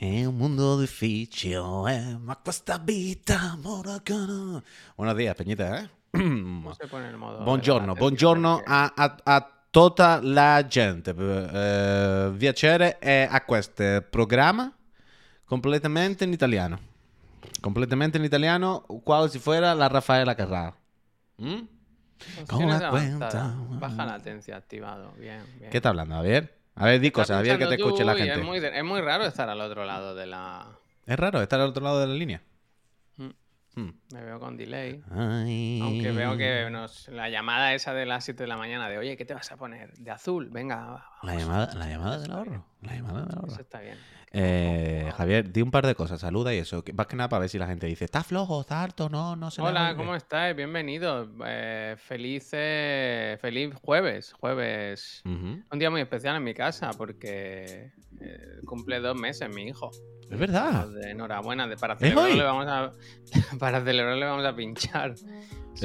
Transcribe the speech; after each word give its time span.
È 0.00 0.24
un 0.24 0.36
mundo 0.36 0.78
difficile, 0.78 1.56
eh, 1.92 2.16
ma 2.20 2.36
questa 2.36 2.78
vita 2.78 3.58
moracana. 3.60 4.62
Buenos 4.94 5.16
días, 5.16 5.34
Peñita, 5.34 5.80
¿eh? 5.80 5.90
¿Cómo 6.12 6.72
se 6.72 6.86
pone 6.86 7.08
el 7.08 7.16
modo? 7.16 7.42
Buongiorno, 7.42 7.94
la 7.94 7.98
buongiorno 7.98 8.62
a, 8.64 8.92
a, 8.94 9.16
a 9.24 9.50
tutta 9.72 10.20
la 10.22 10.64
gente. 10.68 11.12
Eh, 11.18 12.32
piacere 12.38 13.00
è 13.00 13.26
a 13.28 13.40
questo 13.40 14.06
programma 14.08 14.72
completamente 15.44 16.22
in 16.22 16.32
italiano. 16.32 16.78
Completamente 17.60 18.18
in 18.18 18.22
italiano, 18.22 18.82
quasi 19.02 19.30
si 19.30 19.38
fuera 19.40 19.72
la 19.72 19.88
Rafaela 19.88 20.36
Carrà. 20.36 20.72
¿Mm? 21.42 21.66
¿Cómo 22.46 22.68
Opciones 22.68 22.78
da 22.78 22.88
avanzadas. 22.88 23.32
cuenta? 23.32 23.78
Baja 23.80 24.04
latencia 24.04 24.56
activado. 24.56 25.12
Bien, 25.18 25.42
bien. 25.58 25.70
¿Qué 25.70 25.78
está 25.78 25.88
hablando, 25.88 26.14
Javier? 26.14 26.56
A 26.78 26.86
ver, 26.86 27.00
di 27.00 27.10
cosas, 27.10 27.38
Javier, 27.38 27.58
que 27.58 27.66
te 27.66 27.74
escuche 27.74 28.04
la 28.04 28.14
gente. 28.14 28.32
Es 28.34 28.44
muy, 28.44 28.58
es 28.58 28.84
muy 28.84 29.00
raro 29.00 29.24
estar 29.24 29.48
al 29.48 29.60
otro 29.60 29.84
lado 29.84 30.14
de 30.14 30.26
la. 30.26 30.78
Es 31.06 31.18
raro 31.18 31.42
estar 31.42 31.60
al 31.60 31.68
otro 31.68 31.82
lado 31.82 32.00
de 32.00 32.06
la 32.06 32.14
línea. 32.14 32.42
Mm. 33.78 33.88
Hmm. 33.88 33.94
Me 34.12 34.22
veo 34.24 34.40
con 34.40 34.56
delay. 34.56 35.02
Ay. 35.10 35.80
Aunque 35.82 36.10
veo 36.12 36.36
que 36.36 36.68
nos, 36.70 37.08
la 37.08 37.28
llamada 37.28 37.74
esa 37.74 37.94
de 37.94 38.06
las 38.06 38.24
7 38.24 38.42
de 38.42 38.48
la 38.48 38.56
mañana 38.56 38.88
de 38.88 38.98
oye, 38.98 39.16
¿qué 39.16 39.24
te 39.24 39.34
vas 39.34 39.50
a 39.52 39.56
poner? 39.56 39.92
De 39.94 40.10
azul, 40.10 40.48
venga. 40.50 40.76
La 41.22 41.32
vamos". 41.34 41.42
llamada, 41.42 41.74
la 41.74 41.88
llamada 41.88 42.18
del 42.18 42.30
ahorro. 42.32 42.66
La 42.82 42.94
llamada 42.94 43.24
del 43.24 43.34
ahorro. 43.36 43.52
Eso 43.52 43.60
está 43.60 43.80
bien. 43.80 43.98
Eh, 44.30 45.10
Javier, 45.16 45.50
di 45.50 45.62
un 45.62 45.70
par 45.70 45.86
de 45.86 45.94
cosas, 45.94 46.20
saluda 46.20 46.52
y 46.52 46.58
eso. 46.58 46.84
Más 46.94 47.06
que 47.06 47.16
nada 47.16 47.28
para 47.30 47.40
ver 47.40 47.48
si 47.48 47.58
la 47.58 47.66
gente 47.66 47.86
dice, 47.86 48.04
está 48.04 48.22
flojo, 48.22 48.60
está 48.60 48.82
harto, 48.82 49.08
no, 49.08 49.36
no 49.36 49.50
se 49.50 49.62
Hola, 49.62 49.88
oye". 49.88 49.96
¿cómo 49.96 50.14
estáis? 50.14 50.54
Bienvenidos. 50.54 51.28
Eh, 51.46 51.96
feliz, 51.98 52.50
eh, 52.52 53.38
feliz 53.40 53.74
jueves. 53.82 54.34
Jueves. 54.34 55.22
Un 55.24 55.64
día 55.78 55.90
muy 55.90 56.02
especial 56.02 56.36
en 56.36 56.44
mi 56.44 56.52
casa 56.52 56.90
porque 56.96 57.92
eh, 58.20 58.60
cumple 58.64 59.00
dos 59.00 59.16
meses 59.18 59.48
mi 59.54 59.64
hijo. 59.68 59.90
Es 60.30 60.38
verdad. 60.38 60.88
De 60.88 61.10
enhorabuena, 61.12 61.66
de, 61.66 61.76
para 61.76 61.94
¿Es 61.94 62.00
celebrarlo 62.00 62.30
hoy? 62.32 62.38
le 62.38 62.44
vamos 62.44 62.66
a 62.68 62.92
para 63.58 63.82
celebrarlo 63.82 64.20
le 64.20 64.26
vamos 64.26 64.44
a 64.44 64.54
pinchar. 64.54 65.16
su 65.16 65.26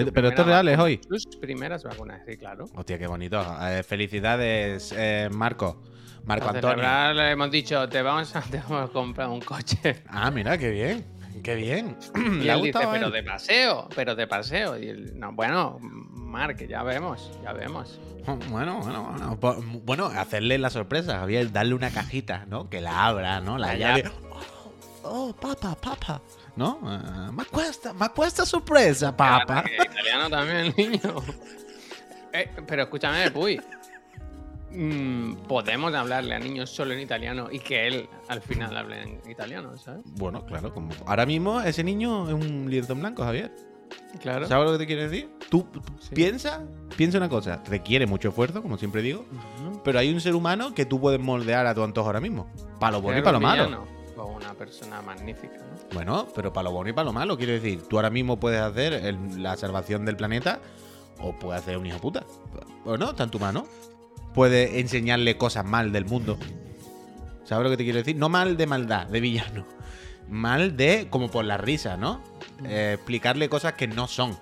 Eh, 0.01 0.11
pero 0.13 0.29
esto 0.29 0.41
es 0.41 0.47
real, 0.47 0.67
hoy. 0.79 0.99
Sus 1.07 1.27
primeras 1.37 1.83
vacunas, 1.83 2.21
sí, 2.27 2.35
claro. 2.35 2.65
Hostia, 2.75 2.97
qué 2.97 3.07
bonito. 3.07 3.39
Eh, 3.61 3.83
felicidades, 3.83 4.93
eh, 4.97 5.29
Marco. 5.31 5.81
Marco 6.25 6.45
Para 6.45 6.57
Antonio. 6.57 6.75
celebrar 6.77 7.15
le 7.15 7.31
hemos 7.31 7.51
dicho, 7.51 7.87
te 7.89 8.01
vamos 8.01 8.35
a, 8.35 8.41
te 8.51 8.57
vamos 8.57 8.89
a 8.89 8.93
comprar 8.93 9.29
un 9.29 9.41
coche. 9.41 10.03
Ah, 10.07 10.31
mira, 10.31 10.57
qué 10.57 10.71
bien. 10.71 11.05
Qué 11.41 11.55
bien. 11.55 11.97
Y 12.41 12.47
él 12.49 12.61
dice, 12.61 12.79
pero 12.91 13.09
de 13.09 13.23
paseo, 13.23 13.87
pero 13.95 14.15
de 14.15 14.27
paseo. 14.27 14.77
Y 14.77 14.87
él, 14.89 15.19
no, 15.19 15.31
bueno, 15.33 15.77
Mark, 15.81 16.57
ya 16.67 16.83
vemos, 16.83 17.31
ya 17.43 17.53
vemos. 17.53 17.99
Bueno, 18.49 18.79
bueno, 18.79 19.03
bueno. 19.11 19.39
Po- 19.39 19.61
Bueno, 19.83 20.05
hacerle 20.05 20.57
la 20.57 20.69
sorpresa, 20.69 21.19
Javier, 21.19 21.51
darle 21.51 21.73
una 21.73 21.91
cajita, 21.91 22.45
¿no? 22.47 22.69
Que 22.69 22.79
la 22.81 23.05
abra, 23.05 23.41
¿no? 23.41 23.57
La 23.57 23.67
La 23.67 23.75
llave. 23.75 24.11
Oh, 25.03 25.29
oh, 25.29 25.33
papá, 25.33 25.75
papá. 25.75 26.21
¿No? 26.55 26.79
Ah, 26.83 27.31
me 27.33 27.45
cuesta, 27.45 27.93
me 27.93 28.07
cuesta 28.09 28.45
sorpresa. 28.45 29.13
Que 29.63 29.75
Italiano 29.83 30.29
también, 30.29 30.73
niño. 30.77 31.15
Eh, 32.35 32.49
pero 32.65 32.81
escúchame, 32.81 33.29
Puy. 33.29 33.61
Mm, 34.73 35.35
podemos 35.47 35.93
hablarle 35.93 36.35
a 36.35 36.39
niños 36.39 36.69
solo 36.69 36.93
en 36.93 36.99
italiano 36.99 37.47
y 37.51 37.59
que 37.59 37.87
él 37.87 38.09
al 38.27 38.41
final 38.41 38.75
hable 38.75 39.01
en 39.03 39.21
italiano, 39.29 39.77
¿sabes? 39.77 40.01
Bueno, 40.17 40.45
claro, 40.45 40.73
como 40.73 40.89
ahora 41.05 41.25
mismo 41.25 41.61
ese 41.61 41.83
niño 41.83 42.27
es 42.27 42.33
un 42.33 42.69
lienzo 42.69 42.93
en 42.93 42.99
blanco, 43.01 43.23
Javier. 43.23 43.51
Claro. 44.21 44.47
¿Sabes 44.47 44.65
lo 44.65 44.71
que 44.73 44.77
te 44.79 44.87
quiero 44.87 45.03
decir? 45.03 45.29
Tú 45.49 45.67
Sí. 45.99 46.15
piensa, 46.15 46.63
piensa 46.97 47.17
una 47.19 47.29
cosa, 47.29 47.61
requiere 47.67 48.07
mucho 48.07 48.29
esfuerzo, 48.29 48.61
como 48.63 48.77
siempre 48.77 49.01
digo, 49.03 49.25
pero 49.83 49.99
hay 49.99 50.11
un 50.11 50.19
ser 50.21 50.33
humano 50.35 50.73
que 50.73 50.85
tú 50.85 50.99
puedes 50.99 51.19
moldear 51.19 51.67
a 51.67 51.75
tu 51.75 51.83
antojo 51.83 52.07
ahora 52.07 52.19
mismo. 52.19 52.49
Para 52.79 52.93
lo 52.93 53.01
bueno 53.01 53.19
y 53.19 53.21
para 53.21 53.37
lo 53.37 53.41
malo. 53.41 53.85
O 54.17 54.25
una 54.27 54.53
persona 54.53 55.01
magnífica, 55.01 55.57
¿no? 55.57 55.63
Bueno, 55.93 56.27
pero 56.35 56.53
para 56.53 56.65
lo 56.69 56.71
bueno 56.71 56.89
y 56.89 56.93
para 56.93 57.05
lo 57.05 57.13
malo, 57.13 57.37
quiero 57.37 57.53
decir, 57.53 57.81
tú 57.87 57.97
ahora 57.97 58.09
mismo 58.09 58.39
puedes 58.39 58.61
hacer 58.61 58.93
el- 58.93 59.41
la 59.43 59.55
salvación 59.57 60.05
del 60.05 60.15
planeta 60.15 60.59
o 61.19 61.33
puedes 61.37 61.61
hacer 61.61 61.77
un 61.77 61.85
hijo 61.87 61.99
puta. 61.99 62.23
Bueno, 62.85 63.09
está 63.11 63.23
en 63.23 63.31
tu 63.31 63.39
mano. 63.39 63.65
Puedes 64.33 64.75
enseñarle 64.75 65.37
cosas 65.37 65.65
mal 65.65 65.91
del 65.91 66.05
mundo. 66.05 66.37
¿Sabes 67.43 67.63
lo 67.63 67.69
que 67.69 67.77
te 67.77 67.83
quiero 67.83 67.99
decir? 67.99 68.15
No 68.15 68.29
mal 68.29 68.57
de 68.57 68.65
maldad, 68.67 69.07
de 69.07 69.19
villano. 69.19 69.65
Mal 70.29 70.77
de, 70.77 71.07
como 71.09 71.29
por 71.29 71.45
la 71.45 71.57
risa, 71.57 71.97
¿no? 71.97 72.21
Eh, 72.65 72.93
explicarle 72.95 73.49
cosas 73.49 73.73
que 73.73 73.87
no 73.87 74.07
son. 74.07 74.37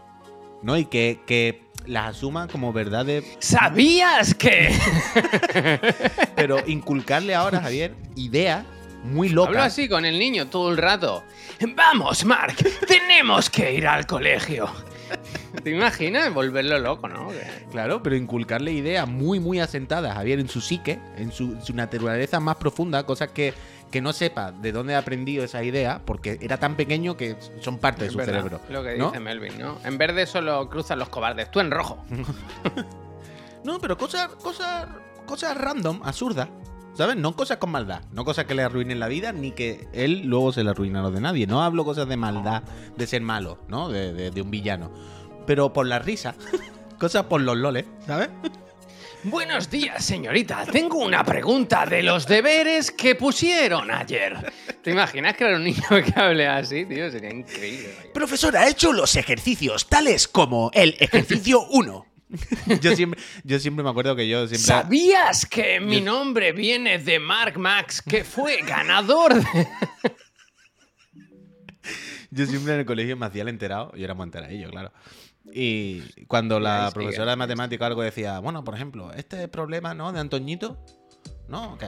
¿No? 0.62 0.78
Y 0.78 0.86
que, 0.86 1.20
que 1.26 1.64
las 1.86 2.18
asuma 2.18 2.48
como 2.48 2.72
verdades. 2.72 3.26
¿Sabías 3.40 4.36
que? 4.36 4.74
Pero 6.36 6.60
inculcarle 6.68 7.34
ahora, 7.34 7.62
Javier, 7.62 7.96
ideas 8.16 8.64
muy 9.04 9.30
Hablo 9.30 9.46
locas. 9.48 9.66
así 9.66 9.90
con 9.90 10.06
el 10.06 10.20
niño 10.20 10.48
todo 10.48 10.70
el 10.72 10.78
rato. 10.78 11.24
Vamos, 11.76 12.24
Mark, 12.26 12.56
tenemos 12.88 13.50
que 13.50 13.74
ir 13.74 13.88
al 13.88 14.06
colegio. 14.06 14.70
¿Te 15.64 15.70
imaginas? 15.70 16.34
Volverlo 16.34 16.80
loco, 16.80 17.08
¿no? 17.08 17.30
Claro, 17.72 18.02
pero 18.02 18.16
inculcarle 18.16 18.72
ideas 18.72 19.08
muy, 19.08 19.40
muy 19.40 19.60
asentadas, 19.60 20.16
Javier, 20.16 20.40
en 20.40 20.48
su 20.48 20.62
psique, 20.62 21.00
en 21.18 21.32
su, 21.32 21.60
su 21.62 21.74
naturaleza 21.74 22.40
más 22.40 22.56
profunda, 22.58 23.06
cosas 23.06 23.30
que, 23.30 23.54
que 23.92 24.02
no 24.02 24.14
sepa 24.14 24.52
de 24.52 24.72
dónde 24.72 24.96
ha 24.96 25.00
aprendido 25.00 25.44
esa 25.44 25.64
idea, 25.64 26.02
porque 26.06 26.38
era 26.42 26.58
tan 26.58 26.76
pequeño 26.76 27.18
que 27.18 27.36
son 27.60 27.78
parte 27.78 28.06
de 28.06 28.10
su 28.10 28.18
verdad, 28.18 28.34
cerebro. 28.34 28.62
Lo 28.70 28.84
que 28.84 28.98
¿no? 28.98 29.08
dice 29.08 29.20
Melvin, 29.20 29.60
¿no? 29.60 29.78
En 29.84 29.98
verde 29.98 30.26
solo 30.26 30.70
cruzan 30.70 31.00
los 31.00 31.10
cobardes, 31.10 31.52
tú 31.52 31.60
en 31.60 31.72
rojo. 31.72 32.04
No, 33.64 33.80
pero 33.80 33.98
cosas, 33.98 34.30
cosas, 34.42 34.88
cosas 35.26 35.56
random, 35.56 36.02
absurdas. 36.04 36.50
¿Sabes? 36.94 37.16
No 37.16 37.36
cosas 37.36 37.58
con 37.58 37.72
maldad. 37.72 38.02
No 38.12 38.26
cosas 38.26 38.46
que 38.46 38.54
le 38.54 38.64
arruinen 38.64 39.00
la 39.00 39.08
vida, 39.08 39.32
ni 39.32 39.52
que 39.52 39.88
él 39.94 40.24
luego 40.26 40.52
se 40.52 40.64
le 40.64 40.72
arruine 40.72 41.00
a 41.00 41.02
los 41.04 41.14
de 41.14 41.22
nadie. 41.22 41.48
No 41.48 41.62
hablo 41.64 41.86
cosas 41.86 42.08
de 42.08 42.18
maldad, 42.18 42.64
de 42.98 43.08
ser 43.08 43.22
malo, 43.22 43.60
¿no? 43.70 43.90
De, 43.90 44.14
de- 44.14 44.32
de 44.32 44.42
un 44.42 44.52
villano. 44.52 44.92
Pero 45.48 45.72
por 45.74 45.88
la 45.88 46.00
risa. 46.00 46.36
cosas 47.00 47.26
por 47.26 47.42
los 47.42 47.58
loles, 47.58 47.86
¿sabes? 48.06 48.30
Buenos 49.24 49.70
días, 49.70 50.04
señorita. 50.04 50.66
Tengo 50.66 50.98
una 50.98 51.24
pregunta 51.24 51.86
de 51.86 52.02
los 52.02 52.26
deberes 52.28 52.90
que 52.92 53.14
pusieron 53.16 53.92
ayer. 53.92 54.52
¿Te 54.84 54.92
imaginas 54.92 55.36
que 55.38 55.44
era 55.46 55.58
un 55.58 55.64
niño 55.64 55.84
que 55.90 56.14
hable 56.20 56.48
así, 56.48 56.86
tío? 56.86 57.10
Sería 57.12 57.32
increíble. 57.32 57.94
vaya. 58.00 58.14
Profesor, 58.14 58.58
ha 58.58 58.68
hecho 58.68 58.92
los 58.94 59.16
ejercicios 59.16 59.88
tales 59.88 60.28
como 60.28 60.72
el 60.74 60.96
ejercicio 61.00 61.62
1. 61.70 62.06
yo, 62.82 62.96
siempre, 62.96 63.20
yo 63.44 63.60
siempre 63.60 63.84
me 63.84 63.90
acuerdo 63.90 64.16
que 64.16 64.28
yo 64.28 64.48
siempre. 64.48 64.66
¿Sabías 64.66 65.46
que 65.46 65.80
mi 65.80 66.02
nombre 66.02 66.52
viene 66.52 66.98
de 67.00 67.20
Mark 67.20 67.58
Max, 67.58 68.02
que 68.02 68.24
fue 68.24 68.58
ganador 68.66 69.36
de... 69.36 69.68
Yo 72.34 72.46
siempre 72.46 72.74
en 72.74 72.80
el 72.80 72.86
colegio 72.86 73.18
me 73.18 73.26
hacía 73.26 73.42
el 73.42 73.50
enterado. 73.50 73.92
Yo 73.94 74.06
era 74.06 74.14
muy 74.14 74.24
enteradillo, 74.24 74.70
claro. 74.70 74.94
Y 75.52 76.02
cuando 76.28 76.62
la 76.62 76.90
profesora 76.94 77.32
de 77.32 77.36
matemática 77.36 77.86
algo 77.86 78.02
decía, 78.02 78.40
bueno, 78.40 78.64
por 78.64 78.74
ejemplo, 78.74 79.12
este 79.12 79.50
problema, 79.50 79.94
¿no? 79.94 80.14
De 80.14 80.20
Antoñito, 80.22 80.78
¿no? 81.52 81.78
Que 81.78 81.86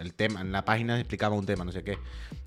el, 0.00 0.12
tema, 0.14 0.40
en 0.40 0.52
la 0.52 0.64
página 0.64 0.98
explicaba 0.98 1.34
un 1.34 1.46
tema, 1.46 1.64
no 1.64 1.72
sé 1.72 1.82
qué. 1.84 1.96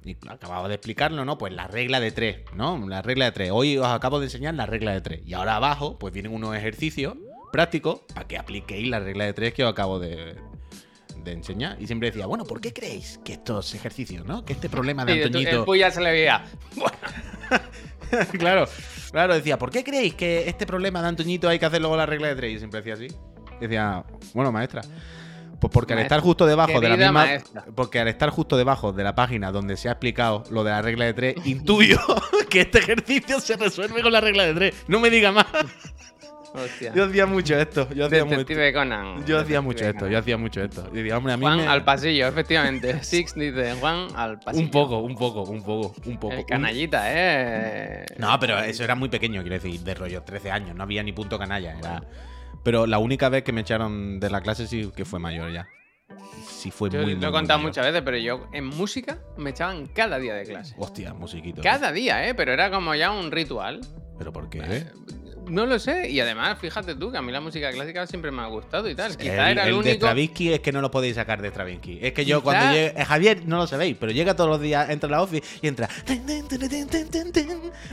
Y 0.03 0.15
acababa 0.29 0.67
de 0.67 0.75
explicarlo, 0.75 1.25
¿no? 1.25 1.37
Pues 1.37 1.53
la 1.53 1.67
regla 1.67 1.99
de 1.99 2.11
tres, 2.11 2.37
¿no? 2.53 2.87
La 2.87 3.01
regla 3.01 3.25
de 3.25 3.31
tres. 3.31 3.49
Hoy 3.51 3.77
os 3.77 3.87
acabo 3.87 4.19
de 4.19 4.25
enseñar 4.25 4.53
la 4.53 4.65
regla 4.65 4.93
de 4.93 5.01
tres. 5.01 5.21
Y 5.25 5.33
ahora 5.33 5.55
abajo, 5.55 5.97
pues 5.97 6.13
vienen 6.13 6.33
unos 6.33 6.55
ejercicios 6.55 7.15
prácticos 7.51 8.01
para 8.13 8.27
que 8.27 8.37
apliquéis 8.37 8.87
la 8.89 8.99
regla 8.99 9.23
de 9.25 9.33
tres 9.33 9.53
que 9.53 9.63
os 9.63 9.71
acabo 9.71 9.97
de, 9.97 10.35
de 11.23 11.31
enseñar. 11.31 11.77
Y 11.81 11.87
siempre 11.87 12.11
decía, 12.11 12.25
bueno, 12.25 12.43
¿por 12.43 12.61
qué 12.61 12.73
creéis 12.73 13.19
que 13.23 13.33
estos 13.33 13.73
ejercicios, 13.73 14.25
¿no? 14.25 14.45
Que 14.45 14.53
este 14.53 14.69
problema 14.69 15.05
de 15.05 15.21
tú- 15.21 15.27
Antoñito. 15.27 15.73
el 15.73 15.91
se 15.91 16.01
le 16.01 16.11
veía. 16.11 16.45
Bueno, 16.75 16.97
claro, 18.37 18.65
claro, 19.11 19.33
decía, 19.33 19.57
¿por 19.57 19.71
qué 19.71 19.83
creéis 19.83 20.13
que 20.13 20.47
este 20.49 20.65
problema 20.65 21.01
de 21.01 21.07
Antoñito 21.07 21.49
hay 21.49 21.59
que 21.59 21.65
hacer 21.65 21.79
luego 21.81 21.97
la 21.97 22.05
regla 22.05 22.27
de 22.27 22.35
tres? 22.35 22.53
Y 22.55 22.57
siempre 22.59 22.81
decía 22.81 22.93
así. 22.93 23.07
Decía, 23.59 24.03
bueno, 24.33 24.51
maestra. 24.51 24.81
Pues 25.59 25.71
porque 25.71 25.93
al 25.93 25.99
estar 25.99 26.19
justo 26.19 26.45
debajo 26.45 26.79
de 26.81 26.89
la 26.89 26.97
misma. 26.97 27.11
maestra. 27.11 27.65
Porque 27.75 27.99
al 27.99 28.07
estar 28.07 28.29
justo 28.29 28.57
debajo 28.57 28.91
de 28.93 29.03
la 29.03 29.15
página 29.15 29.51
donde 29.51 29.77
se 29.77 29.89
ha 29.89 29.93
explicado 29.93 30.43
lo 30.51 30.63
de 30.63 30.71
la 30.71 30.81
regla 30.81 31.05
de 31.05 31.13
tres, 31.13 31.35
intuyo 31.45 31.99
que 32.49 32.61
este 32.61 32.79
ejercicio 32.79 33.39
se 33.39 33.55
resuelve 33.57 34.01
con 34.01 34.11
la 34.11 34.21
regla 34.21 34.43
de 34.43 34.53
tres. 34.53 34.75
No 34.87 34.99
me 34.99 35.09
diga 35.09 35.31
más. 35.31 35.45
hostia. 36.53 36.93
Yo 36.95 37.05
hacía 37.05 37.25
mucho 37.25 37.57
esto. 37.57 37.87
Yo 37.93 38.05
hacía 38.05 38.23
mucho, 38.25 38.45
Conan. 38.73 39.25
yo 39.25 39.39
hacía 39.39 39.61
mucho 39.61 39.85
esto. 39.85 40.07
Yo 40.07 40.19
hacía 40.19 40.37
mucho 40.37 40.61
esto. 40.63 40.89
Y 40.93 41.09
a 41.09 41.19
mí 41.19 41.33
Juan 41.41 41.57
me- 41.57 41.67
al 41.67 41.83
pasillo, 41.83 42.27
efectivamente. 42.27 43.03
Six 43.03 43.35
dice 43.35 43.73
Juan 43.79 44.07
al 44.15 44.39
pasillo. 44.39 44.63
Un 44.63 44.71
poco, 44.71 44.97
un 44.99 45.15
poco, 45.15 45.41
un 45.43 45.61
poco, 45.63 45.93
un 46.05 46.17
poco. 46.17 46.33
El 46.33 46.39
Un- 46.39 46.45
canallita, 46.45 47.01
¿eh? 47.07 48.05
No, 48.17 48.39
pero 48.39 48.59
eso 48.59 48.83
era 48.83 48.95
muy 48.95 49.09
pequeño, 49.09 49.41
quiero 49.41 49.55
decir, 49.55 49.79
de 49.81 49.93
rollo 49.95 50.21
13 50.23 50.51
años, 50.51 50.75
no 50.75 50.83
había 50.83 51.03
ni 51.03 51.11
punto 51.11 51.37
canalla. 51.37 51.77
Era... 51.77 52.01
Pero 52.65 52.85
la 52.87 52.97
única 52.97 53.29
vez 53.29 53.43
que 53.43 53.53
me 53.53 53.61
echaron 53.61 54.19
de 54.19 54.29
la 54.29 54.41
clase 54.41 54.67
sí 54.67 54.91
que 54.93 55.05
fue 55.05 55.19
mayor 55.19 55.53
ya. 55.53 55.65
Sí 56.49 56.71
fue 56.71 56.89
Yo 56.89 56.97
muy, 57.01 57.11
lo 57.13 57.17
he 57.19 57.21
muy 57.21 57.31
contado 57.31 57.59
mayor. 57.59 57.69
muchas 57.69 57.85
veces, 57.85 58.01
pero 58.03 58.17
yo 58.17 58.47
en 58.53 58.65
música 58.65 59.19
me 59.37 59.51
echaban 59.51 59.87
cada 59.87 60.17
día 60.19 60.33
de 60.33 60.43
clase. 60.43 60.75
Hostia, 60.77 61.13
musiquito. 61.13 61.61
Cada 61.61 61.91
día, 61.93 62.27
¿eh? 62.27 62.33
Pero 62.35 62.51
era 62.51 62.69
como 62.71 62.93
ya 62.95 63.11
un 63.11 63.31
ritual. 63.31 63.81
¿Pero 64.17 64.33
por 64.33 64.49
qué? 64.49 64.59
Eh, 64.63 64.85
no 65.47 65.65
lo 65.67 65.77
sé. 65.77 66.09
Y 66.09 66.19
además, 66.19 66.57
fíjate 66.59 66.95
tú 66.95 67.11
que 67.11 67.17
a 67.19 67.21
mí 67.21 67.31
la 67.31 67.39
música 67.41 67.69
clásica 67.71 68.07
siempre 68.07 68.31
me 68.31 68.41
ha 68.41 68.47
gustado 68.47 68.89
y 68.89 68.95
tal. 68.95 69.15
Quizá 69.15 69.51
el, 69.51 69.57
era 69.59 69.67
el, 69.67 69.75
el 69.75 69.83
de. 69.83 69.93
Stravinsky 69.93 70.53
es 70.53 70.59
que 70.61 70.71
no 70.71 70.81
lo 70.81 70.89
podéis 70.89 71.15
sacar 71.15 71.41
de 71.41 71.49
Stravinsky. 71.49 71.99
Es 72.01 72.13
que 72.13 72.25
yo 72.25 72.37
Quizá- 72.39 72.43
cuando 72.43 72.73
llegue. 72.73 72.93
eh, 72.99 73.05
Javier, 73.05 73.45
no 73.45 73.57
lo 73.57 73.67
sabéis, 73.67 73.95
pero 73.99 74.11
llega 74.11 74.35
todos 74.35 74.49
los 74.49 74.59
días, 74.61 74.89
entra 74.89 75.07
a 75.07 75.11
la 75.11 75.21
office 75.21 75.43
y 75.61 75.67
entra. 75.67 75.87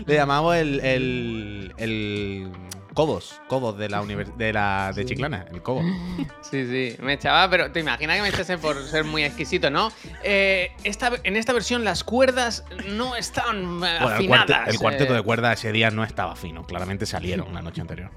Le 0.06 0.14
llamamos 0.14 0.56
el. 0.56 0.80
el. 0.80 1.72
el. 1.76 2.50
Cobos. 2.94 3.40
Cobos 3.48 3.78
de 3.78 3.88
la 3.88 4.02
univers- 4.02 4.34
de 4.36 4.52
la. 4.52 4.92
de 4.94 5.04
Chiclana. 5.06 5.46
El 5.50 5.62
Cobos. 5.62 5.84
Sí, 6.42 6.66
sí, 6.66 6.96
me 7.02 7.14
echaba, 7.14 7.48
pero 7.48 7.72
te 7.72 7.80
imaginas 7.80 8.16
que 8.16 8.22
me 8.22 8.28
echase 8.28 8.58
por 8.58 8.76
ser 8.84 9.04
muy 9.04 9.24
exquisito, 9.24 9.70
¿no? 9.70 9.90
Eh, 10.22 10.70
esta, 10.84 11.10
en 11.24 11.36
esta 11.36 11.52
versión 11.54 11.82
las 11.84 12.04
cuerdas 12.04 12.64
no 12.90 13.16
están 13.16 13.78
Bueno, 13.80 14.06
el, 14.08 14.12
afinadas. 14.14 14.68
el 14.68 14.78
cuarteto 14.78 15.14
eh. 15.14 15.16
de 15.16 15.22
cuerdas 15.22 15.58
ese 15.60 15.72
día 15.72 15.90
no 15.90 16.04
estaba 16.04 16.36
fino. 16.36 16.64
Claramente 16.66 17.06
salieron 17.06 17.54
la 17.54 17.62
noche 17.62 17.80
anterior. 17.80 18.10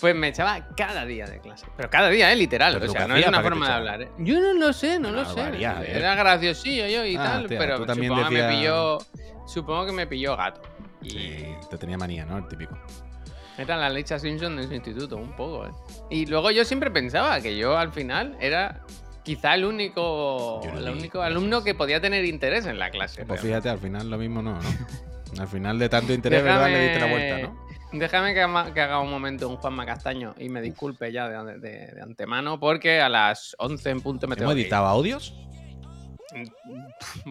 Pues 0.00 0.14
me 0.16 0.28
echaba 0.28 0.66
cada 0.76 1.04
día 1.06 1.26
de 1.26 1.38
clase. 1.40 1.66
Pero 1.76 1.88
cada 1.88 2.08
día, 2.08 2.32
¿eh? 2.32 2.36
Literal. 2.36 2.74
¿Pero 2.80 2.90
O 2.90 2.94
sea, 2.94 3.06
no 3.06 3.16
es 3.16 3.26
una 3.26 3.40
forma 3.40 3.68
de 3.68 3.72
hablar, 3.74 4.02
¿eh? 4.02 4.10
Yo 4.18 4.40
no 4.40 4.52
lo 4.54 4.72
sé, 4.72 4.98
no 4.98 5.12
lo 5.12 5.20
Ah, 5.22 5.26
sé. 5.26 5.40
varía. 5.40 5.80
Era 5.86 6.14
graciosillo 6.16 6.86
yo 6.88 7.04
y 7.06 7.16
Ah, 7.16 7.22
tal, 7.22 7.46
pero 7.48 7.78
supongo 7.78 8.28
que 8.28 8.34
me 8.42 8.48
pilló. 8.48 8.98
Supongo 9.46 9.86
que 9.86 9.92
me 9.92 10.06
pilló 10.08 10.36
gato. 10.36 10.60
Y 11.02 11.10
Sí, 11.10 11.46
te 11.70 11.78
tenía 11.78 11.96
manía, 11.96 12.24
¿no? 12.26 12.38
El 12.38 12.48
típico. 12.48 12.76
Era 13.58 13.76
la 13.76 13.90
Lecha 13.90 14.18
Simpson 14.18 14.56
de 14.56 14.66
su 14.66 14.74
instituto, 14.74 15.16
un 15.16 15.34
poco, 15.36 15.66
¿eh? 15.66 15.70
Y 16.10 16.26
luego 16.26 16.50
yo 16.50 16.64
siempre 16.64 16.90
pensaba 16.90 17.40
que 17.40 17.56
yo 17.56 17.76
al 17.76 17.92
final 17.92 18.36
era 18.40 18.80
quizá 19.22 19.54
el 19.54 19.64
único, 19.64 20.60
no 20.64 20.78
el 20.78 20.84
vi 20.92 20.98
único 21.00 21.22
alumno 21.22 21.62
que 21.62 21.74
podía 21.74 22.00
tener 22.00 22.24
interés 22.24 22.66
en 22.66 22.78
la 22.78 22.90
clase. 22.90 23.24
Pues 23.24 23.40
realmente. 23.42 23.46
fíjate, 23.48 23.68
al 23.68 23.78
final 23.78 24.10
lo 24.10 24.18
mismo 24.18 24.42
no, 24.42 24.54
¿no? 24.54 24.60
Al 25.40 25.48
final 25.48 25.78
de 25.78 25.88
tanto 25.88 26.12
interés, 26.12 26.42
¿verdad? 26.44 26.68
Le 26.68 26.82
diste 26.82 26.98
la 27.00 27.06
vuelta, 27.06 27.38
¿no? 27.38 27.66
Déjame 27.98 28.34
que, 28.34 28.42
ama- 28.42 28.72
que 28.74 28.80
haga 28.82 29.00
un 29.00 29.10
momento 29.10 29.48
un 29.48 29.56
Juanma 29.56 29.86
Castaño 29.86 30.34
y 30.38 30.48
me 30.50 30.60
disculpe 30.60 31.10
ya 31.10 31.26
de, 31.28 31.58
de- 31.58 31.86
de 31.86 32.02
antemano 32.02 32.60
porque 32.60 33.00
a 33.00 33.08
las 33.08 33.54
11 33.58 33.90
en 33.90 34.00
punto 34.02 34.28
me 34.28 34.36
tengo 34.36 34.50
¿Hemos 34.50 34.60
editado 34.62 34.86
audios? 34.86 35.34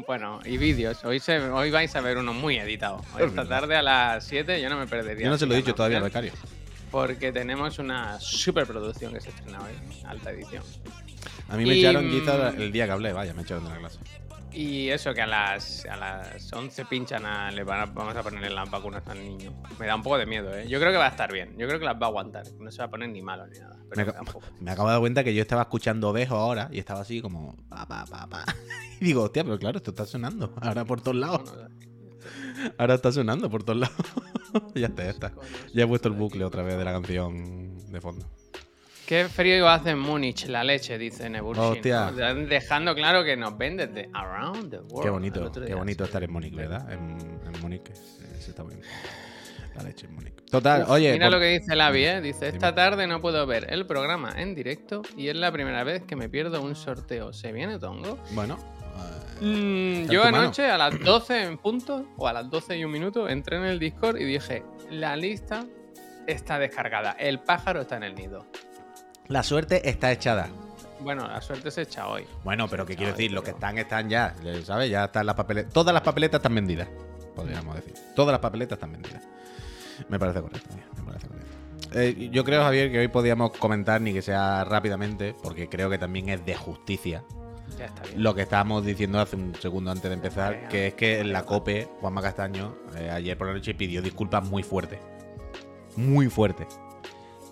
Bueno, 0.08 0.40
y 0.46 0.58
vídeos. 0.58 1.04
Hoy, 1.04 1.20
se, 1.20 1.40
hoy 1.40 1.72
vais 1.72 1.96
a 1.96 2.02
ver 2.02 2.18
uno 2.18 2.34
muy 2.34 2.58
editado. 2.58 3.02
Es 3.18 3.26
Esta 3.28 3.48
tarde 3.48 3.76
a 3.76 3.82
las 3.82 4.24
7 4.26 4.62
yo 4.62 4.70
no 4.70 4.78
me 4.78 4.88
perdería. 4.88 5.26
Yo 5.26 5.32
no 5.32 5.38
se 5.38 5.46
lo 5.46 5.54
he 5.54 5.58
dicho 5.58 5.74
todavía 5.74 5.98
al 5.98 6.04
becario. 6.04 6.32
Porque 6.92 7.32
tenemos 7.32 7.80
una 7.80 8.20
superproducción 8.20 9.14
que 9.14 9.22
se 9.22 9.30
estrena 9.30 9.60
hoy. 9.60 9.72
Alta 10.06 10.32
edición. 10.32 10.64
A 11.50 11.58
mí 11.58 11.66
me 11.66 11.76
Y, 11.76 11.80
echaron 11.80 12.08
mm, 12.08 12.12
quizá 12.12 12.50
el 12.50 12.72
día 12.72 12.86
que 12.86 12.92
hablé, 12.92 13.14
vaya, 13.14 13.34
me 13.34 13.42
echaron 13.44 13.64
de 13.64 13.70
la 13.70 13.78
clase. 13.78 14.00
Y 14.54 14.90
eso, 14.90 15.14
que 15.14 15.22
a 15.22 15.28
las, 15.28 15.86
a 15.86 15.96
las 15.96 16.52
11 16.52 16.86
pinchan 16.86 17.26
a, 17.26 17.52
le 17.52 17.64
van 17.64 17.80
a- 17.82 17.86
vamos 17.86 18.16
a 18.16 18.22
ponerle 18.22 18.50
las 18.50 18.70
vacunas 18.70 19.02
al 19.08 19.20
niño. 19.24 19.54
Me 19.80 19.86
da 19.86 19.96
un 19.96 20.04
poco 20.04 20.18
de 20.18 20.26
miedo, 20.26 20.54
¿eh? 20.56 20.68
Yo 20.68 20.80
creo 20.80 20.92
que 20.92 20.98
va 20.98 21.06
a 21.06 21.10
estar 21.10 21.32
bien. 21.32 21.56
Yo 21.58 21.68
creo 21.68 21.80
que 21.80 21.86
las 21.86 21.96
va 21.96 22.08
a 22.08 22.10
aguantar. 22.10 22.44
No 22.60 22.70
se 22.72 22.80
va 22.80 22.86
a 22.86 22.90
poner 22.90 23.10
ni 23.10 23.22
malo 23.22 23.48
ni 23.48 23.58
nada. 23.60 23.78
Pero 23.90 24.06
Me, 24.06 24.32
poco. 24.32 24.42
me 24.60 24.72
acabo 24.72 24.90
de 24.90 24.94
dar 24.94 25.00
cuenta 25.00 25.24
que 25.24 25.34
yo 25.34 25.42
estaba 25.42 25.62
escuchando 25.62 26.10
ovejo 26.10 26.36
ahora 26.36 26.68
y 26.72 26.80
estaba 26.80 27.00
así 27.02 27.22
como 27.22 27.56
pa, 27.70 27.86
pa, 27.88 28.06
pa, 28.06 28.28
pa. 28.28 28.46
Y 29.00 29.06
digo, 29.06 29.24
hostia, 29.24 29.44
pero 29.44 29.58
claro, 29.58 29.78
esto 29.78 29.92
está 29.92 30.06
sonando 30.06 30.54
ahora 30.62 30.84
por 30.86 31.02
todos 31.02 31.18
lados. 31.18 31.54
Ahora 32.78 32.94
está 32.94 33.12
sonando 33.12 33.50
por 33.50 33.64
todos 33.64 33.80
lados. 33.80 33.96
ya 34.76 34.88
está, 34.88 35.04
ya 35.06 35.10
está. 35.10 35.32
Ya 35.74 35.86
he 35.86 35.88
puesto 35.88 36.08
el 36.10 36.14
bucle 36.14 36.44
otra 36.46 36.62
vez 36.62 36.78
de 36.78 36.84
la 36.86 36.92
canción 36.92 37.76
de 37.92 38.00
fondo. 38.00 38.28
Qué 39.12 39.28
frío 39.28 39.68
hace 39.68 39.90
en 39.90 40.00
Múnich, 40.00 40.46
la 40.48 40.64
leche, 40.64 40.98
dice 40.98 41.30
Neburshin. 41.30 41.66
Hostia. 41.66 42.14
Dejando 42.14 42.96
claro 42.96 43.26
que 43.26 43.36
nos 43.36 43.58
ven 43.58 43.76
desde 43.76 44.10
around 44.14 44.70
the 44.70 44.78
world. 44.78 45.04
Qué 45.04 45.10
bonito, 45.10 45.52
qué 45.68 45.74
bonito 45.76 46.06
estar 46.06 46.24
en 46.24 46.32
Múnich, 46.32 46.56
¿verdad? 46.56 46.90
En, 46.94 47.18
en 47.46 47.62
Múnich 47.62 47.92
se, 47.92 48.52
está 48.52 48.64
bien. 48.64 48.80
La 49.76 49.84
leche 49.84 50.06
en 50.08 50.16
Múnich. 50.16 50.34
Total, 50.50 50.86
oye. 50.88 51.12
Mira 51.12 51.26
por- 51.26 51.34
lo 51.34 51.40
que 51.42 51.48
dice 51.60 51.76
Lavi, 51.76 52.06
¿eh? 52.06 52.22
Dice, 52.22 52.46
Dime. 52.46 52.56
esta 52.58 52.74
tarde 52.74 53.06
no 53.06 53.20
puedo 53.20 53.46
ver 53.46 53.68
el 53.74 53.86
programa 53.86 54.32
en 54.38 54.56
directo 54.56 55.02
y 55.18 55.28
es 55.28 55.36
la 55.36 55.52
primera 55.52 55.84
vez 55.84 56.04
que 56.04 56.16
me 56.16 56.30
pierdo 56.30 56.62
un 56.62 56.74
sorteo. 56.76 57.34
¿Se 57.34 57.52
viene 57.52 57.80
tongo? 57.80 58.18
Bueno. 58.32 58.58
eh, 59.42 59.44
Mm, 59.44 60.04
en 60.04 60.10
yo 60.10 60.24
mano. 60.24 60.38
anoche 60.38 60.68
a 60.72 60.78
las 60.78 60.98
12 60.98 61.44
en 61.44 61.58
punto, 61.58 62.06
o 62.16 62.30
a 62.30 62.32
las 62.34 62.50
12 62.50 62.78
y 62.78 62.86
un 62.86 62.92
minuto, 62.92 63.28
entré 63.28 63.58
en 63.58 63.66
el 63.66 63.78
Discord 63.78 64.16
y 64.22 64.24
dije, 64.24 64.64
la 64.90 65.18
lista 65.18 65.66
está 66.28 66.60
descargada, 66.60 67.12
el 67.20 67.40
pájaro 67.40 67.82
está 67.82 67.98
en 67.98 68.04
el 68.04 68.16
nido. 68.16 68.46
La 69.32 69.44
suerte 69.44 69.90
está 69.90 70.12
echada. 70.12 70.50
Bueno, 71.00 71.28
la 71.28 71.42
suerte 71.42 71.72
se 71.72 71.82
echa 71.84 72.08
hoy. 72.08 72.26
Bueno, 72.44 72.68
pero 72.68 72.86
¿qué 72.86 72.96
quiero 72.96 73.12
decir? 73.14 73.32
Los 73.32 73.44
que 73.44 73.52
están, 73.52 73.78
están 73.78 74.08
ya. 74.10 74.36
¿Sabes? 74.64 74.90
Ya 74.92 75.06
están 75.06 75.26
las 75.26 75.36
papeletas. 75.36 75.74
Todas 75.74 75.94
las 75.94 76.04
papeletas 76.04 76.38
están 76.40 76.54
vendidas. 76.54 76.88
Podríamos 77.36 77.76
decir. 77.76 77.94
Todas 78.16 78.32
las 78.34 78.40
papeletas 78.40 78.76
están 78.78 78.92
vendidas. 78.92 79.24
Me 80.10 80.20
parece 80.20 80.42
correcto. 80.42 80.70
Me 80.98 81.04
parece 81.04 81.28
correcto. 81.28 81.52
Eh, 81.94 82.30
yo 82.32 82.44
creo, 82.44 82.62
Javier, 82.62 82.92
que 82.92 83.00
hoy 83.00 83.08
podíamos 83.08 83.52
comentar, 83.58 84.00
ni 84.00 84.14
que 84.14 84.22
sea 84.22 84.64
rápidamente, 84.64 85.34
porque 85.42 85.68
creo 85.68 85.90
que 85.90 85.98
también 85.98 86.30
es 86.30 86.46
de 86.46 86.56
justicia, 86.56 87.24
Ya 87.78 87.86
está 87.86 88.04
bien. 88.04 88.22
lo 88.24 88.36
que 88.36 88.44
estábamos 88.44 88.86
diciendo 88.86 89.20
hace 89.20 89.36
un 89.36 89.56
segundo 89.56 89.92
antes 89.92 90.04
de 90.10 90.14
empezar, 90.14 90.68
que 90.70 90.88
es 90.88 90.94
que 90.94 91.20
en 91.20 91.34
la 91.34 91.44
COPE, 91.44 91.90
Juanma 92.00 92.22
Castaño, 92.22 92.76
eh, 92.96 93.10
ayer 93.10 93.38
por 93.38 93.48
la 93.48 93.54
noche 93.54 93.74
pidió 93.74 94.02
disculpas 94.02 94.48
muy 94.48 94.64
fuertes. 94.64 95.00
Muy 95.98 96.30
fuertes. 96.30 96.68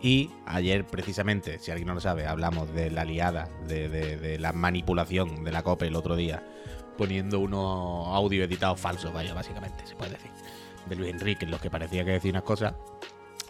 Y 0.02 0.30
ayer, 0.46 0.86
precisamente, 0.86 1.60
si 1.60 1.72
alguien 1.72 1.88
no 1.88 1.94
lo 1.94 2.00
sabe, 2.00 2.26
hablamos 2.26 2.74
de 2.74 2.90
la 2.90 3.04
liada, 3.04 3.50
de, 3.68 3.90
de- 3.90 4.18
de 4.18 4.40
la 4.40 4.54
manipulación 4.54 5.44
de 5.44 5.52
la 5.52 5.62
COPE 5.64 5.88
el 5.88 5.96
otro 5.96 6.16
día, 6.16 6.44
poniendo 6.98 7.40
unos 7.40 8.08
audios 8.08 8.48
editados 8.48 8.80
falsos, 8.80 9.12
vaya, 9.14 9.34
básicamente, 9.34 9.86
se 9.86 9.96
puede 9.96 10.12
decir, 10.12 10.32
de 10.88 10.96
Luis 10.96 11.12
Enrique, 11.12 11.46
en 11.46 11.52
los 11.52 11.60
que 11.62 11.70
parecía 11.70 12.06
que 12.06 12.12
decía 12.12 12.32
unas 12.32 12.44
cosas 12.44 12.74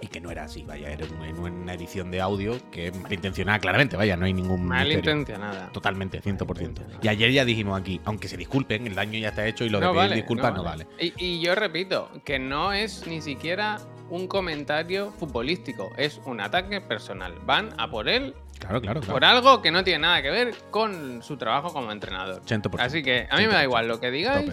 y 0.02 0.08
que 0.08 0.22
no 0.22 0.32
era 0.32 0.46
así, 0.46 0.64
vaya, 0.64 0.90
era 0.92 1.06
una 1.40 1.74
edición 1.74 2.10
de 2.10 2.22
audio 2.22 2.58
que 2.72 2.88
es 2.88 3.00
malintencionada, 3.00 3.60
claramente, 3.60 3.96
vaya, 3.98 4.16
no 4.18 4.26
hay 4.26 4.34
ningún. 4.34 4.66
Malintencionada. 4.66 5.72
Totalmente, 5.72 6.22
100%. 6.22 6.48
Malintencionada. 6.48 7.00
Y 7.04 7.08
ayer 7.10 7.32
ya 7.32 7.46
dijimos 7.46 7.80
aquí, 7.80 8.00
aunque 8.06 8.28
se 8.28 8.38
disculpen, 8.38 8.88
el 8.88 8.96
daño 8.96 9.20
ya 9.20 9.30
está 9.30 9.46
hecho 9.46 9.66
y 9.66 9.70
lo 9.70 9.80
de 9.80 9.86
No 9.86 9.92
pedir 9.92 10.02
vale, 10.04 10.16
disculpas 10.16 10.54
no 10.54 10.64
vale. 10.64 10.88
Y, 11.00 11.14
y 11.18 11.42
yo 11.42 11.54
repito, 11.54 12.10
que 12.24 12.40
no 12.40 12.72
es 12.74 13.06
ni 13.08 13.22
siquiera 13.22 13.78
un 14.10 14.28
comentario 14.28 15.12
futbolístico, 15.20 15.92
es 15.98 16.20
un 16.26 16.42
ataque 16.42 16.82
personal. 16.82 17.34
Van 17.46 17.70
a 17.78 17.90
por 17.90 18.10
él 18.10 18.34
Claro, 18.60 18.82
claro, 18.82 19.00
claro. 19.00 19.14
por 19.14 19.24
algo 19.26 19.62
que 19.62 19.72
no 19.72 19.84
tiene 19.84 20.00
nada 20.00 20.22
que 20.22 20.30
ver 20.30 20.54
con 20.72 21.24
su 21.24 21.38
trabajo 21.38 21.72
como 21.72 21.92
entrenador. 21.92 22.42
100%. 22.46 22.80
Así 22.80 23.02
que 23.04 23.28
a 23.30 23.38
mí 23.38 23.48
me 23.48 23.54
da 23.54 23.64
igual 23.64 23.88
lo 23.88 24.00
que 24.00 24.12
digáis. 24.12 24.52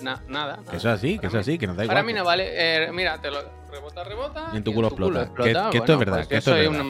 Na- 0.00 0.22
nada. 0.28 0.56
Que 0.56 0.62
nada. 0.62 0.76
eso 0.78 0.88
es 0.88 0.94
así, 0.94 1.18
que 1.18 1.26
eso 1.26 1.38
así, 1.38 1.58
que 1.58 1.66
nos 1.66 1.76
da 1.76 1.84
igual. 1.84 1.94
Para 1.96 2.06
mí 2.06 2.12
no 2.14 2.24
vale. 2.24 2.48
eh, 2.86 2.90
mira, 2.92 3.20
te 3.20 3.30
lo 3.30 3.38
rebota, 3.70 4.02
rebota. 4.04 4.48
Y 4.54 4.56
en 4.56 4.64
tu 4.64 4.72
culo 4.72 4.88
explota. 4.88 5.30
Que- 5.34 5.52
que 5.70 5.78
esto 5.78 5.92
es 5.92 5.98
verdad, 5.98 6.16
pues 6.16 6.28
que 6.28 6.36
esto 6.38 6.56
es 6.56 6.70
verdad. 6.70 6.86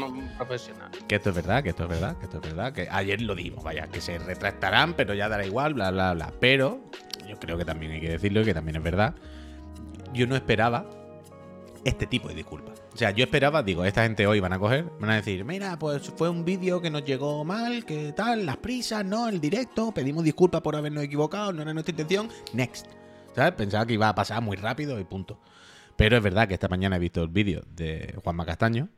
Que 1.09 1.15
esto 1.17 1.31
es 1.31 1.35
verdad, 1.35 1.63
que 1.65 1.69
esto 1.71 1.83
es 1.83 1.89
verdad, 1.89 2.17
que 2.19 2.25
esto 2.27 2.37
es 2.39 2.43
verdad. 2.43 2.73
Que 2.73 2.89
ayer 2.91 3.21
lo 3.23 3.35
dijimos, 3.35 3.65
vaya, 3.65 3.89
que 3.89 4.01
se 4.01 4.19
retractarán, 4.21 4.95
pero 4.95 5.15
ya 5.15 5.29
dará 5.29 5.45
igual, 5.45 5.75
bla, 5.75 5.91
bla, 5.91 6.15
bla. 6.15 6.33
Pero 6.39 6.79
yo 7.29 7.37
creo 7.41 7.59
que 7.59 7.65
también 7.65 7.91
hay 7.93 8.01
que 8.01 8.11
decirlo 8.11 8.43
y 8.43 8.45
que 8.45 8.55
también 8.55 8.77
es 8.77 8.83
verdad. 8.85 9.15
Yo 10.13 10.27
no 10.27 10.37
esperaba 10.37 10.89
este 11.85 12.07
tipo 12.07 12.29
de 12.29 12.35
disculpas. 12.35 12.83
O 12.93 12.97
sea, 12.97 13.11
yo 13.13 13.25
esperaba, 13.25 13.63
digo, 13.63 13.85
esta 13.85 14.03
gente 14.03 14.27
hoy 14.27 14.41
van 14.41 14.53
a 14.53 14.59
coger, 14.59 14.85
van 15.01 15.11
a 15.11 15.17
decir, 15.17 15.45
mira, 15.45 15.79
pues 15.79 16.13
fue 16.17 16.29
un 16.29 16.45
vídeo 16.45 16.81
que 16.81 16.91
nos 16.91 17.05
llegó 17.05 17.45
mal, 17.45 17.85
que 17.85 18.13
tal, 18.13 18.45
las 18.45 18.57
prisas, 18.59 19.05
no, 19.05 19.29
el 19.29 19.41
directo, 19.41 19.93
pedimos 19.93 20.25
disculpas 20.25 20.61
por 20.61 20.77
habernos 20.77 21.05
equivocado, 21.05 21.53
no 21.53 21.63
era 21.63 21.73
nuestra 21.73 21.93
intención, 21.93 22.29
next. 22.53 22.87
¿Sabes? 23.35 23.53
Pensaba 23.53 23.87
que 23.87 23.95
iba 23.95 24.09
a 24.09 24.15
pasar 24.15 24.43
muy 24.43 24.57
rápido 24.57 24.99
y 24.99 25.05
punto. 25.05 25.41
Pero 25.97 26.17
es 26.17 26.23
verdad 26.23 26.49
que 26.49 26.55
esta 26.55 26.69
mañana 26.69 26.97
he 26.97 26.99
visto 26.99 27.23
el 27.23 27.29
vídeo 27.29 27.63
de 27.69 28.19
Juanma 28.25 28.45
Castaño 28.45 28.89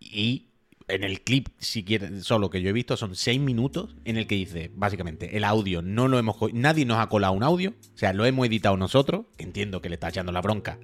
y 0.00 0.48
en 0.88 1.02
el 1.02 1.22
clip, 1.22 1.48
si 1.58 1.84
quieren, 1.84 2.22
solo 2.22 2.48
que 2.48 2.62
yo 2.62 2.70
he 2.70 2.72
visto, 2.72 2.96
son 2.96 3.16
seis 3.16 3.40
minutos 3.40 3.96
en 4.04 4.16
el 4.16 4.26
que 4.26 4.36
dice, 4.36 4.70
básicamente, 4.74 5.36
el 5.36 5.44
audio 5.44 5.82
no 5.82 6.06
lo 6.08 6.18
hemos... 6.18 6.36
Nadie 6.52 6.84
nos 6.84 6.98
ha 6.98 7.08
colado 7.08 7.32
un 7.32 7.42
audio, 7.42 7.70
o 7.70 7.98
sea, 7.98 8.12
lo 8.12 8.24
hemos 8.24 8.46
editado 8.46 8.76
nosotros, 8.76 9.26
que 9.36 9.44
entiendo 9.44 9.80
que 9.80 9.88
le 9.88 9.94
está 9.94 10.08
echando 10.08 10.32
la 10.32 10.40
bronca 10.40 10.78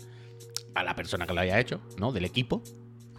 a 0.74 0.82
la 0.82 0.96
persona 0.96 1.26
que 1.26 1.34
lo 1.34 1.40
haya 1.40 1.60
hecho, 1.60 1.80
¿no? 1.98 2.12
Del 2.12 2.24
equipo, 2.24 2.62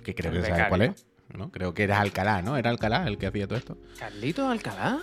que 0.03 0.13
creo 0.13 0.31
El 0.31 0.41
que 0.41 0.49
sabes 0.49 0.65
cuál 0.67 0.81
es. 0.81 1.05
¿no? 1.37 1.51
Creo 1.51 1.73
que 1.73 1.83
era 1.83 1.99
Alcalá, 1.99 2.41
¿no? 2.41 2.57
Era 2.57 2.69
Alcalá 2.69 3.07
el 3.07 3.17
que 3.17 3.27
hacía 3.27 3.47
todo 3.47 3.57
esto. 3.57 3.77
¿Carlito 3.97 4.47
Alcalá? 4.47 5.01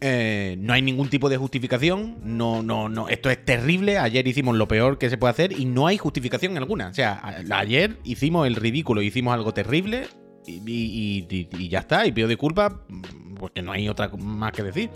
Eh, 0.00 0.56
no 0.58 0.72
hay 0.72 0.82
ningún 0.82 1.08
tipo 1.08 1.28
de 1.28 1.36
justificación. 1.36 2.18
No, 2.24 2.62
no, 2.62 2.88
no. 2.88 3.08
Esto 3.08 3.30
es 3.30 3.44
terrible. 3.44 3.98
Ayer 3.98 4.26
hicimos 4.26 4.56
lo 4.56 4.66
peor 4.66 4.98
que 4.98 5.08
se 5.08 5.16
puede 5.16 5.30
hacer 5.30 5.52
y 5.52 5.64
no 5.64 5.86
hay 5.86 5.96
justificación 5.96 6.56
alguna. 6.56 6.88
O 6.88 6.94
sea, 6.94 7.22
ayer 7.50 7.98
hicimos 8.04 8.46
el 8.46 8.56
ridículo, 8.56 9.00
hicimos 9.00 9.32
algo 9.32 9.54
terrible 9.54 10.08
y, 10.46 10.52
y- 10.66 11.26
y- 11.30 11.48
y 11.58 11.68
ya 11.68 11.80
está. 11.80 12.06
Y 12.06 12.12
pido 12.12 12.28
disculpas 12.28 12.72
porque 13.38 13.62
no 13.62 13.72
hay 13.72 13.88
otra 13.88 14.08
más 14.18 14.52
que 14.52 14.62
decir. 14.62 14.90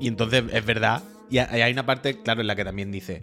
Y 0.00 0.08
entonces 0.08 0.44
es 0.52 0.64
verdad. 0.64 1.02
Y 1.30 1.38
ha- 1.38 1.56
y 1.56 1.60
hay 1.62 1.72
una 1.72 1.86
parte, 1.86 2.20
claro, 2.22 2.40
en 2.40 2.46
la 2.46 2.56
que 2.56 2.64
también 2.64 2.90
dice: 2.92 3.20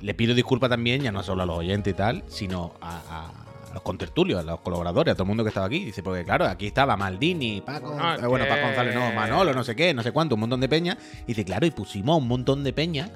Le 0.00 0.14
pido 0.14 0.34
disculpas 0.34 0.70
también, 0.70 1.02
ya 1.02 1.12
no 1.12 1.22
solo 1.22 1.42
a 1.42 1.46
los 1.46 1.58
oyentes 1.58 1.92
y 1.92 1.96
tal, 1.96 2.22
sino 2.28 2.74
a. 2.80 2.96
a 3.10 3.44
los 3.74 3.82
contertulios, 3.82 4.40
a 4.40 4.42
los 4.44 4.60
colaboradores, 4.60 5.12
a 5.12 5.14
todo 5.14 5.24
el 5.24 5.28
mundo 5.28 5.44
que 5.44 5.48
estaba 5.48 5.66
aquí. 5.66 5.84
Dice, 5.84 6.02
porque 6.02 6.24
claro, 6.24 6.46
aquí 6.46 6.66
estaba 6.66 6.96
Maldini, 6.96 7.60
Paco, 7.60 7.90
Bueno, 7.92 8.14
es 8.14 8.22
eh, 8.22 8.26
bueno, 8.26 8.46
Paco 8.48 8.62
González 8.62 8.94
no, 8.94 9.12
Manolo, 9.12 9.52
no 9.52 9.62
sé 9.62 9.76
qué, 9.76 9.92
no 9.92 10.02
sé 10.02 10.10
cuánto, 10.10 10.36
un 10.36 10.40
montón 10.40 10.60
de 10.60 10.70
peña. 10.70 10.96
Y 11.24 11.26
dice, 11.28 11.44
claro, 11.44 11.66
y 11.66 11.70
pusimos 11.70 12.16
un 12.16 12.26
montón 12.28 12.64
de 12.64 12.72
peña 12.72 13.10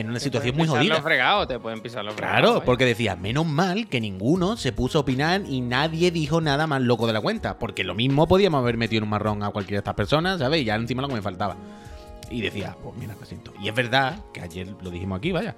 en 0.00 0.06
una 0.08 0.18
Te 0.18 0.24
situación 0.24 0.54
muy 0.56 0.64
pisar 0.66 0.78
los 0.84 0.88
jodida. 0.88 1.02
fregados, 1.02 1.48
te 1.48 1.58
pueden 1.58 1.80
pisar 1.80 2.04
los 2.04 2.14
fregados. 2.14 2.38
Claro, 2.40 2.52
vaya. 2.54 2.64
porque 2.64 2.84
decía, 2.84 3.16
menos 3.16 3.46
mal 3.46 3.88
que 3.88 4.00
ninguno 4.00 4.56
se 4.56 4.72
puso 4.72 4.98
a 4.98 5.00
opinar 5.02 5.42
y 5.48 5.60
nadie 5.60 6.10
dijo 6.10 6.40
nada 6.40 6.66
más 6.66 6.80
loco 6.82 7.06
de 7.06 7.12
la 7.12 7.20
cuenta. 7.20 7.58
Porque 7.58 7.84
lo 7.84 7.94
mismo 7.94 8.26
podíamos 8.28 8.60
haber 8.60 8.76
metido 8.76 8.98
en 8.98 9.04
un 9.04 9.10
marrón 9.10 9.42
a 9.42 9.50
cualquiera 9.50 9.78
de 9.78 9.80
estas 9.80 9.94
personas, 9.94 10.38
¿sabes? 10.38 10.60
Y 10.62 10.64
ya 10.64 10.74
encima 10.76 11.02
lo 11.02 11.08
que 11.08 11.14
me 11.14 11.22
faltaba. 11.22 11.56
Y 12.30 12.40
decía, 12.42 12.76
pues 12.82 12.94
mira, 12.96 13.14
lo 13.18 13.24
siento. 13.26 13.52
Y 13.60 13.68
es 13.68 13.74
verdad, 13.74 14.18
que 14.32 14.40
ayer 14.42 14.68
lo 14.82 14.90
dijimos 14.90 15.18
aquí, 15.18 15.32
vaya. 15.32 15.56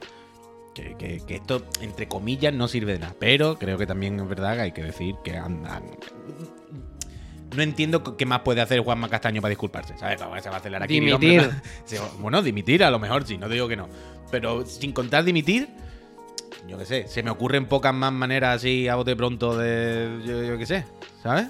Que, 0.75 0.95
que- 0.97 1.21
que 1.27 1.35
esto, 1.35 1.63
entre 1.81 2.07
comillas, 2.07 2.55
no 2.55 2.69
sirve 2.69 2.93
de 2.93 3.01
nada. 3.01 3.15
Pero 3.19 3.59
creo 3.59 3.77
que 3.77 3.87
también 3.87 4.21
es 4.21 4.29
verdad 4.29 4.55
que 4.55 4.61
hay 4.63 4.73
que 4.73 4.85
decir 4.85 5.17
que 5.25 5.37
andan. 5.37 5.83
No 7.57 7.63
entiendo 7.63 8.17
qué 8.17 8.27
más 8.27 8.41
puede 8.41 8.61
hacer 8.61 8.81
Juanma 8.81 9.09
Castaño 9.09 9.41
para 9.43 9.51
disculparse. 9.51 9.97
¿Sabes? 9.99 10.21
Se 10.21 10.49
va 10.49 10.57
a 10.57 10.59
acelerar 10.59 10.83
aquí. 10.85 10.99
hombre, 10.99 11.29
Dimitir. 11.29 11.51
Bueno, 12.21 12.43
dimitir 12.43 12.85
a 12.85 12.91
lo 12.91 12.99
mejor 12.99 13.27
sí, 13.27 13.37
no 13.39 13.49
digo 13.49 13.67
que 13.69 13.77
no. 13.77 13.89
Pero 14.31 14.65
sin 14.65 14.93
contar 14.93 15.25
dimitir, 15.25 15.69
yo 16.69 16.79
qué 16.79 16.85
sé, 16.87 17.09
se 17.09 17.23
me 17.23 17.31
ocurren 17.31 17.67
pocas 17.67 17.93
más 17.93 18.13
maneras 18.13 18.57
así 18.57 18.87
a 18.87 18.95
bote 18.95 19.17
pronto 19.17 19.57
de. 19.57 20.21
Yo, 20.25 20.45
yo 20.45 20.59
qué 20.59 20.67
sé, 20.67 20.85
¿sabes? 21.23 21.47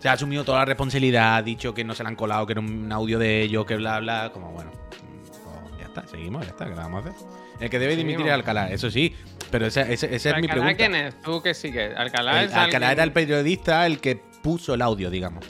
Se 0.00 0.08
ha 0.08 0.12
asumido 0.12 0.44
toda 0.44 0.58
la 0.60 0.64
responsabilidad, 0.66 1.36
ha 1.36 1.42
dicho 1.42 1.72
que 1.74 1.84
no 1.84 1.94
se 1.94 2.02
la 2.02 2.08
han 2.10 2.16
colado, 2.16 2.46
que 2.46 2.52
era 2.52 2.60
un 2.60 2.90
audio 2.92 3.18
de 3.18 3.42
ellos, 3.42 3.64
que 3.66 3.76
bla, 3.76 3.98
bla. 4.00 4.30
Como 4.34 4.50
bueno, 4.52 4.70
pues 4.88 5.78
ya 5.78 5.86
está, 5.86 6.06
seguimos, 6.06 6.44
ya 6.44 6.50
está, 6.52 6.66
¿qué 6.66 6.74
vamos 6.74 7.06
a 7.06 7.08
hacer? 7.10 7.20
El 7.60 7.70
que 7.70 7.78
debe 7.78 7.96
dimitir 7.96 8.26
es 8.26 8.32
Alcalá, 8.32 8.70
eso 8.70 8.90
sí, 8.90 9.14
pero 9.50 9.66
esa, 9.66 9.82
esa- 9.82 10.06
esa 10.06 10.30
es 10.30 10.36
mi 10.36 10.42
¿Alcalá 10.48 10.52
pregunta. 10.54 10.76
quién 10.76 10.94
es? 10.94 11.20
¿Tú 11.22 11.42
qué 11.42 11.52
sigues? 11.54 11.94
Alcalá 11.96 12.40
El- 12.42 12.48
es 12.48 12.54
Alcalá 12.54 12.88
alguien- 12.88 12.92
era 12.92 13.02
el 13.04 13.12
periodista 13.12 13.84
el 13.86 14.00
que 14.00 14.22
puso 14.42 14.74
el 14.74 14.82
audio, 14.82 15.10
digamos. 15.10 15.44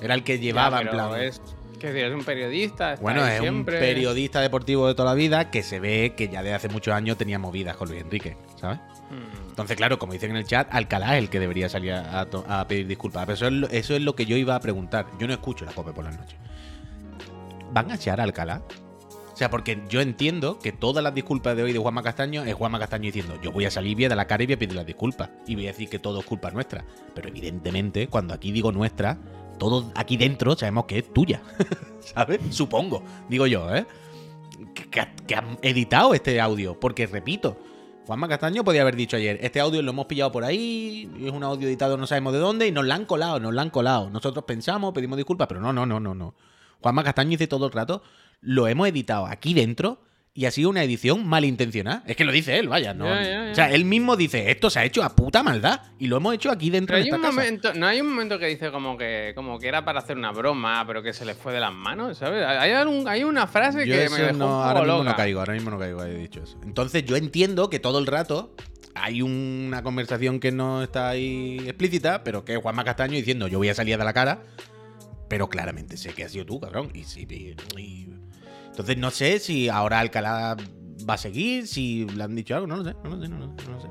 Era 0.00 0.14
el 0.14 0.22
que 0.24 0.36
Ya, 0.38 0.42
llevaba 0.42 0.80
en 0.80 0.88
pero 0.90 1.08
plan. 1.08 1.20
Es, 1.20 1.40
¿qué 1.78 1.88
decir, 1.92 2.04
es 2.06 2.14
un 2.14 2.24
periodista. 2.24 2.92
está 2.92 3.02
Bueno, 3.02 3.22
ahí 3.22 3.34
es 3.34 3.40
siempre. 3.40 3.76
un 3.76 3.80
periodista 3.80 4.40
deportivo 4.40 4.86
de 4.88 4.94
toda 4.94 5.10
la 5.10 5.14
vida 5.14 5.50
que 5.50 5.62
se 5.62 5.80
ve 5.80 6.14
que 6.16 6.28
ya 6.28 6.42
desde 6.42 6.54
hace 6.54 6.68
muchos 6.68 6.94
años 6.94 7.16
tenía 7.16 7.38
movidas 7.38 7.76
con 7.76 7.88
Luis 7.88 8.02
Enrique, 8.02 8.36
¿sabes? 8.56 8.78
Mm. 9.10 9.48
Entonces, 9.50 9.76
claro, 9.76 9.98
como 9.98 10.12
dicen 10.12 10.30
en 10.30 10.36
el 10.36 10.44
chat, 10.44 10.68
Alcalá 10.70 11.16
es 11.16 11.22
el 11.24 11.30
que 11.30 11.40
debería 11.40 11.68
salir 11.68 11.92
a 11.92 12.64
pedir 12.68 12.86
disculpas. 12.86 13.26
Pero 13.26 13.34
eso 13.34 13.46
es, 13.46 13.52
lo, 13.52 13.68
eso 13.68 13.94
es 13.96 14.02
lo 14.02 14.14
que 14.14 14.24
yo 14.26 14.36
iba 14.36 14.54
a 14.54 14.60
preguntar. 14.60 15.06
Yo 15.18 15.26
no 15.26 15.32
escucho 15.32 15.64
la 15.64 15.72
COPE 15.72 15.92
por 15.92 16.04
las 16.04 16.16
noches. 16.16 16.38
¿Van 17.72 17.90
a 17.90 17.96
echar 17.96 18.20
a 18.20 18.22
Alcalá? 18.24 18.62
O 19.38 19.40
sea, 19.40 19.50
porque 19.50 19.80
yo 19.88 20.00
entiendo 20.00 20.58
que 20.58 20.72
todas 20.72 21.00
las 21.04 21.14
disculpas 21.14 21.56
de 21.56 21.62
hoy 21.62 21.72
de 21.72 21.78
Juanma 21.78 22.02
Castaño 22.02 22.42
es 22.42 22.54
Juanma 22.54 22.80
Castaño 22.80 23.04
diciendo 23.04 23.38
yo 23.40 23.52
voy 23.52 23.66
a 23.66 23.70
salir, 23.70 24.04
a 24.04 24.08
dar 24.08 24.16
la 24.16 24.26
cara 24.26 24.42
y 24.42 24.46
voy 24.46 24.54
a 24.54 24.58
pedir 24.58 24.74
las 24.74 24.84
disculpas. 24.84 25.30
Y 25.46 25.54
voy 25.54 25.66
a 25.66 25.70
decir 25.70 25.88
que 25.88 26.00
todo 26.00 26.18
es 26.18 26.26
culpa 26.26 26.50
nuestra. 26.50 26.84
Pero 27.14 27.28
evidentemente, 27.28 28.08
cuando 28.08 28.34
aquí 28.34 28.50
digo 28.50 28.72
nuestra, 28.72 29.16
todo 29.60 29.92
aquí 29.94 30.16
dentro 30.16 30.56
sabemos 30.56 30.86
que 30.86 30.98
es 30.98 31.12
tuya. 31.14 31.40
¿Sabes? 32.00 32.40
Supongo. 32.50 33.04
Digo 33.28 33.46
yo, 33.46 33.72
¿eh? 33.72 33.86
Que, 34.74 34.90
que 34.90 35.00
ha- 35.02 35.14
que 35.14 35.36
han 35.36 35.56
editado 35.62 36.14
este 36.14 36.40
audio. 36.40 36.80
Porque, 36.80 37.06
repito, 37.06 37.56
Juanma 38.08 38.26
Castaño 38.26 38.64
podía 38.64 38.82
haber 38.82 38.96
dicho 38.96 39.16
ayer, 39.16 39.38
este 39.40 39.60
audio 39.60 39.80
lo 39.82 39.92
hemos 39.92 40.06
pillado 40.06 40.32
por 40.32 40.42
ahí, 40.42 41.08
es 41.22 41.30
un 41.30 41.44
audio 41.44 41.68
editado 41.68 41.96
no 41.96 42.08
sabemos 42.08 42.32
de 42.32 42.40
dónde, 42.40 42.66
y 42.66 42.72
nos 42.72 42.84
la 42.86 42.96
han 42.96 43.04
colado, 43.04 43.38
nos 43.38 43.54
la 43.54 43.62
han 43.62 43.70
colado. 43.70 44.10
Nosotros 44.10 44.44
pensamos, 44.46 44.92
pedimos 44.92 45.16
disculpas, 45.16 45.46
pero 45.46 45.60
no, 45.60 45.72
no, 45.72 45.86
no, 45.86 46.00
no, 46.00 46.12
no. 46.12 46.34
Juanma 46.80 47.04
Castaño 47.04 47.30
dice 47.30 47.46
todo 47.46 47.66
el 47.66 47.72
rato, 47.72 48.02
lo 48.40 48.68
hemos 48.68 48.88
editado 48.88 49.26
aquí 49.26 49.54
dentro 49.54 50.02
y 50.34 50.44
ha 50.46 50.52
sido 50.52 50.70
una 50.70 50.84
edición 50.84 51.26
malintencionada. 51.26 52.04
Es 52.06 52.14
que 52.14 52.24
lo 52.24 52.30
dice 52.30 52.58
él, 52.60 52.68
vaya, 52.68 52.94
¿no? 52.94 53.06
Ya, 53.06 53.22
ya, 53.24 53.44
ya. 53.46 53.50
O 53.50 53.54
sea, 53.56 53.72
él 53.72 53.84
mismo 53.84 54.14
dice, 54.16 54.52
esto 54.52 54.70
se 54.70 54.78
ha 54.78 54.84
hecho 54.84 55.02
a 55.02 55.16
puta 55.16 55.42
maldad 55.42 55.80
y 55.98 56.06
lo 56.06 56.16
hemos 56.18 56.32
hecho 56.34 56.52
aquí 56.52 56.70
dentro 56.70 56.94
Pero 56.94 57.02
de 57.04 57.10
esta 57.10 57.20
casa. 57.20 57.32
momento, 57.32 57.74
no 57.74 57.86
hay 57.88 58.00
un 58.00 58.08
momento 58.10 58.38
que 58.38 58.46
dice 58.46 58.70
como 58.70 58.96
que, 58.96 59.32
como 59.34 59.58
que 59.58 59.66
era 59.66 59.84
para 59.84 59.98
hacer 59.98 60.16
una 60.16 60.30
broma, 60.30 60.84
pero 60.86 61.02
que 61.02 61.12
se 61.12 61.24
le 61.24 61.34
fue 61.34 61.52
de 61.52 61.58
las 61.58 61.72
manos, 61.72 62.18
¿sabes? 62.18 62.44
Hay, 62.46 62.70
hay 62.70 63.24
una 63.24 63.48
frase 63.48 63.84
Yo 63.84 63.92
que 63.94 64.04
eso 64.04 64.14
me 64.14 64.20
dejó 64.22 64.36
no, 64.38 64.46
un 64.46 64.52
ahora 64.64 64.80
mismo 64.82 64.98
loca. 64.98 65.10
no 65.10 65.16
caigo, 65.16 65.40
ahora 65.40 65.52
mismo 65.54 65.70
no 65.70 65.78
caigo, 65.80 66.04
he 66.04 66.14
dicho 66.16 66.40
eso. 66.44 66.56
Entonces 66.62 67.04
yo 67.04 67.16
entiendo 67.16 67.68
que 67.68 67.80
todo 67.80 67.98
el 67.98 68.06
rato 68.06 68.54
hay 68.94 69.22
una 69.22 69.82
conversación 69.82 70.38
que 70.38 70.52
no 70.52 70.84
está 70.84 71.08
ahí 71.08 71.58
explícita, 71.66 72.22
pero 72.22 72.44
que 72.44 72.52
es 72.54 72.60
Juanma 72.60 72.84
Castaño 72.84 73.14
diciendo 73.14 73.48
yo 73.48 73.58
voy 73.58 73.70
a 73.70 73.74
salir 73.74 73.98
de 73.98 74.04
la 74.04 74.12
cara, 74.12 74.42
pero 75.28 75.48
claramente 75.48 75.96
sé 75.96 76.12
que 76.14 76.22
has 76.22 76.30
sido 76.30 76.46
tú, 76.46 76.60
cabrón. 76.60 76.90
Y, 76.94 77.00
y- 77.00 77.56
y- 77.76 78.08
Entonces 78.78 78.96
no 78.98 79.10
sé 79.10 79.40
si 79.40 79.68
ahora 79.68 79.98
Alcalá 79.98 80.56
va 81.08 81.14
a 81.14 81.18
seguir, 81.18 81.66
si 81.66 82.04
le 82.06 82.22
han 82.22 82.36
dicho 82.36 82.54
algo, 82.54 82.68
no 82.68 82.76
lo 82.76 82.84
sé, 82.84 82.94
no 83.02 83.10
lo 83.10 83.20
sé, 83.20 83.28
no 83.28 83.38
lo 83.40 83.46
sé. 83.46 83.66
No 83.66 83.72
lo 83.74 83.80
sé, 83.80 83.88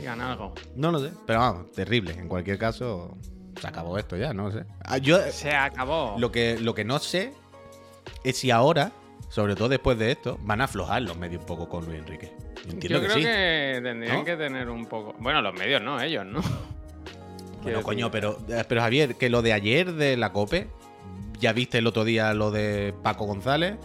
Digan 0.00 0.20
algo. 0.20 0.52
no 0.74 0.90
lo 0.90 0.98
sé. 0.98 1.12
Pero 1.26 1.38
vamos, 1.38 1.70
terrible. 1.70 2.12
En 2.18 2.26
cualquier 2.28 2.58
caso, 2.58 3.16
se 3.60 3.66
acabó 3.68 3.96
esto 3.98 4.16
ya, 4.16 4.34
no 4.34 4.48
lo 4.48 4.50
sé. 4.50 4.64
Ah, 4.84 4.98
Yo, 4.98 5.18
Se 5.30 5.52
acabó. 5.52 6.16
lo 6.18 6.32
que, 6.32 6.58
lo 6.60 6.74
que 6.74 6.84
no 6.84 6.98
sé 6.98 7.32
es 8.24 8.36
si 8.36 8.50
ahora, 8.50 8.90
sobre 9.28 9.54
todo 9.54 9.68
después 9.68 9.96
de 9.96 10.10
esto, 10.10 10.38
van 10.42 10.60
a 10.60 10.64
aflojar 10.64 11.02
los 11.02 11.16
medios 11.16 11.40
un 11.42 11.46
poco 11.46 11.68
con 11.68 11.84
Luis 11.86 11.98
Enrique. 12.00 12.32
Yo 12.66 12.72
Entiendo 12.72 12.98
Yo 12.98 13.00
que 13.02 13.06
creo 13.06 13.16
sí. 13.16 13.22
que 13.22 13.80
tendrían 13.80 14.16
¿No? 14.18 14.24
que 14.24 14.36
tener 14.36 14.68
un 14.70 14.86
poco. 14.86 15.14
Bueno, 15.20 15.40
los 15.40 15.54
medios 15.54 15.80
no, 15.82 16.00
ellos, 16.00 16.26
¿no? 16.26 16.40
Bueno, 17.62 17.82
coño, 17.82 18.10
pero, 18.10 18.38
pero 18.68 18.80
Javier, 18.80 19.14
que 19.14 19.28
lo 19.30 19.42
de 19.42 19.52
ayer 19.52 19.92
de 19.92 20.16
la 20.16 20.32
COPE, 20.32 20.68
ya 21.40 21.52
viste 21.52 21.78
el 21.78 21.86
otro 21.86 22.04
día 22.04 22.34
lo 22.34 22.50
de 22.50 22.92
Paco 23.02 23.24
González, 23.26 23.76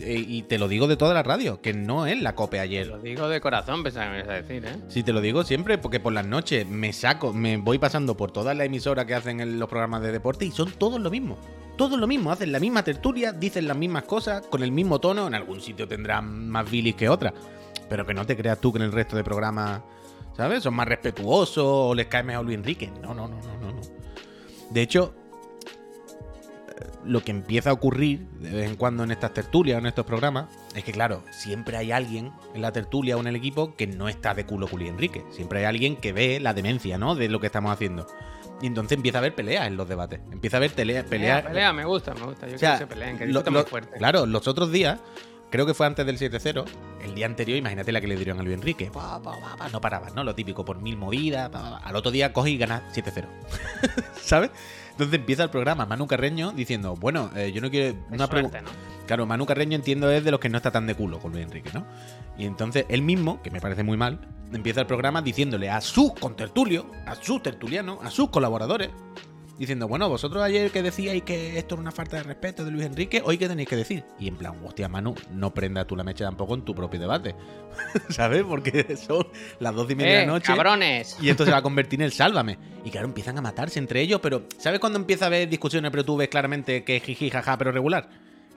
eh, 0.00 0.24
y 0.26 0.42
te 0.42 0.58
lo 0.58 0.68
digo 0.68 0.86
de 0.86 0.96
toda 0.96 1.14
la 1.14 1.22
radio, 1.22 1.60
que 1.62 1.72
no 1.72 2.06
es 2.06 2.20
la 2.20 2.34
COPE 2.34 2.60
ayer. 2.60 2.86
Lo 2.86 2.98
digo 2.98 3.28
de 3.28 3.40
corazón, 3.40 3.82
pensaba 3.82 4.06
que 4.06 4.12
me 4.12 4.18
ibas 4.18 4.28
a 4.28 4.42
decir, 4.42 4.64
¿eh? 4.66 4.76
Sí, 4.88 5.02
te 5.02 5.12
lo 5.12 5.20
digo 5.20 5.42
siempre, 5.42 5.78
porque 5.78 6.00
por 6.00 6.12
las 6.12 6.26
noches 6.26 6.68
me 6.68 6.92
saco, 6.92 7.32
me 7.32 7.56
voy 7.56 7.78
pasando 7.78 8.16
por 8.16 8.30
todas 8.30 8.56
las 8.56 8.66
emisoras 8.66 9.06
que 9.06 9.14
hacen 9.14 9.40
en 9.40 9.58
los 9.58 9.68
programas 9.68 10.02
de 10.02 10.12
deporte 10.12 10.44
y 10.44 10.50
son 10.50 10.70
todos 10.72 11.00
lo 11.00 11.10
mismo. 11.10 11.38
Todos 11.78 11.98
lo 11.98 12.06
mismo, 12.06 12.30
hacen 12.30 12.52
la 12.52 12.60
misma 12.60 12.82
tertulia, 12.82 13.32
dicen 13.32 13.68
las 13.68 13.76
mismas 13.76 14.04
cosas, 14.04 14.46
con 14.46 14.62
el 14.62 14.72
mismo 14.72 14.98
tono, 14.98 15.26
en 15.26 15.34
algún 15.34 15.60
sitio 15.60 15.88
tendrán 15.88 16.48
más 16.48 16.70
bilis 16.70 16.94
que 16.94 17.08
otra. 17.08 17.32
Pero 17.88 18.04
que 18.06 18.14
no 18.14 18.26
te 18.26 18.36
creas 18.36 18.60
tú 18.60 18.72
que 18.72 18.78
en 18.78 18.84
el 18.84 18.92
resto 18.92 19.16
de 19.16 19.24
programas, 19.24 19.80
¿sabes? 20.36 20.62
Son 20.62 20.74
más 20.74 20.88
respetuosos 20.88 21.64
o 21.64 21.94
les 21.94 22.06
cae 22.06 22.22
mejor 22.22 22.44
Luis 22.44 22.56
Enrique. 22.56 22.90
No, 23.00 23.14
no, 23.14 23.28
no, 23.28 23.36
no, 23.36 23.72
no. 23.72 23.80
De 24.70 24.82
hecho, 24.82 25.14
lo 27.06 27.22
que 27.22 27.30
empieza 27.30 27.70
a 27.70 27.72
ocurrir 27.72 28.26
de 28.40 28.50
vez 28.50 28.68
en 28.70 28.76
cuando 28.76 29.04
en 29.04 29.10
estas 29.10 29.32
tertulias 29.32 29.76
o 29.76 29.78
en 29.80 29.86
estos 29.86 30.04
programas 30.06 30.46
es 30.74 30.84
que, 30.84 30.92
claro, 30.92 31.22
siempre 31.30 31.76
hay 31.76 31.92
alguien 31.92 32.32
en 32.54 32.62
la 32.62 32.72
tertulia 32.72 33.16
o 33.16 33.20
en 33.20 33.26
el 33.28 33.36
equipo 33.36 33.74
que 33.76 33.86
no 33.86 34.08
está 34.08 34.34
de 34.34 34.44
culo 34.44 34.68
Luis 34.72 34.88
Enrique. 34.90 35.24
Siempre 35.30 35.60
hay 35.60 35.64
alguien 35.66 35.96
que 35.96 36.12
ve 36.12 36.40
la 36.40 36.52
demencia, 36.54 36.98
¿no? 36.98 37.14
De 37.14 37.28
lo 37.28 37.40
que 37.40 37.46
estamos 37.46 37.72
haciendo. 37.72 38.06
Y 38.62 38.66
entonces 38.66 38.96
empieza 38.96 39.18
a 39.18 39.20
haber 39.20 39.34
peleas 39.34 39.66
en 39.66 39.76
los 39.76 39.88
debates. 39.88 40.20
Empieza 40.32 40.56
a 40.56 40.58
haber 40.58 40.70
pelea- 40.72 41.04
Pelea, 41.04 41.36
peleas. 41.36 41.42
pelea, 41.44 41.72
me 41.72 41.84
gusta, 41.84 42.14
me 42.14 42.24
gusta. 42.26 42.48
Yo 42.48 42.56
O 42.56 42.58
sea, 42.58 42.72
que 42.72 42.78
se 42.78 42.86
peleen, 42.86 43.18
que 43.18 43.26
lo- 43.26 43.42
lo- 43.42 43.50
muy 43.50 43.62
fuerte. 43.64 43.98
Claro, 43.98 44.24
los 44.26 44.48
otros 44.48 44.72
días, 44.72 44.98
creo 45.50 45.66
que 45.66 45.74
fue 45.74 45.86
antes 45.86 46.04
del 46.06 46.18
7-0, 46.18 46.64
el 47.02 47.14
día 47.14 47.26
anterior, 47.26 47.58
imagínate 47.58 47.92
la 47.92 48.00
que 48.00 48.06
le 48.06 48.16
dieron 48.16 48.38
a 48.40 48.42
Luis 48.42 48.54
Enrique. 48.54 48.90
Pa, 48.92 49.22
pa, 49.22 49.32
pa, 49.40 49.56
pa, 49.56 49.68
no 49.68 49.80
parabas, 49.80 50.14
¿no? 50.14 50.24
Lo 50.24 50.34
típico, 50.34 50.64
por 50.64 50.80
mil 50.80 50.96
movidas. 50.96 51.50
Al 51.54 51.96
otro 51.96 52.10
día 52.10 52.32
coge 52.32 52.50
y 52.50 52.58
gana 52.58 52.82
7-0. 52.92 53.26
¿Sabes? 54.20 54.50
Entonces 54.92 55.18
empieza 55.18 55.42
el 55.44 55.50
programa 55.50 55.84
Manu 55.84 56.06
Carreño 56.06 56.52
diciendo, 56.52 56.96
bueno, 56.96 57.30
eh, 57.36 57.52
yo 57.52 57.60
no 57.60 57.70
quiero... 57.70 57.98
Una 58.10 58.26
suerte, 58.26 58.62
¿no? 58.62 58.70
Claro, 59.06 59.26
Manu 59.26 59.44
Carreño 59.44 59.76
entiendo 59.76 60.10
es 60.10 60.24
de 60.24 60.30
los 60.30 60.40
que 60.40 60.48
no 60.48 60.56
está 60.56 60.70
tan 60.70 60.86
de 60.86 60.94
culo 60.94 61.18
con 61.18 61.32
Luis 61.32 61.44
Enrique, 61.44 61.70
¿no? 61.74 61.86
Y 62.38 62.46
entonces 62.46 62.86
él 62.88 63.02
mismo, 63.02 63.42
que 63.42 63.50
me 63.50 63.60
parece 63.60 63.82
muy 63.82 63.96
mal, 63.96 64.20
empieza 64.52 64.80
el 64.80 64.86
programa 64.86 65.22
diciéndole 65.22 65.70
a 65.70 65.80
sus 65.80 66.14
contertulios, 66.14 66.86
a 67.06 67.14
sus 67.14 67.42
tertulianos, 67.42 67.98
a 68.02 68.10
sus 68.10 68.30
colaboradores, 68.30 68.90
diciendo, 69.58 69.88
bueno, 69.88 70.08
vosotros 70.08 70.42
ayer 70.42 70.70
que 70.70 70.82
decíais 70.82 71.22
que 71.22 71.58
esto 71.58 71.74
era 71.74 71.82
una 71.82 71.92
falta 71.92 72.16
de 72.16 72.22
respeto 72.24 72.64
de 72.64 72.70
Luis 72.70 72.84
Enrique, 72.84 73.22
hoy 73.24 73.38
qué 73.38 73.48
tenéis 73.48 73.68
que 73.68 73.76
decir. 73.76 74.04
Y 74.18 74.28
en 74.28 74.36
plan, 74.36 74.54
hostia, 74.64 74.88
Manu, 74.88 75.14
no 75.30 75.52
prendas 75.54 75.86
tú 75.86 75.96
la 75.96 76.04
mecha 76.04 76.24
tampoco 76.24 76.54
en 76.54 76.62
tu 76.62 76.74
propio 76.74 77.00
debate. 77.00 77.34
¿Sabes? 78.10 78.44
Porque 78.44 78.96
son 78.96 79.26
las 79.60 79.74
dos 79.74 79.90
y 79.90 79.94
media 79.94 80.12
de 80.12 80.22
¡Eh, 80.22 80.26
la 80.26 80.32
noche. 80.32 80.46
cabrones! 80.46 81.16
Y 81.20 81.28
esto 81.30 81.44
se 81.44 81.50
va 81.50 81.58
a 81.58 81.62
convertir 81.62 82.00
en 82.00 82.04
el 82.06 82.12
sálvame. 82.12 82.58
Y 82.84 82.90
claro, 82.90 83.06
empiezan 83.06 83.38
a 83.38 83.40
matarse 83.42 83.78
entre 83.78 84.00
ellos, 84.00 84.20
pero 84.22 84.44
¿sabes 84.58 84.78
cuando 84.80 84.98
empieza 84.98 85.24
a 85.24 85.28
haber 85.28 85.48
discusiones, 85.48 85.90
pero 85.90 86.04
tú 86.04 86.16
ves 86.16 86.28
claramente 86.28 86.84
que 86.84 86.96
es 86.96 87.02
jiji, 87.02 87.30
jaja, 87.30 87.56
pero 87.58 87.72
regular? 87.72 88.08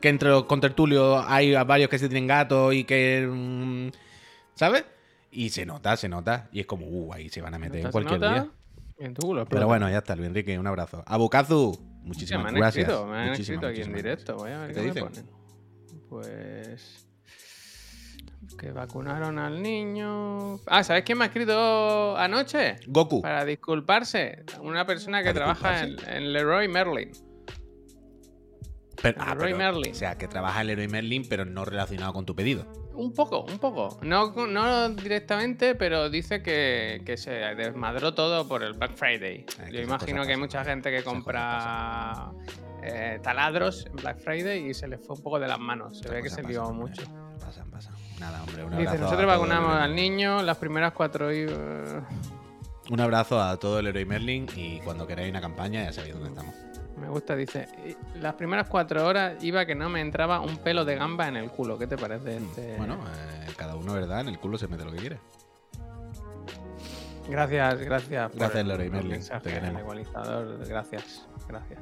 Que 0.02 0.10
entre 0.10 0.30
los 0.30 0.46
contertulios 0.46 1.24
hay 1.28 1.54
varios 1.66 1.90
que 1.90 2.00
se 2.00 2.08
tienen 2.10 2.28
gatos 2.28 2.74
y 2.74 2.84
que... 2.84 3.28
mm, 3.30 3.90
¿Sabes? 4.56 4.86
Y 5.32 5.50
se 5.50 5.66
nota, 5.66 5.96
se 5.96 6.10
nota. 6.10 6.50
Y 6.52 6.60
es 6.62 6.66
como, 6.66 6.86
uh, 6.88 7.14
ahí 7.14 7.30
se 7.30 7.42
van 7.42 7.54
a 7.54 7.60
meter 7.60 7.82
en 7.82 7.86
¿Se 7.88 7.92
cualquier 7.92 8.20
día. 8.20 8.50
En 9.00 9.14
tu 9.14 9.22
culo, 9.28 9.46
Pero 9.46 9.66
bueno, 9.68 9.90
ya 9.90 10.00
está, 10.00 10.16
Luis 10.16 10.28
Enrique, 10.28 10.58
un 10.60 10.68
abrazo. 10.68 11.04
Abukazu, 11.06 11.80
muchísimas 12.04 12.44
me 12.44 12.50
han 12.50 12.56
gracias. 12.56 12.88
escrito, 12.90 13.06
me 13.08 13.18
han 13.18 13.30
Muchísimas, 13.30 13.64
escrito 13.64 13.68
aquí 13.68 13.82
en 13.90 13.96
directo. 13.96 14.36
Voy 14.36 14.52
a 14.52 14.58
ver 14.60 14.68
¿Qué 14.70 14.74
qué, 14.74 14.80
te 14.82 15.02
me 15.04 15.10
dicen? 15.10 15.26
ponen. 15.26 16.00
Pues. 16.10 17.06
Que 18.58 18.72
vacunaron 18.72 19.40
al 19.40 19.62
niño. 19.62 20.60
Ah, 20.66 20.84
¿sabes 20.84 21.04
quién 21.04 21.18
me 21.18 21.24
ha 21.26 21.28
escrito 21.28 22.18
anoche? 22.18 22.76
Goku. 22.88 23.22
Para 23.22 23.46
disculparse. 23.46 24.44
Una 24.62 24.86
persona 24.86 25.20
que 25.20 25.34
¿Para 25.34 25.46
trabaja 25.54 25.84
en, 25.84 25.96
en 26.10 26.34
Leroy 26.34 26.68
Merlin. 26.68 27.12
Pero- 29.02 29.22
ah, 29.22 29.30
Leroy 29.36 29.54
pero- 29.54 29.58
Merlin. 29.58 29.92
O 29.92 29.96
sea, 29.96 30.18
que 30.18 30.28
trabaja 30.28 30.60
en 30.62 30.68
Leroy 30.68 30.88
Merlin, 30.90 31.26
pero 31.30 31.46
no 31.46 31.64
relacionado 31.64 32.12
con 32.12 32.26
tu 32.26 32.36
pedido. 32.36 32.66
Un 33.00 33.14
poco, 33.14 33.44
un 33.46 33.60
poco. 33.60 33.98
No, 34.02 34.32
no 34.46 34.90
directamente, 34.90 35.74
pero 35.74 36.10
dice 36.10 36.44
que, 36.44 37.02
que 37.06 37.16
se 37.16 37.32
desmadró 37.32 38.14
todo 38.14 38.46
por 38.46 38.62
el 38.62 38.74
Black 38.74 38.96
Friday. 38.96 39.46
Que 39.46 39.72
Yo 39.72 39.80
imagino 39.80 40.26
que 40.26 40.32
hay 40.34 40.38
mucha 40.38 40.66
gente 40.66 40.92
que 40.92 41.02
compra 41.02 42.32
eh, 42.84 43.20
taladros 43.24 43.86
en 43.86 43.96
Black 43.96 44.20
Friday 44.20 44.70
y 44.70 44.74
se 44.74 44.90
le 44.90 44.98
fue 44.98 45.16
un 45.16 45.24
poco 45.24 45.40
de 45.40 45.48
las 45.48 45.60
manos. 45.60 45.98
Se 46.00 46.10
ve 46.10 46.22
que 46.22 46.30
se 46.30 46.44
lió 46.44 46.72
mucho. 46.72 47.04
Pasan, 47.40 47.72
pasan. 47.72 47.94
Nada, 48.20 48.44
hombre, 48.44 48.66
un 48.66 48.78
Dice, 48.78 48.98
nosotros 48.98 49.26
vacunamos 49.28 49.76
al 49.76 49.96
niño, 49.96 50.42
las 50.44 50.58
primeras 50.58 50.92
cuatro... 50.92 51.34
y- 51.34 51.46
Un 52.90 53.00
abrazo 53.00 53.42
a 53.42 53.56
todo 53.58 53.80
el 53.80 53.88
héroe 53.88 54.04
Merlin 54.04 54.46
y 54.58 54.80
cuando 54.82 55.08
queráis 55.08 55.30
una 55.30 55.40
campaña 55.40 55.84
ya 55.86 55.94
sabéis 55.94 56.16
dónde 56.16 56.30
estamos. 56.30 56.54
Me 57.00 57.08
gusta, 57.10 57.36
dice. 57.36 57.68
"Y 57.86 58.20
Las 58.20 58.34
primeras 58.36 58.68
cuatro 58.68 59.06
horas 59.06 59.42
iba 59.44 59.66
que 59.66 59.76
no 59.76 59.90
me 59.90 60.02
entraba 60.02 60.40
un 60.42 60.58
pelo 60.58 60.84
de 60.86 60.96
gamba 60.96 61.28
en 61.28 61.38
el 61.38 61.50
culo. 61.50 61.78
¿Qué 61.78 61.88
te 61.88 61.98
parece 61.98 62.38
este? 62.38 62.76
Bueno, 62.78 62.96
eh, 62.96 63.48
cada 63.58 63.76
uno, 63.76 63.94
¿verdad? 63.94 64.22
En 64.22 64.28
el 64.30 64.40
culo 64.40 64.58
se 64.58 64.68
mete 64.68 64.84
lo 64.86 64.92
que 64.92 64.98
quiere. 64.98 65.20
Gracias, 67.30 67.80
gracias. 67.80 68.32
Gracias, 68.36 68.56
el 68.68 68.68
Merlin, 68.92 69.22
te 69.22 69.50
queremos. 69.52 69.82
igualizador. 69.82 70.68
Gracias, 70.68 71.28
gracias. 71.48 71.80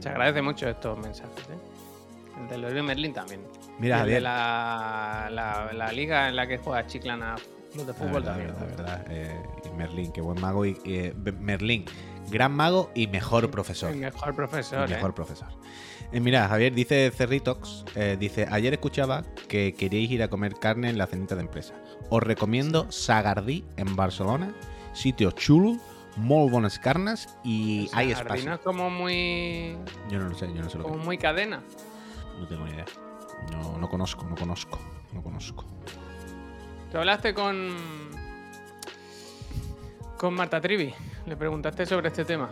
Se 0.00 0.08
agradece 0.10 0.42
mucho 0.42 0.68
estos 0.68 0.98
mensajes, 0.98 1.38
¿eh? 1.48 2.38
El 2.42 2.48
de 2.48 2.58
Leroy 2.58 2.82
Merlin 2.82 3.12
también. 3.14 3.40
Mira, 3.78 4.02
el 4.02 4.08
de 4.10 4.20
la, 4.20 5.28
la, 5.32 5.72
la 5.72 5.92
liga 5.92 6.28
en 6.28 6.36
la 6.36 6.46
que 6.46 6.58
juega 6.58 6.86
Chiclana 6.86 7.36
Club 7.72 7.86
de 7.86 7.92
La 7.92 7.94
Fútbol 7.94 8.12
verdad, 8.22 8.32
también. 8.36 8.54
la 8.58 8.64
verdad, 8.66 9.06
eh, 9.08 9.42
y 9.64 9.76
Merlin, 9.76 10.12
qué 10.12 10.20
buen 10.20 10.40
mago. 10.40 10.64
Y, 10.66 10.78
eh, 10.84 11.14
Merlin, 11.40 11.84
gran 12.30 12.52
mago 12.52 12.90
y 12.94 13.06
mejor 13.06 13.50
profesor. 13.50 13.90
El 13.90 13.98
mejor 13.98 14.34
profesor, 14.34 14.90
¿eh? 14.90 14.94
mejor 14.94 15.14
profesor. 15.14 15.48
Eh, 16.12 16.20
mira, 16.20 16.48
Javier 16.48 16.72
dice 16.72 17.10
Cerritox, 17.10 17.84
eh, 17.94 18.16
dice, 18.18 18.46
ayer 18.50 18.72
escuchaba 18.72 19.24
que 19.48 19.74
queríais 19.74 20.10
ir 20.10 20.22
a 20.22 20.28
comer 20.28 20.54
carne 20.54 20.88
en 20.88 20.98
la 20.98 21.06
cenita 21.06 21.34
de 21.34 21.42
empresa. 21.42 21.74
Os 22.10 22.22
recomiendo 22.22 22.90
Sagardí 22.90 23.64
en 23.76 23.94
Barcelona, 23.94 24.54
sitio 24.94 25.30
chulo, 25.32 25.76
molt 26.16 26.50
bones 26.50 26.78
carnes 26.78 27.28
y 27.44 27.90
hay 27.92 28.12
espacio. 28.12 28.54
es 28.54 28.60
como 28.60 28.90
muy, 28.90 29.76
Yo 30.10 30.18
no 30.18 30.28
lo 30.28 30.34
sé, 30.34 30.48
yo 30.54 30.62
no 30.62 30.70
sé 30.70 30.78
lo 30.78 30.84
que 30.84 30.90
como 30.90 31.04
muy 31.04 31.18
cadena. 31.18 31.62
No 32.38 32.46
tengo 32.46 32.64
ni 32.64 32.72
idea. 32.72 32.86
No, 33.52 33.78
no 33.78 33.88
conozco, 33.88 34.24
no 34.24 34.34
conozco, 34.34 34.78
no 35.12 35.22
conozco. 35.22 35.64
Tú 36.90 36.98
hablaste 36.98 37.34
con. 37.34 37.76
con 40.16 40.34
Marta 40.34 40.60
Trivi. 40.60 40.94
Le 41.28 41.36
preguntaste 41.36 41.84
sobre 41.86 42.08
este 42.08 42.24
tema. 42.24 42.48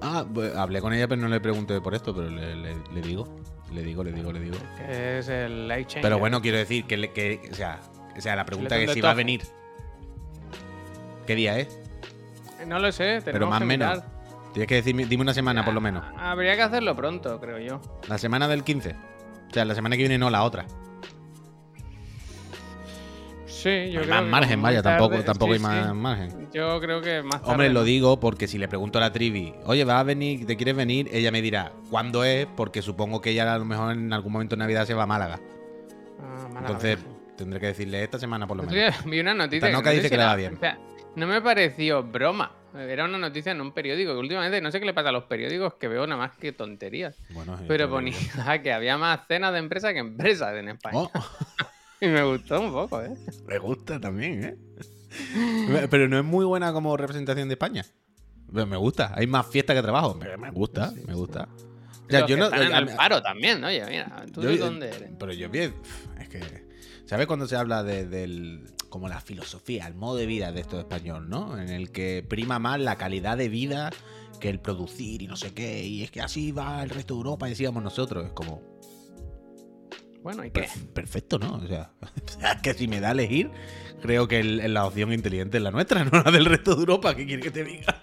Ah, 0.00 0.24
pues, 0.32 0.54
hablé 0.56 0.80
con 0.80 0.92
ella, 0.92 1.06
pero 1.08 1.20
no 1.22 1.28
le 1.28 1.40
pregunté 1.40 1.80
por 1.80 1.94
esto, 1.94 2.14
pero 2.14 2.28
le, 2.28 2.54
le- 2.56 2.74
le 2.92 3.00
digo. 3.00 3.28
Le 3.72 3.82
digo, 3.82 4.04
le 4.04 4.12
digo, 4.12 4.32
le 4.32 4.40
digo. 4.40 4.56
Que 4.76 5.18
es 5.18 5.28
el 5.28 5.68
life 5.68 5.84
changer. 5.86 6.02
Pero 6.02 6.18
bueno, 6.18 6.40
quiero 6.42 6.58
decir 6.58 6.84
que, 6.86 6.96
le- 6.96 7.12
que 7.12 7.40
o, 7.50 7.54
sea, 7.54 7.80
o 8.16 8.20
sea, 8.20 8.36
la 8.36 8.44
pregunta 8.44 8.74
de 8.76 8.88
si 8.88 9.00
va 9.00 9.10
a 9.10 9.12
tofu. 9.12 9.18
venir. 9.18 9.42
¿Qué 11.26 11.34
día 11.34 11.58
es? 11.58 11.68
Eh, 12.60 12.66
No 12.66 12.78
lo 12.78 12.92
sé, 12.92 13.20
tenemos 13.20 13.24
Pero 13.32 13.46
más 13.48 13.56
o 13.58 13.60
que 13.60 13.66
menos. 13.66 13.94
mirar. 13.96 14.08
Tienes 14.52 14.68
que 14.68 14.74
decirme, 14.76 15.06
dime 15.06 15.22
una 15.22 15.34
semana 15.34 15.64
por 15.64 15.74
lo 15.74 15.80
menos. 15.80 16.04
Habría 16.18 16.54
que 16.54 16.62
hacerlo 16.62 16.94
pronto, 16.94 17.40
creo 17.40 17.58
yo. 17.58 17.80
La 18.08 18.18
semana 18.18 18.46
del 18.46 18.62
15. 18.62 18.94
O 19.50 19.54
sea, 19.54 19.64
la 19.64 19.74
semana 19.74 19.96
que 19.96 20.02
viene 20.02 20.18
no, 20.18 20.30
la 20.30 20.42
otra. 20.44 20.66
Sí, 23.64 23.90
yo 23.92 24.00
hay 24.00 24.06
creo 24.06 24.08
más 24.08 24.24
que 24.24 24.30
margen, 24.30 24.62
vaya, 24.62 24.82
tampoco, 24.82 25.24
tampoco 25.24 25.54
sí, 25.54 25.56
hay 25.56 25.58
más 25.58 25.88
sí. 25.88 25.94
margen. 25.94 26.48
Yo 26.52 26.78
creo 26.80 27.00
que 27.00 27.22
más 27.22 27.40
tarde. 27.40 27.50
Hombre, 27.50 27.70
lo 27.70 27.82
digo 27.82 28.20
porque 28.20 28.46
si 28.46 28.58
le 28.58 28.68
pregunto 28.68 28.98
a 28.98 29.00
la 29.00 29.10
Trivi, 29.10 29.54
oye, 29.64 29.84
¿vas 29.84 30.00
a 30.00 30.02
venir? 30.02 30.46
¿Te 30.46 30.58
quieres 30.58 30.76
venir? 30.76 31.08
Ella 31.10 31.30
me 31.30 31.40
dirá, 31.40 31.72
¿cuándo 31.88 32.24
es? 32.24 32.46
Porque 32.56 32.82
supongo 32.82 33.22
que 33.22 33.30
ella 33.30 33.54
a 33.54 33.58
lo 33.58 33.64
mejor 33.64 33.92
en 33.92 34.12
algún 34.12 34.34
momento 34.34 34.54
de 34.54 34.60
Navidad 34.60 34.84
se 34.84 34.92
va 34.92 35.04
a 35.04 35.06
Málaga. 35.06 35.40
Ah, 36.20 36.48
Málaga, 36.48 36.60
Entonces, 36.60 36.98
tendré 37.38 37.58
que 37.58 37.68
decirle 37.68 38.02
esta 38.02 38.18
semana 38.18 38.46
por 38.46 38.58
lo 38.58 38.64
menos. 38.64 39.04
vi 39.06 39.20
una 39.20 39.32
noticia. 39.32 39.70
Tanoca 39.70 39.88
no 39.88 39.96
dice 39.96 40.10
que 40.10 40.18
le 40.18 40.24
va 40.24 40.36
bien. 40.36 40.56
o 40.56 40.58
sea, 40.58 40.78
no 41.16 41.26
me 41.26 41.40
pareció 41.40 42.02
broma. 42.02 42.52
Era 42.74 43.06
una 43.06 43.16
noticia 43.16 43.52
en 43.52 43.62
un 43.62 43.72
periódico. 43.72 44.12
Que 44.12 44.18
últimamente 44.18 44.60
no 44.60 44.70
sé 44.72 44.78
qué 44.78 44.84
le 44.84 44.92
pasa 44.92 45.08
a 45.08 45.12
los 45.12 45.24
periódicos 45.24 45.72
que 45.74 45.88
veo 45.88 46.06
nada 46.06 46.20
más 46.20 46.36
que 46.36 46.52
tonterías. 46.52 47.16
Bueno, 47.30 47.58
Pero 47.66 47.88
ponía 47.88 48.12
que 48.62 48.74
había 48.74 48.98
más 48.98 49.20
cenas 49.26 49.54
de 49.54 49.60
empresa 49.60 49.94
que 49.94 50.00
empresas 50.00 50.54
en 50.54 50.68
España. 50.68 50.98
Oh, 50.98 51.10
Y 52.00 52.06
me 52.08 52.22
gustó 52.24 52.60
un 52.60 52.72
poco, 52.72 53.02
¿eh? 53.02 53.14
me 53.46 53.58
gusta 53.58 54.00
también, 54.00 54.44
¿eh? 54.44 55.86
Pero 55.90 56.08
no 56.08 56.18
es 56.18 56.24
muy 56.24 56.44
buena 56.44 56.72
como 56.72 56.96
representación 56.96 57.48
de 57.48 57.54
España. 57.54 57.84
Pero 58.52 58.66
me 58.66 58.76
gusta. 58.76 59.12
Hay 59.14 59.26
más 59.26 59.46
fiesta 59.46 59.74
que 59.74 59.82
trabajo. 59.82 60.14
Me, 60.14 60.36
me 60.36 60.50
gusta, 60.50 60.92
me 61.06 61.14
gusta. 61.14 61.48
O 62.06 62.10
sea, 62.10 62.26
yo 62.26 62.36
no. 62.36 62.44
están 62.46 62.62
en 62.62 62.74
a- 62.74 62.78
el 62.78 62.88
paro 62.96 63.22
también, 63.22 63.60
¿no? 63.60 63.68
Oye, 63.68 63.84
mira, 63.88 64.26
¿tú 64.32 64.42
yo- 64.42 64.50
de 64.50 64.58
dónde 64.58 64.88
eres? 64.88 65.10
Pero 65.18 65.32
yo 65.32 65.48
vi. 65.48 65.60
Es 66.20 66.28
que. 66.28 66.64
¿Sabes 67.06 67.26
cuando 67.26 67.46
se 67.46 67.56
habla 67.56 67.82
de, 67.82 68.06
del. 68.06 68.70
como 68.90 69.08
la 69.08 69.20
filosofía, 69.20 69.86
el 69.86 69.94
modo 69.94 70.16
de 70.16 70.26
vida 70.26 70.52
de 70.52 70.60
esto 70.60 70.78
español, 70.78 71.28
¿no? 71.28 71.58
En 71.58 71.68
el 71.70 71.90
que 71.90 72.24
prima 72.28 72.58
más 72.58 72.80
la 72.80 72.96
calidad 72.96 73.36
de 73.36 73.48
vida 73.48 73.90
que 74.40 74.48
el 74.50 74.60
producir 74.60 75.22
y 75.22 75.26
no 75.26 75.36
sé 75.36 75.54
qué. 75.54 75.84
Y 75.86 76.02
es 76.02 76.10
que 76.10 76.20
así 76.20 76.52
va 76.52 76.82
el 76.82 76.90
resto 76.90 77.14
de 77.14 77.18
Europa, 77.18 77.46
decíamos 77.46 77.82
nosotros. 77.82 78.26
Es 78.26 78.32
como. 78.32 78.73
Bueno, 80.24 80.44
¿y 80.44 80.50
qué? 80.50 80.62
perf- 80.62 80.86
perfecto, 80.92 81.38
¿no? 81.38 81.54
O 81.54 81.66
sea, 81.68 81.92
que 82.62 82.74
si 82.74 82.88
me 82.88 82.98
da 82.98 83.08
a 83.10 83.12
elegir, 83.12 83.50
creo 84.02 84.26
que 84.26 84.42
la 84.42 84.86
opción 84.86 85.12
inteligente 85.12 85.58
es 85.58 85.62
la 85.62 85.70
nuestra, 85.70 86.04
no 86.10 86.22
la 86.24 86.30
del 86.32 86.46
resto 86.46 86.74
de 86.74 86.80
Europa. 86.80 87.14
¿Qué 87.14 87.26
quiere 87.26 87.42
que 87.42 87.50
te 87.52 87.62
diga? 87.62 88.02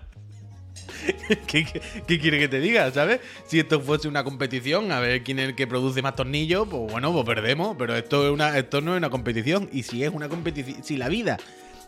¿Qué, 1.48 1.66
qué, 1.66 1.82
qué 2.08 2.20
quiere 2.20 2.38
que 2.38 2.48
te 2.48 2.60
diga, 2.60 2.92
sabes? 2.92 3.22
Si 3.48 3.60
esto 3.60 3.82
fuese 3.82 4.08
una 4.08 4.24
competición, 4.24 4.92
a 4.92 5.00
ver 5.00 5.24
quién 5.24 5.40
es 5.40 5.50
el 5.50 5.56
que 5.56 5.66
produce 5.66 6.02
más 6.04 6.16
tornillos, 6.16 6.68
pues 6.70 6.92
bueno, 6.92 7.12
pues 7.12 7.26
perdemos. 7.26 7.76
Pero 7.78 7.96
esto, 7.96 8.28
es 8.28 8.32
una, 8.32 8.56
esto 8.58 8.82
no 8.82 8.94
es 8.94 8.98
una 9.00 9.10
competición. 9.10 9.68
Y 9.72 9.82
si 9.84 10.04
es 10.04 10.12
una 10.12 10.30
competición, 10.30 10.84
si 10.84 10.98
la 10.98 11.10
vida 11.10 11.38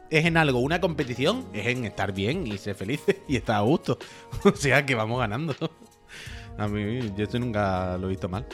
es 0.10 0.26
en 0.26 0.36
algo 0.38 0.60
una 0.60 0.82
competición, 0.82 1.46
es 1.54 1.68
en 1.68 1.86
estar 1.86 2.12
bien 2.12 2.48
y 2.48 2.58
ser 2.58 2.74
felices 2.76 3.18
y 3.28 3.36
estar 3.36 3.58
a 3.58 3.62
gusto. 3.62 4.00
O 4.44 4.56
sea 4.56 4.84
que 4.84 4.96
vamos 4.96 5.20
ganando. 5.20 5.56
A 6.58 6.68
mí, 6.68 7.12
yo 7.16 7.24
esto 7.24 7.38
nunca 7.38 7.96
lo 8.00 8.08
he 8.08 8.10
visto 8.12 8.28
mal. 8.30 8.48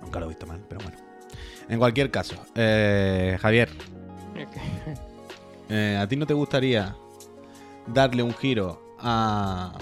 Nunca 0.00 0.18
lo 0.20 0.26
he 0.26 0.28
visto 0.30 0.46
mal, 0.46 0.64
pero 0.68 0.80
bueno. 0.82 0.98
En 1.68 1.78
cualquier 1.78 2.10
caso, 2.10 2.34
eh, 2.54 3.38
Javier, 3.40 3.70
eh, 5.68 5.98
¿a 6.00 6.06
ti 6.06 6.16
no 6.16 6.26
te 6.26 6.34
gustaría 6.34 6.94
darle 7.86 8.22
un 8.22 8.34
giro 8.34 8.96
a, 9.00 9.72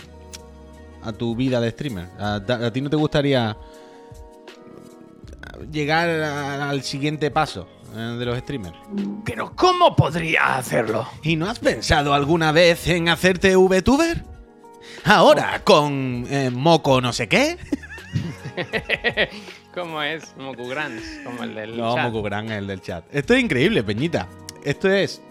a 1.03 1.13
tu 1.13 1.35
vida 1.35 1.61
de 1.61 1.71
streamer? 1.71 2.07
¿A, 2.19 2.71
ti 2.73 2.81
no 2.81 2.91
te 2.91 2.97
gustaría 2.97 3.57
llegar 5.71 6.09
a- 6.11 6.71
al 6.71 6.83
siguiente 6.83 7.31
paso 7.31 7.67
eh, 7.97 8.17
de 8.19 8.25
los 8.25 8.39
streamers? 8.39 8.77
Pero 9.25 9.53
¿cómo 9.57 9.97
podría 9.97 10.57
hacerlo? 10.59 11.09
¿Y 11.23 11.37
no 11.37 11.49
has 11.51 11.59
pensado 11.59 12.15
alguna 12.15 12.53
vez 12.53 12.87
en 12.89 13.09
hacerte 13.09 13.57
VTuber? 13.57 14.25
Ahora, 15.05 15.63
con 15.65 16.27
eh, 16.31 16.51
Moco 16.51 17.01
no 17.01 17.13
sé 17.13 17.29
qué. 17.29 17.57
¿Cómo 19.75 20.03
es? 20.03 20.35
Mokugrans, 20.37 21.03
como 21.25 21.45
el 21.45 21.55
del 21.55 21.77
No, 21.77 21.95
chat. 21.95 22.05
Mokugran, 22.05 22.51
el 22.51 22.67
del 22.67 22.81
chat. 22.81 23.05
Esto 23.13 23.35
es 23.35 23.43
increíble, 23.43 23.83
Peñita. 23.85 24.27
Esto 24.65 24.89
es. 24.91 25.23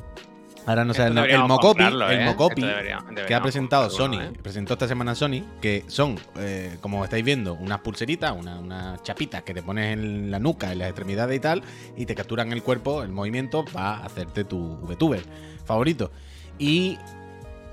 Ahora 0.66 0.86
no 0.86 0.94
sé 0.94 1.02
el, 1.04 1.16
nombre. 1.16 1.24
el 1.34 1.40
deberíamos 1.40 1.50
Mocopi, 1.64 1.84
el 1.84 2.02
¿eh? 2.22 2.26
Mocopi 2.26 2.62
debería- 2.62 3.04
que 3.28 3.34
ha 3.34 3.42
presentado 3.42 3.90
Sony, 3.90 4.20
¿eh? 4.22 4.32
presentó 4.42 4.74
esta 4.74 4.88
semana 4.88 5.16
Sony, 5.16 5.42
que 5.62 5.84
son, 5.88 6.16
eh, 6.38 6.78
como 6.80 7.04
estáis 7.04 7.24
viendo, 7.26 7.54
unas 7.56 7.80
pulseritas, 7.80 8.34
una- 8.38 8.60
unas 8.60 9.02
chapitas 9.02 9.42
que 9.44 9.54
te 9.54 9.64
pones 9.64 9.94
en 9.94 10.30
la 10.30 10.38
nuca, 10.38 10.72
en 10.72 10.80
las 10.80 10.90
extremidades 10.90 11.36
y 11.38 11.40
tal, 11.40 11.64
y 11.98 12.06
te 12.06 12.14
capturan 12.14 12.52
el 12.54 12.62
cuerpo, 12.62 13.02
el 13.04 13.10
movimiento, 13.10 13.66
para 13.66 14.04
hacerte 14.06 14.44
tu 14.44 14.78
VTuber 14.82 15.24
favorito. 15.66 16.12
Y 16.60 16.98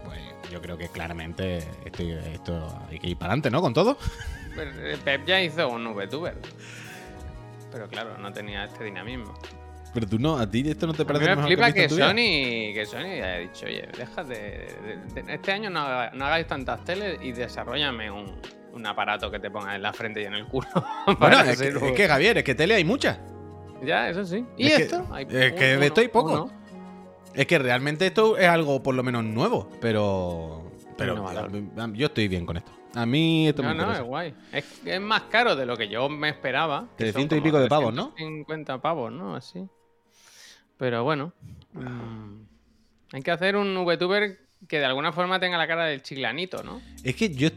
pues 0.04 0.20
yo 0.50 0.62
creo 0.62 0.78
que 0.78 0.88
claramente 0.88 1.58
esto, 1.84 2.02
esto 2.02 2.80
hay 2.88 2.98
que 2.98 3.08
ir 3.08 3.16
para 3.18 3.32
adelante, 3.32 3.50
¿no? 3.50 3.60
Con 3.60 3.74
todo. 3.74 3.98
Eh, 4.58 4.96
Pep 5.04 5.24
ya 5.26 5.40
hizo 5.42 5.68
un 5.68 5.94
VTuber. 5.94 6.34
Pero 7.72 7.88
claro, 7.88 8.16
no 8.18 8.32
tenía 8.32 8.64
este 8.64 8.84
dinamismo. 8.84 9.34
Pero 9.92 10.06
tú 10.06 10.18
no, 10.18 10.36
a 10.36 10.48
ti 10.50 10.68
esto 10.68 10.86
no 10.86 10.92
te 10.92 11.02
A 11.02 11.04
mí 11.06 11.12
parece 11.12 11.36
me 11.36 11.42
flipa 11.44 11.72
que? 11.72 11.88
Sony, 11.88 12.74
que 12.74 12.84
Sony 12.86 12.98
haya 13.06 13.38
dicho, 13.38 13.66
oye, 13.66 13.88
déjate. 13.96 14.34
de- 14.34 15.00
de- 15.14 15.22
de- 15.22 15.34
este 15.34 15.52
año 15.52 15.70
no, 15.70 15.80
haga- 15.80 16.10
no 16.14 16.26
hagáis 16.26 16.46
tantas 16.46 16.84
teles 16.84 17.18
y 17.22 17.32
desarrollame 17.32 18.10
un, 18.10 18.40
un 18.72 18.86
aparato 18.86 19.30
que 19.30 19.38
te 19.38 19.50
ponga 19.50 19.74
en 19.74 19.82
la 19.82 19.92
frente 19.92 20.20
y 20.20 20.24
en 20.24 20.34
el 20.34 20.46
culo. 20.46 20.68
Bueno, 21.18 21.40
es 21.40 21.58
que, 21.60 21.68
es 21.68 21.92
que, 21.92 22.08
Javier, 22.08 22.38
es 22.38 22.44
que 22.44 22.54
tele 22.54 22.74
hay 22.74 22.84
muchas. 22.84 23.18
Ya, 23.82 24.08
eso 24.10 24.24
sí. 24.24 24.44
¿Y 24.58 24.66
Es 24.66 24.76
que- 24.76 24.82
esto? 24.82 25.06
Hay 25.12 25.24
es 25.30 25.52
que 25.52 25.76
de 25.76 25.86
esto 25.86 26.00
hay 26.00 26.08
poco. 26.08 26.32
uno. 26.32 26.50
Es 27.34 27.46
que 27.46 27.58
realmente 27.58 28.06
esto 28.06 28.36
es 28.38 28.48
algo 28.48 28.82
por 28.82 28.94
lo 28.94 29.02
menos 29.02 29.24
nuevo, 29.24 29.68
pero. 29.80 30.70
Pero 30.96 31.26
mí- 31.50 31.98
yo 31.98 32.06
estoy 32.06 32.28
bien 32.28 32.46
con 32.46 32.56
esto. 32.56 32.72
A 32.96 33.04
mí 33.06 33.46
esto 33.48 33.62
No, 33.62 33.68
me 33.68 33.74
no, 33.74 33.82
es 33.82 33.86
interesa. 33.88 34.02
guay. 34.04 34.34
Es, 34.52 34.64
es 34.86 35.00
más 35.00 35.22
caro 35.24 35.54
de 35.54 35.66
lo 35.66 35.76
que 35.76 35.88
yo 35.88 36.08
me 36.08 36.30
esperaba. 36.30 36.88
que 36.96 37.12
son 37.12 37.28
300 37.28 37.38
y 37.38 37.40
pico 37.42 37.58
de 37.58 37.68
pavos, 37.68 37.92
¿no? 37.92 38.14
50 38.16 38.80
pavos, 38.80 39.12
¿no? 39.12 39.36
Así. 39.36 39.68
Pero 40.78 41.04
bueno. 41.04 41.32
mm, 41.74 42.40
hay 43.12 43.22
que 43.22 43.30
hacer 43.30 43.56
un 43.56 43.74
VTuber 43.84 44.38
que 44.66 44.78
de 44.78 44.84
alguna 44.86 45.12
forma 45.12 45.38
tenga 45.38 45.58
la 45.58 45.66
cara 45.66 45.84
del 45.84 46.02
chiclanito, 46.02 46.62
¿no? 46.62 46.80
Es 47.04 47.14
que 47.16 47.28
yo. 47.34 47.48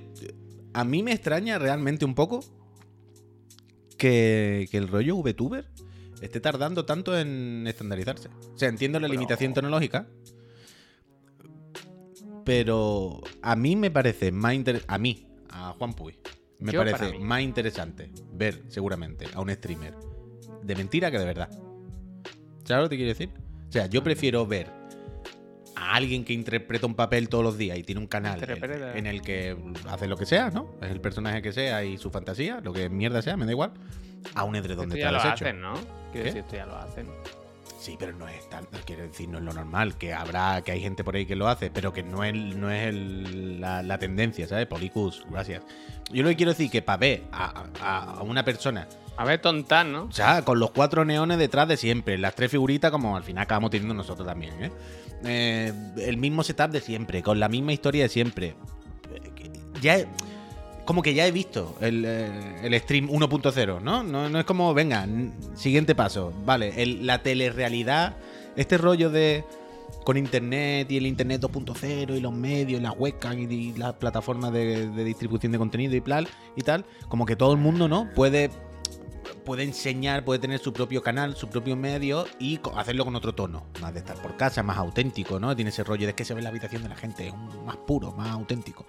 A 0.74 0.84
mí 0.84 1.02
me 1.04 1.14
extraña 1.14 1.58
realmente 1.58 2.04
un 2.06 2.14
poco 2.16 2.42
que, 3.98 4.68
que 4.70 4.78
el 4.78 4.88
rollo 4.88 5.16
VTuber 5.18 5.66
esté 6.22 6.40
tardando 6.42 6.86
tanto 6.86 7.18
en 7.18 7.66
estandarizarse. 7.66 8.28
O 8.54 8.58
sea, 8.58 8.68
entiendo 8.70 9.00
la 9.00 9.08
Pero- 9.08 9.14
limitación 9.14 9.54
tecnológica. 9.54 10.06
Pero 12.46 13.22
a 13.42 13.56
mí 13.56 13.76
me 13.76 13.92
parece 13.92 14.32
más 14.32 14.54
interesante. 14.54 14.94
A 14.94 14.98
mí, 14.98 15.28
a 15.52 15.74
Juan 15.78 15.94
Puy, 15.94 16.18
me 16.60 16.72
Yo, 16.72 16.80
parece 16.80 17.18
más 17.20 17.42
interesante 17.42 18.12
ver 18.34 18.64
seguramente 18.68 19.26
a 19.34 19.42
un 19.42 19.50
streamer 19.50 19.96
de 20.64 20.76
mentira 20.76 21.10
que 21.12 21.20
de 21.20 21.26
verdad. 21.26 21.50
¿Sabes 22.64 22.84
lo 22.84 22.90
que 22.90 22.96
te 22.96 22.98
quiero 22.98 23.10
decir? 23.10 23.30
O 23.68 23.72
sea, 23.72 23.88
yo 23.88 24.04
prefiero 24.04 24.46
ver 24.46 24.72
a 25.76 25.96
alguien 25.96 26.26
que 26.26 26.34
interpreta 26.34 26.86
un 26.86 26.96
papel 26.96 27.30
todos 27.30 27.44
los 27.44 27.58
días 27.58 27.78
y 27.78 27.84
tiene 27.84 28.02
un 28.02 28.08
canal 28.08 28.44
en, 28.44 28.98
en 28.98 29.08
el 29.08 29.22
que 29.22 29.56
hace 29.88 30.08
lo 30.08 30.18
que 30.18 30.26
sea, 30.26 30.50
¿no? 30.50 30.76
Es 30.82 30.92
el 30.92 31.00
personaje 31.00 31.42
que 31.42 31.54
sea 31.54 31.84
y 31.84 31.98
su 31.98 32.12
fantasía, 32.12 32.60
lo 32.62 32.74
que 32.74 32.90
mierda 32.90 33.22
sea, 33.22 33.38
me 33.38 33.46
da 33.46 33.52
igual, 33.52 33.72
a 34.36 34.44
un 34.44 34.56
edredón 34.56 34.90
de 34.90 35.00
ya 35.00 35.12
lo 35.12 35.20
hacen, 35.20 35.62
¿no? 35.62 35.74
Quiero 35.74 36.12
¿Qué? 36.12 36.24
decir, 36.24 36.38
esto 36.40 36.56
ya 36.56 36.66
lo 36.66 36.76
hacen. 36.76 37.08
Sí, 37.80 37.96
pero 37.98 38.12
no 38.12 38.28
es 38.28 38.50
tan, 38.50 38.66
quiero 38.86 39.04
decir, 39.04 39.30
no 39.30 39.38
es 39.38 39.44
lo 39.46 39.54
normal, 39.54 39.98
que 39.98 40.14
habrá, 40.14 40.62
que 40.64 40.74
hay 40.74 40.82
gente 40.82 41.04
por 41.06 41.16
ahí 41.16 41.26
que 41.26 41.38
lo 41.38 41.48
hace, 41.48 41.72
pero 41.72 41.94
que 41.94 42.04
no 42.04 42.26
es, 42.26 42.34
no 42.36 42.70
es 42.70 42.88
el- 42.88 43.62
la, 43.62 43.82
la 43.82 43.98
tendencia, 43.98 44.48
¿sabes? 44.48 44.68
Policus, 44.68 45.26
gracias. 45.30 45.64
Yo 46.12 46.24
lo 46.24 46.30
que 46.30 46.36
quiero 46.36 46.52
decir 46.52 46.70
que 46.70 46.82
para 46.82 46.98
ver 46.98 47.24
a, 47.32 47.64
a- 47.82 48.04
a 48.20 48.22
una 48.24 48.44
persona, 48.44 48.86
A 49.16 49.24
ver, 49.24 49.40
tontas, 49.42 49.86
¿no? 49.86 50.04
o 50.04 50.12
sea, 50.12 50.44
con 50.44 50.60
los 50.60 50.72
cuatro 50.72 51.06
neones 51.06 51.38
detrás 51.38 51.70
de 51.70 51.78
siempre, 51.78 52.18
las 52.18 52.36
tres 52.36 52.52
figuritas 52.52 52.92
como 52.92 53.16
al 53.16 53.24
final 53.24 53.44
acabamos 53.44 53.70
teniendo 53.70 53.94
nosotros 53.94 54.28
también, 54.28 54.54
¿eh? 54.62 54.72
Eh, 55.24 55.74
el 56.06 56.18
mismo 56.18 56.44
setup 56.44 56.72
de 56.72 56.82
siempre, 56.82 57.24
con 57.24 57.40
la 57.40 57.48
misma 57.48 57.72
historia 57.72 58.04
de 58.04 58.10
siempre. 58.10 58.56
Ya 59.82 59.98
he- 60.00 60.08
como 60.90 61.04
que 61.04 61.14
ya 61.14 61.28
he 61.28 61.32
visto 61.32 61.76
el, 61.82 62.04
eh, 62.04 62.32
el 62.64 62.74
stream 62.80 63.10
1.0, 63.10 63.80
¿no? 63.80 64.02
¿no? 64.02 64.28
No 64.28 64.40
es 64.40 64.44
como, 64.44 64.74
venga, 64.74 65.08
siguiente 65.54 65.94
paso. 65.94 66.34
Vale, 66.46 66.84
la 67.04 67.22
telerrealidad, 67.22 68.18
este 68.56 68.80
rollo 68.80 69.12
de 69.12 69.44
con 70.04 70.18
internet 70.18 70.90
y 70.90 70.98
el 70.98 71.06
internet 71.06 71.42
2.0 71.42 72.18
y 72.18 72.20
los 72.20 72.34
medios 72.34 72.82
las 72.82 72.96
webcams 72.98 73.52
y, 73.52 73.74
las 73.74 73.94
plataformas 73.94 74.52
de, 74.52 74.88
distribución 75.04 75.52
de 75.52 75.60
contenido 75.60 75.96
y, 75.96 76.02
plan, 76.02 76.26
y 76.56 76.62
tal, 76.64 76.86
como 77.08 77.28
que 77.28 77.36
todo 77.36 77.52
el 77.52 77.60
mundo, 77.60 77.88
¿no? 77.88 78.10
Puede 78.16 78.50
puede 79.46 79.64
enseñar, 79.64 80.26
puede 80.26 80.40
tener 80.40 80.60
su 80.60 80.74
propio 80.74 81.04
canal, 81.04 81.36
su 81.36 81.50
propio 81.50 81.76
medio 81.76 82.26
y 82.40 82.60
hacerlo 82.76 83.06
con 83.06 83.16
otro 83.16 83.36
tono. 83.36 83.66
Más 83.80 83.94
de 83.94 84.00
estar 84.00 84.20
por 84.20 84.38
casa, 84.38 84.64
más 84.64 84.78
auténtico, 84.78 85.40
¿no? 85.40 85.56
Tiene 85.56 85.70
ese 85.70 85.84
rollo 85.84 86.08
de 86.08 86.16
que 86.16 86.26
se 86.26 86.34
ve 86.34 86.42
la 86.42 86.50
habitación 86.50 86.82
de 86.82 86.90
la 86.90 86.96
gente, 86.96 87.28
es 87.28 87.34
más 87.64 87.78
puro, 87.78 88.12
más 88.12 88.30
auténtico. 88.30 88.88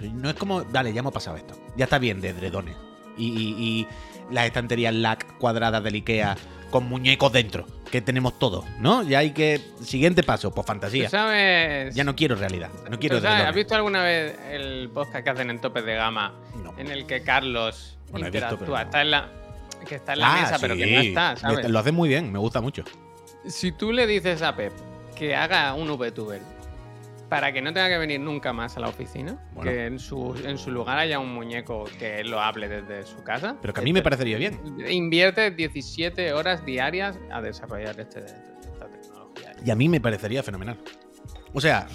No 0.00 0.30
es 0.30 0.36
como, 0.36 0.62
dale, 0.62 0.92
ya 0.92 1.00
hemos 1.00 1.12
pasado 1.12 1.36
esto. 1.36 1.54
Ya 1.76 1.84
está 1.84 1.98
bien 1.98 2.20
de 2.20 2.30
edredones. 2.30 2.76
Y, 3.16 3.26
y- 3.28 3.54
y 3.58 3.86
las 4.32 4.46
estanterías 4.46 4.94
LAC 4.94 5.36
cuadradas 5.38 5.82
del 5.84 5.94
Ikea 5.94 6.36
con 6.70 6.88
muñecos 6.88 7.32
dentro, 7.32 7.66
que 7.90 8.00
tenemos 8.00 8.38
todos, 8.38 8.64
¿no? 8.78 9.02
Ya 9.02 9.18
hay 9.18 9.32
que... 9.32 9.60
Siguiente 9.82 10.22
paso, 10.22 10.52
pues 10.52 10.64
¿Tú 10.64 10.68
fantasía. 10.68 11.10
sabes? 11.10 11.92
Ya 11.96 12.04
no 12.04 12.14
quiero 12.14 12.36
realidad, 12.36 12.70
no 12.88 12.98
quiero 13.00 13.16
¿Tú 13.16 13.22
sabes- 13.22 13.44
¿Has 13.46 13.54
visto 13.54 13.74
alguna 13.74 14.04
vez 14.04 14.38
el 14.50 14.88
podcast 14.94 15.24
que 15.24 15.30
hacen 15.30 15.50
en 15.50 15.60
Topes 15.60 15.84
de 15.84 15.96
Gama 15.96 16.32
No. 16.62 16.72
en 16.78 16.88
el 16.92 17.06
que 17.06 17.22
Carlos 17.22 17.98
Bueno, 18.12 18.26
visto, 18.30 18.38
interactúa? 18.38 18.78
no. 18.78 18.84
Está 18.84 19.02
en 19.02 19.10
la, 19.10 19.28
que 19.88 19.96
está 19.96 20.12
en 20.12 20.18
la 20.20 20.32
Ah, 20.32 20.40
mesa, 20.42 20.58
pero 20.60 20.76
que 20.76 20.86
no 20.94 21.00
está, 21.00 21.36
¿sabes? 21.36 21.68
Lo 21.68 21.78
hace 21.80 21.90
muy 21.90 22.08
bien, 22.08 22.30
me 22.30 22.38
gusta 22.38 22.60
mucho. 22.60 22.84
Si 23.48 23.72
tú 23.72 23.90
le 23.90 24.06
dices 24.06 24.40
a 24.42 24.54
Pep 24.54 24.72
que 25.16 25.34
haga 25.34 25.74
un 25.74 25.88
VTuber 25.98 26.40
para 27.30 27.52
que 27.52 27.62
no 27.62 27.72
tenga 27.72 27.88
que 27.88 27.96
venir 27.96 28.20
nunca 28.20 28.52
más 28.52 28.76
a 28.76 28.80
la 28.80 28.88
oficina, 28.88 29.38
Bueno. 29.54 29.70
que 29.70 29.86
en 29.86 29.98
su, 30.00 30.34
en 30.44 30.58
su 30.58 30.70
lugar 30.72 30.98
haya 30.98 31.18
un 31.20 31.32
muñeco 31.32 31.84
que 31.98 32.24
lo 32.24 32.40
hable 32.40 32.68
desde 32.68 33.06
su 33.06 33.22
casa. 33.22 33.56
Pero 33.62 33.72
que 33.72 33.80
a 33.80 33.84
mí 33.84 33.92
me 33.92 34.02
parecería 34.02 34.36
bien. 34.36 34.60
Invierte 34.90 35.52
17 35.52 36.32
horas 36.32 36.66
diarias 36.66 37.18
a 37.32 37.40
desarrollar 37.40 37.98
este, 38.00 38.20
esta 38.20 38.88
tecnología. 38.90 39.54
Y 39.64 39.70
a 39.70 39.76
mí 39.76 39.88
me 39.88 40.00
parecería 40.00 40.42
fenomenal. 40.42 40.76
O 41.54 41.60
sea, 41.60 41.86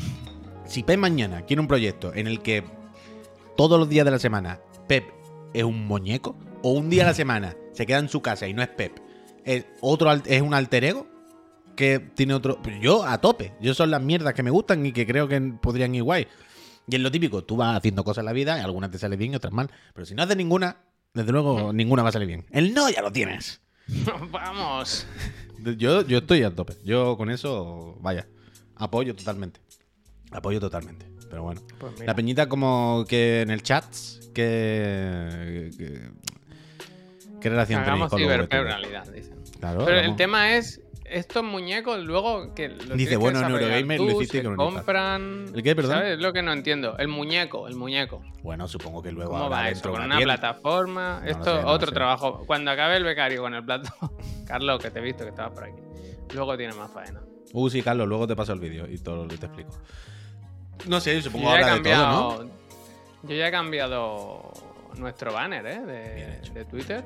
si 0.65 0.83
Pep 0.83 0.97
mañana 0.97 1.41
quiere 1.41 1.59
un 1.61 1.67
proyecto 1.67 2.13
en 2.15 2.27
el 2.27 2.41
que 2.41 2.63
todos 3.57 3.77
los 3.77 3.89
días 3.89 4.05
de 4.05 4.11
la 4.11 4.19
semana 4.19 4.59
Pep 4.87 5.03
es 5.53 5.63
un 5.63 5.85
muñeco, 5.85 6.35
o 6.63 6.71
un 6.71 6.89
día 6.89 7.03
a 7.03 7.07
la 7.07 7.13
semana 7.13 7.55
se 7.73 7.85
queda 7.85 7.99
en 7.99 8.07
su 8.09 8.21
casa 8.21 8.47
y 8.47 8.53
no 8.53 8.61
es 8.61 8.69
Pep, 8.69 8.97
es, 9.43 9.65
otro, 9.81 10.11
es 10.11 10.41
un 10.41 10.53
alter 10.53 10.85
ego 10.85 11.07
que 11.75 11.99
tiene 11.99 12.33
otro... 12.33 12.59
Yo 12.81 13.03
a 13.05 13.19
tope, 13.19 13.53
yo 13.61 13.73
son 13.73 13.91
las 13.91 14.01
mierdas 14.01 14.33
que 14.33 14.43
me 14.43 14.49
gustan 14.51 14.85
y 14.85 14.91
que 14.91 15.05
creo 15.05 15.27
que 15.27 15.39
podrían 15.61 15.93
ir 15.95 16.03
guay. 16.03 16.27
Y 16.87 16.95
es 16.95 17.01
lo 17.01 17.11
típico, 17.11 17.43
tú 17.43 17.55
vas 17.57 17.77
haciendo 17.77 18.03
cosas 18.03 18.21
en 18.21 18.25
la 18.27 18.33
vida 18.33 18.57
y 18.57 18.61
algunas 18.61 18.91
te 18.91 18.97
salen 18.99 19.17
bien 19.19 19.33
y 19.33 19.35
otras 19.35 19.53
mal. 19.53 19.69
Pero 19.93 20.05
si 20.05 20.13
no 20.15 20.23
haces 20.23 20.37
ninguna, 20.37 20.77
desde 21.13 21.31
luego 21.31 21.73
ninguna 21.73 22.03
va 22.03 22.09
a 22.09 22.11
salir 22.11 22.27
bien. 22.27 22.45
El 22.51 22.73
no 22.73 22.89
ya 22.89 23.01
lo 23.01 23.11
tienes. 23.11 23.61
Vamos. 24.31 25.05
Yo, 25.77 26.01
yo 26.05 26.17
estoy 26.19 26.43
al 26.43 26.53
tope. 26.53 26.73
Yo 26.83 27.17
con 27.17 27.31
eso, 27.31 27.97
vaya, 28.01 28.27
apoyo 28.75 29.15
totalmente. 29.15 29.61
Apoyo 30.31 30.59
totalmente. 30.59 31.07
Pero 31.29 31.41
bueno. 31.43 31.61
Pues. 31.79 31.99
La 32.05 32.13
peñita 32.13 32.47
como 32.47 33.03
que 33.07 33.41
en 33.41 33.49
el 33.49 33.63
chat, 33.63 33.85
que... 34.33 35.71
que- 35.77 36.11
¿Qué 37.41 37.49
relación 37.49 37.79
tenéis 37.83 37.87
Hagamos 37.93 38.09
con 38.09 38.19
ciberpep 38.19 38.47
VTubers? 38.49 38.65
realidad, 38.81 39.07
dicen. 39.13 39.35
Claro, 39.65 39.85
Pero 39.85 39.99
el 39.99 40.15
tema 40.15 40.55
es, 40.55 40.81
estos 41.05 41.43
muñecos 41.43 42.03
luego 42.03 42.53
que 42.53 42.69
los 42.69 42.97
Dice, 42.97 43.11
que 43.11 43.17
bueno, 43.17 43.39
en 43.39 43.45
desarrollar 43.45 43.71
Eurogamer 43.71 43.97
tú, 43.97 44.05
lo 44.05 44.11
hiciste 44.21 44.43
con 44.43 44.55
compran... 44.55 45.45
¿El 45.55 45.63
qué, 45.63 45.75
perdón? 45.75 46.05
Es 46.05 46.19
lo 46.19 46.33
que 46.33 46.41
no 46.41 46.53
entiendo. 46.53 46.97
El 46.97 47.07
muñeco, 47.07 47.67
el 47.67 47.75
muñeco. 47.75 48.21
Bueno, 48.43 48.67
supongo 48.67 49.01
que 49.01 49.11
luego 49.11 49.31
¿Cómo 49.31 49.49
va 49.49 49.69
eso? 49.69 49.91
¿Con 49.91 50.03
una 50.03 50.17
tienda. 50.17 50.35
plataforma? 50.35 51.19
No 51.19 51.25
lo 51.25 51.31
Esto, 51.31 51.43
sé, 51.45 51.51
no 51.55 51.61
lo 51.61 51.67
otro 51.69 51.87
sé. 51.87 51.93
trabajo. 51.93 52.43
Cuando 52.45 52.71
acabe 52.71 52.97
el 52.97 53.03
becario 53.03 53.41
con 53.41 53.53
el 53.53 53.63
plato, 53.63 53.89
Carlos, 54.47 54.79
que 54.81 54.91
te 54.91 54.99
he 54.99 55.01
visto 55.01 55.23
que 55.23 55.29
estabas 55.29 55.51
por 55.51 55.63
aquí. 55.63 55.81
Luego 56.33 56.57
tiene 56.57 56.73
más 56.73 56.91
faena. 56.91 57.21
Uh, 57.53 57.69
sí, 57.69 57.81
Carlos, 57.81 58.07
luego 58.07 58.27
te 58.27 58.35
paso 58.35 58.53
el 58.53 58.59
vídeo 58.59 58.87
y 58.87 58.97
todo 58.99 59.23
lo 59.23 59.27
que 59.27 59.37
te 59.37 59.45
explico. 59.45 59.71
No 60.87 60.99
sé, 60.99 61.21
supongo 61.21 61.49
he 61.55 61.63
habla 61.63 61.77
de 61.77 61.81
todo, 61.81 62.43
¿no? 62.43 62.49
yo 63.23 63.35
ya 63.35 63.47
he 63.47 63.51
cambiado 63.51 64.51
nuestro 64.97 65.33
banner 65.33 65.65
¿eh? 65.65 66.41
De, 66.53 66.65
Twitter. 66.65 67.03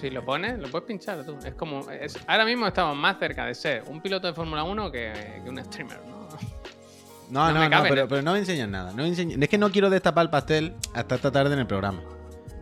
Si 0.00 0.10
lo 0.10 0.24
pones, 0.24 0.58
lo 0.58 0.68
puedes 0.68 0.86
pinchar 0.86 1.24
tú. 1.24 1.36
Es 1.44 1.54
como. 1.54 1.88
es- 1.90 2.18
ahora 2.26 2.44
mismo 2.44 2.66
estamos 2.66 2.96
más 2.96 3.18
cerca 3.18 3.46
de 3.46 3.54
ser 3.54 3.84
un 3.86 4.00
piloto 4.00 4.26
de 4.26 4.34
Fórmula 4.34 4.62
1 4.64 4.90
que, 4.92 5.40
que 5.42 5.50
un 5.50 5.62
streamer, 5.64 5.98
¿no? 6.06 6.28
No, 7.30 7.52
No 7.52 7.68
no, 7.68 7.82
pero, 7.84 8.02
¿no? 8.02 8.08
pero 8.08 8.22
no 8.22 8.32
me 8.32 8.38
enseñan 8.40 8.72
nada. 8.72 8.90
No 8.90 9.04
me 9.04 9.08
enseñan- 9.08 9.40
Es 9.40 9.48
que 9.48 9.56
no 9.56 9.70
quiero 9.70 9.88
destapar 9.88 10.24
el 10.24 10.30
pastel 10.30 10.74
hasta 10.94 11.14
esta 11.14 11.30
tarde 11.30 11.52
en 11.54 11.60
el 11.60 11.66
programa. 11.66 12.02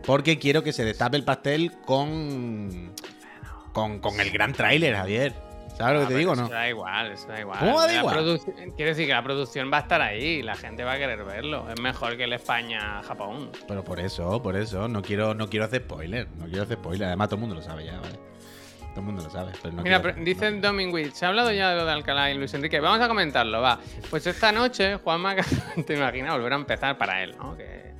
Porque 0.05 0.37
quiero 0.37 0.63
que 0.63 0.71
se 0.73 0.85
destape 0.85 1.17
el 1.17 1.23
pastel 1.23 1.71
con. 1.85 2.93
con, 3.73 3.99
con 3.99 4.19
el 4.19 4.29
gran 4.31 4.53
tráiler, 4.53 4.95
Javier. 4.95 5.33
¿Sabes 5.79 5.93
lo 5.93 5.99
Ah, 5.99 6.01
que 6.01 6.07
te 6.07 6.07
pero 6.07 6.19
digo 6.19 6.33
eso 6.33 6.41
no? 6.43 6.49
da 6.49 6.69
igual, 6.69 7.11
eso 7.13 7.27
da 7.29 7.39
igual. 7.39 7.59
¿Cómo 7.59 7.79
da 7.79 7.87
La 7.87 7.93
igual? 7.99 8.39
Quiere 8.75 8.91
decir 8.91 9.07
que 9.07 9.13
la 9.13 9.23
producción 9.23 9.71
va 9.73 9.77
a 9.77 9.79
estar 9.81 10.01
ahí, 10.01 10.43
la 10.43 10.55
gente 10.55 10.83
va 10.83 10.91
a 10.93 10.97
querer 10.97 11.23
verlo. 11.23 11.65
Es 11.73 11.79
mejor 11.79 12.17
que 12.17 12.25
el 12.25 12.33
España-Japón. 12.33 13.49
Pero 13.67 13.83
por 13.83 13.99
eso, 13.99 14.41
por 14.43 14.55
eso. 14.57 14.87
No 14.89 15.01
quiero, 15.01 15.33
no 15.33 15.47
quiero 15.49 15.65
hacer 15.65 15.81
spoiler. 15.83 16.27
No 16.37 16.45
quiero 16.45 16.63
hacer 16.63 16.77
spoiler. 16.77 17.07
Además, 17.07 17.29
todo 17.29 17.35
el 17.37 17.41
mundo 17.41 17.55
lo 17.55 17.61
sabe 17.61 17.85
ya, 17.85 17.97
¿vale? 17.99 18.19
Todo 18.89 18.99
el 18.99 19.05
mundo 19.05 19.23
lo 19.23 19.29
sabe. 19.29 19.51
Pero 19.61 19.75
no 19.75 19.83
Mira, 19.83 20.01
quiero- 20.01 20.15
pero 20.15 20.25
dice 20.25 20.51
Domingwitch, 20.59 21.13
se 21.13 21.25
ha 21.25 21.29
hablado 21.29 21.51
ya 21.53 21.69
de 21.69 21.75
lo 21.77 21.85
de 21.85 21.91
Alcalá 21.93 22.29
y 22.31 22.37
Luis 22.37 22.53
Enrique. 22.53 22.79
Vamos 22.81 22.99
a 22.99 23.07
comentarlo, 23.07 23.61
va. 23.61 23.79
Pues 24.09 24.27
esta 24.27 24.51
noche, 24.51 24.97
Juanma, 24.97 25.35
te 25.87 25.93
imaginas 25.95 26.33
volver 26.33 26.53
a 26.53 26.55
empezar 26.57 26.97
para 26.97 27.23
él, 27.23 27.35
¿no? 27.37 27.55
Que 27.55 27.93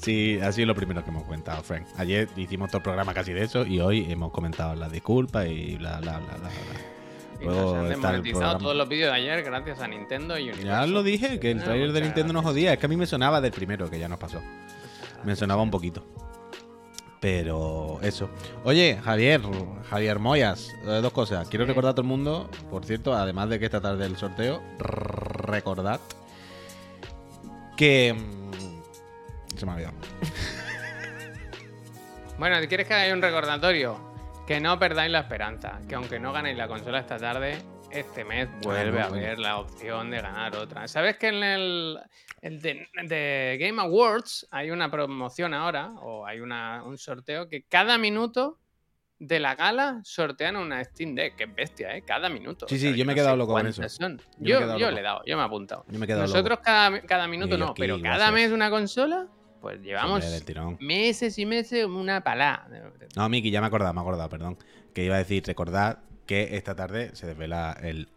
Sí, 0.00 0.38
ha 0.42 0.50
sido 0.52 0.66
lo 0.68 0.74
primero 0.74 1.02
que 1.04 1.10
hemos 1.10 1.24
comentado, 1.24 1.62
Frank. 1.62 1.86
Ayer 1.98 2.28
hicimos 2.36 2.68
todo 2.70 2.78
el 2.78 2.82
programa 2.84 3.12
casi 3.12 3.32
de 3.32 3.42
eso 3.42 3.66
y 3.66 3.80
hoy 3.80 4.10
hemos 4.10 4.30
comentado 4.32 4.74
las 4.74 4.90
disculpas 4.92 5.46
y 5.46 5.76
bla, 5.76 5.98
bla, 6.00 6.18
bla, 6.18 6.36
bla, 6.36 6.48
bla. 6.48 6.48
Y 7.40 7.44
Luego 7.44 7.62
nos 7.62 7.74
han 7.74 7.88
desmonetizado 7.88 8.58
todos 8.58 8.76
los 8.76 8.88
vídeos 8.88 9.10
de 9.12 9.16
ayer 9.16 9.42
gracias 9.44 9.80
a 9.80 9.86
Nintendo 9.88 10.36
y 10.38 10.44
Universal. 10.50 10.66
Ya 10.66 10.86
lo 10.86 11.02
dije, 11.02 11.38
que 11.38 11.50
el 11.52 11.60
Ah, 11.60 11.64
trailer 11.64 11.92
de 11.92 12.00
Nintendo 12.02 12.32
nos 12.32 12.44
jodía. 12.44 12.72
Es 12.72 12.78
que 12.78 12.86
a 12.86 12.88
mí 12.88 12.96
me 12.96 13.06
sonaba 13.06 13.40
del 13.40 13.52
primero, 13.52 13.88
que 13.88 13.98
ya 13.98 14.08
nos 14.08 14.18
pasó. 14.18 14.40
Me 15.24 15.36
sonaba 15.36 15.62
un 15.62 15.70
poquito. 15.70 16.04
Pero 17.20 17.98
eso. 18.02 18.30
Oye, 18.64 19.00
Javier, 19.02 19.40
Javier 19.90 20.18
Moyas, 20.20 20.72
eh, 20.84 21.00
dos 21.02 21.12
cosas. 21.12 21.48
Quiero 21.48 21.64
recordar 21.66 21.90
a 21.90 21.94
todo 21.94 22.02
el 22.02 22.08
mundo, 22.08 22.48
por 22.70 22.84
cierto, 22.84 23.12
además 23.14 23.48
de 23.48 23.58
que 23.58 23.64
esta 23.64 23.80
tarde 23.80 24.06
el 24.06 24.16
sorteo, 24.16 24.62
recordad 24.78 26.00
que... 27.76 28.14
mm, 28.14 29.56
Se 29.58 29.66
me 29.66 29.72
ha 29.72 29.74
olvidado. 29.74 29.94
Bueno, 32.38 32.56
¿quieres 32.68 32.86
que 32.86 32.94
haya 32.94 33.12
un 33.12 33.20
recordatorio? 33.22 33.98
Que 34.48 34.60
no 34.60 34.78
perdáis 34.78 35.12
la 35.12 35.20
esperanza. 35.20 35.78
Que 35.86 35.94
aunque 35.94 36.18
no 36.18 36.32
ganéis 36.32 36.56
la 36.56 36.66
consola 36.68 37.00
esta 37.00 37.18
tarde, 37.18 37.58
este 37.90 38.24
mes 38.24 38.48
vuelve 38.62 38.98
no, 38.98 39.04
a 39.04 39.08
haber 39.08 39.38
la 39.38 39.58
opción 39.58 40.10
de 40.10 40.22
ganar 40.22 40.56
otra. 40.56 40.88
¿Sabes 40.88 41.18
que 41.18 41.28
en 41.28 41.44
el, 41.44 41.98
el 42.40 42.58
de, 42.62 42.88
de 43.02 43.58
Game 43.60 43.78
Awards 43.82 44.48
hay 44.50 44.70
una 44.70 44.90
promoción 44.90 45.52
ahora? 45.52 45.90
O 46.00 46.24
hay 46.24 46.40
una, 46.40 46.82
un 46.82 46.96
sorteo 46.96 47.46
que 47.46 47.64
cada 47.64 47.98
minuto 47.98 48.58
de 49.18 49.38
la 49.38 49.54
gala 49.54 50.00
sortean 50.02 50.56
una 50.56 50.82
Steam 50.82 51.14
Deck. 51.14 51.36
Que 51.36 51.44
bestia, 51.44 51.94
¿eh? 51.94 52.00
Cada 52.00 52.30
minuto. 52.30 52.66
Sí, 52.70 52.78
sí, 52.78 52.96
yo 52.96 53.04
me 53.04 53.12
he 53.12 53.16
no 53.16 53.20
quedado 53.20 53.32
sé 53.32 53.36
loco 53.36 53.52
con 53.52 53.66
eso. 53.66 53.86
son. 53.90 54.18
Yo 54.38 54.78
Yo, 54.78 54.90
le 54.90 55.00
he 55.00 55.02
dado, 55.02 55.20
yo 55.26 55.36
me 55.36 55.42
he 55.42 55.46
apuntado. 55.46 55.84
Yo 55.90 55.98
me 55.98 56.06
he 56.06 56.08
quedado 56.08 56.22
Nosotros 56.22 56.60
cada, 56.62 57.02
cada 57.02 57.28
minuto 57.28 57.58
no, 57.58 57.74
pero 57.74 58.00
cada 58.00 58.30
mes 58.32 58.50
una 58.50 58.70
consola, 58.70 59.26
pues 59.60 59.80
llevamos 59.80 60.24
meses 60.80 61.38
y 61.38 61.46
meses 61.46 61.84
una 61.86 62.22
palá. 62.22 62.66
No, 63.16 63.28
Miki, 63.28 63.50
ya 63.50 63.60
me 63.60 63.66
he 63.66 63.68
acordado, 63.68 63.92
me 63.94 64.00
he 64.00 64.02
acordado, 64.02 64.28
perdón. 64.28 64.58
Que 64.94 65.04
iba 65.04 65.14
a 65.14 65.18
decir, 65.18 65.44
recordad 65.46 65.98
que 66.26 66.56
esta 66.56 66.74
tarde 66.74 67.14
se 67.14 67.26
desvela 67.26 67.76
el 67.82 68.08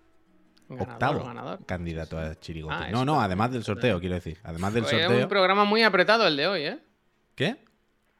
Ganador, 0.69 0.89
octavo 0.93 1.23
ganador. 1.25 1.65
candidato 1.65 2.17
a 2.17 2.39
Chirigote. 2.39 2.73
Ah, 2.75 2.89
no, 2.91 3.03
no, 3.03 3.21
además 3.21 3.51
del 3.51 3.63
sorteo, 3.63 3.99
quiero 3.99 4.15
decir. 4.15 4.37
Además 4.43 4.73
del 4.73 4.85
Oye, 4.85 4.95
Es 4.97 5.03
sorteo. 5.05 5.23
un 5.23 5.29
programa 5.29 5.65
muy 5.65 5.83
apretado 5.83 6.25
el 6.27 6.37
de 6.37 6.47
hoy, 6.47 6.61
¿eh? 6.63 6.79
¿Qué? 7.35 7.63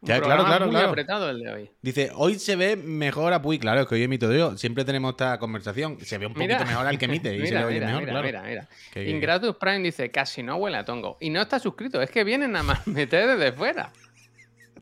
Un 0.02 0.08
Ya, 0.08 0.20
claro, 0.20 0.44
claro, 0.46 0.66
muy 0.66 0.74
claro. 0.74 0.90
apretado 0.90 1.30
el 1.30 1.40
de 1.42 1.52
hoy. 1.52 1.70
Dice, 1.82 2.12
hoy 2.16 2.40
se 2.40 2.56
ve 2.56 2.76
mejor 2.76 3.34
a 3.34 3.42
Puy. 3.42 3.60
Claro, 3.60 3.82
es 3.82 3.88
que 3.88 3.94
hoy 3.96 4.04
emito 4.04 4.34
yo. 4.34 4.58
Siempre 4.58 4.84
tenemos 4.84 5.12
esta 5.12 5.38
conversación. 5.38 6.00
Se 6.02 6.18
ve 6.18 6.26
un 6.26 6.34
poquito 6.34 6.66
mejor 6.66 6.88
al 6.88 6.98
que 6.98 7.06
emite 7.06 7.36
y 7.36 7.38
se 7.40 7.44
Mira, 7.44 7.60
le 7.62 7.66
oye 7.68 7.76
mira, 7.76 7.88
mejor, 7.88 8.02
mira, 8.02 8.12
claro. 8.14 8.28
mira, 8.28 8.42
mira. 8.44 8.68
Que- 8.94 9.10
Ingratus 9.10 9.56
Prime 9.58 9.80
dice, 9.80 10.10
casi 10.10 10.42
no 10.42 10.56
huele 10.56 10.78
a 10.78 10.86
tongo. 10.86 11.18
Y 11.22 11.30
no 11.30 11.42
está 11.42 11.60
suscrito, 11.60 12.02
es 12.02 12.10
que 12.10 12.24
vienen 12.24 12.56
a 12.56 12.64
más 12.64 12.88
meter 12.88 13.28
desde 13.38 13.52
fuera. 13.54 13.92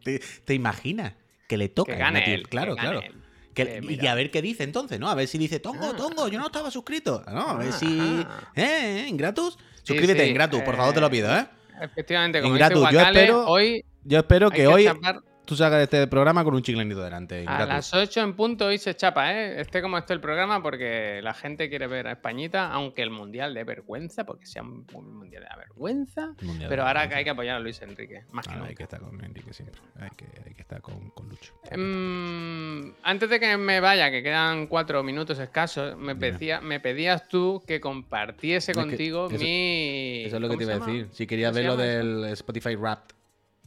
¿Te, 0.04 0.20
te 0.46 0.54
imaginas? 0.54 1.14
Que 1.50 1.58
le 1.58 1.68
toca. 1.68 1.92
Que 1.94 2.00
gane 2.00 2.34
él. 2.34 2.48
Claro, 2.48 2.76
que 2.76 2.82
gane 2.84 3.00
claro. 3.00 3.14
él. 3.14 3.22
Que- 3.54 3.82
Que 3.82 3.94
y 4.02 4.08
a 4.08 4.16
ver 4.16 4.32
qué 4.32 4.42
dice 4.42 4.64
entonces, 4.64 5.02
¿no? 5.02 5.10
A 5.10 5.16
ver 5.16 5.28
si 5.28 5.38
dice, 5.38 5.60
Tongo, 5.60 5.90
Ah. 5.92 5.98
Tongo, 5.98 6.30
yo 6.30 6.40
no 6.40 6.46
estaba 6.46 6.72
suscrito. 6.72 7.26
No, 7.30 7.50
a 7.50 7.58
ver 7.58 7.74
si. 7.74 8.00
Ajá. 8.00 8.52
¿Eh? 8.56 9.06
¿Ingratus? 9.10 9.58
Suscríbete, 9.84 10.24
sí, 10.24 10.30
Ingratus, 10.30 10.62
por 10.62 10.78
favor, 10.78 10.94
te 10.94 11.02
lo 11.02 11.10
pido, 11.10 11.36
¿eh? 11.36 11.46
Efectivamente, 11.82 12.42
como 12.42 12.54
Ingratus, 12.54 12.82
dice 12.82 12.94
yo 12.94 13.00
espero 13.02 13.48
hoy 13.48 13.84
Yo 14.10 14.18
espero 14.20 14.50
que 14.50 14.66
hoy 14.68 14.86
chapar 14.86 15.22
tú 15.46 15.56
salgas 15.56 15.80
de 15.80 15.84
este 15.86 16.08
programa 16.08 16.44
con 16.44 16.54
un 16.54 16.62
chiclenito 16.62 17.02
delante. 17.04 17.36
a 17.38 17.42
Ingratus. 17.42 17.68
las 17.68 17.94
8 17.96 18.22
en 18.22 18.36
punto 18.36 18.68
hoy 18.68 18.78
se 18.78 18.96
chapa, 18.96 19.34
¿eh? 19.34 19.60
Esté 19.62 19.82
como 19.82 19.98
esté 19.98 20.14
el 20.14 20.20
programa 20.22 20.62
porque 20.62 21.22
la 21.24 21.34
gente 21.34 21.70
quiere 21.70 21.88
ver 21.88 22.06
a 22.08 22.12
Españita, 22.12 22.72
aunque 22.72 23.02
el 23.02 23.10
Mundial 23.10 23.54
de 23.56 23.64
vergüenza, 23.64 24.26
porque 24.26 24.46
sea 24.46 24.62
un 24.64 24.86
un 24.94 25.16
Mundial 25.18 25.44
de 25.44 25.58
vergüenza. 25.58 26.34
Mundial 26.42 26.70
Pero 26.70 26.84
de 26.84 26.88
ahora 26.88 27.00
vergüenza. 27.02 27.18
hay 27.18 27.24
que 27.24 27.30
apoyar 27.32 27.56
a 27.58 27.60
Luis 27.60 27.82
Enrique, 27.82 28.26
más 28.32 28.46
que 28.46 28.54
Ahora 28.54 28.64
hay 28.66 28.70
nunca. 28.70 28.78
que 28.78 28.84
estar 28.84 29.00
con 29.02 29.24
Enrique 29.26 29.54
siempre. 29.54 29.82
Hay 30.00 30.10
que, 30.16 30.26
hay 30.46 30.54
que 30.54 30.62
estar 30.62 30.82
con, 30.82 31.10
con 31.12 31.30
Lucho. 31.30 31.54
Mm, 31.76 32.92
antes 33.04 33.30
de 33.30 33.40
que 33.40 33.58
me 33.58 33.80
vaya, 33.80 34.12
que 34.12 34.22
quedan 34.24 34.68
cuatro 34.68 35.02
minutos 35.04 35.40
escasos, 35.40 35.98
me, 35.98 36.16
pedía, 36.16 36.62
me 36.62 36.80
pedías 36.80 37.28
tú 37.28 37.64
que 37.68 37.80
compartiese 37.80 38.72
Es 38.72 38.78
que 38.78 38.84
contigo 38.84 39.28
eso- 39.32 39.38
mi. 39.44 40.24
Eso 40.26 40.36
es 40.36 40.42
lo 40.42 40.48
que 40.48 40.56
¿cómo 40.56 40.58
te 40.60 40.64
iba 40.66 40.74
a 40.74 40.80
decir. 40.88 41.08
Si 41.12 41.26
querías 41.28 41.52
¿Cómo 41.52 41.58
se 41.58 41.62
ver 41.88 42.04
lo 42.06 42.22
del 42.24 42.34
Spotify 42.34 42.76
Wrapped. 42.76 43.16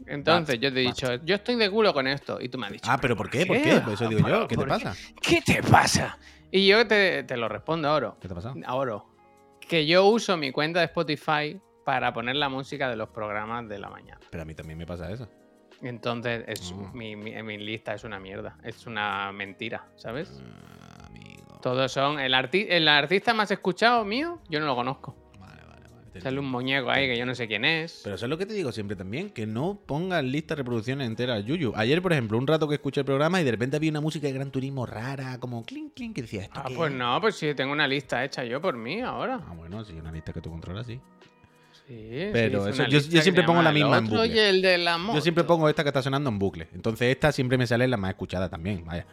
Entonces 0.07 0.59
yo 0.61 0.73
te 0.73 0.81
he 0.81 0.87
dicho, 0.87 1.15
yo 1.25 1.35
estoy 1.37 1.57
de 1.57 1.71
culo 1.71 1.93
con 1.95 2.07
esto. 2.07 2.39
Y 2.41 2.49
tú 2.49 2.59
me 2.59 2.67
has 2.67 2.73
dicho. 2.73 2.91
Ah, 2.91 2.99
pero 3.01 3.17
¿por 3.17 3.31
qué? 3.31 3.47
¿Por 3.47 3.57
qué? 3.61 3.81
Pues 3.85 4.01
eso 4.01 4.09
digo 4.11 4.29
yo. 4.29 4.43
¿Qué 4.49 4.57
te 4.57 4.61
¿por 4.61 4.69
pasa? 4.69 4.95
¿Qué 5.21 5.41
te 5.43 5.63
pasa? 5.63 6.19
Y 6.51 6.67
yo 6.67 6.87
te, 6.87 7.23
te 7.25 7.37
lo 7.37 7.49
respondo 7.49 7.89
ahora. 7.89 8.15
¿Qué 8.21 8.29
te 8.29 8.35
ha 8.35 8.37
pasado? 8.37 8.55
Ahora. 8.67 9.03
Que 9.61 9.87
yo 9.87 10.05
uso 10.07 10.37
mi 10.37 10.51
cuenta 10.53 10.81
de 10.81 10.87
Spotify 10.87 11.59
para 11.85 12.13
poner 12.13 12.37
la 12.37 12.49
música 12.49 12.91
de 12.91 12.97
los 12.97 13.09
programas 13.09 13.69
de 13.69 13.79
la 13.79 13.89
mañana. 13.89 14.21
Pero 14.31 14.43
a 14.43 14.47
mí 14.47 14.55
también 14.55 14.79
me 14.79 14.87
pasa 14.87 15.11
eso. 15.11 15.29
Entonces, 15.81 16.45
es, 16.47 16.75
mi, 16.93 17.17
mi- 17.17 17.43
mi 17.43 17.59
lista 17.59 17.95
es 17.95 18.05
una 18.05 18.21
mierda. 18.21 18.57
Es 18.63 18.87
una 18.87 19.33
mentira, 19.33 19.87
¿sabes? 19.97 20.41
Ah, 20.45 21.07
amigo. 21.07 21.59
Todos 21.63 21.91
son. 21.93 22.21
El, 22.21 22.35
arti- 22.35 22.67
el 22.69 22.87
artista 22.89 23.35
más 23.35 23.51
escuchado 23.51 24.05
mío, 24.05 24.41
yo 24.49 24.61
no 24.61 24.67
lo 24.67 24.75
conozco. 24.77 25.17
Sale 26.21 26.39
un 26.39 26.47
muñeco 26.51 26.91
ahí 26.91 27.07
que 27.07 27.17
yo 27.17 27.25
no 27.25 27.35
sé 27.35 27.49
quién 27.49 27.65
es. 27.65 28.01
Pero 28.05 28.17
eso 28.17 28.27
es 28.27 28.31
lo 28.31 28.37
que 28.37 28.45
te 28.45 28.53
digo 28.55 28.71
siempre 28.73 28.97
también, 28.97 29.31
que 29.31 29.47
no 29.47 29.79
pongas 29.87 30.23
lista 30.23 30.55
de 30.55 30.59
reproducciones 30.63 31.07
enteras 31.07 31.45
Yuyu. 31.45 31.73
Ayer, 31.75 32.03
por 32.03 32.13
ejemplo, 32.13 32.37
un 32.37 32.47
rato 32.47 32.69
que 32.69 32.75
escuché 32.75 33.01
el 33.01 33.07
programa 33.07 33.41
y 33.41 33.45
de 33.45 33.51
repente 33.51 33.77
había 33.77 33.91
una 33.91 34.01
música 34.03 34.27
de 34.27 34.33
Gran 34.35 34.51
Turismo 34.51 34.85
rara, 34.85 35.39
como 35.41 35.65
clink, 35.65 35.95
clink, 35.95 36.15
que 36.15 36.23
decía 36.23 36.43
esto. 36.43 36.61
Ah, 36.63 36.65
qué 36.69 36.75
pues 36.75 36.93
es?". 36.93 36.99
no, 36.99 37.19
pues 37.21 37.37
sí, 37.37 37.55
tengo 37.55 37.73
una 37.73 37.89
lista 37.89 38.23
hecha 38.25 38.45
yo 38.45 38.61
por 38.61 38.77
mí 38.77 39.01
ahora. 39.01 39.41
Ah, 39.49 39.55
bueno, 39.57 39.85
sí, 39.85 39.95
una 39.95 40.13
lista 40.13 40.33
que 40.33 40.41
tú 40.41 40.51
controlas, 40.51 40.87
sí. 40.87 41.01
Sí, 41.89 42.29
Pero 42.33 42.65
sí, 42.65 42.71
eso- 42.83 42.87
yo- 42.89 43.01
siempre 43.23 43.43
pongo 43.43 43.61
la 43.63 43.73
misma 43.73 43.99
en 43.99 44.07
bucle. 44.07 44.27
y 44.29 44.39
el 44.39 44.63
de 44.63 44.79
la 44.79 44.97
Yo 45.15 45.21
siempre 45.21 45.43
moto. 45.45 45.55
pongo 45.55 45.69
esta 45.69 45.83
que 45.83 45.89
está 45.89 46.01
sonando 46.03 46.31
en 46.31 46.39
bucle. 46.39 46.69
Entonces 46.75 47.09
esta 47.11 47.33
siempre 47.33 47.59
me 47.59 47.67
sale 47.67 47.89
la 47.89 47.97
más 47.97 48.11
escuchada 48.11 48.49
también, 48.49 48.85
vaya. 48.85 49.05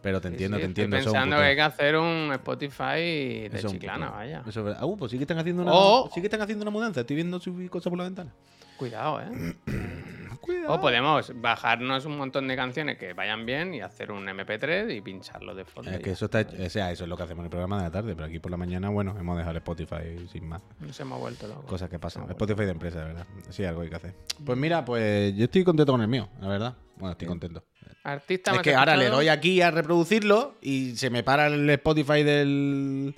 Pero 0.00 0.20
te 0.20 0.28
entiendo, 0.28 0.56
sí, 0.56 0.62
te 0.62 0.68
estoy 0.68 0.84
entiendo. 0.84 0.96
eso 0.96 1.02
es 1.02 1.06
un 1.08 1.12
pensando 1.12 1.36
que 1.36 1.42
hay 1.42 1.56
que 1.56 1.62
hacer 1.62 1.96
un 1.96 2.32
Spotify 2.32 3.48
de 3.48 3.50
Eso 3.52 3.68
chiclana, 3.68 4.10
vaya. 4.10 4.42
Eso 4.46 4.60
es 4.60 4.64
verdad. 4.66 4.78
Ah, 4.80 4.86
uh, 4.86 4.96
pues 4.96 5.10
sí 5.10 5.18
que 5.18 5.24
están 5.24 5.38
haciendo 5.38 5.62
una, 5.62 6.10
sí 6.12 6.20
que 6.20 6.26
están 6.26 6.40
haciendo 6.40 6.62
una 6.62 6.70
mudanza. 6.70 7.00
Estoy 7.00 7.16
viendo 7.16 7.40
su 7.40 7.68
cosa 7.68 7.90
por 7.90 7.98
la 7.98 8.04
ventana. 8.04 8.32
Cuidado, 8.76 9.20
¿eh? 9.20 9.56
Cuidado. 10.40 10.74
O 10.74 10.80
podemos 10.80 11.32
bajarnos 11.40 12.06
un 12.06 12.16
montón 12.16 12.46
de 12.46 12.54
canciones 12.54 12.96
que 12.96 13.12
vayan 13.12 13.44
bien 13.44 13.74
y 13.74 13.80
hacer 13.80 14.12
un 14.12 14.24
MP3 14.24 14.96
y 14.96 15.00
pincharlo 15.00 15.54
de 15.54 15.64
fondo. 15.64 15.90
Es 15.90 15.98
que 15.98 16.12
eso 16.12 16.26
está, 16.26 16.40
o 16.40 16.70
sea, 16.70 16.92
eso 16.92 17.04
es 17.04 17.10
lo 17.10 17.16
que 17.16 17.24
hacemos 17.24 17.40
en 17.40 17.46
el 17.46 17.50
programa 17.50 17.78
de 17.78 17.82
la 17.82 17.90
tarde, 17.90 18.14
pero 18.14 18.26
aquí 18.26 18.38
por 18.38 18.50
la 18.50 18.56
mañana, 18.56 18.88
bueno, 18.88 19.16
hemos 19.18 19.36
dejado 19.36 19.50
el 19.50 19.56
Spotify 19.58 20.28
sin 20.32 20.48
más. 20.48 20.62
Nos 20.80 20.98
hemos 21.00 21.20
vuelto 21.20 21.48
locos. 21.48 21.64
Cosas 21.64 21.90
que 21.90 21.98
pasan. 21.98 22.30
Spotify 22.30 22.64
de 22.64 22.70
empresa, 22.70 23.00
de 23.00 23.04
verdad. 23.06 23.26
Sí, 23.50 23.64
algo 23.64 23.82
hay 23.82 23.90
que 23.90 23.96
hacer. 23.96 24.14
Pues 24.46 24.56
mira, 24.56 24.84
pues 24.84 25.34
yo 25.34 25.44
estoy 25.44 25.64
contento 25.64 25.92
con 25.92 26.00
el 26.00 26.08
mío, 26.08 26.28
la 26.40 26.48
verdad. 26.48 26.74
Bueno, 26.96 27.12
estoy 27.12 27.28
contento. 27.28 27.64
Artista 28.12 28.52
Es 28.54 28.62
que 28.62 28.74
ahora 28.74 28.96
le 28.96 29.08
doy 29.08 29.28
aquí 29.28 29.60
a 29.62 29.70
reproducirlo 29.70 30.54
y 30.62 30.96
se 30.96 31.10
me 31.10 31.22
para 31.22 31.46
el 31.48 31.68
Spotify 31.70 32.22
del. 32.22 33.14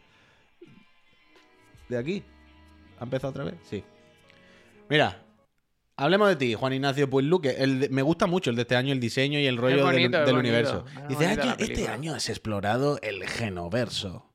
de 1.89 1.99
aquí. 1.99 2.23
¿Ha 2.99 3.05
empezado 3.05 3.31
otra 3.31 3.45
vez? 3.45 3.55
Sí. 3.69 3.83
Mira, 4.89 5.23
hablemos 5.97 6.29
de 6.29 6.37
ti, 6.37 6.55
Juan 6.55 6.73
Ignacio 6.73 7.09
Puigluque. 7.09 7.51
El 7.59 7.81
de- 7.81 7.89
me 7.89 8.03
gusta 8.03 8.27
mucho 8.27 8.51
el 8.51 8.57
de 8.57 8.63
este 8.63 8.77
año, 8.77 8.93
el 8.93 9.01
diseño 9.01 9.39
y 9.39 9.47
el 9.47 9.57
rollo 9.57 9.77
del- 9.77 9.85
bonito, 10.11 10.35
universo. 10.37 10.85
Dice, 11.09 11.25
bonita 11.25 11.35
la 11.37 11.43
"Año- 11.43 11.51
este 11.53 11.67
película". 11.67 11.93
año 11.95 12.15
has 12.15 12.29
explorado 12.29 12.99
el 13.03 13.27
genoverso. 13.29 14.27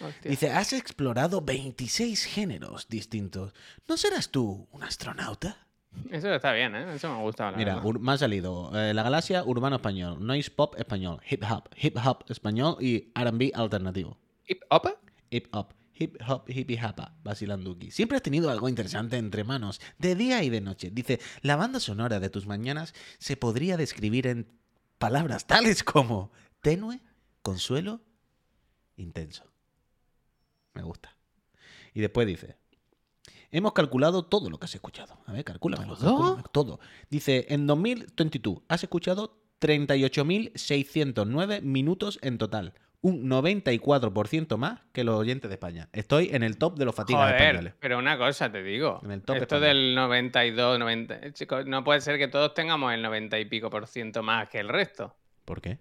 Hostia. 0.00 0.30
Dice, 0.30 0.50
has 0.50 0.72
explorado 0.72 1.40
26 1.40 2.24
géneros 2.24 2.88
distintos. 2.88 3.52
¿No 3.88 3.96
serás 3.96 4.30
tú 4.30 4.68
un 4.72 4.82
astronauta? 4.84 5.66
Eso 6.10 6.32
está 6.34 6.52
bien, 6.52 6.74
¿eh? 6.74 6.94
Eso 6.94 7.14
me 7.14 7.22
gusta. 7.22 7.52
Mira, 7.52 7.80
me 7.82 8.12
ha 8.12 8.18
salido 8.18 8.70
eh, 8.74 8.94
La 8.94 9.02
Galaxia, 9.02 9.44
Urbano 9.44 9.76
Español, 9.76 10.24
Noise 10.24 10.50
Pop 10.50 10.74
Español, 10.78 11.20
Hip 11.28 11.42
Hop, 11.50 11.68
Hip 11.76 11.96
Hop 12.04 12.24
Español 12.28 12.76
y 12.80 13.10
R&B 13.14 13.52
Alternativo. 13.54 14.18
Hip 14.46 14.62
hop. 14.70 14.88
Hip 15.30 15.48
Hop, 15.52 15.74
Hip 15.98 16.16
Hop, 16.26 16.48
Hippie 16.48 16.78
Hapa, 16.78 17.14
Basilanduki. 17.22 17.90
Siempre 17.90 18.16
has 18.16 18.22
tenido 18.22 18.50
algo 18.50 18.68
interesante 18.68 19.18
entre 19.18 19.44
manos, 19.44 19.80
de 19.98 20.14
día 20.14 20.42
y 20.42 20.50
de 20.50 20.60
noche. 20.60 20.90
Dice, 20.90 21.20
la 21.42 21.56
banda 21.56 21.80
sonora 21.80 22.20
de 22.20 22.30
tus 22.30 22.46
mañanas 22.46 22.94
se 23.18 23.36
podría 23.36 23.76
describir 23.76 24.26
en 24.26 24.46
palabras 24.98 25.46
tales 25.46 25.82
como 25.84 26.32
tenue, 26.62 27.00
consuelo, 27.42 28.00
intenso. 28.96 29.44
Me 30.74 30.82
gusta. 30.82 31.14
Y 31.92 32.00
después 32.00 32.26
dice, 32.26 32.56
hemos 33.50 33.72
calculado 33.72 34.24
todo 34.24 34.50
lo 34.50 34.58
que 34.58 34.66
has 34.66 34.74
escuchado. 34.74 35.18
A 35.26 35.32
ver, 35.32 35.44
calcúlamelo. 35.44 35.96
¿Todo? 35.96 36.42
Todo. 36.52 36.80
Dice, 37.10 37.46
en 37.50 37.66
2022 37.66 38.58
has 38.68 38.82
escuchado 38.82 39.38
38.609 39.60 41.62
minutos 41.62 42.18
en 42.22 42.38
total. 42.38 42.74
Un 43.00 43.28
94% 43.30 44.56
más 44.56 44.80
que 44.92 45.04
los 45.04 45.14
oyentes 45.16 45.48
de 45.48 45.54
España. 45.54 45.88
Estoy 45.92 46.30
en 46.32 46.42
el 46.42 46.58
top 46.58 46.76
de 46.78 46.84
los 46.84 46.94
fatigas 46.96 47.22
Joder, 47.30 47.40
españoles. 47.42 47.74
pero 47.78 47.96
una 47.98 48.18
cosa 48.18 48.50
te 48.50 48.60
digo. 48.62 49.00
En 49.04 49.12
el 49.12 49.22
top 49.22 49.36
Esto 49.36 49.56
español. 49.56 49.76
del 49.76 49.94
92, 49.94 50.78
90. 50.80 51.32
Chicos, 51.32 51.66
no 51.66 51.84
puede 51.84 52.00
ser 52.00 52.18
que 52.18 52.26
todos 52.26 52.54
tengamos 52.54 52.92
el 52.92 53.02
90 53.02 53.38
y 53.38 53.44
pico 53.44 53.70
por 53.70 53.86
ciento 53.86 54.22
más 54.24 54.48
que 54.48 54.58
el 54.58 54.68
resto. 54.68 55.14
¿Por 55.44 55.60
qué? 55.60 55.78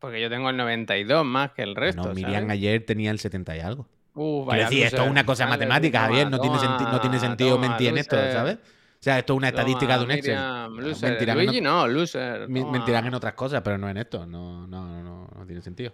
Porque 0.00 0.20
yo 0.20 0.28
tengo 0.28 0.50
el 0.50 0.56
92 0.56 1.24
más 1.24 1.52
que 1.52 1.62
el 1.62 1.76
resto. 1.76 2.02
no, 2.02 2.12
Miriam 2.14 2.32
¿sabes? 2.42 2.50
ayer 2.50 2.84
tenía 2.84 3.12
el 3.12 3.20
70 3.20 3.56
y 3.56 3.60
algo. 3.60 3.88
Uh, 4.16 4.44
vaya 4.46 4.64
decir, 4.64 4.84
esto 4.84 5.04
es 5.04 5.10
una 5.10 5.24
cosa 5.26 5.46
matemática, 5.46 6.00
Javier. 6.00 6.30
No, 6.30 6.40
tiene, 6.40 6.58
senti- 6.58 6.84
no 6.84 7.00
tiene 7.00 7.20
sentido 7.20 7.50
toma, 7.56 7.68
mentir 7.68 7.88
en 7.88 7.98
esto. 7.98 8.16
¿sabes? 8.16 8.56
O 8.56 9.02
sea, 9.06 9.18
esto 9.18 9.34
es 9.34 9.36
una 9.36 9.48
estadística 9.48 9.94
Toma, 9.94 9.98
de 9.98 10.04
un 10.04 10.10
Excel. 10.10 10.34
Miriam, 10.34 10.76
loser. 10.78 11.10
Mentirán 11.10 11.38
en 11.38 11.46
Luigi 11.46 11.60
no, 11.60 11.86
loser. 11.86 12.48
Mi- 12.48 12.60
toma. 12.60 12.72
Mentirán 12.72 13.06
en 13.06 13.14
otras 13.14 13.34
cosas, 13.34 13.60
pero 13.62 13.76
no 13.78 13.88
en 13.90 13.98
esto. 13.98 14.26
No, 14.26 14.66
no, 14.66 14.86
no, 14.88 15.02
no, 15.02 15.28
no 15.36 15.46
tiene 15.46 15.60
sentido. 15.60 15.92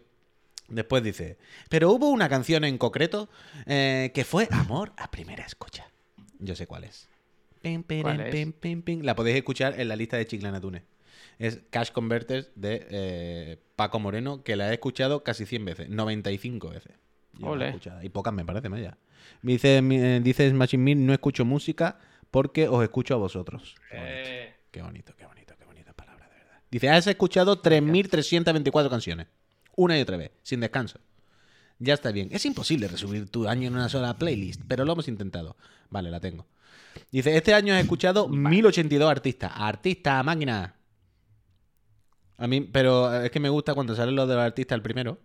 Después 0.69 1.03
dice, 1.03 1.37
pero 1.69 1.91
hubo 1.91 2.09
una 2.09 2.29
canción 2.29 2.65
en 2.65 2.79
concreto 2.79 3.29
eh, 3.67 4.13
que 4.15 4.25
fue 4.25 4.49
Amor 4.53 4.93
a 4.97 5.11
primera 5.11 5.45
escucha. 5.45 5.91
Yo 6.39 6.55
sé 6.55 6.67
cuál 6.67 6.85
es. 6.85 7.09
La 9.03 9.15
podéis 9.15 9.37
escuchar 9.37 9.79
en 9.79 9.89
la 9.89 9.97
lista 9.97 10.17
de 10.17 10.27
Chiclana 10.27 10.61
Tune. 10.61 10.85
Es 11.39 11.61
Cash 11.71 11.91
Converters 11.91 12.51
de 12.55 12.87
eh, 12.91 13.59
Paco 13.77 13.99
Moreno, 14.01 14.43
que 14.43 14.57
la 14.57 14.71
he 14.71 14.75
escuchado 14.75 15.23
casi 15.25 15.45
100 15.45 15.65
veces, 15.65 15.89
95 15.89 16.71
veces. 16.71 16.93
Ole. 17.41 17.79
Y 18.03 18.09
pocas 18.11 18.33
me 18.33 18.45
parece, 18.45 18.69
vaya. 18.69 18.97
Me 19.43 19.53
dice, 19.53 19.79
eh, 19.79 20.21
dice 20.23 20.51
Smashing 20.51 20.83
Meat, 20.83 20.99
no 20.99 21.13
escucho 21.13 21.45
música 21.45 21.99
porque 22.31 22.69
os 22.69 22.83
escucho 22.83 23.15
a 23.15 23.19
vosotros. 23.19 23.75
Qué 23.91 23.97
bonito. 23.99 24.19
Eh, 24.19 24.55
Qué 24.71 24.83
bonito, 24.83 25.15
qué 25.17 25.27
bonito, 25.27 25.55
qué 25.59 25.65
bonita 25.67 25.93
palabra, 25.93 26.29
de 26.29 26.35
verdad. 26.37 26.61
Dice, 26.71 26.89
has 26.89 27.07
escuchado 27.07 27.61
3.324 27.63 28.89
canciones. 28.89 29.27
Una 29.77 29.99
y 29.99 30.03
otra 30.03 30.17
vez, 30.17 30.31
sin 30.43 30.61
descanso. 30.61 30.99
Ya 31.79 31.95
está 31.95 32.11
bien. 32.13 32.29
Es 32.33 32.47
imposible 32.47 32.89
resumir 32.89 33.29
tu 33.29 33.47
año 33.49 33.69
en 33.69 33.75
una 33.75 33.89
sola 33.89 34.17
playlist, 34.17 34.63
pero 34.69 34.85
lo 34.85 34.93
hemos 34.93 35.09
intentado. 35.09 35.57
Vale, 35.91 36.11
la 36.11 36.21
tengo. 36.21 36.47
Dice, 37.11 37.37
este 37.37 37.53
año 37.55 37.75
he 37.75 37.81
escuchado 37.81 38.29
1.082 38.31 39.11
artistas. 39.11 39.53
Artista, 39.55 40.23
máquina. 40.23 40.75
A 42.39 42.47
mí, 42.47 42.61
pero 42.63 43.23
es 43.23 43.31
que 43.31 43.41
me 43.41 43.49
gusta 43.49 43.75
cuando 43.75 43.95
salen 43.95 44.17
los 44.17 44.29
de 44.29 44.35
los 44.35 44.43
artistas 44.43 44.77
el 44.77 44.83
primero. 44.83 45.19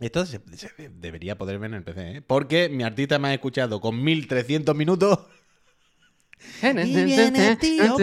Esto 0.00 0.24
se, 0.26 0.40
debería 0.94 1.36
poder 1.36 1.58
ver 1.58 1.70
en 1.70 1.76
el 1.76 1.82
PC, 1.82 2.18
¿eh? 2.18 2.22
Porque 2.22 2.68
mi 2.68 2.84
artista 2.84 3.18
me 3.18 3.28
ha 3.28 3.34
escuchado 3.34 3.80
con 3.80 4.02
1300 4.02 4.76
minutos. 4.76 5.18
y 6.62 7.04
viene 7.04 7.48
el 7.48 7.58
tío 7.58 7.96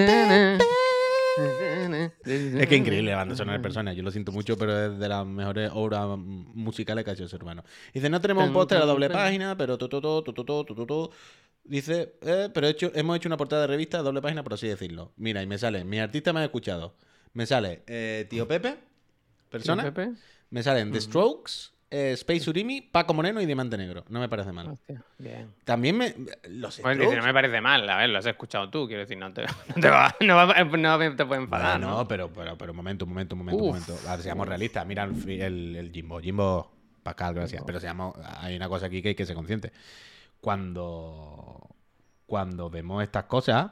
Es 2.26 2.68
que 2.68 2.76
increíble 2.76 3.12
la 3.12 3.18
banda 3.18 3.36
sonora 3.36 3.58
de 3.58 3.64
personas. 3.64 3.96
Yo 3.96 4.04
lo 4.04 4.12
siento 4.12 4.34
mucho, 4.34 4.58
pero 4.58 4.88
es 4.88 5.00
de 5.00 5.08
las 5.08 5.26
mejores 5.26 5.72
obras 5.74 6.18
musicales 6.18 7.06
que 7.06 7.12
ha 7.12 7.14
hecho 7.14 7.30
ser 7.30 7.44
humano. 7.44 7.64
Dice, 7.94 8.10
no 8.10 8.20
tenemos 8.20 8.46
un 8.48 8.54
póster 8.54 8.78
a 8.78 8.82
la 8.82 8.88
doble 8.88 9.10
página, 9.10 9.56
pero 9.56 9.78
to, 9.78 9.88
to, 9.88 10.24
to, 10.24 11.12
Dice, 11.64 12.18
eh, 12.22 12.50
pero 12.54 12.68
he 12.68 12.72
hecho, 12.72 12.92
hemos 12.94 13.18
hecho 13.18 13.28
una 13.28 13.38
portada 13.38 13.62
de 13.62 13.68
revista 13.68 14.00
a 14.00 14.04
doble 14.04 14.22
página, 14.22 14.44
por 14.44 14.54
así 14.54 14.68
decirlo. 14.68 15.14
Mira, 15.16 15.42
y 15.42 15.48
me 15.48 15.58
sale, 15.58 15.84
mi 15.84 16.00
artista 16.00 16.32
me 16.32 16.42
ha 16.42 16.44
escuchado. 16.44 16.96
Me 17.34 17.46
sale 17.46 17.84
eh, 17.88 18.28
Tío 18.30 18.48
Pepe, 18.48 18.78
persona. 19.50 19.84
Pepe? 19.84 20.12
Me 20.52 20.62
salen 20.62 20.92
The 20.92 21.02
Strokes, 21.02 21.72
eh, 21.98 22.12
Space 22.14 22.50
Urimi, 22.50 22.82
Paco 22.82 23.14
Moreno 23.14 23.40
y 23.42 23.46
Diamante 23.46 23.78
Negro. 23.78 24.04
No 24.10 24.20
me 24.20 24.28
parece 24.28 24.52
mal. 24.52 24.68
Hostia, 24.70 25.02
bien. 25.18 25.54
También 25.64 25.98
me. 25.98 26.14
Los 26.50 26.80
Pues 26.80 26.98
dice, 26.98 27.06
Strokes. 27.10 27.18
no 27.18 27.24
me 27.24 27.34
parece 27.34 27.62
mal, 27.62 27.90
a 27.90 27.98
ver, 27.98 28.10
lo 28.10 28.20
has 28.20 28.26
escuchado 28.26 28.70
tú, 28.70 28.88
quiero 28.88 29.02
decir, 29.02 29.18
no 29.18 29.32
te, 29.34 29.44
no 29.76 29.76
te 29.82 29.90
va, 29.90 30.14
no 30.20 30.36
va- 30.36 30.64
no 30.64 31.16
te 31.16 31.26
puede 31.26 31.42
enfadar, 31.42 31.76
Ah, 31.76 31.80
¿no? 31.80 31.90
no, 31.98 32.08
pero, 32.08 32.30
pero, 32.34 32.58
pero 32.58 32.72
un 32.72 32.78
momento, 32.78 33.06
un 33.06 33.10
momento, 33.12 33.36
un 33.36 33.40
momento, 33.40 33.64
un 33.64 33.70
Uf. 33.70 33.88
momento. 33.88 34.10
A 34.10 34.16
ver, 34.16 34.24
seamos 34.24 34.48
realistas. 34.48 34.86
Mira 34.86 35.04
el, 35.04 35.16
fi- 35.16 35.40
el, 35.42 35.76
el 35.76 35.92
Jimbo. 35.92 36.20
Jimbo, 36.20 36.72
Pascal, 37.04 37.34
gracias. 37.36 37.64
Pero 37.66 37.80
seamos, 37.80 38.16
hay 38.42 38.56
una 38.56 38.68
cosa 38.68 38.88
aquí 38.88 39.02
que 39.02 39.10
hay 39.10 39.16
que 39.16 39.26
ser 39.26 39.36
consciente. 39.36 39.72
Cuando, 40.42 41.70
cuando 42.26 42.70
vemos 42.70 43.02
estas 43.04 43.26
cosas. 43.26 43.72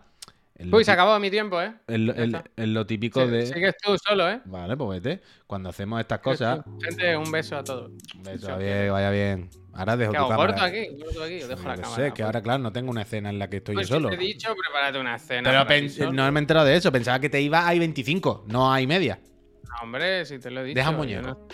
Uy, 0.71 0.85
se 0.85 0.91
acabó 0.91 1.19
mi 1.19 1.31
tiempo, 1.31 1.59
¿eh? 1.61 1.73
es 1.87 2.67
lo- 2.67 2.85
típico 2.85 3.25
Sí- 3.25 3.31
de. 3.31 3.45
Sigues 3.47 3.75
tú 3.83 3.97
solo, 3.97 4.29
¿eh? 4.29 4.39
Vale, 4.45 4.77
pues 4.77 5.01
vete. 5.01 5.21
Cuando 5.47 5.69
hacemos 5.69 5.99
estas 5.99 6.19
cosas. 6.19 6.59
Gente, 6.81 7.17
un 7.17 7.31
beso 7.31 7.57
a 7.57 7.63
todos. 7.63 7.91
Un 8.15 8.23
beso, 8.23 8.47
vaya 8.49 9.09
bien. 9.09 9.49
Ahora 9.73 9.97
dejo 9.97 10.11
¿Qué 10.11 10.17
tu 10.19 10.23
hago? 10.23 10.29
cámara. 10.29 10.53
¿Corto 10.53 10.63
aquí? 10.65 10.87
¿Corto 11.03 11.23
aquí? 11.23 11.39
Yo 11.39 11.47
dejo 11.47 11.63
Yo 11.63 11.67
la 11.69 11.75
cámara. 11.75 11.95
sé, 11.95 12.03
que 12.03 12.09
pues. 12.11 12.21
ahora, 12.21 12.41
claro, 12.43 12.59
no 12.61 12.71
tengo 12.71 12.91
una 12.91 13.01
escena 13.01 13.31
en 13.31 13.39
la 13.39 13.49
que 13.49 13.57
estoy 13.57 13.73
Pues 13.73 13.89
yo 13.89 13.95
si 13.95 14.01
solo. 14.03 14.09
te 14.15 14.15
he 14.23 14.27
dicho, 14.27 14.53
prepárate 14.55 14.99
una 14.99 15.15
escena. 15.15 15.49
Pero 15.49 16.11
no 16.11 16.31
me 16.31 16.39
he 16.39 16.41
enterado 16.41 16.65
de 16.67 16.75
eso. 16.75 16.91
Pensaba 16.91 17.19
que 17.19 17.29
te 17.29 17.41
iba 17.41 17.67
a 17.67 17.73
25, 17.73 18.45
no 18.47 18.71
hay 18.71 18.85
media. 18.85 19.19
No, 19.63 19.71
hombre, 19.81 20.23
si 20.25 20.37
te 20.37 20.51
lo 20.51 20.61
he 20.61 20.65
dicho. 20.65 20.75
Deja 20.75 20.91
un 20.91 20.97
muñeco. 20.97 21.27
no- 21.27 21.47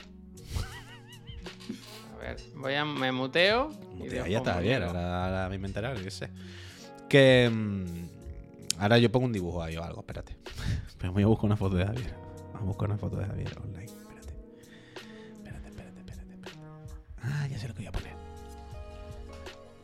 A 2.16 2.18
ver, 2.22 2.36
voy 2.56 2.74
a, 2.74 2.84
me 2.84 3.12
muteo. 3.14 3.70
y 3.98 4.10
Ya, 4.10 4.38
está 4.40 4.60
bien, 4.60 4.84
ahora, 4.84 5.26
ahora 5.46 5.50
me 5.50 5.58
yo 5.96 6.04
qué 6.04 6.12
sé. 6.12 6.30
Que. 7.08 7.50
mm, 7.50 8.19
ahora 8.80 8.98
yo 8.98 9.12
pongo 9.12 9.26
un 9.26 9.34
dibujo 9.34 9.62
ahí 9.62 9.78
o 9.78 9.84
algo, 9.84 10.00
espérate. 10.02 10.36
Pero 10.98 11.14
voy 11.14 11.24
a 11.24 11.28
buscar 11.28 11.46
una 11.46 11.58
foto 11.58 11.76
de 11.76 11.86
Javier. 11.86 12.14
Vamos 12.54 12.62
a 12.62 12.66
buscar 12.66 12.90
una 12.90 12.98
foto 12.98 13.18
de 13.18 13.26
Javier 13.26 13.58
online. 13.60 13.86
Espérate. 13.86 14.34
Espérate, 15.38 15.68
espérate, 15.70 16.00
espérate. 16.00 16.34
espérate. 16.34 16.52
Ah, 17.22 17.48
ya 17.48 17.60
sé 17.60 17.68
lo 17.68 17.74
que 17.74 17.80
voy 17.80 17.88
a 17.88 17.92
poner. 17.92 18.16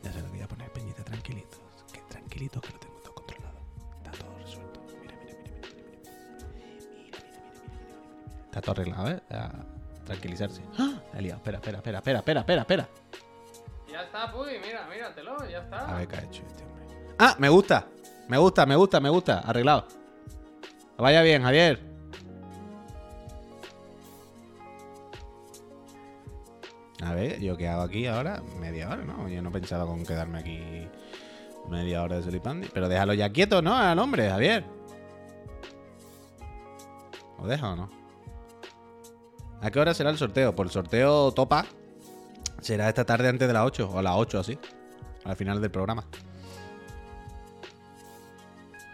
Ya 0.02 0.12
sé 0.12 0.18
lo 0.20 0.26
que 0.26 0.32
voy 0.32 0.40
a 0.42 0.48
poner, 0.48 0.70
Peñita, 0.72 1.04
tranquilitos. 1.04 1.60
Que 1.92 2.00
tranquilitos 2.08 2.62
que 2.62 2.72
lo 2.72 2.78
tengo 2.78 2.96
todo 3.02 3.14
controlado. 3.14 3.58
Está 3.98 4.10
todo 4.12 4.36
resuelto. 4.38 4.80
Mira, 5.00 5.14
mira, 5.22 5.34
mira, 5.42 5.50
mira, 5.52 5.62
mira. 5.62 6.08
Mira, 6.52 6.52
mira, 6.52 6.70
mira, 6.70 6.82
mira, 6.82 7.02
mira, 7.02 7.10
mira. 7.10 8.46
Está 8.46 8.60
todo 8.60 8.72
arreglado, 8.72 9.10
¿eh? 9.10 9.22
A 9.30 9.52
tranquilizarse. 10.04 10.62
¡Ah! 10.78 11.00
La 11.12 11.18
he 11.18 11.22
liado. 11.22 11.38
Espera, 11.38 11.58
espera, 11.58 11.78
espera, 11.78 11.98
espera, 11.98 12.18
espera, 12.18 12.40
espera, 12.40 12.60
espera. 12.62 12.88
Ya 13.90 14.02
está, 14.02 14.30
Puy, 14.32 14.58
mira, 14.64 14.86
míratelo, 14.88 15.48
ya 15.48 15.60
está. 15.60 15.94
A 15.94 15.98
ver 15.98 16.08
qué 16.08 16.16
ha 16.16 16.22
hecho 16.24 16.42
este 16.46 16.64
hombre. 16.64 16.84
Ah, 17.18 17.34
me 17.38 17.48
gusta. 17.48 17.86
Me 18.28 18.38
gusta, 18.38 18.66
me 18.66 18.76
gusta, 18.76 19.00
me 19.00 19.08
gusta. 19.08 19.40
Arreglado. 19.40 19.86
Vaya 20.98 21.22
bien, 21.22 21.42
Javier. 21.42 21.80
A 27.02 27.12
ver, 27.12 27.40
¿yo 27.40 27.56
qué 27.56 27.68
hago 27.68 27.82
aquí 27.82 28.06
ahora? 28.06 28.42
Media 28.58 28.88
hora, 28.88 29.04
¿no? 29.04 29.28
Yo 29.28 29.42
no 29.42 29.52
pensaba 29.52 29.84
con 29.84 30.04
quedarme 30.04 30.38
aquí 30.38 30.88
media 31.68 32.02
hora 32.02 32.16
de 32.16 32.22
Solipandi. 32.22 32.68
Pero 32.72 32.88
déjalo 32.88 33.14
ya 33.14 33.30
quieto, 33.30 33.62
¿no? 33.62 33.76
Al 33.76 33.98
hombre, 33.98 34.28
Javier. 34.30 34.64
¿Lo 37.38 37.46
deja 37.46 37.72
o 37.72 37.76
no? 37.76 37.90
¿A 39.60 39.70
qué 39.70 39.78
hora 39.78 39.94
será 39.94 40.10
el 40.10 40.18
sorteo? 40.18 40.54
Por 40.54 40.66
el 40.66 40.72
sorteo 40.72 41.32
topa 41.32 41.66
será 42.60 42.88
esta 42.88 43.04
tarde 43.04 43.28
antes 43.28 43.46
de 43.46 43.54
las 43.54 43.64
8 43.64 43.90
o 43.92 43.98
a 43.98 44.02
las 44.02 44.14
8 44.16 44.40
así. 44.40 44.58
Al 45.24 45.36
final 45.36 45.60
del 45.60 45.70
programa. 45.70 46.04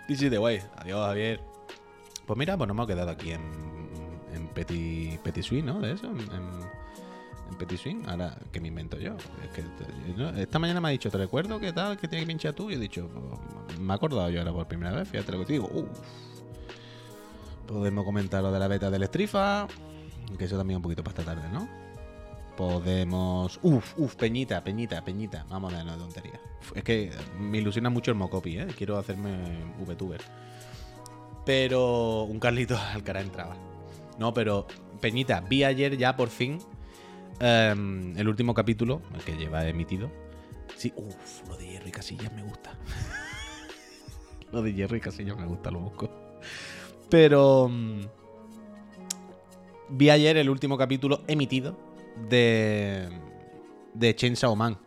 Sí, 0.08 0.28
de 0.28 0.38
guay. 0.38 0.60
Adiós, 0.76 1.06
Javier. 1.06 1.40
Pues 2.26 2.38
mira, 2.38 2.56
pues 2.56 2.68
nos 2.68 2.74
hemos 2.74 2.86
quedado 2.86 3.10
aquí 3.10 3.32
en, 3.32 3.40
en 4.34 4.46
Petit, 4.48 5.42
Swing, 5.42 5.64
¿no? 5.64 5.80
De 5.80 5.92
eso, 5.92 6.06
en, 6.06 6.20
en- 6.20 6.82
Petit 7.58 7.78
Swing. 7.78 8.04
Ahora, 8.08 8.36
¿qué 8.50 8.60
me 8.60 8.68
invento 8.68 8.98
yo? 8.98 9.14
Es 9.44 9.50
que 9.54 9.62
esta 10.42 10.58
mañana 10.58 10.80
me 10.80 10.88
ha 10.88 10.90
dicho, 10.90 11.10
¿te 11.10 11.18
recuerdo 11.18 11.60
qué 11.60 11.72
tal? 11.72 11.98
que 11.98 12.08
tiene 12.08 12.24
que 12.24 12.28
pinchar 12.28 12.54
tú? 12.54 12.70
Y 12.70 12.74
he 12.74 12.78
dicho, 12.78 13.08
pues, 13.66 13.78
me 13.78 13.92
he 13.92 13.96
acordado 13.96 14.30
yo 14.30 14.40
ahora 14.40 14.52
por 14.52 14.66
primera 14.66 14.90
vez, 14.92 15.08
fíjate 15.08 15.32
lo 15.32 15.38
que 15.40 15.44
te 15.44 15.52
digo. 15.54 15.68
Podemos 17.66 18.04
comentar 18.04 18.42
lo 18.42 18.50
de 18.52 18.58
la 18.58 18.68
beta 18.68 18.90
del 18.90 19.04
Strifa, 19.04 19.66
que 20.38 20.44
eso 20.44 20.56
también 20.56 20.76
un 20.78 20.82
poquito 20.82 21.02
para 21.04 21.20
esta 21.20 21.34
tarde, 21.34 21.48
¿no? 21.50 21.68
Podemos. 22.56 23.58
Uf, 23.62 23.98
uf, 23.98 24.14
Peñita, 24.16 24.62
Peñita, 24.62 25.02
Peñita. 25.02 25.46
Vamos 25.48 25.72
a 25.72 25.76
dejarnos 25.78 25.96
de 25.96 26.02
tontería. 26.02 26.40
Es 26.74 26.84
que 26.84 27.10
me 27.38 27.58
ilusiona 27.58 27.90
mucho 27.90 28.10
el 28.10 28.16
Mocopi, 28.16 28.58
¿eh? 28.58 28.66
Quiero 28.76 28.98
hacerme 28.98 29.64
VTuber. 29.86 30.20
Pero 31.44 32.24
un 32.24 32.38
Carlito 32.38 32.78
Alcaraz 32.92 33.24
entraba. 33.24 33.56
No, 34.18 34.34
pero 34.34 34.66
Peñita, 35.00 35.40
vi 35.40 35.64
ayer 35.64 35.96
ya 35.96 36.14
por 36.14 36.28
fin 36.28 36.58
em, 37.40 38.16
el 38.16 38.28
último 38.28 38.54
capítulo, 38.54 39.00
el 39.14 39.22
que 39.22 39.36
lleva 39.36 39.66
emitido. 39.66 40.10
Sí, 40.76 40.92
uf, 40.96 41.48
lo 41.48 41.56
de 41.56 41.66
Jerry 41.66 41.90
Casillas 41.90 42.32
me 42.32 42.42
gusta. 42.42 42.78
lo 44.52 44.62
de 44.62 44.72
Jerry 44.72 45.00
Casillas 45.00 45.36
me 45.36 45.46
gusta, 45.46 45.70
lo 45.70 45.80
busco. 45.80 46.10
Pero. 47.08 47.68
mm, 47.68 48.00
vi 49.88 50.10
ayer 50.10 50.36
el 50.36 50.48
último 50.48 50.76
capítulo 50.78 51.22
emitido 51.26 51.91
de. 52.28 53.08
de 53.94 54.14
Chainsaw 54.14 54.54
Man. 54.56 54.78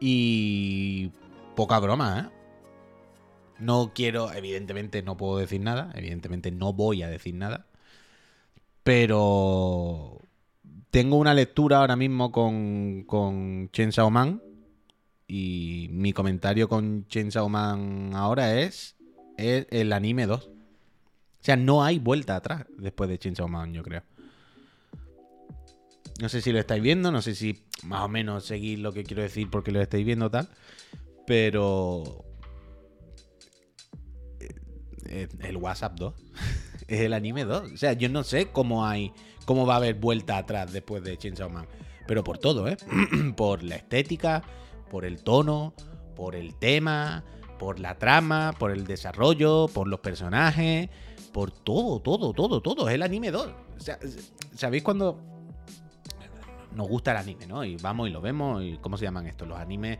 Y. 0.00 1.10
poca 1.54 1.78
broma, 1.78 2.20
¿eh? 2.20 2.42
No 3.58 3.92
quiero, 3.94 4.32
evidentemente 4.32 5.02
no 5.02 5.16
puedo 5.16 5.38
decir 5.38 5.60
nada, 5.60 5.92
evidentemente 5.94 6.50
no 6.50 6.72
voy 6.72 7.04
a 7.04 7.08
decir 7.08 7.34
nada, 7.36 7.66
pero 8.82 10.18
tengo 10.90 11.16
una 11.16 11.32
lectura 11.32 11.78
ahora 11.78 11.94
mismo 11.94 12.32
con, 12.32 13.04
con 13.04 13.70
Chainsaw 13.70 14.10
Man 14.10 14.42
y 15.28 15.88
mi 15.92 16.12
comentario 16.12 16.68
con 16.68 17.06
Chainsaw 17.06 17.48
Man 17.48 18.10
ahora 18.14 18.60
es, 18.60 18.96
es 19.38 19.66
el 19.70 19.92
anime 19.92 20.26
2. 20.26 20.44
O 20.44 20.50
sea, 21.40 21.56
no 21.56 21.82
hay 21.82 21.98
vuelta 21.98 22.36
atrás 22.36 22.66
después 22.76 23.08
de 23.08 23.18
Chainsaw 23.18 23.48
Man, 23.48 23.72
yo 23.72 23.82
creo. 23.82 24.02
No 26.20 26.28
sé 26.28 26.40
si 26.40 26.52
lo 26.52 26.58
estáis 26.58 26.82
viendo, 26.82 27.10
no 27.10 27.22
sé 27.22 27.34
si 27.34 27.64
más 27.84 28.02
o 28.02 28.08
menos 28.08 28.44
seguís 28.44 28.78
lo 28.78 28.92
que 28.92 29.04
quiero 29.04 29.22
decir 29.22 29.48
porque 29.50 29.72
lo 29.72 29.80
estáis 29.80 30.04
viendo 30.04 30.30
tal, 30.30 30.48
pero 31.26 32.24
eh, 35.06 35.28
el 35.40 35.56
WhatsApp 35.56 35.94
2 35.96 36.14
es 36.88 37.00
el 37.00 37.12
anime 37.12 37.44
2. 37.44 37.72
O 37.72 37.76
sea, 37.76 37.94
yo 37.94 38.08
no 38.08 38.24
sé 38.24 38.50
cómo 38.52 38.86
hay 38.86 39.12
cómo 39.44 39.66
va 39.66 39.74
a 39.74 39.76
haber 39.78 39.94
vuelta 39.94 40.38
atrás 40.38 40.72
después 40.72 41.02
de 41.02 41.16
Chainsaw 41.16 41.50
Man, 41.50 41.66
pero 42.06 42.22
por 42.22 42.38
todo, 42.38 42.68
¿eh? 42.68 42.76
por 43.36 43.62
la 43.62 43.76
estética, 43.76 44.42
por 44.90 45.04
el 45.04 45.22
tono, 45.22 45.74
por 46.14 46.34
el 46.36 46.54
tema, 46.54 47.24
por 47.58 47.80
la 47.80 47.98
trama, 47.98 48.54
por 48.58 48.70
el 48.70 48.86
desarrollo, 48.86 49.68
por 49.72 49.88
los 49.88 50.00
personajes, 50.00 50.90
por 51.32 51.50
todo, 51.50 52.00
todo, 52.00 52.32
todo, 52.32 52.60
todo. 52.60 52.88
Es 52.88 52.94
el 52.94 53.02
anime 53.02 53.30
2. 53.30 53.46
O 53.76 53.80
sea, 53.80 53.98
¿sabéis 54.54 54.82
cuando 54.82 55.31
nos 56.74 56.88
gusta 56.88 57.12
el 57.12 57.18
anime, 57.18 57.46
¿no? 57.46 57.64
Y 57.64 57.76
vamos 57.76 58.08
y 58.08 58.12
lo 58.12 58.20
vemos. 58.20 58.62
¿Y 58.62 58.78
cómo 58.78 58.96
se 58.96 59.04
llaman 59.04 59.26
estos? 59.26 59.48
Los 59.48 59.58
animes 59.58 59.98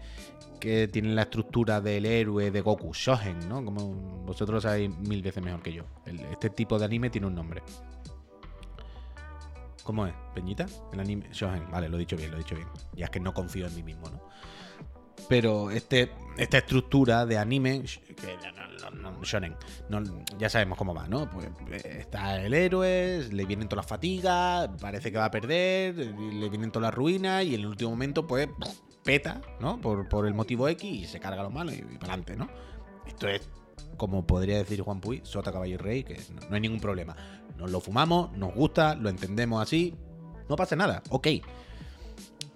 que 0.61 0.89
tienen 0.89 1.15
la 1.15 1.23
estructura 1.23 1.81
del 1.81 2.07
héroe 2.07 2.51
de 2.51 2.61
Goku, 2.61 2.93
Shogen, 2.93 3.49
¿no? 3.49 3.65
Como 3.65 3.95
vosotros 4.25 4.57
lo 4.57 4.61
sabéis 4.61 4.97
mil 4.97 5.23
veces 5.23 5.43
mejor 5.43 5.63
que 5.63 5.73
yo. 5.73 5.85
Este 6.31 6.51
tipo 6.51 6.79
de 6.79 6.85
anime 6.85 7.11
tiene 7.11 7.27
un 7.27 7.35
nombre. 7.35 7.63
¿Cómo 9.83 10.07
es? 10.07 10.15
¿Peñita? 10.35 10.67
El 10.93 11.01
anime. 11.01 11.29
Shogen, 11.33 11.71
vale, 11.71 11.89
lo 11.89 11.97
he 11.97 12.01
dicho 12.01 12.17
bien, 12.17 12.31
lo 12.31 12.37
he 12.37 12.41
dicho 12.41 12.55
bien. 12.55 12.69
Ya 12.95 13.07
es 13.07 13.11
que 13.11 13.21
no 13.21 13.35
confío 13.35 13.67
en 13.67 13.75
mí 13.75 13.83
mismo, 13.83 14.09
¿no? 14.09 14.21
Pero 15.29 15.71
este, 15.71 16.11
esta 16.37 16.59
estructura 16.59 17.27
de 17.27 17.39
anime, 17.39 17.83
que 17.83 18.37
shonen, 19.23 19.55
ya 20.39 20.49
sabemos 20.49 20.79
cómo 20.79 20.95
va, 20.95 21.07
¿no? 21.07 21.31
Pues 21.31 21.47
eh, 21.71 21.99
está 22.01 22.41
el 22.43 22.55
héroe, 22.55 23.29
le 23.31 23.45
vienen 23.45 23.69
todas 23.69 23.85
las 23.85 23.89
fatigas, 23.89 24.69
parece 24.81 25.13
que 25.13 25.19
va 25.19 25.27
a 25.27 25.31
perder, 25.31 25.95
le 25.97 26.49
vienen 26.49 26.71
todas 26.71 26.89
las 26.89 26.95
ruinas 26.95 27.45
y 27.45 27.55
en 27.55 27.61
el 27.61 27.67
último 27.67 27.91
momento, 27.91 28.27
pues, 28.27 28.49
peta, 29.05 29.41
¿no? 29.61 29.81
Por, 29.81 30.09
por 30.09 30.27
el 30.27 30.35
motivo 30.35 30.69
X 30.69 30.91
y 30.91 31.05
se 31.07 31.21
carga 31.21 31.43
los 31.43 31.53
malos 31.53 31.75
y, 31.75 31.83
para 31.83 32.15
adelante, 32.15 32.37
¿no? 32.37 32.49
Esto 33.07 33.29
es, 33.29 33.49
como 33.97 34.27
podría 34.27 34.59
decir 34.59 34.81
Juan 34.81 35.01
Puy, 35.01 35.21
Sota 35.25 35.53
Caballo 35.53 35.79
Rey, 35.79 36.05
que 36.05 36.21
no, 36.35 36.49
no 36.49 36.55
hay 36.55 36.61
ningún 36.61 36.81
problema. 36.81 37.17
Nos 37.57 37.71
lo 37.71 37.81
fumamos, 37.81 38.33
nos 38.37 38.55
gusta, 38.55 38.95
lo 38.95 39.09
entendemos 39.09 39.63
así, 39.63 39.95
no 40.49 40.57
pasa 40.57 40.77
nada, 40.77 41.03
ok. 41.11 41.29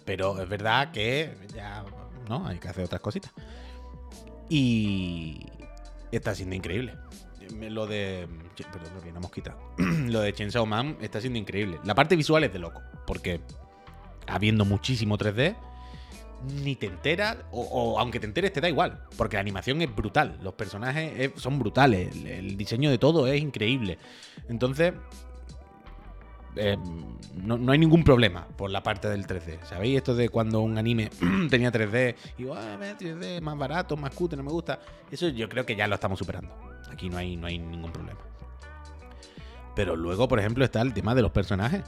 Pero 0.05 0.41
es 0.41 0.49
verdad 0.49 0.93
que 0.93 1.37
ya, 1.55 1.85
¿no? 2.29 2.47
Hay 2.47 2.59
que 2.59 2.69
hacer 2.69 2.85
otras 2.85 3.01
cositas. 3.01 3.33
Y 4.49 5.47
está 6.13 6.35
siendo 6.35 6.55
increíble. 6.55 6.95
Lo 7.61 7.87
de. 7.87 8.29
Perdón, 8.73 8.95
lo 8.95 9.03
que 9.03 9.11
una 9.11 9.21
mosquita. 9.21 9.57
lo 9.79 10.21
de 10.21 10.33
Chainsaw 10.33 10.67
Man 10.67 10.97
está 11.01 11.21
siendo 11.21 11.39
increíble. 11.39 11.79
La 11.85 11.95
parte 11.95 12.17
visual 12.17 12.45
es 12.45 12.53
de 12.53 12.59
loco. 12.59 12.83
Porque 13.07 13.41
habiendo 14.27 14.65
muchísimo 14.65 15.17
3D, 15.17 15.57
ni 16.63 16.77
te 16.77 16.87
enteras, 16.87 17.39
o, 17.51 17.99
aunque 17.99 18.21
te 18.21 18.27
enteres 18.27 18.53
te 18.53 18.61
da 18.61 18.69
igual, 18.69 19.01
porque 19.17 19.37
la 19.37 19.41
animación 19.41 19.81
es 19.83 19.95
brutal, 19.95 20.39
los 20.43 20.55
personajes 20.55 21.33
son 21.37 21.59
brutales, 21.59 22.15
el, 22.25 22.57
diseño 22.57 22.91
de 22.91 22.99
todo 22.99 23.27
es 23.27 23.41
increíble. 23.41 23.99
Entonces, 24.49 24.93
eh, 26.57 26.77
no, 27.35 27.71
hay 27.71 27.79
ningún 27.79 28.03
problema 28.03 28.47
por 28.57 28.71
la 28.71 28.83
parte 28.83 29.09
del 29.09 29.27
3D. 29.27 29.63
¿Sabéis? 29.65 29.99
Esto 29.99 30.15
de 30.15 30.29
cuando 30.29 30.61
un 30.61 30.79
anime 30.79 31.11
tenía 31.51 31.71
3D 31.71 32.15
y 32.39 32.43
digo, 32.43 32.55
ah, 32.55 32.77
3D 32.81 33.41
más 33.41 33.57
barato, 33.59 33.97
más 33.97 34.15
cutre, 34.15 34.37
no 34.37 34.43
me 34.43 34.51
gusta. 34.51 34.81
Eso 35.11 35.29
yo 35.29 35.49
creo 35.49 35.65
que 35.67 35.77
ya 35.77 35.87
lo 35.87 35.95
estamos 35.95 36.19
superando. 36.19 36.55
Aquí 36.91 37.09
no 37.09 37.19
hay, 37.19 37.37
no 37.37 37.47
hay 37.47 37.59
ningún 37.59 37.93
problema. 37.93 38.21
Pero 39.75 39.95
luego, 39.95 40.27
por 40.27 40.39
ejemplo, 40.39 40.65
está 40.65 40.81
el 40.81 40.95
tema 40.95 41.15
de 41.15 41.23
los 41.23 41.31
personajes 41.31 41.85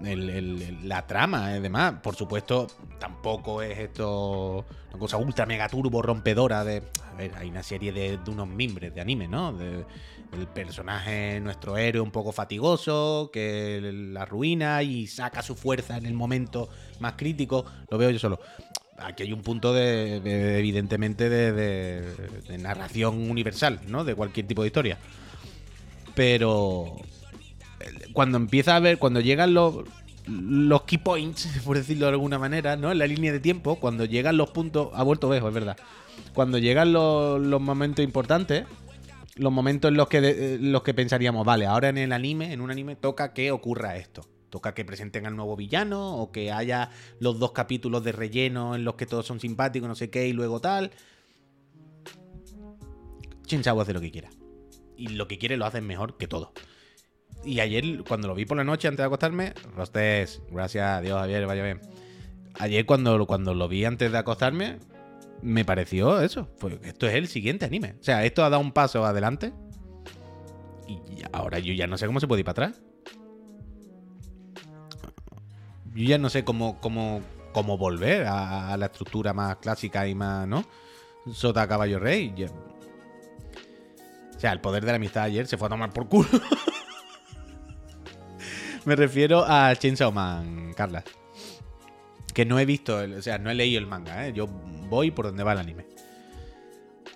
la 0.00 1.06
trama, 1.06 1.48
además. 1.48 1.94
Por 2.02 2.16
supuesto, 2.16 2.66
tampoco 2.98 3.62
es 3.62 3.78
esto 3.78 4.64
una 4.90 4.98
cosa 4.98 5.16
ultra 5.16 5.46
mega 5.46 5.68
turbo 5.68 6.02
rompedora 6.02 6.64
de. 6.64 6.82
A 7.10 7.14
ver, 7.14 7.32
hay 7.36 7.48
una 7.48 7.62
serie 7.62 7.92
de, 7.92 8.18
unos 8.30 8.48
mimbres 8.48 8.94
de 8.94 9.00
anime, 9.00 9.28
¿no? 9.28 9.52
De, 9.52 9.84
el 10.32 10.46
personaje, 10.46 11.40
nuestro 11.40 11.76
héroe, 11.76 12.00
un 12.00 12.10
poco 12.10 12.32
fatigoso, 12.32 13.30
que 13.30 13.80
la 13.92 14.24
ruina 14.24 14.82
y 14.82 15.06
saca 15.06 15.42
su 15.42 15.54
fuerza 15.54 15.98
en 15.98 16.06
el 16.06 16.14
momento 16.14 16.70
más 17.00 17.14
crítico. 17.14 17.66
Lo 17.90 17.98
veo 17.98 18.10
yo 18.10 18.18
solo. 18.18 18.40
Aquí 18.96 19.24
hay 19.24 19.32
un 19.32 19.42
punto 19.42 19.74
de, 19.74 20.16
evidentemente, 20.58 21.28
de 21.28 22.58
narración 22.58 23.30
universal, 23.30 23.80
¿no? 23.88 24.04
De 24.04 24.14
cualquier 24.14 24.46
tipo 24.46 24.62
de 24.62 24.68
historia. 24.68 24.98
Pero 26.14 26.96
cuando 28.12 28.38
empieza 28.38 28.76
a 28.76 28.80
ver, 28.80 28.98
cuando 28.98 29.20
llegan 29.20 29.54
los, 29.54 29.84
los 30.26 30.82
key 30.82 30.98
points, 30.98 31.48
por 31.64 31.76
decirlo 31.76 32.06
de 32.06 32.12
alguna 32.12 32.38
manera, 32.38 32.76
¿no? 32.76 32.92
En 32.92 32.98
la 32.98 33.06
línea 33.06 33.32
de 33.32 33.40
tiempo, 33.40 33.76
cuando 33.76 34.04
llegan 34.04 34.36
los 34.36 34.50
puntos. 34.50 34.88
Ha 34.94 35.02
vuelto 35.02 35.28
viejo, 35.28 35.48
es 35.48 35.54
verdad. 35.54 35.76
Cuando 36.34 36.58
llegan 36.58 36.92
los, 36.92 37.40
momentos 37.60 38.04
importantes, 38.04 38.64
los 39.36 39.52
momentos 39.52 39.90
en 39.90 39.96
los 39.96 40.08
que, 40.08 40.18
eh, 40.18 40.58
los 40.60 40.82
que 40.82 40.94
pensaríamos, 40.94 41.44
vale, 41.44 41.66
ahora 41.66 41.88
en 41.88 41.98
el 41.98 42.12
anime, 42.12 42.52
en 42.52 42.60
un 42.60 42.70
anime, 42.70 42.96
toca 42.96 43.32
que 43.32 43.50
ocurra 43.50 43.96
esto. 43.96 44.26
Toca 44.50 44.74
que 44.74 44.84
presenten 44.84 45.26
al 45.26 45.34
nuevo 45.34 45.56
villano 45.56 46.16
o 46.16 46.30
que 46.30 46.52
haya 46.52 46.90
los 47.20 47.38
dos 47.38 47.52
capítulos 47.52 48.04
de 48.04 48.12
relleno 48.12 48.74
en 48.74 48.84
los 48.84 48.96
que 48.96 49.06
todos 49.06 49.24
son 49.24 49.40
simpáticos, 49.40 49.88
no 49.88 49.94
sé 49.94 50.10
qué, 50.10 50.28
y 50.28 50.34
luego 50.34 50.60
tal. 50.60 50.90
Shinsawa 53.46 53.82
hace 53.82 53.94
lo 53.94 54.00
que 54.00 54.10
quiera. 54.10 54.28
Y 54.96 55.08
lo 55.08 55.26
que 55.26 55.38
quiere 55.38 55.56
lo 55.56 55.64
hacen 55.64 55.86
mejor 55.86 56.18
que 56.18 56.28
todo. 56.28 56.52
Y 57.44 57.60
ayer, 57.60 58.04
cuando 58.06 58.28
lo 58.28 58.34
vi 58.34 58.44
por 58.44 58.56
la 58.56 58.64
noche 58.64 58.88
antes 58.88 58.98
de 58.98 59.06
acostarme, 59.06 59.52
Rostés, 59.74 60.42
gracias 60.50 60.86
a 60.86 61.00
Dios, 61.00 61.18
Javier, 61.18 61.46
vaya 61.46 61.64
bien. 61.64 61.80
Ayer, 62.58 62.86
cuando, 62.86 63.26
cuando 63.26 63.54
lo 63.54 63.68
vi 63.68 63.84
antes 63.84 64.12
de 64.12 64.18
acostarme, 64.18 64.78
me 65.42 65.64
pareció 65.64 66.20
eso. 66.20 66.48
esto 66.82 67.06
es 67.08 67.14
el 67.14 67.28
siguiente 67.28 67.64
anime. 67.64 67.96
O 68.00 68.02
sea, 68.02 68.24
esto 68.24 68.44
ha 68.44 68.50
dado 68.50 68.62
un 68.62 68.72
paso 68.72 69.04
adelante. 69.04 69.52
Y 70.86 71.22
ahora 71.32 71.58
yo 71.58 71.72
ya 71.72 71.86
no 71.86 71.98
sé 71.98 72.06
cómo 72.06 72.20
se 72.20 72.28
puede 72.28 72.40
ir 72.40 72.44
para 72.44 72.66
atrás. 72.66 72.82
Yo 75.94 76.04
ya 76.04 76.18
no 76.18 76.30
sé 76.30 76.44
cómo, 76.44 76.80
cómo, 76.80 77.20
cómo 77.52 77.76
volver 77.76 78.26
a, 78.26 78.76
la 78.76 78.86
estructura 78.86 79.32
más 79.32 79.56
clásica 79.56 80.06
y 80.06 80.14
más, 80.14 80.46
¿no? 80.46 80.64
Sota 81.32 81.66
Caballo 81.66 81.98
Rey. 81.98 82.34
O 84.34 84.40
sea, 84.40 84.52
el 84.52 84.60
poder 84.60 84.84
de 84.84 84.92
la 84.92 84.96
amistad 84.96 85.24
ayer 85.24 85.46
se 85.46 85.56
fue 85.56 85.66
a 85.66 85.70
tomar 85.70 85.92
por 85.92 86.08
culo. 86.08 86.28
Me 88.84 88.96
refiero 88.96 89.44
a 89.46 89.74
Chainsaw 89.76 90.12
Man, 90.12 90.72
Carla. 90.74 91.04
Que 92.34 92.44
no 92.44 92.58
he 92.58 92.64
visto, 92.64 92.96
o 92.96 93.22
sea, 93.22 93.38
no 93.38 93.50
he 93.50 93.54
leído 93.54 93.78
el 93.78 93.86
manga, 93.86 94.26
¿eh? 94.26 94.32
Yo 94.32 94.46
voy 94.46 95.10
por 95.10 95.26
donde 95.26 95.44
va 95.44 95.52
el 95.52 95.58
anime. 95.58 95.86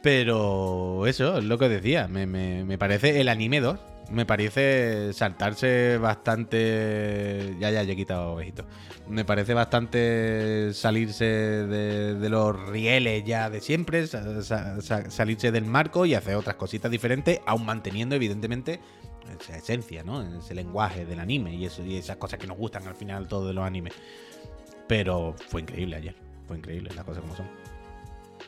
Pero 0.02 1.06
eso 1.06 1.38
es 1.38 1.44
lo 1.44 1.58
que 1.58 1.68
decía. 1.68 2.06
Me, 2.06 2.78
parece 2.78 3.20
el 3.20 3.28
anime 3.28 3.60
2. 3.60 3.78
Me 4.10 4.24
parece 4.24 5.12
saltarse 5.12 5.98
bastante. 5.98 7.56
Ya, 7.58 7.70
ya, 7.70 7.82
ya 7.82 7.92
he 7.92 7.96
quitado 7.96 8.34
ovejito. 8.34 8.64
Me 9.08 9.24
parece 9.24 9.52
bastante 9.54 10.72
salirse 10.74 11.24
de, 11.24 12.28
los 12.28 12.68
rieles 12.68 13.24
ya 13.24 13.50
de 13.50 13.60
siempre, 13.60 14.06
salirse 14.06 15.50
del 15.50 15.64
marco 15.64 16.06
y 16.06 16.14
hacer 16.14 16.36
otras 16.36 16.56
cositas 16.56 16.90
diferentes, 16.90 17.40
aún 17.46 17.64
manteniendo, 17.66 18.14
evidentemente, 18.14 18.80
esa 19.40 19.56
esencia, 19.56 20.02
¿no? 20.02 20.22
Ese 20.38 20.54
lenguaje 20.54 21.04
del 21.04 21.20
anime 21.20 21.54
y, 21.54 21.66
eso, 21.66 21.84
y 21.84 21.96
esas 21.96 22.16
cosas 22.16 22.38
que 22.38 22.46
nos 22.46 22.56
gustan 22.56 22.86
al 22.86 22.94
final 22.94 23.28
todos 23.28 23.48
de 23.48 23.54
los 23.54 23.64
animes. 23.64 23.92
Pero 24.86 25.34
fue 25.48 25.62
increíble 25.62 25.96
ayer. 25.96 26.14
Fue 26.46 26.56
increíble 26.58 26.90
las 26.94 27.04
cosas 27.04 27.22
como 27.22 27.34
son. 27.36 27.46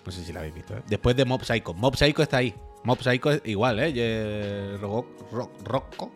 No 0.04 0.12
sé 0.12 0.24
si 0.24 0.32
la 0.32 0.40
habéis 0.40 0.54
visto, 0.54 0.76
¿eh? 0.76 0.82
Después 0.86 1.16
de 1.16 1.24
Mob 1.24 1.42
Psycho. 1.44 1.74
Mob 1.74 1.96
Psycho 1.96 2.22
está 2.22 2.38
ahí. 2.38 2.54
Mob 2.84 2.98
Psycho 3.02 3.30
es 3.32 3.42
igual, 3.44 3.78
¿eh? 3.80 4.78
Rocco. 4.80 6.12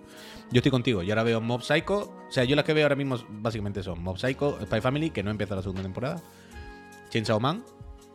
Yo 0.50 0.58
estoy 0.58 0.70
contigo. 0.70 1.02
Yo 1.02 1.12
ahora 1.12 1.24
veo 1.24 1.40
Mob 1.40 1.62
Psycho. 1.62 2.12
O 2.28 2.32
sea, 2.32 2.44
yo 2.44 2.56
las 2.56 2.64
que 2.64 2.72
veo 2.72 2.84
ahora 2.84 2.96
mismo 2.96 3.16
básicamente 3.28 3.82
son 3.82 4.02
Mob 4.02 4.18
Psycho, 4.18 4.58
Spy 4.62 4.80
Family, 4.80 5.10
que 5.10 5.22
no 5.22 5.30
empieza 5.30 5.54
la 5.54 5.62
segunda 5.62 5.82
temporada. 5.82 6.22
Chainsaw 7.10 7.38
Man, 7.40 7.64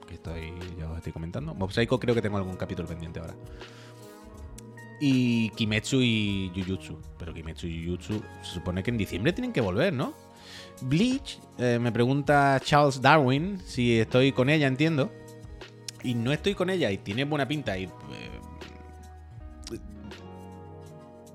que 0.07 0.15
estoy, 0.15 0.53
ya 0.79 0.89
os 0.89 0.97
estoy 0.97 1.13
comentando. 1.13 1.53
Mob 1.53 1.71
Psycho 1.71 1.99
creo 1.99 2.15
que 2.15 2.21
tengo 2.21 2.37
algún 2.37 2.55
capítulo 2.55 2.87
pendiente 2.87 3.19
ahora 3.19 3.35
y 4.99 5.49
Kimetsu 5.51 6.01
y 6.01 6.51
Jujutsu. 6.55 6.99
Pero 7.17 7.33
Kimetsu 7.33 7.67
y 7.67 7.85
Jujutsu 7.85 8.21
se 8.41 8.53
supone 8.53 8.83
que 8.83 8.91
en 8.91 8.97
diciembre 8.97 9.33
tienen 9.33 9.53
que 9.53 9.61
volver, 9.61 9.93
¿no? 9.93 10.13
Bleach, 10.81 11.39
eh, 11.57 11.79
me 11.81 11.91
pregunta 11.91 12.59
Charles 12.63 13.01
Darwin 13.01 13.59
si 13.65 13.99
estoy 13.99 14.31
con 14.31 14.49
ella, 14.49 14.67
entiendo. 14.67 15.11
Y 16.03 16.13
no 16.13 16.31
estoy 16.31 16.53
con 16.53 16.69
ella 16.69 16.91
y 16.91 16.97
tiene 16.97 17.25
buena 17.25 17.47
pinta 17.47 17.77
y... 17.77 17.85
Eh, 17.85 17.89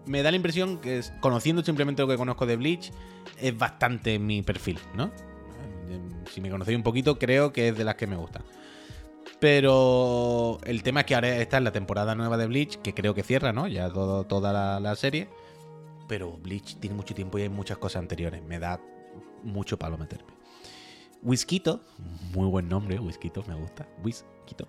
me 0.05 0.23
da 0.23 0.31
la 0.31 0.37
impresión 0.37 0.79
que 0.79 1.01
conociendo 1.21 1.63
simplemente 1.63 2.03
lo 2.03 2.09
que 2.09 2.17
conozco 2.17 2.45
de 2.45 2.57
Bleach 2.57 2.91
es 3.41 3.57
bastante 3.57 4.19
mi 4.19 4.43
perfil, 4.43 4.79
¿no? 4.95 5.13
Si 6.33 6.41
me 6.41 6.51
conocéis 6.51 6.77
un 6.77 6.83
poquito, 6.83 7.19
creo 7.19 7.53
que 7.53 7.69
es 7.69 7.77
de 7.77 7.85
las 7.85 7.95
que 7.95 8.07
me 8.07 8.17
gustan. 8.17 8.43
Pero 9.43 10.61
el 10.67 10.85
tema 10.85 11.01
es 11.01 11.07
que 11.07 11.17
ahora 11.17 11.37
está 11.39 11.57
en 11.57 11.65
la 11.65 11.73
temporada 11.73 12.15
nueva 12.15 12.37
de 12.37 12.47
Bleach, 12.47 12.77
que 12.77 12.95
creo 12.95 13.13
que 13.13 13.25
cierra, 13.25 13.53
¿no? 13.53 13.67
Ya 13.67 13.91
toda 13.91 14.81
la, 14.81 14.95
serie. 14.95 15.29
Pero 16.07 16.37
Bleach 16.37 16.77
tiene 16.79 16.95
mucho 16.95 17.13
tiempo 17.13 17.41
y 17.41 17.43
hay 17.43 17.49
muchas 17.49 17.77
cosas 17.79 18.03
anteriores. 18.03 18.41
Me 18.45 18.61
da 18.61 18.81
mucho 19.43 19.77
palo 19.81 19.99
meterme. 19.99 20.33
Whiskito, 21.23 21.81
muy 22.33 22.47
buen 22.47 22.69
nombre, 22.69 23.01
Whiskito, 23.01 23.43
me 23.49 23.57
gusta. 23.57 23.89
Whiskito. 24.05 24.69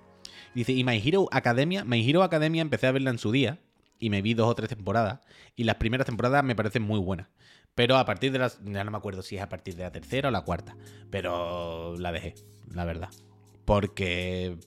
Dice, 0.55 0.71
y 0.71 0.83
My 0.83 0.99
Hero 1.05 1.27
Academia, 1.31 1.85
My 1.85 2.09
Hero 2.09 2.23
Academia 2.23 2.63
empecé 2.63 2.87
a 2.87 2.93
verla 2.93 3.11
en 3.11 3.19
su 3.19 3.31
día 3.31 3.59
y 3.99 4.09
me 4.09 4.23
vi 4.23 4.33
dos 4.33 4.49
o 4.49 4.55
tres 4.55 4.69
temporadas. 4.69 5.19
Y 5.55 5.65
las 5.65 5.75
primeras 5.75 6.07
temporadas 6.07 6.43
me 6.43 6.55
parecen 6.55 6.81
muy 6.81 6.99
buenas. 6.99 7.27
Pero 7.75 7.95
a 7.95 8.05
partir 8.07 8.31
de 8.31 8.39
las. 8.39 8.59
Ya 8.65 8.83
no 8.83 8.89
me 8.89 8.97
acuerdo 8.97 9.21
si 9.21 9.35
es 9.35 9.43
a 9.43 9.49
partir 9.49 9.75
de 9.75 9.83
la 9.83 9.91
tercera 9.91 10.29
o 10.29 10.31
la 10.31 10.41
cuarta. 10.41 10.75
Pero 11.11 11.95
la 11.95 12.11
dejé, 12.11 12.33
la 12.73 12.85
verdad. 12.85 13.11
Porque 13.65 14.57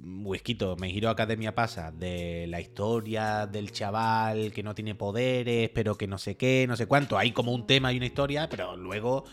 Whiskito, 0.00 0.76
Me 0.76 0.90
Giro 0.90 1.10
Academia 1.10 1.54
pasa 1.54 1.90
de 1.90 2.46
la 2.48 2.60
historia 2.60 3.46
del 3.46 3.72
chaval 3.72 4.52
que 4.52 4.62
no 4.62 4.74
tiene 4.74 4.94
poderes, 4.94 5.70
pero 5.70 5.96
que 5.96 6.06
no 6.06 6.18
sé 6.18 6.36
qué, 6.36 6.66
no 6.68 6.76
sé 6.76 6.86
cuánto. 6.86 7.18
Hay 7.18 7.32
como 7.32 7.52
un 7.52 7.66
tema 7.66 7.92
y 7.92 7.96
una 7.96 8.06
historia, 8.06 8.48
pero 8.48 8.76
luego 8.76 9.24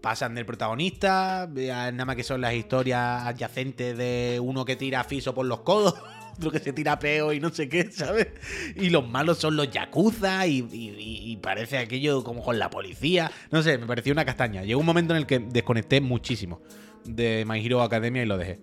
pasan 0.00 0.34
del 0.34 0.46
protagonista, 0.46 1.48
nada 1.52 2.04
más 2.04 2.16
que 2.16 2.22
son 2.22 2.40
las 2.40 2.54
historias 2.54 3.24
adyacentes 3.24 3.96
de 3.96 4.40
uno 4.42 4.64
que 4.64 4.76
tira 4.76 5.04
fiso 5.04 5.34
por 5.34 5.46
los 5.46 5.60
codos, 5.60 5.94
otro 6.36 6.50
que 6.50 6.58
se 6.58 6.72
tira 6.72 6.98
peo 6.98 7.32
y 7.32 7.40
no 7.40 7.50
sé 7.50 7.68
qué, 7.68 7.90
¿sabes? 7.90 8.28
Y 8.76 8.90
los 8.90 9.06
malos 9.06 9.38
son 9.38 9.56
los 9.56 9.70
yakuza 9.70 10.46
y, 10.46 10.66
y 10.72 11.36
parece 11.38 11.78
aquello 11.78 12.22
como 12.24 12.42
con 12.42 12.58
la 12.58 12.70
policía. 12.70 13.30
No 13.50 13.62
sé, 13.62 13.78
me 13.78 13.86
pareció 13.86 14.12
una 14.12 14.24
castaña. 14.24 14.62
Llegó 14.62 14.80
un 14.80 14.86
momento 14.86 15.12
en 15.12 15.18
el 15.18 15.26
que 15.26 15.38
desconecté 15.38 16.00
muchísimo 16.00 16.60
de 17.06 17.44
My 17.46 17.64
Hero 17.64 17.82
Academia 17.82 18.22
y 18.22 18.26
lo 18.26 18.36
dejé. 18.36 18.60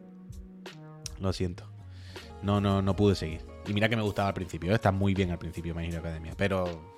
Lo 1.19 1.33
siento. 1.33 1.69
No, 2.41 2.59
no, 2.59 2.81
no 2.81 2.95
pude 2.95 3.15
seguir. 3.15 3.41
Y 3.67 3.73
mira 3.73 3.87
que 3.87 3.95
me 3.95 4.01
gustaba 4.01 4.27
al 4.27 4.33
principio, 4.33 4.71
¿eh? 4.71 4.75
está 4.75 4.91
muy 4.91 5.13
bien 5.13 5.31
al 5.31 5.39
principio 5.39 5.73
My 5.73 5.87
Hero 5.87 5.99
Academia. 5.99 6.33
Pero 6.37 6.93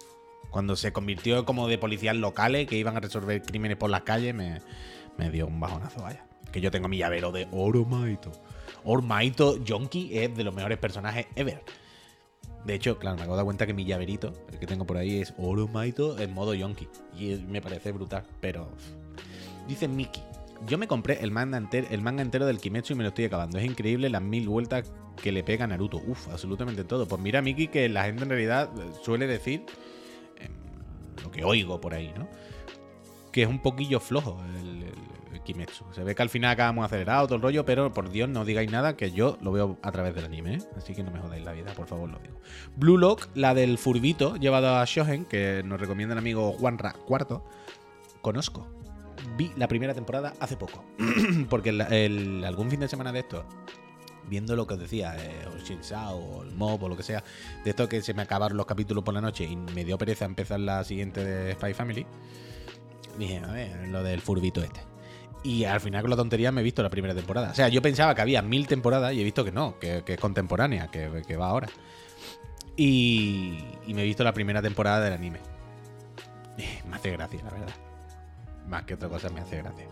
cuando 0.50 0.76
se 0.76 0.91
convirtió 0.91 1.46
como 1.46 1.68
de 1.68 1.78
policías 1.78 2.16
locales 2.16 2.68
que 2.68 2.78
iban 2.78 2.98
a 2.98 3.00
resolver 3.00 3.41
crímenes 3.41 3.78
por 3.78 3.89
las 3.89 4.02
calles, 4.02 4.34
me, 4.34 4.62
dio 5.30 5.48
un 5.48 5.60
bajonazo, 5.60 6.02
vaya. 6.02 6.26
Que 6.52 6.62
yo 6.62 6.72
tengo 6.72 6.88
mi 6.88 6.98
llavero 6.98 7.32
de 7.32 7.48
Oromaito. 7.52 8.32
Oromaito 8.84 9.64
Yonki 9.64 10.18
es 10.18 10.36
de 10.36 10.43
los 10.43 10.56
mejores 10.56 10.78
personajes 10.78 11.28
ever. 11.36 11.62
De 12.64 12.74
hecho, 12.74 12.98
claro, 12.98 13.18
me 13.18 13.24
acabo 13.24 13.36
de 13.36 13.39
dar 13.39 13.46
cuenta 13.46 13.68
que 13.68 13.74
mi 13.74 13.86
llaverito, 13.86 14.34
el 14.52 14.58
que 14.58 14.66
tengo 14.66 14.86
por 14.86 14.98
ahí, 14.98 15.20
es 15.20 15.34
Oromaito 15.38 16.18
en 16.18 16.34
modo 16.34 16.54
Yonki. 16.54 16.88
Y 17.18 17.36
me 17.36 17.62
parece 17.62 17.91
brutal, 17.91 18.26
pero... 18.39 18.70
Dice 19.68 19.88
Mickey, 19.88 20.24
yo 20.66 20.78
me 20.78 20.88
compré 20.88 21.20
el 21.22 21.32
manga, 21.32 21.58
entero, 21.58 21.88
el 21.89 22.47
del 22.47 22.60
Kimetsu 22.60 22.93
y 22.93 22.95
me 22.95 23.03
lo 23.03 23.10
estoy 23.10 23.26
acabando. 23.26 23.58
Es 23.58 23.66
increíble 23.66 24.10
las 24.10 24.22
mil 24.22 24.47
vueltas 24.47 24.91
que 25.22 25.32
le 25.32 25.43
pega 25.43 25.68
Naruto. 25.68 26.01
Uf, 26.08 26.30
absolutamente 26.30 26.84
todo. 26.84 27.08
Pues 27.08 27.22
mira, 27.22 27.41
Miki, 27.41 27.68
que 27.68 27.89
la 27.89 28.06
gente 28.06 28.24
en 28.24 28.30
realidad 28.30 28.70
suele 29.03 29.28
decir, 29.28 29.66
em, 30.38 30.51
lo 31.24 31.32
que 31.32 31.43
oigo 31.43 31.80
por 31.80 31.93
ahí, 31.93 32.14
¿no? 32.18 32.28
Que 33.32 33.43
es 33.43 33.49
un 33.49 33.60
poquillo 33.60 33.99
flojo 33.99 34.41
el, 34.60 34.86
Kimetsu. 35.43 35.86
Se 35.91 36.03
ve 36.03 36.16
que 36.16 36.24
al 36.24 36.30
final 36.30 36.49
acabamos 36.49 36.86
acelerado 36.86 37.28
todo 37.28 37.36
el 37.36 37.41
rollo, 37.43 37.66
pero 37.66 37.93
por 37.93 38.10
Dios 38.10 38.28
no 38.28 38.45
digáis 38.45 38.72
nada 38.72 38.97
que 38.97 39.12
yo 39.12 39.38
lo 39.41 39.51
veo 39.51 39.78
a 39.84 39.91
través 39.91 40.16
del 40.16 40.26
anime, 40.26 40.56
¿eh? 40.56 40.60
Así 40.76 40.95
que 40.95 41.03
no 41.03 41.12
me 41.12 41.20
jodáis 41.20 41.45
la 41.45 41.51
vida, 41.51 41.72
por 41.76 41.86
favor, 41.86 42.10
lo 42.10 42.18
digo. 42.18 42.34
Blue 42.76 42.97
Lock, 42.97 43.28
la 43.36 43.53
del 43.53 43.78
furbito 43.78 44.38
llevado 44.38 44.76
a 44.76 44.84
Shohen, 44.86 45.26
que 45.26 45.62
nos 45.64 45.80
recomienda 45.80 46.14
el 46.14 46.20
amigo 46.20 46.51
Juanra 46.53 46.93
Cuarto, 46.93 47.45
conozco. 48.22 48.68
Vi 49.38 49.51
la 49.57 49.68
primera 49.68 49.93
temporada 49.93 50.34
hace 50.39 50.57
poco. 50.57 50.84
Porque 51.49 51.70
el- 51.70 52.43
algún 52.45 52.70
fin 52.70 52.80
de 52.80 52.88
semana 52.88 53.11
de 53.11 53.20
esto, 53.20 53.45
viendo 54.30 54.55
lo 54.55 54.68
que 54.68 54.76
os 54.76 54.80
decía, 54.80 55.16
eh, 55.18 55.45
o 55.47 56.16
o 56.16 56.43
el 56.43 56.51
Mob 56.51 56.84
o 56.84 56.89
lo 56.89 56.97
que 56.97 57.03
sea, 57.03 57.24
de 57.63 57.70
esto 57.70 57.88
que 57.88 58.01
se 58.01 58.13
me 58.13 58.22
acabaron 58.22 58.57
los 58.57 58.66
capítulos 58.66 59.03
por 59.03 59.13
la 59.13 59.22
noche 59.22 59.45
y 59.45 59.55
me 59.55 59.84
dio 59.86 59.97
pereza 59.97 60.26
empezar 60.26 60.59
la 60.59 60.84
siguiente 60.84 61.24
de 61.24 61.53
Spy 61.53 61.74
Family, 61.74 62.05
dije, 63.18 63.39
a 63.39 63.51
ver, 63.51 63.88
lo 63.88 64.03
del 64.03 64.22
furbito 64.22 64.61
este. 64.61 64.82
Y 65.43 65.63
al 65.66 65.80
final 65.80 66.01
con 66.01 66.09
la 66.09 66.16
tontería 66.16 66.51
me 66.51 66.61
he 66.61 66.63
visto 66.63 66.82
la 66.82 66.89
primera 66.89 67.13
temporada. 67.13 67.51
O 67.51 67.53
sea, 67.53 67.68
yo 67.68 67.80
pensaba 67.82 68.16
que 68.16 68.22
había 68.22 68.41
mil 68.41 68.66
temporadas 68.66 69.13
y 69.13 69.22
he 69.22 69.24
visto 69.24 69.45
que 69.45 69.51
no, 69.51 69.78
que, 69.78 70.03
es 70.05 70.20
contemporánea, 70.20 70.88
que, 70.88 71.38
va 71.38 71.47
ahora. 71.47 71.70
Y, 72.76 73.59
me 73.88 74.01
he 74.01 74.05
visto 74.05 74.24
la 74.24 74.34
primera 74.34 74.61
temporada 74.61 75.01
del 75.01 75.13
anime. 75.13 75.39
Me 76.89 76.95
hace 76.95 77.11
gracia, 77.11 77.43
la 77.43 77.51
verdad. 77.51 77.85
Más 78.68 78.84
que 78.84 78.93
otra 78.95 79.09
cosa 79.09 79.30
me 79.30 79.41
hace 79.41 79.57
gracia. 79.57 79.88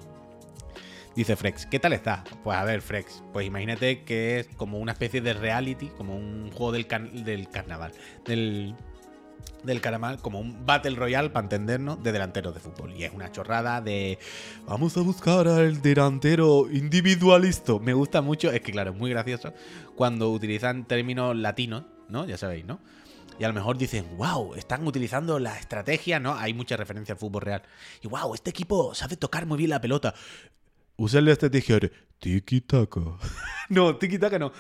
Dice 1.16 1.36
Frex, 1.36 1.68
¿qué 1.68 1.80
tal 1.80 1.94
está? 1.94 2.24
Pues 2.44 2.58
a 2.58 2.64
ver, 2.64 2.82
Frex, 2.82 3.22
pues 3.32 3.46
imagínate 3.46 4.04
que 4.04 4.40
es 4.40 4.48
como 4.56 4.80
una 4.80 4.94
especie 4.94 5.22
de 5.22 5.34
reality, 5.34 5.90
como 5.90 6.16
un 6.16 6.50
juego 6.52 6.72
del, 6.72 6.88
can- 6.88 7.24
del 7.24 7.50
carnaval, 7.50 7.92
del, 8.26 8.74
del 9.64 9.80
como 10.24 10.40
un 10.40 10.66
Battle 10.66 10.96
Royale, 10.96 11.30
para 11.30 11.46
entendernos, 11.46 12.02
de 12.02 12.12
delanteros 12.14 12.56
de 12.56 12.60
fútbol. 12.60 12.94
Y 12.96 13.04
es 13.04 13.14
una 13.14 13.32
chorrada 13.32 13.80
de, 13.80 14.18
vamos 14.66 14.98
a 14.98 15.02
buscar 15.02 15.48
al 15.48 15.84
delantero 15.84 16.66
individualista. 16.72 17.78
Me 17.80 17.94
gusta 17.94 18.24
mucho, 18.24 18.52
es 18.52 18.62
que 18.62 18.72
claro, 18.72 18.90
es 18.90 18.98
muy 18.98 19.12
gracioso 19.12 19.54
cuando 19.96 20.32
utilizan 20.32 20.88
términos 20.88 21.36
latinos, 21.36 21.84
¿no? 22.10 22.26
Ya 22.26 22.40
sabéis, 22.40 22.66
¿no? 22.66 22.80
Y 23.40 23.44
a 23.44 23.48
lo 23.48 23.54
mejor 23.54 23.78
dicen, 23.78 24.06
wow, 24.18 24.54
están 24.56 24.86
utilizando 24.86 25.40
la 25.40 25.58
estrategia, 25.58 26.20
¿no? 26.20 26.36
Hay 26.36 26.54
mucha 26.54 26.78
referencia 26.78 27.14
al 27.14 27.20
fútbol 27.20 27.42
real. 27.42 27.64
Y 28.02 28.08
wow, 28.08 28.34
este 28.34 28.52
equipo 28.52 28.94
sabe 28.94 29.18
tocar 29.18 29.46
muy 29.46 29.58
bien 29.58 29.72
la 29.72 29.82
pelota. 29.82 30.14
Usan 30.98 31.26
la 31.26 31.32
estrategia 31.32 31.80
de 31.80 31.92
tiki-taka. 32.20 33.02
no, 33.70 33.98
tiki-taka 33.98 34.38
no. 34.38 34.52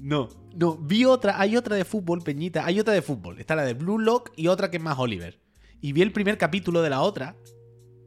No, 0.00 0.28
no. 0.54 0.76
Vi 0.76 1.04
otra, 1.04 1.40
hay 1.40 1.56
otra 1.56 1.74
de 1.74 1.84
fútbol, 1.84 2.22
Peñita. 2.22 2.64
Hay 2.64 2.78
otra 2.78 2.94
de 2.94 3.02
fútbol. 3.02 3.40
Está 3.40 3.56
la 3.56 3.64
de 3.64 3.74
Blue 3.74 3.98
Lock 3.98 4.30
y 4.36 4.46
otra 4.46 4.70
que 4.70 4.76
es 4.76 4.82
más 4.82 4.98
Oliver. 4.98 5.40
Y 5.80 5.92
vi 5.92 6.02
el 6.02 6.12
primer 6.12 6.38
capítulo 6.38 6.82
de 6.82 6.90
la 6.90 7.00
otra. 7.00 7.36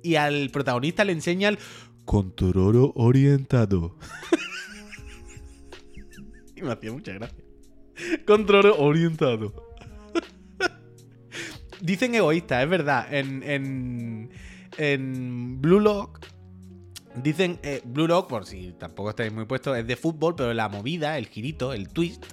Y 0.04 0.16
al 0.16 0.50
protagonista 0.52 1.04
le 1.04 1.12
enseña 1.12 1.50
el 1.50 1.60
control 2.06 2.94
orientado. 2.96 3.98
y 6.56 6.62
me 6.62 6.72
hacía 6.72 6.94
mucha 6.94 7.12
gracia. 7.12 7.44
Control 8.26 8.74
orientado. 8.78 9.71
Dicen 11.82 12.16
egoísta, 12.16 12.62
es 12.62 12.70
verdad. 12.70 13.14
En, 13.14 13.44
en, 13.44 14.30
en 14.78 15.62
Blue 15.62 15.80
Lock 15.80 16.20
Dicen, 17.16 17.60
eh, 17.64 17.82
Blue 17.84 18.08
Lock, 18.08 18.30
por 18.30 18.46
si 18.46 18.72
tampoco 18.74 19.10
estáis 19.10 19.34
muy 19.34 19.46
puestos, 19.46 19.78
es 19.78 19.86
de 19.86 19.96
fútbol, 19.96 20.36
pero 20.36 20.54
la 20.54 20.70
movida, 20.70 21.18
el 21.18 21.28
girito, 21.28 21.74
el 21.74 21.90
twist, 21.90 22.26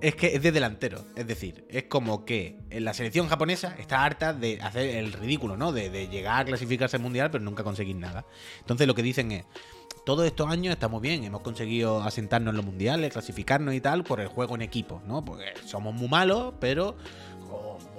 es 0.00 0.16
que 0.16 0.34
es 0.34 0.42
de 0.42 0.50
delantero. 0.50 1.04
Es 1.14 1.26
decir, 1.26 1.64
es 1.70 1.84
como 1.84 2.24
que 2.24 2.58
la 2.70 2.92
selección 2.92 3.28
japonesa 3.28 3.76
está 3.78 4.04
harta 4.04 4.34
de 4.34 4.60
hacer 4.60 4.96
el 4.96 5.12
ridículo, 5.12 5.56
¿no? 5.56 5.72
De, 5.72 5.90
de 5.90 6.08
llegar 6.08 6.40
a 6.40 6.44
clasificarse 6.44 6.96
al 6.96 7.02
mundial, 7.02 7.30
pero 7.30 7.44
nunca 7.44 7.62
conseguir 7.62 7.96
nada. 7.96 8.26
Entonces 8.60 8.86
lo 8.88 8.94
que 8.96 9.02
dicen 9.02 9.30
es, 9.30 9.44
todos 10.04 10.26
estos 10.26 10.50
años 10.50 10.74
estamos 10.74 11.00
bien, 11.00 11.24
hemos 11.24 11.42
conseguido 11.42 12.02
asentarnos 12.02 12.50
en 12.52 12.56
los 12.56 12.66
mundiales, 12.66 13.12
clasificarnos 13.12 13.74
y 13.74 13.80
tal, 13.80 14.02
por 14.02 14.20
el 14.20 14.26
juego 14.26 14.56
en 14.56 14.62
equipo, 14.62 15.02
¿no? 15.06 15.24
Porque 15.24 15.44
somos 15.66 15.94
muy 15.94 16.08
malos, 16.08 16.54
pero 16.60 16.96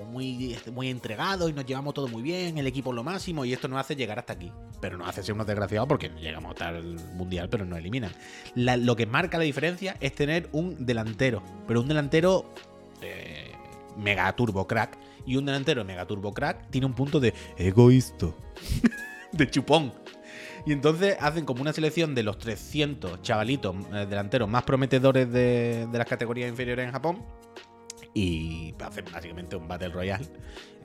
muy, 0.06 0.58
muy 0.74 0.90
entregados 0.90 1.50
y 1.50 1.54
nos 1.54 1.66
llevamos 1.66 1.94
todo 1.94 2.08
muy 2.08 2.22
bien, 2.22 2.58
el 2.58 2.68
equipo 2.68 2.92
es 2.92 2.96
lo 2.96 3.04
máximo 3.04 3.46
y 3.46 3.54
esto 3.54 3.68
nos 3.68 3.80
hace 3.80 3.96
llegar 3.96 4.20
hasta 4.20 4.34
aquí. 4.34 4.52
Pero 4.82 4.98
nos 4.98 5.10
hace 5.10 5.24
ser 5.24 5.34
unos 5.34 5.48
desgraciados 5.48 5.88
porque 5.88 6.10
llegamos 6.20 6.52
hasta 6.52 6.70
el 6.70 7.00
mundial, 7.14 7.50
pero 7.50 7.66
nos 7.66 7.80
eliminan. 7.80 8.12
Lo 8.56 8.96
que 8.96 9.06
marca 9.06 9.38
la 9.38 9.44
diferencia 9.44 9.98
es 10.00 10.14
tener 10.14 10.50
un 10.52 10.86
delantero, 10.86 11.42
pero 11.68 11.82
un 11.82 11.88
delantero 11.88 12.54
eh, 13.02 13.52
mega 13.98 14.34
turbo 14.36 14.68
crack. 14.68 14.98
Y 15.28 15.38
un 15.38 15.46
delantero 15.46 15.84
mega 15.84 16.06
turbo 16.06 16.34
crack 16.34 16.70
tiene 16.70 16.86
un 16.86 16.94
punto 16.94 17.20
de 17.20 17.34
egoísta, 17.58 18.28
de 19.32 19.50
chupón. 19.50 19.92
Y 20.68 20.72
entonces 20.72 21.16
hacen 21.20 21.46
como 21.46 21.62
una 21.62 21.74
selección 21.74 22.16
de 22.16 22.24
los 22.24 22.38
300 22.38 23.22
chavalitos 23.22 23.76
eh, 23.94 24.06
delanteros 24.08 24.50
más 24.50 24.64
prometedores 24.64 25.32
de, 25.32 25.88
de 25.92 25.98
las 25.98 26.08
categorías 26.08 26.50
inferiores 26.50 26.86
en 26.86 26.92
Japón. 26.92 27.24
Y 28.16 28.74
hacen 28.80 29.04
básicamente 29.12 29.58
un 29.58 29.68
Battle 29.68 29.90
Royale 29.90 30.26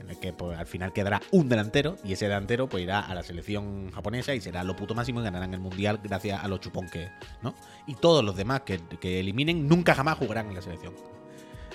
en 0.00 0.10
el 0.10 0.18
que 0.18 0.32
pues, 0.32 0.58
al 0.58 0.66
final 0.66 0.92
quedará 0.92 1.22
un 1.30 1.48
delantero 1.48 1.96
y 2.02 2.12
ese 2.12 2.24
delantero 2.24 2.68
pues 2.68 2.82
irá 2.82 2.98
a 2.98 3.14
la 3.14 3.22
selección 3.22 3.92
japonesa 3.92 4.34
y 4.34 4.40
será 4.40 4.64
lo 4.64 4.74
puto 4.74 4.96
máximo 4.96 5.20
y 5.20 5.22
ganarán 5.22 5.54
el 5.54 5.60
mundial 5.60 6.00
gracias 6.02 6.42
a 6.42 6.48
lo 6.48 6.58
chupón 6.58 6.88
que 6.88 7.04
es, 7.04 7.10
¿no? 7.40 7.54
Y 7.86 7.94
todos 7.94 8.24
los 8.24 8.34
demás 8.34 8.62
que, 8.62 8.80
que 9.00 9.20
eliminen 9.20 9.68
nunca 9.68 9.94
jamás 9.94 10.18
jugarán 10.18 10.48
en 10.48 10.56
la 10.56 10.62
selección. 10.62 10.92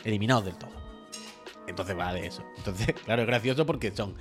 Eliminados 0.04 0.44
del 0.44 0.56
todo. 0.56 0.72
Entonces 1.68 1.98
va 1.98 2.14
de 2.14 2.28
eso. 2.28 2.44
Entonces, 2.58 2.94
claro, 3.06 3.22
es 3.22 3.28
gracioso 3.28 3.66
porque 3.66 3.92
son. 3.92 4.16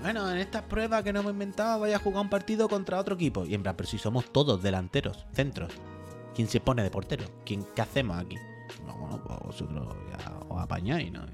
Bueno, 0.00 0.30
en 0.30 0.38
estas 0.38 0.62
pruebas 0.62 1.02
que 1.02 1.12
nos 1.12 1.22
hemos 1.22 1.32
inventado, 1.32 1.80
vaya 1.80 1.96
a 1.96 1.98
jugar 1.98 2.22
un 2.22 2.30
partido 2.30 2.68
contra 2.68 3.00
otro 3.00 3.16
equipo. 3.16 3.44
Y 3.44 3.54
en 3.54 3.64
plan, 3.64 3.74
pero 3.76 3.88
si 3.88 3.98
somos 3.98 4.32
todos 4.32 4.62
delanteros, 4.62 5.26
centros. 5.32 5.72
¿Quién 6.34 6.46
se 6.46 6.60
pone 6.60 6.84
de 6.84 6.90
portero? 6.90 7.24
¿Quién, 7.44 7.66
¿Qué 7.74 7.82
hacemos 7.82 8.16
aquí? 8.16 8.36
No, 8.86 8.96
bueno, 8.96 9.22
pues 9.24 9.38
vosotros 9.40 9.96
ya 10.10 10.32
os 10.48 10.60
apañáis, 10.60 11.12
¿no? 11.12 11.24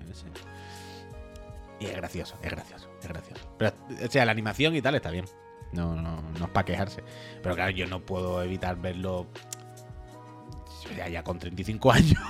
Y 1.80 1.86
es 1.86 1.96
gracioso, 1.96 2.36
es 2.42 2.50
gracioso, 2.50 2.88
es 3.02 3.08
gracioso. 3.08 3.44
Pero, 3.58 3.72
o 4.04 4.10
sea, 4.10 4.24
la 4.24 4.32
animación 4.32 4.74
y 4.76 4.82
tal 4.82 4.94
está 4.94 5.10
bien. 5.10 5.24
No, 5.72 5.94
no, 5.96 6.22
no 6.38 6.44
es 6.44 6.50
para 6.50 6.64
quejarse. 6.64 7.02
Pero 7.42 7.54
claro, 7.54 7.70
yo 7.70 7.86
no 7.86 8.00
puedo 8.00 8.42
evitar 8.42 8.80
verlo 8.80 9.26
ya, 10.96 11.08
ya 11.08 11.22
con 11.22 11.38
35 11.38 11.92
años. 11.92 12.20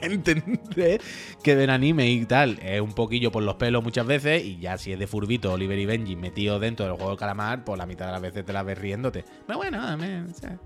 Entender 0.00 1.00
que 1.42 1.56
ven 1.56 1.70
anime 1.70 2.08
y 2.08 2.24
tal 2.24 2.60
es 2.62 2.80
un 2.80 2.92
poquillo 2.92 3.32
por 3.32 3.42
los 3.42 3.56
pelos 3.56 3.82
muchas 3.82 4.06
veces. 4.06 4.44
Y 4.44 4.58
ya 4.58 4.78
si 4.78 4.92
es 4.92 4.98
de 4.98 5.06
furbito, 5.06 5.52
Oliver 5.52 5.78
y 5.78 5.86
Benji 5.86 6.16
metido 6.16 6.60
dentro 6.60 6.86
del 6.86 6.94
juego 6.94 7.10
del 7.10 7.18
calamar, 7.18 7.64
pues 7.64 7.78
la 7.78 7.86
mitad 7.86 8.06
de 8.06 8.12
las 8.12 8.20
veces 8.20 8.44
te 8.44 8.52
la 8.52 8.62
ves 8.62 8.78
riéndote. 8.78 9.24
Pero 9.46 9.58
bueno, 9.58 9.96
ver, 9.98 10.24
o 10.24 10.34
sea. 10.34 10.58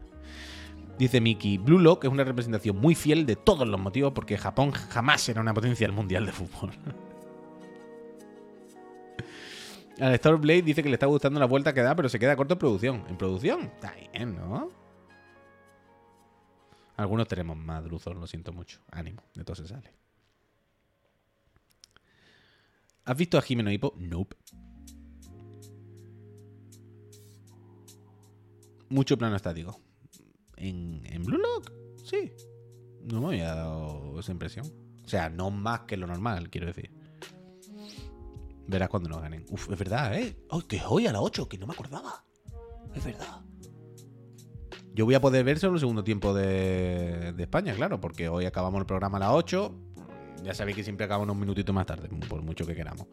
Dice 0.99 1.21
Miki, 1.21 1.59
Blue 1.59 1.79
Lock 1.79 2.05
es 2.05 2.11
una 2.11 2.25
representación 2.25 2.77
muy 2.77 2.95
fiel 2.95 3.27
de 3.27 3.37
todos 3.37 3.67
los 3.67 3.81
motivos 3.81 4.13
porque 4.13 4.39
Japón 4.39 4.73
jamás 4.73 5.23
será 5.23 5.41
una 5.41 5.55
potencia 5.55 5.87
del 5.87 5.97
mundial 5.97 6.27
de 6.27 6.33
fútbol. 6.33 6.71
Al 10.01 10.17
Starblade 10.17 10.63
dice 10.63 10.83
que 10.83 10.89
le 10.89 10.95
está 10.95 11.07
gustando 11.07 11.39
la 11.39 11.47
vuelta 11.47 11.73
que 11.73 11.83
da, 11.83 11.95
pero 11.95 12.09
se 12.09 12.19
queda 12.19 12.35
corto 12.37 12.55
en 12.55 12.59
producción. 12.59 13.05
¿En 13.09 13.17
producción? 13.17 13.63
Está 13.63 13.95
bien, 14.13 14.35
¿no? 14.35 14.71
Algunos 16.97 17.29
tenemos 17.29 17.57
más 17.57 17.85
druzos, 17.85 18.17
lo 18.17 18.27
siento 18.27 18.53
mucho. 18.53 18.81
Ánimo, 18.91 19.23
de 19.35 19.45
todo 19.45 19.57
se 19.57 19.67
sale. 19.67 19.95
¿Has 23.05 23.17
visto 23.17 23.39
a 23.39 23.43
Jimeno 23.43 23.71
Hippo? 23.71 23.95
Nope. 23.97 24.37
Mucho 28.89 29.17
plano 29.17 29.37
estático. 29.37 29.81
¿En, 30.63 31.03
en 31.07 31.25
Blue 31.25 31.39
Lock? 31.39 31.73
Sí. 32.05 32.33
No 33.03 33.21
me 33.21 33.27
había 33.29 33.55
dado 33.55 34.21
esa 34.21 34.31
impresión. 34.31 34.67
O 35.05 35.09
sea, 35.09 35.29
no 35.29 35.51
más 35.51 35.81
que 35.81 35.97
lo 35.97 36.07
normal, 36.07 36.51
quiero 36.51 36.69
decir. 36.69 36.93
Verás 38.69 38.89
cuando 38.89 39.09
nos 39.09 39.21
ganen. 39.21 39.45
Uf, 39.51 39.71
es 39.71 39.79
verdad, 39.79 40.17
¿eh? 40.17 40.37
¡Ay, 40.51 40.63
que 40.69 40.77
es 40.77 40.85
hoy 40.87 41.09
a 41.09 41.13
las 41.13 41.21
8! 41.21 41.49
Que 41.49 41.59
no 41.59 41.67
me 41.67 41.73
acordaba. 41.73 42.25
Es 42.95 43.05
verdad. 43.05 43.41
Yo 44.95 45.05
voy 45.05 45.15
a 45.15 45.21
poder 45.21 45.45
ver 45.45 45.59
solo 45.59 45.75
el 45.75 45.81
segundo 45.81 46.05
tiempo 46.05 46.33
de, 46.33 47.33
de 47.33 47.43
España, 47.43 47.75
claro, 47.75 48.01
porque 48.01 48.29
hoy 48.29 48.45
acabamos 48.45 48.79
el 48.79 48.87
programa 48.87 49.17
a 49.17 49.21
las 49.21 49.31
8. 49.33 49.75
Ya 50.45 50.55
sabéis 50.55 50.77
que 50.77 50.85
siempre 50.85 51.07
acabamos 51.07 51.25
unos 51.25 51.39
minutitos 51.39 51.75
más 51.75 51.87
tarde, 51.87 52.09
por 52.29 52.43
mucho 52.43 52.65
que 52.67 52.77
queramos. 52.77 53.09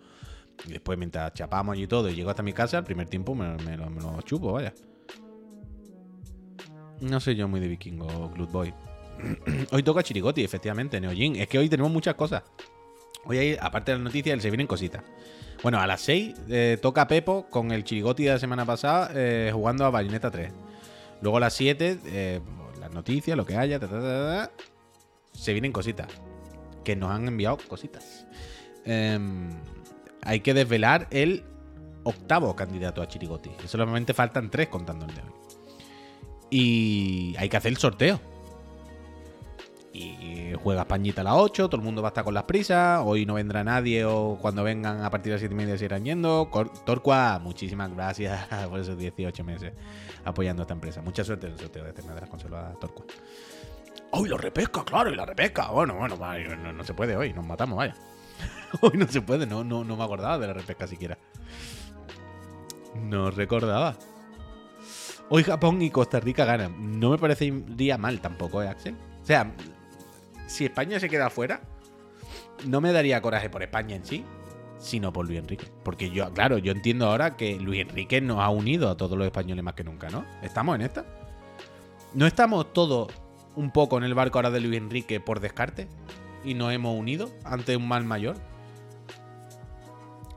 Y 0.68 0.74
después, 0.74 1.00
mientras 1.00 1.34
chapamos 1.34 1.78
y 1.78 1.88
todo 1.88 2.10
y 2.10 2.16
llego 2.16 2.30
hasta 2.30 2.43
mi 2.43 2.54
casa, 2.54 2.78
el 2.78 2.84
primer 2.84 3.10
tiempo 3.10 3.34
me 3.34 3.78
lo 3.78 4.22
chupo, 4.22 4.52
vaya. 4.52 4.74
No 7.02 7.20
soy 7.20 7.36
yo 7.36 7.47
muy 7.47 7.60
de 7.60 7.68
vikingo, 7.68 8.30
Blood 8.30 8.50
Boy. 8.50 8.74
hoy 9.72 9.84
toca 9.84 10.04
Chirigoti, 10.04 10.43
efectivamente, 10.43 11.00
Neojin. 11.00 11.36
Es 11.38 11.47
que 11.47 11.60
hoy 11.60 11.70
tenemos 11.70 11.91
muchas 11.91 12.16
cosas. 12.16 12.43
Hoy 13.26 13.58
aparte 13.60 13.91
de 13.91 13.97
las 13.97 14.04
noticias, 14.04 14.41
se 14.41 14.50
vienen 14.50 14.68
cositas. 14.68 15.04
Bueno, 15.62 15.80
a 15.80 15.88
las 15.88 16.02
6 16.02 16.36
eh, 16.50 16.78
toca 16.82 17.08
Pepo 17.08 17.47
con 17.50 17.72
el 17.72 17.84
Chirigoti 17.84 18.24
de 18.24 18.32
la 18.32 18.39
semana 18.39 18.66
pasada 18.66 19.12
eh, 19.14 19.52
jugando 19.54 19.86
a 19.86 19.89
Bayonetta 19.89 20.32
3. 20.32 20.52
Luego 21.22 21.38
a 21.38 21.41
las 21.41 21.54
7, 21.54 22.00
eh, 22.06 22.39
las 22.80 22.93
noticias, 22.93 23.36
lo 23.36 23.45
que 23.45 23.58
haya, 23.58 23.80
ta, 23.80 23.88
ta, 23.88 24.52
se 25.34 25.52
vienen 25.52 25.72
cositas. 25.72 26.08
Que 26.84 26.95
nos 26.95 27.12
han 27.12 27.28
enviado 27.28 27.58
cositas. 27.68 28.26
Em, 28.86 29.50
hay 30.22 30.39
que 30.39 30.54
desvelar 30.54 31.08
el 31.12 31.43
octavo 32.04 32.56
candidato 32.56 33.02
a 33.02 33.08
Chirigoti. 33.08 33.52
Solamente 33.66 34.14
faltan 34.14 34.50
tres 34.50 34.70
contando 34.70 35.06
el 35.06 35.14
de 35.14 35.22
hoy. 35.22 35.38
Y 36.50 37.36
hay 37.38 37.50
que 37.50 37.58
hacer 37.58 37.72
el 37.72 37.78
sorteo. 37.78 38.20
Y 39.91 40.54
juega 40.64 40.82
Españita 40.82 41.22
a 41.22 41.24
las 41.24 41.34
8, 41.36 41.68
todo 41.68 41.80
el 41.80 41.86
mundo 41.86 42.02
va 42.02 42.10
a 42.10 42.12
estar 42.12 42.24
con 42.24 42.34
las 42.34 42.43
prisas. 42.43 43.02
Hoy 43.04 43.26
no 43.26 43.36
vendrá 43.36 43.64
nadie 43.64 44.06
o 44.06 44.38
cuando 44.41 44.64
vengan 44.64 45.04
a 45.04 45.10
partir 45.10 45.32
de 45.32 45.36
las 45.36 45.41
7 45.41 45.54
y 45.54 45.58
media 45.58 45.78
se 45.78 45.86
irán 45.86 46.06
yendo. 46.06 46.50
Torqua, 46.86 47.39
muchísimas 47.41 47.93
gracias 47.93 48.47
por 48.70 48.80
esos 48.80 48.97
18 48.97 49.43
meses 49.43 49.74
apoyando 50.26 50.62
a 50.62 50.64
esta 50.64 50.74
empresa. 50.74 51.02
Mucha 51.02 51.24
suerte 51.24 51.47
en 51.47 51.54
el 51.54 51.60
sorteo 51.60 51.84
de 51.84 51.89
Eterna 51.89 52.14
de 52.14 52.22
las 52.22 52.30
consolas 52.30 52.80
Torqua. 52.80 53.06
Hoy 54.12 54.30
lo 54.30 54.38
repesca, 54.38 54.84
claro, 54.84 55.12
y 55.12 55.16
la 55.16 55.26
repesca. 55.26 55.70
Bueno, 55.70 55.95
bueno, 55.95 56.18
no, 56.18 56.74
no 56.74 56.84
se 56.84 56.93
puede 56.93 57.16
hoy, 57.16 57.34
nos 57.34 57.45
matamos, 57.45 57.78
vaya. 57.78 57.95
Hoy 58.82 58.91
no 58.95 59.08
se 59.08 59.22
puede, 59.22 59.45
no, 59.45 59.64
no, 59.64 59.84
no 59.84 59.97
me 59.97 60.04
acordaba 60.04 60.38
de 60.38 60.47
la 60.47 60.54
repesca 60.54 60.88
siquiera. 60.88 61.18
No 62.95 63.30
recordaba. 63.32 63.95
Hoy 65.32 65.43
Japón 65.43 65.80
y 65.84 65.91
Costa 65.91 66.19
Rica 66.19 66.43
ganan. 66.43 66.99
No 66.99 67.11
me 67.11 67.19
parecería 67.19 67.99
mal 67.99 68.19
tampoco, 68.19 68.63
¿eh, 68.63 68.67
Axel? 68.67 68.95
O 69.21 69.25
sea, 69.25 69.53
si 70.47 70.65
España 70.65 70.99
se 70.99 71.07
queda 71.07 71.30
fuera, 71.30 71.61
no 72.65 72.82
me 72.82 72.91
daría 72.91 73.21
coraje 73.21 73.47
por 73.47 73.61
España 73.61 73.95
en 73.95 74.03
sí, 74.03 74.25
sino 74.80 75.13
por 75.13 75.27
Luis 75.27 75.38
Enrique. 75.38 75.67
Porque 75.84 76.09
yo, 76.09 76.34
claro, 76.34 76.57
yo 76.57 76.71
entiendo 76.71 77.05
ahora 77.05 77.38
que 77.38 77.59
Luis 77.59 77.82
Enrique 77.82 78.21
nos 78.21 78.39
ha 78.39 78.49
unido 78.49 78.89
a 78.89 78.97
todos 78.97 79.15
los 79.15 79.27
españoles 79.27 79.63
más 79.63 79.75
que 79.75 79.84
nunca, 79.84 80.09
¿no? 80.09 80.25
¿Estamos 80.41 80.73
en 80.73 80.82
esta? 80.82 81.05
¿No 82.15 82.25
estamos 82.25 82.73
todos 82.73 83.13
un 83.55 83.69
poco 83.69 83.99
en 83.99 84.05
el 84.05 84.15
barco 84.15 84.39
ahora 84.39 84.49
de 84.49 84.61
Luis 84.61 84.77
Enrique 84.77 85.19
por 85.19 85.41
descarte? 85.41 85.88
¿Y 86.43 86.55
nos 86.55 86.73
hemos 86.73 86.97
unido 86.97 87.30
ante 87.43 87.77
un 87.77 87.88
mal 87.88 88.03
mayor? 88.03 88.38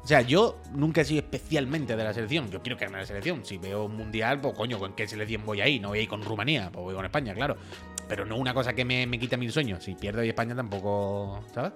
O 0.03 0.07
sea, 0.07 0.21
yo 0.23 0.59
nunca 0.75 1.03
he 1.03 1.05
sido 1.05 1.21
especialmente 1.21 1.95
de 1.97 2.03
la 2.03 2.13
selección. 2.13 2.51
Yo 2.51 2.61
quiero 2.61 2.77
que 2.77 2.87
gane 2.87 2.99
la 2.99 3.07
selección. 3.07 3.45
Si 3.45 3.59
veo 3.59 3.85
un 3.85 3.97
mundial, 3.97 4.41
pues 4.41 4.55
coño, 4.55 4.79
¿con 4.79 4.95
qué 4.95 5.07
selección 5.07 5.45
voy 5.47 5.61
ahí? 5.61 5.79
No 5.79 5.89
voy 5.89 6.01
a 6.01 6.03
ir 6.03 6.09
con 6.09 6.23
Rumanía, 6.23 6.71
pues 6.73 6.83
voy 6.83 6.95
con 6.95 7.05
España, 7.05 7.35
claro. 7.35 7.57
Pero 8.09 8.27
no 8.27 8.37
una 8.37 8.53
cosa 8.53 8.73
que 8.73 8.85
me, 8.85 9.07
me 9.07 9.19
quita 9.19 9.37
mil 9.37 9.53
sueños. 9.53 9.85
Si 9.85 9.95
pierdo 9.95 10.25
y 10.25 10.29
España 10.29 10.57
tampoco, 10.57 11.45
¿sabes? 11.55 11.73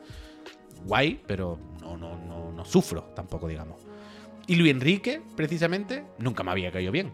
Guay, 0.84 1.22
pero 1.26 1.58
no, 1.80 1.96
no, 1.96 2.16
no, 2.18 2.52
no 2.52 2.64
sufro 2.64 3.04
tampoco, 3.14 3.46
digamos. 3.46 3.86
Y 4.48 4.56
Luis 4.56 4.72
Enrique, 4.72 5.22
precisamente, 5.36 6.04
nunca 6.18 6.42
me 6.42 6.50
había 6.50 6.72
caído 6.72 6.90
bien. 6.90 7.12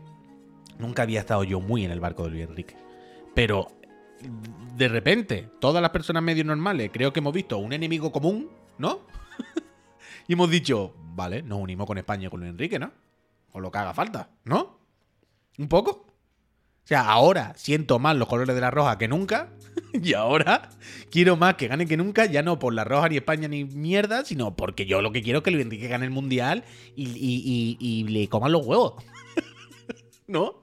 Nunca 0.78 1.02
había 1.02 1.20
estado 1.20 1.44
yo 1.44 1.60
muy 1.60 1.84
en 1.84 1.90
el 1.90 2.00
barco 2.00 2.24
de 2.24 2.30
Luis 2.30 2.48
Enrique. 2.48 2.76
Pero 3.34 3.68
de 4.76 4.88
repente, 4.88 5.48
todas 5.60 5.82
las 5.82 5.90
personas 5.90 6.22
medio 6.22 6.44
normales, 6.44 6.90
creo 6.92 7.12
que 7.12 7.20
hemos 7.20 7.32
visto 7.32 7.58
un 7.58 7.72
enemigo 7.72 8.12
común, 8.12 8.50
¿no? 8.78 9.00
y 10.28 10.32
hemos 10.34 10.50
dicho, 10.50 10.94
vale, 11.14 11.42
nos 11.42 11.58
unimos 11.60 11.86
con 11.86 11.98
España 11.98 12.26
y 12.26 12.30
con 12.30 12.40
Luis 12.40 12.50
Enrique, 12.50 12.78
¿no? 12.78 12.92
Con 13.50 13.62
lo 13.62 13.70
que 13.70 13.78
haga 13.78 13.94
falta, 13.94 14.30
¿no? 14.44 14.78
¿Un 15.58 15.68
poco? 15.68 16.06
O 16.84 16.86
sea, 16.86 17.08
ahora 17.08 17.52
siento 17.56 17.98
más 17.98 18.16
los 18.16 18.26
colores 18.26 18.54
de 18.54 18.60
la 18.60 18.70
roja 18.70 18.98
que 18.98 19.06
nunca. 19.06 19.50
y 19.92 20.14
ahora 20.14 20.70
quiero 21.10 21.36
más 21.36 21.54
que 21.54 21.68
gane 21.68 21.86
que 21.86 21.96
nunca, 21.96 22.26
ya 22.26 22.42
no 22.42 22.58
por 22.58 22.74
la 22.74 22.84
roja 22.84 23.08
ni 23.08 23.16
España 23.16 23.48
ni 23.48 23.64
mierda, 23.64 24.24
sino 24.24 24.56
porque 24.56 24.86
yo 24.86 25.00
lo 25.00 25.12
que 25.12 25.22
quiero 25.22 25.38
es 25.38 25.44
que 25.44 25.50
Luis 25.52 25.64
Enrique 25.64 25.88
gane 25.88 26.04
el 26.04 26.10
mundial 26.10 26.64
y, 26.96 28.06
le 28.08 28.28
coman 28.28 28.52
los 28.52 28.66
huevos. 28.66 28.94
¿No? 30.26 30.62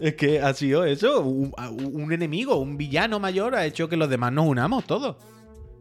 Es 0.00 0.14
que 0.14 0.40
ha 0.40 0.54
sido 0.54 0.84
eso, 0.86 1.20
un 1.20 2.12
enemigo, 2.12 2.56
un 2.56 2.78
villano 2.78 3.20
mayor 3.20 3.54
ha 3.54 3.66
hecho 3.66 3.88
que 3.88 3.98
los 3.98 4.08
demás 4.08 4.32
nos 4.32 4.46
unamos 4.46 4.84
todos. 4.84 5.16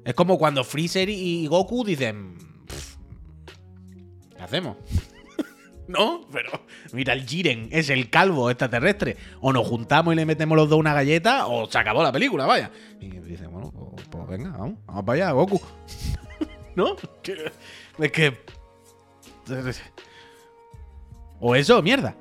Es 0.09 0.15
como 0.15 0.39
cuando 0.39 0.63
Freezer 0.63 1.07
y 1.07 1.45
Goku 1.45 1.85
dicen, 1.85 2.35
"Pff, 2.65 2.95
¿qué 4.35 4.41
hacemos? 4.41 4.75
¿No? 5.87 6.21
Pero 6.31 6.49
mira, 6.93 7.13
el 7.13 7.27
Jiren 7.27 7.69
es 7.71 7.91
el 7.91 8.09
calvo 8.09 8.49
extraterrestre. 8.49 9.17
O 9.39 9.53
nos 9.53 9.67
juntamos 9.67 10.11
y 10.11 10.15
le 10.15 10.25
metemos 10.25 10.55
los 10.55 10.67
dos 10.67 10.79
una 10.79 10.95
galleta 10.95 11.45
o 11.45 11.69
se 11.69 11.77
acabó 11.77 12.01
la 12.01 12.11
película, 12.11 12.47
vaya. 12.47 12.71
Y 12.99 13.07
dicen, 13.19 13.51
bueno, 13.51 13.71
pues, 13.71 14.07
pues 14.09 14.27
venga, 14.29 14.49
vamos, 14.49 14.79
vamos 14.87 15.03
para 15.05 15.25
allá, 15.25 15.31
Goku. 15.31 15.61
¿No? 16.75 16.95
Es 17.99 18.11
que... 18.11 18.35
O 21.39 21.55
eso, 21.55 21.83
mierda. 21.83 22.15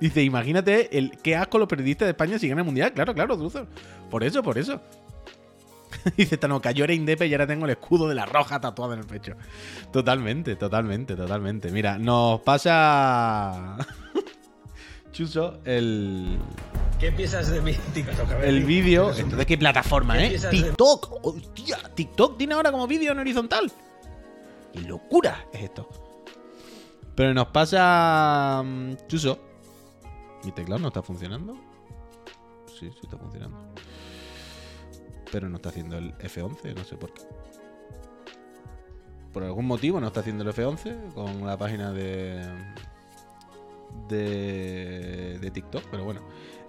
Dice, 0.00 0.22
imagínate 0.22 0.96
el 0.96 1.18
qué 1.20 1.34
asco 1.34 1.58
los 1.58 1.66
periodistas 1.68 2.06
de 2.06 2.10
España 2.10 2.38
si 2.38 2.48
ganan 2.48 2.60
el 2.60 2.66
mundial. 2.66 2.92
Claro, 2.92 3.12
claro, 3.12 3.36
Druzo. 3.36 3.66
Por 4.08 4.22
eso, 4.22 4.42
por 4.42 4.56
eso. 4.56 4.80
Dice 6.16 6.36
Tanoka, 6.36 6.70
yo 6.72 6.84
era 6.84 6.92
indepe 6.92 7.26
y 7.26 7.32
ahora 7.32 7.46
tengo 7.46 7.64
el 7.64 7.70
escudo 7.72 8.08
de 8.08 8.14
la 8.14 8.26
roja 8.26 8.60
tatuado 8.60 8.92
en 8.94 9.00
el 9.00 9.06
pecho. 9.06 9.34
Totalmente, 9.92 10.56
totalmente, 10.56 11.16
totalmente. 11.16 11.70
Mira, 11.70 11.98
nos 11.98 12.40
pasa. 12.40 13.76
Chuso, 15.12 15.58
el. 15.64 16.38
¿Qué 17.00 17.12
piensas 17.12 17.48
de 17.50 17.60
mi 17.60 17.72
TikTok? 17.72 18.28
Ver, 18.28 18.44
El 18.44 18.64
vídeo. 18.64 19.06
Eres 19.06 19.18
un- 19.20 19.24
¿Esto 19.26 19.36
de 19.36 19.46
qué 19.46 19.56
plataforma, 19.58 20.16
¿Qué 20.16 20.26
eh? 20.34 20.38
de- 20.38 20.48
TikTok. 20.50 21.20
Hostia, 21.24 21.78
TikTok 21.94 22.36
tiene 22.36 22.54
ahora 22.54 22.70
como 22.70 22.86
vídeo 22.86 23.12
en 23.12 23.18
horizontal. 23.20 23.70
¡Qué 24.72 24.80
locura 24.80 25.46
es 25.52 25.62
esto! 25.64 25.88
Pero 27.14 27.34
nos 27.34 27.46
pasa. 27.48 28.62
mm, 28.64 28.92
Chuso. 29.08 29.38
Mi 30.44 30.52
teclado 30.52 30.80
no 30.80 30.88
está 30.88 31.02
funcionando. 31.02 31.56
Sí, 32.78 32.88
sí 32.92 33.00
está 33.02 33.16
funcionando. 33.16 33.58
Pero 35.32 35.48
no 35.48 35.56
está 35.56 35.68
haciendo 35.68 35.98
el 35.98 36.14
F11, 36.18 36.74
no 36.74 36.84
sé 36.84 36.96
por 36.96 37.12
qué. 37.12 37.22
Por 39.32 39.42
algún 39.44 39.66
motivo 39.66 40.00
no 40.00 40.06
está 40.06 40.20
haciendo 40.20 40.42
el 40.44 40.50
F11 40.54 41.12
con 41.12 41.46
la 41.46 41.56
página 41.58 41.92
de. 41.92 42.42
de. 44.08 45.38
de 45.40 45.50
TikTok, 45.50 45.84
pero 45.90 46.04
bueno. 46.04 46.20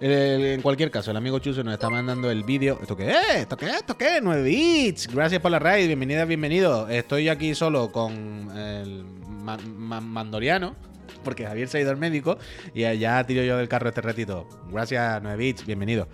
En 0.02 0.62
cualquier 0.62 0.90
caso, 0.90 1.10
el 1.10 1.16
amigo 1.18 1.38
Chuso 1.40 1.62
nos 1.62 1.74
está 1.74 1.90
mandando 1.90 2.30
el 2.30 2.42
vídeo. 2.42 2.78
¿Esto 2.80 2.96
qué 2.96 3.10
es? 3.10 3.36
¿Esto 3.36 3.56
qué 3.56 3.66
es? 3.66 3.74
¿Esto 3.76 3.98
qué 3.98 4.16
es? 4.16 4.22
9 4.22 4.42
bits. 4.42 5.08
Gracias 5.14 5.42
por 5.42 5.50
la 5.50 5.58
raid. 5.58 5.86
Bienvenida, 5.88 6.24
bienvenido. 6.24 6.88
Estoy 6.88 7.28
aquí 7.28 7.54
solo 7.54 7.92
con 7.92 8.50
el 8.56 9.04
ma- 9.04 9.58
ma- 9.58 10.00
Mandoriano. 10.00 10.74
Porque 11.22 11.44
Javier 11.44 11.68
se 11.68 11.76
ha 11.76 11.80
ido 11.82 11.90
al 11.90 11.98
médico. 11.98 12.38
Y 12.72 12.80
ya 12.98 13.22
tiro 13.26 13.42
yo 13.42 13.58
del 13.58 13.68
carro 13.68 13.90
este 13.90 14.00
ratito. 14.00 14.48
Gracias, 14.72 15.20
9 15.22 15.36
bits. 15.36 15.66
Bienvenido. 15.66 16.08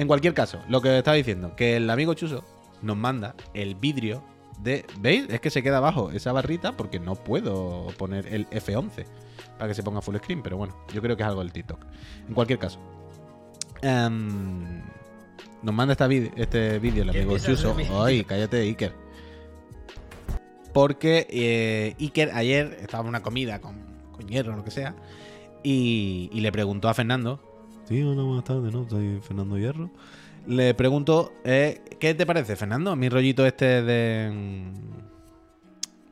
En 0.00 0.08
cualquier 0.08 0.32
caso, 0.32 0.60
lo 0.68 0.80
que 0.80 0.96
estaba 0.96 1.14
diciendo, 1.16 1.54
que 1.56 1.76
el 1.76 1.90
amigo 1.90 2.14
Chuso 2.14 2.42
nos 2.80 2.96
manda 2.96 3.34
el 3.52 3.74
vidrio 3.74 4.22
de. 4.62 4.86
¿Veis? 4.98 5.26
Es 5.28 5.40
que 5.40 5.50
se 5.50 5.62
queda 5.62 5.76
abajo 5.76 6.10
esa 6.10 6.32
barrita 6.32 6.74
porque 6.76 6.98
no 6.98 7.14
puedo 7.16 7.86
poner 7.98 8.26
el 8.32 8.48
F11 8.48 9.04
para 9.58 9.68
que 9.68 9.74
se 9.74 9.82
ponga 9.82 10.00
full 10.00 10.16
screen. 10.16 10.42
Pero 10.42 10.56
bueno, 10.56 10.74
yo 10.94 11.02
creo 11.02 11.16
que 11.18 11.22
es 11.22 11.28
algo 11.28 11.40
del 11.42 11.52
TikTok. 11.52 11.84
En 12.28 12.32
cualquier 12.34 12.58
caso. 12.58 12.78
Em, 13.82 14.80
nos 15.62 15.74
manda 15.74 15.92
esta 15.92 16.08
vid- 16.08 16.32
este 16.36 16.78
vídeo 16.78 17.02
el 17.02 17.10
¿Qué 17.10 17.18
amigo 17.20 17.38
Chuso. 17.38 17.76
Ay, 18.02 18.24
cállate, 18.24 18.60
Iker. 18.62 18.94
Porque 20.72 21.26
eh, 21.30 21.94
Iker 22.00 22.30
ayer 22.32 22.78
estaba 22.80 23.02
en 23.02 23.08
una 23.10 23.22
comida 23.22 23.60
con, 23.60 23.76
con 24.12 24.26
hierro 24.28 24.54
o 24.54 24.56
lo 24.56 24.64
que 24.64 24.70
sea. 24.70 24.94
Y, 25.62 26.30
y 26.32 26.40
le 26.40 26.52
preguntó 26.52 26.88
a 26.88 26.94
Fernando. 26.94 27.42
Sí, 27.90 28.00
hola, 28.04 28.22
buenas 28.22 28.44
tardes, 28.44 28.72
¿no? 28.72 28.88
Soy 28.88 29.18
Fernando 29.20 29.58
Hierro. 29.58 29.90
Le 30.46 30.74
pregunto, 30.74 31.32
eh, 31.42 31.82
¿qué 31.98 32.14
te 32.14 32.24
parece, 32.24 32.54
Fernando? 32.54 32.94
Mi 32.94 33.08
rollito 33.08 33.44
este 33.44 33.82
de. 33.82 34.62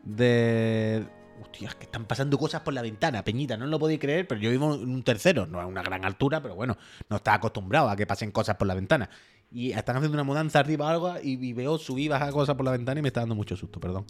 De. 0.03 1.07
Hostias, 1.41 1.77
que 1.77 1.85
están 1.85 2.05
pasando 2.07 2.37
cosas 2.37 2.63
por 2.63 2.75
la 2.75 2.83
ventana, 2.83 3.23
Peñita, 3.23 3.57
no 3.57 3.69
lo 3.69 3.79
podéis 3.79 4.01
creer, 4.01 4.27
pero 4.27 4.41
yo 4.41 4.51
vivo 4.51 4.75
en 4.75 4.91
un 4.91 5.05
tercero, 5.05 5.47
no 5.47 5.61
es 5.61 5.69
una 5.69 5.85
gran 5.85 6.05
altura, 6.05 6.43
pero 6.43 6.57
bueno, 6.57 6.77
no 7.09 7.19
está 7.19 7.35
acostumbrado 7.35 7.89
a 7.89 7.95
que 7.95 8.09
pasen 8.09 8.33
cosas 8.33 8.57
por 8.57 8.67
la 8.67 8.75
ventana. 8.75 9.09
Y 9.53 9.71
están 9.71 9.99
haciendo 9.99 10.17
una 10.17 10.25
mudanza 10.25 10.59
arriba 10.59 10.87
o 10.87 10.89
algo 10.89 11.15
y, 11.23 11.53
veo 11.53 11.79
subir 11.79 12.07
y 12.07 12.09
bajar 12.09 12.33
cosas 12.33 12.57
por 12.57 12.65
la 12.65 12.73
ventana 12.73 12.99
y 12.99 13.03
me 13.03 13.09
está 13.09 13.21
dando 13.21 13.37
mucho 13.37 13.57
susto, 13.57 13.79
perdón. 13.79 14.05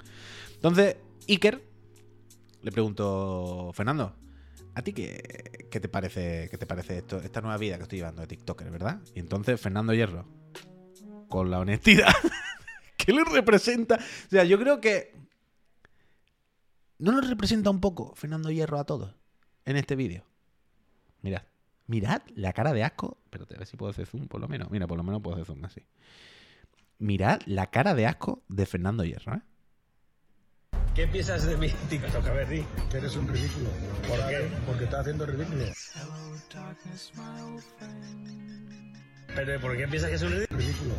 Entonces, 0.54 0.96
Iker 1.28 1.62
le 2.62 2.72
pregunto, 2.72 3.72
Fernando, 3.74 4.14
¿a 4.78 4.82
ti 4.82 4.92
qué, 4.92 5.66
qué 5.70 5.80
te 5.80 5.88
parece, 5.88 6.48
qué 6.50 6.58
te 6.58 6.66
parece 6.66 6.98
esto, 6.98 7.18
esta 7.18 7.40
nueva 7.40 7.58
vida 7.58 7.76
que 7.76 7.82
estoy 7.82 7.98
llevando 7.98 8.22
de 8.22 8.28
TikToker, 8.28 8.70
verdad? 8.70 9.00
Y 9.14 9.20
entonces 9.20 9.60
Fernando 9.60 9.92
Hierro, 9.92 10.26
con 11.28 11.50
la 11.50 11.58
honestidad 11.58 12.12
que 12.96 13.12
le 13.12 13.24
representa, 13.24 13.96
o 13.96 14.30
sea, 14.30 14.44
yo 14.44 14.58
creo 14.58 14.80
que 14.80 15.18
¿No 16.98 17.12
nos 17.12 17.28
representa 17.28 17.70
un 17.70 17.80
poco 17.80 18.12
Fernando 18.16 18.50
Hierro 18.50 18.78
a 18.80 18.84
todos 18.84 19.14
en 19.64 19.76
este 19.76 19.94
vídeo? 19.94 20.24
Mirad. 21.22 21.42
Mirad 21.86 22.22
la 22.34 22.52
cara 22.52 22.72
de 22.72 22.82
asco. 22.82 23.18
Espérate, 23.24 23.54
a 23.54 23.58
ver 23.58 23.68
si 23.68 23.76
puedo 23.76 23.90
hacer 23.90 24.06
zoom 24.06 24.26
por 24.26 24.40
lo 24.40 24.48
menos. 24.48 24.68
Mira, 24.70 24.88
por 24.88 24.98
lo 24.98 25.04
menos 25.04 25.22
puedo 25.22 25.36
hacer 25.36 25.46
zoom 25.46 25.64
así. 25.64 25.86
Mirad 26.98 27.40
la 27.46 27.70
cara 27.70 27.94
de 27.94 28.06
asco 28.06 28.42
de 28.48 28.66
Fernando 28.66 29.04
Hierro, 29.04 29.36
¿eh? 29.36 29.42
¿Qué 30.98 31.06
piensas 31.06 31.46
de 31.46 31.56
mi 31.56 31.68
TikTok? 31.68 32.26
A 32.26 32.32
ver, 32.32 32.48
di. 32.48 32.66
Que 32.90 32.96
eres 32.96 33.14
un 33.14 33.28
ridículo. 33.28 33.70
¿Por 34.08 34.18
qué? 34.26 34.50
Porque 34.66 34.82
estás 34.82 35.02
haciendo 35.02 35.26
ridículo. 35.26 35.64
¿Pero 39.32 39.60
por 39.60 39.76
qué 39.76 39.86
piensas 39.86 40.10
que 40.10 40.16
es 40.16 40.22
un 40.22 40.32
ridículo? 40.32 40.94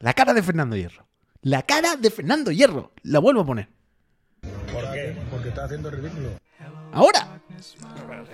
La 0.00 0.12
cara 0.12 0.34
de 0.34 0.42
Fernando 0.42 0.76
Hierro. 0.76 1.08
La 1.40 1.62
cara 1.62 1.96
de 1.96 2.10
Fernando 2.10 2.50
Hierro. 2.50 2.92
La 3.04 3.20
vuelvo 3.20 3.40
a 3.40 3.46
poner. 3.46 3.68
¿Por 4.70 4.92
qué? 4.92 5.16
Porque 5.30 5.48
estás 5.48 5.64
haciendo 5.64 5.90
ridículo. 5.90 6.28
Ahora. 6.92 7.33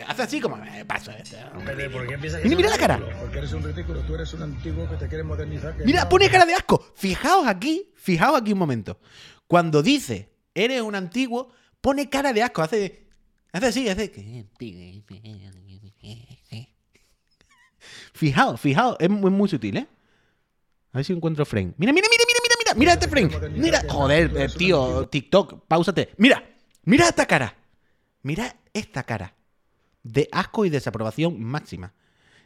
Hace 0.06 0.22
así 0.22 0.40
como. 0.40 0.56
"Eh, 0.64 0.84
paso 0.84 1.10
este, 1.10 1.36
hombre". 1.54 1.74
Pero 1.76 1.92
¿por 1.92 2.06
qué 2.06 2.18
piensas 2.18 2.40
que 2.40 2.48
Mira, 2.48 2.56
mira 2.56 2.70
la 2.70 2.78
cara. 2.78 3.00
Porque 3.20 3.38
eres 3.38 3.52
un 3.52 3.62
ridículo, 3.62 4.00
tú 4.02 4.14
eres 4.14 4.32
un 4.32 4.42
antiguo 4.42 4.88
que 4.88 4.96
te 4.96 5.08
quiere 5.08 5.24
modernizar. 5.24 5.74
Mira, 5.84 6.08
pone 6.08 6.30
cara 6.30 6.46
de 6.46 6.54
asco. 6.54 6.84
Fijaos 6.94 7.46
aquí, 7.46 7.90
fijaos 7.96 8.40
aquí 8.40 8.52
un 8.52 8.58
momento. 8.58 8.98
Cuando 9.46 9.82
dice, 9.82 10.32
eres 10.54 10.80
un 10.80 10.94
antiguo, 10.94 11.52
pone 11.80 12.08
cara 12.08 12.32
de 12.32 12.42
asco. 12.42 12.62
Hace, 12.62 13.08
hace 13.52 13.66
así, 13.66 13.88
hace. 13.88 14.12
Fijaos, 18.12 18.60
fijaos, 18.60 18.96
es 19.00 19.08
muy, 19.10 19.30
muy 19.30 19.48
sutil, 19.48 19.76
¿eh? 19.78 19.88
A 20.92 20.98
ver 20.98 21.04
si 21.04 21.12
encuentro 21.12 21.44
frame. 21.46 21.72
Mira, 21.76 21.92
mira, 21.92 22.08
mira, 22.10 22.24
mira, 22.26 22.40
mira, 22.42 22.54
mira, 22.58 22.74
mira 22.74 22.92
este 22.92 23.08
frame. 23.08 23.58
Mira, 23.58 23.82
joder, 23.88 24.52
tío, 24.54 25.06
TikTok, 25.08 25.66
pausate. 25.66 26.10
Mira, 26.16 26.42
mira 26.84 27.08
esta 27.08 27.26
cara. 27.26 27.56
Mira 28.22 28.54
esta 28.72 29.04
cara. 29.04 29.34
De 30.02 30.28
asco 30.32 30.64
y 30.64 30.70
desaprobación 30.70 31.42
máxima. 31.42 31.92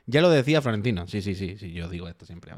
Ya 0.07 0.21
lo 0.21 0.31
decía 0.31 0.61
Florentino. 0.61 1.07
Sí, 1.07 1.23
sí, 1.23 1.35
sí, 1.35 1.57
sí, 1.59 1.73
yo 1.73 1.89
digo 1.89 2.09
esto 2.09 2.27
siempre. 2.27 2.53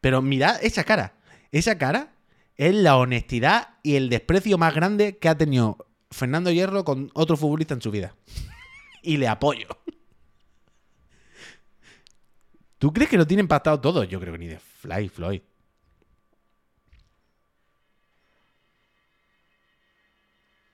Pero 0.00 0.22
mirad 0.22 0.62
esa 0.62 0.84
cara. 0.84 1.14
Esa 1.50 1.78
cara 1.78 2.12
es 2.56 2.74
la 2.74 2.96
honestidad 2.96 3.76
y 3.82 3.96
el 3.96 4.08
desprecio 4.10 4.58
más 4.58 4.74
grande 4.74 5.18
que 5.18 5.28
ha 5.28 5.36
tenido 5.36 5.86
Fernando 6.10 6.50
Hierro 6.50 6.84
con 6.84 7.10
otro 7.14 7.36
futbolista 7.36 7.74
en 7.74 7.82
su 7.82 7.90
vida. 7.90 8.14
Y 9.02 9.16
le 9.16 9.28
apoyo. 9.28 9.66
¿Tú 12.76 12.92
crees 12.92 13.08
que 13.08 13.16
lo 13.16 13.26
tienen 13.26 13.48
pactado 13.48 13.80
todo? 13.80 14.04
Yo 14.04 14.20
creo 14.20 14.34
que 14.34 14.38
ni 14.38 14.46
de 14.46 14.58
Fly 14.58 15.08
Floyd. 15.08 15.40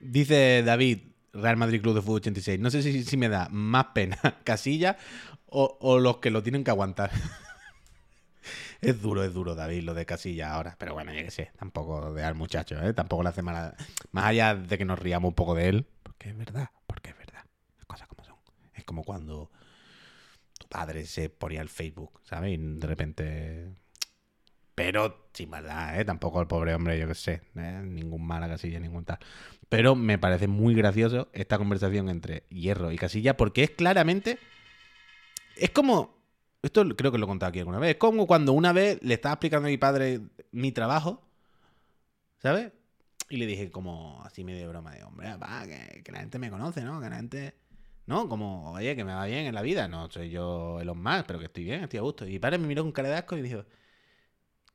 Dice 0.00 0.62
David, 0.64 1.02
Real 1.40 1.56
Madrid 1.56 1.80
Club 1.80 1.94
de 1.94 2.02
Fútbol 2.02 2.16
86. 2.16 2.60
No 2.60 2.70
sé 2.70 2.82
si, 2.82 3.04
si 3.04 3.16
me 3.16 3.28
da 3.28 3.48
más 3.50 3.86
pena 3.94 4.18
Casilla 4.44 4.96
o, 5.46 5.98
los 5.98 6.18
que 6.18 6.30
lo 6.30 6.42
tienen 6.42 6.64
que 6.64 6.70
aguantar. 6.70 7.10
es 8.80 9.00
duro, 9.00 9.24
es 9.24 9.32
duro, 9.32 9.54
David, 9.54 9.84
lo 9.84 9.94
de 9.94 10.06
Casilla 10.06 10.52
ahora. 10.52 10.76
Pero 10.78 10.94
bueno, 10.94 11.12
yo 11.12 11.22
qué 11.22 11.30
sé, 11.30 11.52
tampoco 11.58 12.12
de 12.12 12.24
al 12.24 12.34
muchacho, 12.34 12.80
¿eh? 12.82 12.92
Tampoco 12.92 13.22
le 13.22 13.30
hace. 13.30 13.42
Más 13.42 13.74
allá 14.12 14.54
de 14.54 14.78
que 14.78 14.84
nos 14.84 14.98
riamos 14.98 15.30
un 15.30 15.34
poco 15.34 15.54
de 15.54 15.68
él, 15.68 15.86
porque 16.02 16.30
es 16.30 16.36
verdad, 16.36 16.70
porque 16.86 17.10
es 17.10 17.18
verdad. 17.18 17.44
Las 17.76 17.86
cosas 17.86 18.08
como 18.08 18.24
son. 18.24 18.36
Es 18.74 18.84
como 18.84 19.04
cuando 19.04 19.50
tu 20.58 20.68
padre 20.68 21.06
se 21.06 21.30
ponía 21.30 21.62
el 21.62 21.68
Facebook, 21.68 22.20
¿sabes? 22.24 22.52
Y 22.52 22.56
de 22.56 22.86
repente. 22.86 23.74
Pero 24.76 25.30
sin 25.32 25.48
maldad, 25.48 25.98
¿eh? 25.98 26.04
Tampoco 26.04 26.38
el 26.38 26.46
pobre 26.46 26.74
hombre, 26.74 26.98
yo 26.98 27.08
qué 27.08 27.14
sé. 27.14 27.40
¿eh? 27.56 27.80
Ningún 27.82 28.26
mal 28.26 28.42
a 28.42 28.48
Casilla, 28.48 28.78
ningún 28.78 29.06
tal. 29.06 29.18
Pero 29.70 29.96
me 29.96 30.18
parece 30.18 30.48
muy 30.48 30.74
gracioso 30.74 31.30
esta 31.32 31.56
conversación 31.56 32.10
entre 32.10 32.44
Hierro 32.50 32.92
y 32.92 32.98
Casilla 32.98 33.38
porque 33.38 33.64
es 33.64 33.70
claramente. 33.70 34.38
Es 35.56 35.70
como. 35.70 36.14
Esto 36.62 36.84
creo 36.94 37.10
que 37.10 37.16
lo 37.16 37.24
he 37.24 37.28
contado 37.28 37.48
aquí 37.48 37.60
alguna 37.60 37.78
vez. 37.78 37.92
Es 37.92 37.96
como 37.96 38.26
cuando 38.26 38.52
una 38.52 38.72
vez 38.74 38.98
le 39.02 39.14
estaba 39.14 39.32
explicando 39.34 39.66
a 39.66 39.70
mi 39.70 39.78
padre 39.78 40.20
mi 40.52 40.72
trabajo, 40.72 41.22
¿sabes? 42.38 42.70
Y 43.30 43.38
le 43.38 43.46
dije 43.46 43.70
como 43.70 44.22
así 44.24 44.44
medio 44.44 44.60
de 44.60 44.68
broma 44.68 44.92
de, 44.92 45.04
hombre, 45.04 45.36
va, 45.36 45.64
que, 45.66 46.02
que 46.02 46.12
la 46.12 46.20
gente 46.20 46.38
me 46.38 46.50
conoce, 46.50 46.82
¿no? 46.82 47.00
Que 47.00 47.08
la 47.08 47.16
gente... 47.16 47.54
No, 48.04 48.28
como, 48.28 48.72
oye, 48.72 48.94
que 48.94 49.04
me 49.04 49.14
va 49.14 49.24
bien 49.24 49.46
en 49.46 49.54
la 49.54 49.62
vida. 49.62 49.88
No 49.88 50.10
soy 50.10 50.28
yo 50.28 50.80
Elon 50.80 51.02
Musk, 51.02 51.24
pero 51.26 51.38
que 51.38 51.46
estoy 51.46 51.64
bien, 51.64 51.82
estoy 51.82 51.98
a 51.98 52.02
gusto. 52.02 52.26
Y 52.26 52.32
mi 52.32 52.38
padre 52.38 52.58
me 52.58 52.66
miró 52.66 52.82
con 52.82 52.92
cara 52.92 53.08
de 53.08 53.16
asco 53.16 53.36
y 53.36 53.42
dijo, 53.42 53.64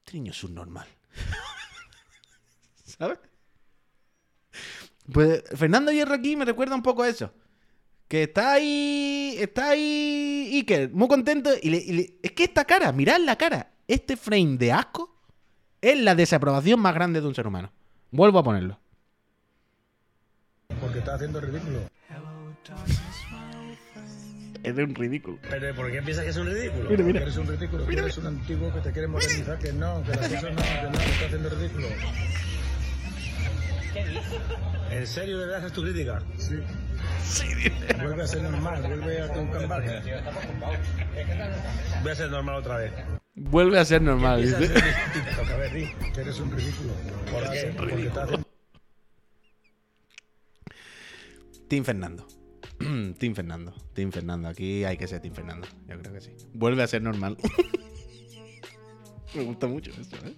este 0.05 0.17
niño 0.17 0.31
es 0.31 0.43
un 0.43 0.55
normal. 0.55 0.87
¿Sabes? 2.85 3.19
Pues 5.11 5.43
Fernando 5.55 5.91
Hierro 5.91 6.13
aquí 6.15 6.35
me 6.35 6.45
recuerda 6.45 6.75
un 6.75 6.83
poco 6.83 7.03
a 7.03 7.09
eso. 7.09 7.33
Que 8.07 8.23
está 8.23 8.53
ahí. 8.53 9.35
Está 9.39 9.69
ahí. 9.69 10.49
Iker, 10.53 10.91
muy 10.91 11.07
contento. 11.07 11.49
Y, 11.61 11.69
le- 11.69 11.77
y 11.77 11.91
le- 11.93 12.19
es 12.21 12.31
que 12.33 12.43
esta 12.43 12.65
cara, 12.65 12.91
mirad 12.91 13.19
la 13.21 13.37
cara. 13.37 13.71
Este 13.87 14.17
frame 14.17 14.57
de 14.57 14.71
asco 14.73 15.15
es 15.81 15.99
la 15.99 16.13
desaprobación 16.15 16.79
más 16.79 16.93
grande 16.93 17.21
de 17.21 17.27
un 17.27 17.35
ser 17.35 17.47
humano. 17.47 17.71
Vuelvo 18.11 18.39
a 18.39 18.43
ponerlo. 18.43 18.79
Porque 20.81 20.99
estás 20.99 21.15
haciendo 21.15 21.39
ridículo. 21.41 21.79
Es 24.63 24.75
de 24.75 24.83
un 24.83 24.93
ridículo. 24.93 25.39
Pero 25.49 25.75
¿por 25.75 25.91
qué 25.91 26.01
piensas 26.01 26.23
que 26.23 26.29
es 26.29 26.37
un 26.37 26.47
ridículo? 26.47 26.89
Mira, 26.89 27.03
mira. 27.03 27.21
eres 27.21 27.37
un 27.37 27.47
ridículo, 27.47 27.83
tú 27.83 27.91
eres 27.91 28.17
un 28.17 28.27
antiguo 28.27 28.73
que 28.73 28.79
te 28.81 28.91
quiere 28.91 29.07
modernizar. 29.07 29.57
Que 29.57 29.73
no, 29.73 30.03
que 30.03 30.09
las 30.09 30.27
cosas 30.27 30.43
no, 30.43 30.61
que 30.61 30.83
no, 30.83 30.91
que 30.91 30.97
estás 30.97 31.23
haciendo 31.23 31.49
ridículo. 31.49 31.87
¿En 34.91 35.07
serio 35.07 35.39
de 35.39 35.45
verdad 35.47 35.65
es 35.65 35.73
tu 35.73 35.81
crítica? 35.81 36.21
Sí. 36.37 36.59
Vuelve 38.01 38.23
a 38.23 38.27
ser 38.27 38.43
normal, 38.43 38.81
vuelve 38.83 39.21
a 39.21 39.33
tu 39.33 39.49
cambalache. 39.49 40.13
Voy 42.03 42.11
a 42.11 42.15
ser 42.15 42.29
normal 42.29 42.55
otra 42.55 42.77
vez. 42.77 42.91
Vuelve 43.33 43.79
a 43.79 43.85
ser 43.85 44.01
normal. 44.01 44.41
Dice. 44.41 44.73
que 46.13 46.21
eres 46.21 46.39
un 46.39 46.51
ridículo. 46.51 46.93
¿Por 47.31 47.51
qué? 47.51 47.73
Porque 47.75 48.07
estás 48.07 48.23
haciendo 48.25 48.47
Team 51.67 51.85
Fernando. 51.85 52.27
Team 53.17 53.35
Fernando. 53.35 53.73
Team 53.93 54.11
Fernando. 54.11 54.49
Aquí 54.49 54.83
hay 54.83 54.97
que 54.97 55.07
ser 55.07 55.21
Team 55.21 55.33
Fernando. 55.33 55.67
Yo 55.87 55.99
creo 55.99 56.13
que 56.13 56.21
sí. 56.21 56.31
Vuelve 56.53 56.83
a 56.83 56.87
ser 56.87 57.01
normal. 57.01 57.37
me 59.35 59.43
gusta 59.43 59.67
mucho 59.67 59.91
eso, 59.91 60.15
¿eh? 60.25 60.35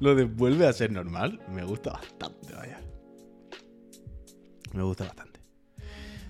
Lo 0.00 0.14
de 0.14 0.24
vuelve 0.24 0.66
a 0.66 0.72
ser 0.72 0.90
normal 0.90 1.40
me 1.52 1.64
gusta 1.64 1.92
bastante, 1.92 2.54
vaya. 2.54 2.80
Me 4.72 4.82
gusta 4.82 5.04
bastante. 5.04 5.40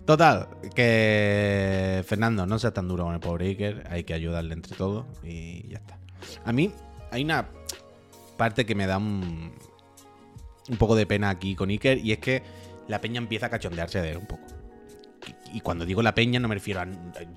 Total, 0.05 0.49
que 0.75 2.03
Fernando, 2.07 2.47
no 2.47 2.59
seas 2.59 2.75
tan 2.75 2.89
duro 2.89 3.05
con 3.05 3.15
el 3.15 3.21
pobre 3.21 3.47
Iker. 3.47 3.87
Hay 3.91 4.03
que 4.05 4.15
ayudarle 4.15 4.55
entre 4.55 4.77
todos 4.77 5.07
y 5.23 5.69
ya 5.69 5.79
está. 5.79 5.99
A 6.45 6.53
mí 6.53 6.73
hay 7.13 7.23
una 7.23 7.49
parte 8.37 8.67
que 8.67 8.75
me 8.75 8.87
da 8.87 8.99
un, 8.99 9.53
un 10.69 10.77
poco 10.79 10.97
de 10.97 11.07
pena 11.07 11.31
aquí 11.31 11.55
con 11.55 11.71
Iker 11.71 11.99
y 11.99 12.13
es 12.13 12.19
que 12.19 12.43
la 12.89 13.01
peña 13.01 13.19
empieza 13.19 13.47
a 13.47 13.51
cachondearse 13.51 14.01
de 14.01 14.11
él 14.11 14.17
un 14.17 14.27
poco. 14.27 14.43
Y, 15.53 15.61
cuando 15.61 15.85
digo 15.85 16.03
la 16.03 16.15
peña 16.15 16.39
no 16.41 16.49
me 16.49 16.55
refiero 16.55 16.81
a 16.81 16.87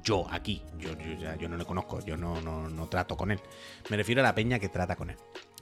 yo 0.03 0.25
aquí, 0.29 0.61
yo, 0.77 0.91
yo, 0.97 1.35
ya- 1.39 1.47
no 1.47 1.57
le 1.57 1.65
conozco, 1.65 1.99
yo 2.05 2.15
no, 2.17 2.41
no, 2.41 2.69
no 2.69 2.87
trato 2.87 3.17
con 3.17 3.31
él. 3.31 3.39
Me 3.89 3.97
refiero 3.97 4.21
a 4.21 4.23
la 4.23 4.35
peña 4.35 4.59
que 4.59 4.69
trata 4.69 4.95
con 4.95 5.09
él. 5.09 5.17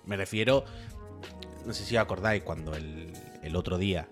Me 0.06 0.18
refiero, 0.18 0.66
no 1.66 1.74
sé 1.74 1.86
si 1.86 1.95
os 1.95 2.02
acordáis, 2.02 2.43
cuando 2.43 2.76
el, 2.76 3.14
el 3.43 3.56
otro 3.56 3.78
día 3.78 4.08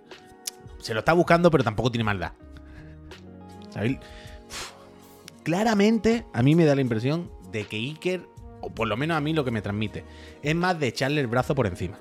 se 0.80 0.94
lo 0.94 1.00
está 1.00 1.14
buscando 1.14 1.52
pero 1.52 1.64
tampoco 1.64 1.92
tiene 1.92 2.04
maldad. 2.04 2.34
¿Sabéis? 3.70 3.98
Claramente 5.44 6.26
a 6.34 6.44
mí 6.44 6.56
me 6.56 6.66
da 6.66 6.76
la 6.76 6.82
impresión 6.82 7.32
de 7.52 7.66
que 7.66 7.78
Iker, 7.78 8.22
o 8.62 8.70
por 8.70 8.88
lo 8.88 8.98
menos 8.98 9.18
a 9.18 9.22
mí 9.22 9.34
lo 9.34 9.44
que 9.46 9.52
me 9.52 9.62
transmite, 9.62 10.04
es 10.42 10.56
más 10.56 10.80
de 10.80 10.88
echarle 10.88 11.22
el 11.22 11.28
brazo 11.28 11.56
por 11.56 11.68
encima. 11.68 11.98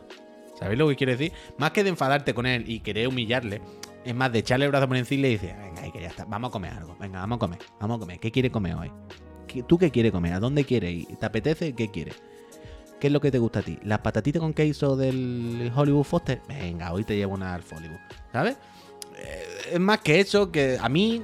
¿Sabéis 0.58 0.78
lo 0.78 0.88
que 0.88 0.96
quiero 0.96 1.12
decir? 1.12 1.32
Más 1.56 1.70
que 1.70 1.84
de 1.84 1.90
enfadarte 1.90 2.34
con 2.34 2.44
él 2.46 2.64
y 2.66 2.80
querer 2.80 3.06
humillarle, 3.08 3.60
es 4.08 4.14
más 4.14 4.32
de 4.32 4.38
echarle 4.40 4.64
el 4.64 4.70
brazo 4.70 4.88
por 4.88 4.96
encima 4.96 5.18
y 5.18 5.22
le 5.22 5.28
dices, 5.28 5.56
venga, 5.58 5.82
Iker, 5.82 6.00
ya 6.02 6.08
está, 6.08 6.24
vamos 6.24 6.48
a 6.48 6.52
comer 6.52 6.72
algo, 6.72 6.96
venga, 6.98 7.20
vamos 7.20 7.36
a 7.36 7.38
comer, 7.40 7.58
vamos 7.80 7.96
a 7.96 8.00
comer. 8.00 8.18
¿Qué 8.20 8.30
quiere 8.30 8.50
comer 8.50 8.74
hoy? 8.74 8.90
¿Qué- 9.46 9.62
¿Tú 9.62 9.76
qué 9.78 9.90
quieres 9.90 10.12
comer? 10.12 10.32
¿A 10.32 10.40
dónde 10.40 10.64
quieres 10.64 10.92
ir? 10.92 11.16
¿Te 11.16 11.26
apetece? 11.26 11.74
¿Qué 11.74 11.90
quieres? 11.90 12.14
¿Qué 13.00 13.06
es 13.08 13.12
lo 13.12 13.20
que 13.20 13.30
te 13.30 13.38
gusta 13.38 13.60
a 13.60 13.62
ti? 13.62 13.78
¿Las 13.84 13.98
patatitas 14.00 14.40
con 14.40 14.54
queso 14.54 14.96
del 14.96 15.70
Hollywood 15.74 16.04
Foster? 16.04 16.40
Venga, 16.48 16.92
hoy 16.92 17.04
te 17.04 17.16
llevo 17.16 17.34
una 17.34 17.54
al 17.54 17.62
Hollywood. 17.70 17.98
¿Sabes? 18.32 18.56
Eh, 19.18 19.46
es 19.74 19.80
más 19.80 20.00
que 20.00 20.20
eso, 20.20 20.50
que 20.50 20.78
a 20.80 20.88
mí 20.88 21.22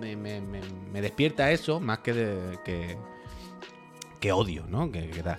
me, 0.00 1.00
despierta 1.00 1.50
eso 1.52 1.78
más 1.80 2.00
que, 2.00 2.12
de- 2.12 2.58
que, 2.64 2.96
que 4.20 4.32
odio, 4.32 4.66
¿no? 4.68 4.90
Que, 4.90 5.08
que 5.10 5.22
da. 5.22 5.38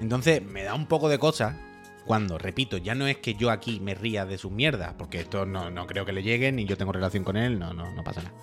Entonces 0.00 0.42
me 0.44 0.62
da 0.64 0.74
un 0.74 0.86
poco 0.86 1.08
de 1.08 1.18
cosa 1.18 1.58
cuando, 2.06 2.38
repito, 2.38 2.78
ya 2.78 2.94
no 2.94 3.06
es 3.06 3.18
que 3.18 3.34
yo 3.34 3.50
aquí 3.50 3.80
me 3.80 3.94
ría 3.94 4.24
de 4.24 4.38
sus 4.38 4.52
mierdas, 4.52 4.94
porque 4.96 5.20
esto 5.20 5.44
no, 5.44 5.70
no 5.70 5.86
creo 5.86 6.06
que 6.06 6.12
le 6.12 6.22
llegue, 6.22 6.52
ni 6.52 6.64
yo 6.64 6.76
tengo 6.76 6.92
relación 6.92 7.24
con 7.24 7.36
él, 7.36 7.58
no, 7.58 7.74
no, 7.74 7.92
no 7.92 8.04
pasa 8.04 8.22
nada. 8.22 8.34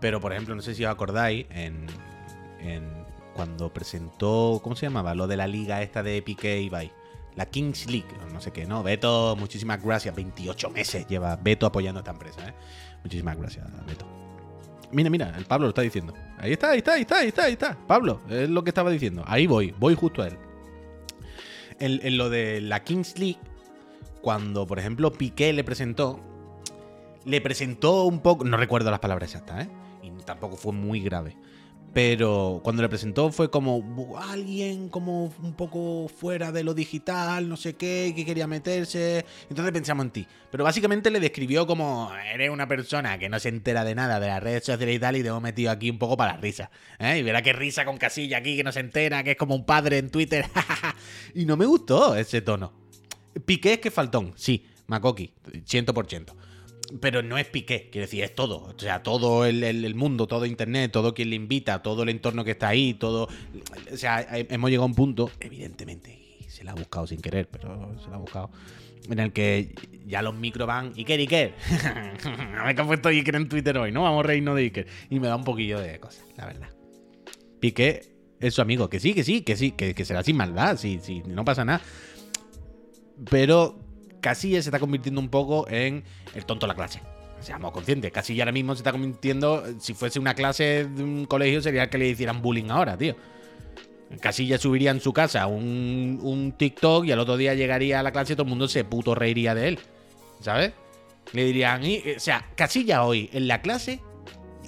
Pero, 0.00 0.20
por 0.20 0.32
ejemplo, 0.32 0.54
no 0.54 0.62
sé 0.62 0.74
si 0.74 0.84
os 0.84 0.90
acordáis, 0.90 1.46
en, 1.50 1.86
cuando 3.34 3.72
presentó, 3.72 4.60
¿cómo 4.62 4.76
se 4.76 4.86
llamaba? 4.86 5.14
Lo 5.14 5.26
de 5.26 5.36
la 5.36 5.46
liga 5.46 5.82
esta 5.82 6.02
de 6.02 6.20
Piqué 6.22 6.60
y 6.60 6.66
Ibai. 6.66 6.92
La 7.34 7.46
Kings 7.46 7.90
League, 7.90 8.08
no 8.32 8.40
sé 8.40 8.50
qué, 8.50 8.64
¿no? 8.64 8.82
Beto, 8.82 9.36
muchísimas 9.38 9.82
gracias. 9.82 10.14
28 10.14 10.70
meses 10.70 11.06
lleva 11.06 11.36
Beto 11.36 11.66
apoyando 11.66 11.98
a 11.98 12.00
esta 12.00 12.12
empresa, 12.12 12.48
¿eh? 12.48 12.54
Muchísimas 13.02 13.36
gracias, 13.36 13.66
Beto. 13.86 14.06
Mira, 14.90 15.10
mira, 15.10 15.34
el 15.36 15.44
Pablo 15.44 15.66
lo 15.66 15.70
está 15.70 15.82
diciendo. 15.82 16.14
Ahí 16.38 16.52
está, 16.52 16.70
ahí 16.70 16.78
está, 16.78 16.94
ahí 16.94 17.02
está, 17.02 17.18
ahí 17.18 17.28
está, 17.28 17.44
ahí 17.44 17.52
está. 17.52 17.76
Pablo, 17.86 18.20
es 18.30 18.48
lo 18.48 18.64
que 18.64 18.70
estaba 18.70 18.90
diciendo. 18.90 19.22
Ahí 19.26 19.46
voy, 19.46 19.74
voy 19.78 19.94
justo 19.94 20.22
a 20.22 20.28
él. 20.28 20.38
En, 21.78 22.16
lo 22.16 22.30
de 22.30 22.60
la 22.60 22.84
Kings 22.84 23.18
League, 23.18 23.38
cuando, 24.22 24.66
por 24.66 24.78
ejemplo, 24.78 25.12
Piqué 25.12 25.52
le 25.52 25.62
presentó, 25.64 26.20
le 27.24 27.40
presentó 27.40 28.04
un 28.04 28.20
poco, 28.20 28.44
no 28.44 28.56
recuerdo 28.56 28.90
las 28.90 29.00
palabras 29.00 29.34
exactas, 29.34 29.66
¿eh? 29.66 29.70
Y 30.02 30.10
tampoco 30.24 30.56
fue 30.56 30.72
muy 30.72 31.00
grave. 31.00 31.36
Pero 31.96 32.60
cuando 32.62 32.82
le 32.82 32.90
presentó 32.90 33.32
fue 33.32 33.50
como 33.50 33.78
"Bu- 33.82 34.18
alguien 34.20 34.90
como 34.90 35.32
un 35.42 35.54
poco 35.54 36.08
fuera 36.14 36.52
de 36.52 36.62
lo 36.62 36.74
digital, 36.74 37.48
no 37.48 37.56
sé 37.56 37.72
qué, 37.74 38.12
que 38.14 38.26
quería 38.26 38.46
meterse. 38.46 39.24
Entonces 39.48 39.72
pensamos 39.72 40.04
en 40.04 40.10
ti. 40.10 40.26
Pero 40.50 40.62
básicamente 40.62 41.10
le 41.10 41.20
describió 41.20 41.66
como 41.66 42.12
eres 42.34 42.50
una 42.50 42.68
persona 42.68 43.16
que 43.18 43.30
no 43.30 43.40
se 43.40 43.48
entera 43.48 43.82
de 43.82 43.94
nada 43.94 44.20
de 44.20 44.26
las 44.26 44.42
redes 44.42 44.64
sociales 44.66 44.94
y 44.94 44.98
tal 44.98 45.16
y 45.16 45.22
te 45.22 45.28
hemos 45.28 45.40
metido 45.40 45.70
aquí 45.70 45.88
un 45.88 45.98
poco 45.98 46.18
para 46.18 46.34
la 46.34 46.38
risa. 46.38 46.70
¿eh? 46.98 47.16
Y 47.16 47.22
verá 47.22 47.40
qué 47.40 47.54
risa 47.54 47.86
con 47.86 47.96
Casilla 47.96 48.36
aquí 48.36 48.58
que 48.58 48.62
no 48.62 48.72
se 48.72 48.80
entera, 48.80 49.24
que 49.24 49.30
es 49.30 49.36
como 49.38 49.54
un 49.54 49.64
padre 49.64 49.96
en 49.96 50.10
Twitter. 50.10 50.44
y 51.34 51.46
no 51.46 51.56
me 51.56 51.64
gustó 51.64 52.14
ese 52.14 52.42
tono. 52.42 52.74
Piqué 53.46 53.72
es 53.72 53.78
que 53.78 53.90
faltón, 53.90 54.34
sí, 54.36 54.66
Makoki, 54.86 55.32
100%. 55.64 56.26
Pero 57.00 57.22
no 57.22 57.36
es 57.36 57.46
Piqué, 57.46 57.88
quiero 57.90 58.06
decir, 58.06 58.22
es 58.22 58.34
todo. 58.34 58.58
O 58.74 58.78
sea, 58.78 59.02
todo 59.02 59.44
el, 59.44 59.64
el- 59.64 59.94
mundo, 59.94 60.26
todo 60.26 60.46
Internet, 60.46 60.92
todo 60.92 61.14
quien 61.14 61.30
le 61.30 61.36
invita, 61.36 61.82
todo 61.82 62.04
el 62.04 62.10
entorno 62.10 62.44
que 62.44 62.52
está 62.52 62.68
ahí, 62.68 62.94
todo. 62.94 63.28
O 63.92 63.96
sea, 63.96 64.20
he- 64.22 64.46
hemos 64.50 64.70
llegado 64.70 64.84
a 64.84 64.86
un 64.86 64.94
punto, 64.94 65.30
evidentemente, 65.40 66.38
se 66.48 66.62
la 66.64 66.72
ha 66.72 66.74
buscado 66.74 67.06
sin 67.06 67.20
querer, 67.20 67.48
pero 67.48 67.96
se 68.02 68.08
la 68.08 68.16
ha 68.16 68.18
buscado, 68.18 68.50
en 69.10 69.18
el 69.18 69.32
que 69.32 69.74
ya 70.06 70.22
los 70.22 70.34
micros 70.36 70.66
van. 70.68 70.92
Iker, 70.96 71.18
Iker. 71.18 71.54
a 72.58 72.64
ver 72.66 72.76
qué 72.76 72.82
ha 72.82 72.86
puesto 72.86 73.08
Iker 73.08 73.34
en 73.36 73.48
Twitter 73.48 73.76
hoy, 73.78 73.90
¿no? 73.90 74.02
Vamos 74.02 74.24
a 74.24 74.28
reírnos 74.28 74.54
de 74.54 74.62
Iker. 74.62 74.86
Y 75.10 75.18
me 75.18 75.26
da 75.26 75.34
un 75.36 75.44
poquillo 75.44 75.80
de 75.80 75.98
cosas, 75.98 76.24
la 76.36 76.46
verdad. 76.46 76.68
Piqué 77.60 78.00
es 78.38 78.54
su 78.54 78.62
amigo, 78.62 78.88
que 78.88 79.00
sí, 79.00 79.12
que 79.14 79.24
sí, 79.24 79.40
que 79.40 79.56
sí, 79.56 79.72
que, 79.72 80.04
será 80.04 80.22
sin 80.22 80.36
maldad, 80.36 80.76
sí, 80.76 81.00
sí, 81.02 81.22
no 81.26 81.44
pasa 81.44 81.64
nada. 81.64 81.80
Pero 83.30 83.78
Casillas 84.20 84.64
se 84.64 84.70
está 84.70 84.78
convirtiendo 84.78 85.20
un 85.20 85.28
poco 85.30 85.66
en 85.68 86.04
el 86.36 86.44
tonto 86.46 86.66
de 86.66 86.68
la 86.68 86.74
clase. 86.74 87.00
Seamos 87.40 87.72
conscientes. 87.72 88.10
Casillas 88.12 88.44
ahora 88.44 88.52
mismo 88.52 88.74
se 88.74 88.80
está 88.80 88.92
convirtiendo, 88.92 89.62
si 89.78 89.94
fuese 89.94 90.18
una 90.18 90.34
clase 90.34 90.86
de 90.86 91.02
un 91.02 91.26
colegio, 91.26 91.60
sería 91.60 91.88
que 91.90 91.98
le 91.98 92.08
hicieran 92.08 92.40
bullying 92.42 92.70
ahora, 92.70 92.96
tío. 92.96 93.14
Casillas 94.20 94.60
subiría 94.60 94.90
en 94.92 95.00
su 95.00 95.12
casa 95.12 95.46
un, 95.46 96.20
un 96.22 96.52
TikTok 96.52 97.04
y 97.06 97.12
al 97.12 97.18
otro 97.18 97.36
día 97.36 97.54
llegaría 97.54 98.00
a 98.00 98.02
la 98.02 98.12
clase 98.12 98.32
y 98.32 98.36
todo 98.36 98.44
el 98.44 98.50
mundo 98.50 98.68
se 98.68 98.84
puto 98.84 99.14
reiría 99.14 99.54
de 99.54 99.68
él. 99.68 99.78
¿Sabes? 100.40 100.72
Le 101.32 101.44
dirían, 101.44 101.84
y- 101.84 102.02
o 102.16 102.20
sea, 102.20 102.46
Casillas 102.54 103.00
hoy 103.00 103.28
en 103.32 103.48
la 103.48 103.60
clase 103.62 104.00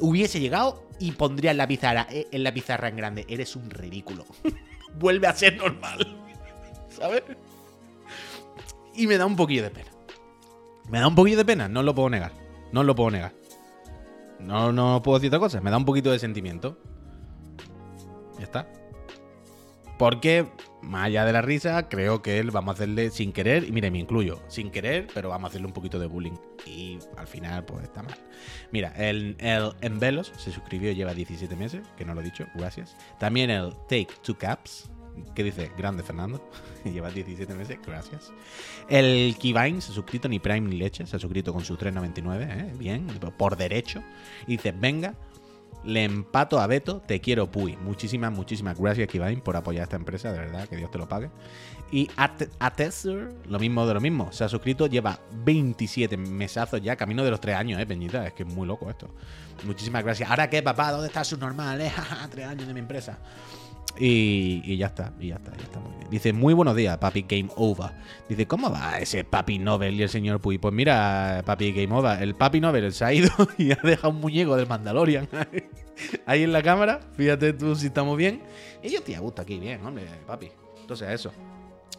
hubiese 0.01 0.41
llegado 0.41 0.83
y 0.99 1.13
pondría 1.13 1.53
en 1.53 1.57
la 1.59 1.69
pizarra, 1.69 2.07
eh, 2.11 2.27
en 2.33 2.43
la 2.43 2.53
pizarra 2.53 2.89
en 2.89 2.97
grande, 2.97 3.25
eres 3.29 3.55
un 3.57 3.71
ridículo. 3.71 4.25
Vuelve 4.99 5.29
a 5.29 5.33
ser 5.35 5.57
normal. 5.57 6.17
¿Sabes? 6.91 7.23
Y 8.95 9.07
me 9.07 9.17
da 9.17 9.27
un 9.27 9.37
poquillo 9.37 9.63
de 9.63 9.71
pena. 9.71 9.91
Me 10.89 11.01
da 11.01 11.09
un 11.09 11.15
poquillo 11.15 11.37
de 11.37 11.45
pena, 11.45 11.69
no 11.69 11.83
lo 11.83 11.95
puedo 11.95 12.11
negar. 12.11 12.33
No 12.73 12.83
lo 12.83 12.95
puedo 12.95 13.11
negar. 13.11 13.33
No, 14.39 14.73
no 14.73 15.03
puedo 15.03 15.19
decir 15.19 15.29
otra 15.29 15.39
cosa. 15.39 15.61
Me 15.61 15.71
da 15.71 15.77
un 15.77 15.85
poquito 15.85 16.11
de 16.11 16.19
sentimiento. 16.19 16.79
Ya 18.39 18.45
está. 18.45 18.69
Porque, 19.99 20.47
más 20.81 21.07
allá 21.07 21.25
de 21.25 21.33
la 21.33 21.43
risa, 21.43 21.89
creo 21.89 22.23
que 22.23 22.39
él 22.39 22.53
vamos 22.53 22.73
a 22.73 22.75
hacerle 22.75 23.11
sin 23.11 23.33
querer, 23.33 23.65
y 23.65 23.73
mire, 23.73 23.91
me 23.91 23.99
incluyo, 23.99 24.41
sin 24.47 24.71
querer, 24.71 25.09
pero 25.13 25.29
vamos 25.29 25.49
a 25.49 25.49
hacerle 25.49 25.67
un 25.67 25.73
poquito 25.73 25.99
de 25.99 26.07
bullying. 26.07 26.37
Y 26.65 26.99
al 27.17 27.27
final, 27.27 27.65
pues 27.65 27.83
está 27.83 28.05
mal. 28.05 28.15
Mira, 28.71 28.93
el, 28.97 29.37
el 29.41 29.73
Envelos 29.81 30.33
se 30.37 30.53
suscribió, 30.53 30.93
lleva 30.93 31.15
17 31.15 31.55
meses, 31.57 31.83
que 31.97 32.05
no 32.05 32.15
lo 32.15 32.21
he 32.21 32.25
dicho, 32.25 32.47
gracias. 32.55 32.97
También 33.19 33.51
el 33.51 33.73
Take 33.89 34.09
Two 34.23 34.39
Caps, 34.39 34.89
que 35.35 35.43
dice, 35.45 35.71
grande 35.77 36.03
Fernando, 36.03 36.43
lleva 36.85 37.11
17 37.11 37.55
meses, 37.55 37.79
gracias. 37.87 38.33
El 38.89 39.37
Kivine 39.39 39.81
se 39.81 39.93
ha 39.93 39.95
suscrito, 39.95 40.29
ni 40.29 40.39
Prime 40.39 40.69
ni 40.69 40.77
leche, 40.77 41.07
se 41.07 41.17
ha 41.17 41.19
suscrito 41.19 41.53
con 41.53 41.65
su 41.65 41.77
3.99, 41.77 42.49
¿eh? 42.51 42.75
bien, 42.79 43.07
por 43.37 43.57
derecho. 43.57 44.03
Y 44.47 44.53
dice, 44.53 44.73
venga, 44.73 45.15
le 45.85 46.05
empato 46.05 46.59
a 46.61 46.67
Beto, 46.67 47.01
te 47.01 47.21
quiero 47.21 47.51
Puy. 47.51 47.77
Muchísimas, 47.77 48.33
muchísimas 48.33 48.79
gracias, 48.79 49.07
Kivine, 49.09 49.39
por 49.43 49.57
apoyar 49.57 49.85
esta 49.85 49.97
empresa, 49.97 50.33
de 50.33 50.39
verdad, 50.41 50.69
que 50.69 50.77
Dios 50.77 50.91
te 50.91 50.99
lo 50.99 51.09
pague. 51.09 51.31
Y 51.91 52.09
Ate- 52.17 52.51
Atesur, 52.59 53.33
lo 53.47 53.59
mismo 53.59 53.87
de 53.87 53.95
lo 53.95 54.01
mismo, 54.01 54.31
se 54.31 54.45
ha 54.45 54.49
suscrito, 54.49 54.87
lleva 54.89 55.21
27 55.45 56.17
mesazos 56.19 56.83
ya, 56.83 56.97
camino 56.97 57.25
de 57.25 57.31
los 57.31 57.41
3 57.41 57.57
años, 57.57 57.81
eh, 57.81 57.87
Peñita, 57.87 58.27
es 58.27 58.35
que 58.35 58.43
es 58.43 58.49
muy 58.49 58.67
loco 58.67 58.91
esto. 58.91 59.09
Muchísimas 59.65 60.05
gracias. 60.05 60.29
¿Ahora 60.29 60.51
qué, 60.51 60.63
papá? 60.63 60.93
¿Dónde 60.93 61.07
está 61.07 61.25
su 61.25 61.39
normal? 61.39 61.81
Eh? 61.81 61.91
3 62.31 62.47
años 62.47 62.67
de 62.67 62.75
mi 62.75 62.81
empresa. 62.81 63.19
Y, 64.01 64.77
ya 64.77 64.87
está, 64.87 65.13
y 65.19 65.29
ya 65.29 65.37
está, 65.37 65.57
ya 65.57 65.65
está 65.65 65.81
muy 65.81 65.97
bien. 65.97 66.11
Dice, 66.11 66.33
muy 66.33 66.55
buenos 66.55 66.77
días, 66.77 66.97
papi 66.99 67.27
Game 67.29 67.51
Over. 67.57 67.91
Dice, 68.29 68.47
¿cómo 68.47 68.71
va 68.71 68.99
ese 68.99 69.25
papi 69.25 69.59
Nobel 69.59 69.95
y 69.95 70.03
el 70.03 70.09
señor 70.09 70.41
Puy? 70.41 70.59
Pues 70.59 70.73
mira, 70.73 71.43
papi 71.45 71.73
Game 71.73 71.95
Over, 71.95 72.23
el 72.23 72.35
papi 72.35 72.61
Nobel 72.61 72.93
se 72.93 73.05
ha 73.05 73.13
ido 73.13 73.31
y 73.59 73.73
ha 73.73 73.79
dejado 73.83 74.11
un 74.11 74.21
muñeco 74.21 74.57
del 74.57 74.69
Mandalorian 74.69 75.29
ahí 76.27 76.45
en 76.45 76.53
la 76.53 76.63
cámara. 76.63 77.01
Fíjate 77.15 77.53
tú 77.53 77.75
si 77.75 77.87
estamos 77.87 78.17
bien. 78.17 78.43
Y 78.83 78.91
yo 78.91 79.01
a 79.17 79.21
gusto 79.21 79.43
aquí, 79.43 79.59
bien, 79.59 79.85
hombre, 79.85 80.07
papi. 80.27 80.51
Entonces 80.81 81.09
eso. 81.11 81.33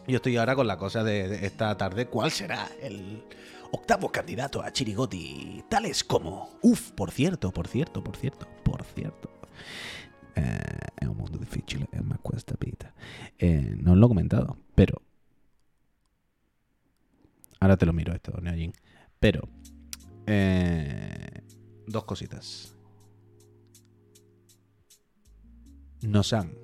Yo 0.06 0.16
estoy 0.16 0.36
ahora 0.38 0.56
con 0.56 0.66
la 0.66 0.76
cosa 0.76 1.04
de, 1.04 1.28
de 1.28 1.46
esta 1.46 1.76
tarde. 1.76 2.06
¿Cuál 2.06 2.30
será 2.30 2.68
el 2.80 3.22
octavo 3.70 4.10
candidato 4.10 4.62
a 4.62 4.72
Chirigoti? 4.72 5.64
Tales 5.68 6.02
como... 6.02 6.58
Uf, 6.62 6.90
por 6.92 7.10
cierto, 7.10 7.52
por 7.52 7.68
cierto, 7.68 8.02
por 8.02 8.16
cierto, 8.16 8.48
por 8.64 8.82
cierto. 8.84 9.30
Eh, 10.40 10.58
è 10.94 11.04
un 11.04 11.16
mondo 11.16 11.36
difficile 11.36 11.86
e 11.90 12.00
ma 12.00 12.18
questa 12.20 12.54
vita. 12.58 12.92
Eh, 13.36 13.74
non 13.76 13.98
l'ho 13.98 14.08
comentato, 14.08 14.56
pero. 14.74 15.02
Ahora 17.58 17.76
te 17.76 17.84
lo 17.84 17.92
miro 17.92 18.14
esto, 18.14 18.32
Neojin. 18.40 18.72
Pero. 19.18 19.48
eh, 20.26 21.42
dos 21.86 22.04
cositas. 22.04 22.74
Nos 26.02 26.32
han. 26.32 26.54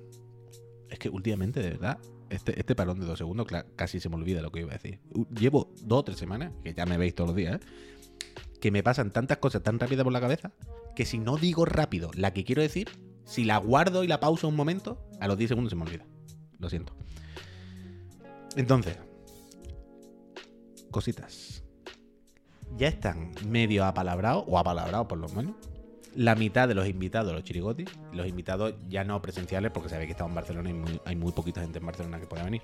Es 0.89 0.97
que 0.97 1.09
últimamente, 1.09 1.61
de 1.61 1.71
verdad, 1.71 1.99
este, 2.29 2.57
este 2.59 2.73
parón 2.75 2.99
de 2.99 3.05
dos 3.05 3.19
segundos 3.19 3.45
casi 3.75 3.99
se 3.99 4.09
me 4.09 4.15
olvida 4.15 4.41
lo 4.41 4.51
que 4.51 4.61
iba 4.61 4.71
a 4.71 4.77
decir. 4.77 4.99
Llevo 5.37 5.71
dos 5.83 5.99
o 5.99 6.03
tres 6.03 6.17
semanas, 6.17 6.51
que 6.63 6.73
ya 6.73 6.85
me 6.85 6.97
veis 6.97 7.13
todos 7.13 7.29
los 7.29 7.37
días, 7.37 7.57
¿eh? 7.57 7.59
que 8.59 8.71
me 8.71 8.81
pasan 8.81 9.11
tantas 9.11 9.37
cosas 9.37 9.61
tan 9.61 9.77
rápidas 9.79 10.03
por 10.03 10.13
la 10.13 10.21
cabeza 10.21 10.51
que 10.95 11.05
si 11.05 11.19
no 11.19 11.37
digo 11.37 11.63
rápido 11.65 12.09
la 12.15 12.33
que 12.33 12.43
quiero 12.43 12.63
decir, 12.63 12.89
si 13.27 13.43
la 13.43 13.57
guardo 13.57 14.03
y 14.03 14.07
la 14.07 14.19
pauso 14.19 14.47
un 14.47 14.55
momento, 14.55 14.97
a 15.19 15.27
los 15.27 15.37
10 15.37 15.49
segundos 15.49 15.69
se 15.69 15.75
me 15.75 15.83
olvida. 15.83 16.05
Lo 16.59 16.69
siento. 16.69 16.93
Entonces, 18.55 18.97
cositas. 20.89 21.63
Ya 22.77 22.87
están 22.87 23.31
medio 23.47 23.85
apalabrados, 23.85 24.45
o 24.47 24.57
apalabrados 24.57 25.07
por 25.07 25.17
lo 25.17 25.27
menos, 25.29 25.55
la 26.15 26.35
mitad 26.35 26.67
de 26.67 26.73
los 26.73 26.87
invitados, 26.87 27.33
los 27.33 27.43
chirigotis, 27.43 27.89
los 28.13 28.27
invitados 28.27 28.73
ya 28.87 29.03
no 29.03 29.21
presenciales, 29.21 29.71
porque 29.71 29.89
sabéis 29.89 30.07
que 30.07 30.13
estamos 30.13 30.31
en 30.31 30.35
Barcelona 30.35 30.71
y 30.71 31.01
hay 31.05 31.15
muy 31.15 31.33
poquita 31.33 31.61
gente 31.61 31.79
en 31.79 31.85
Barcelona 31.85 32.19
que 32.19 32.27
pueda 32.27 32.43
venir. 32.43 32.61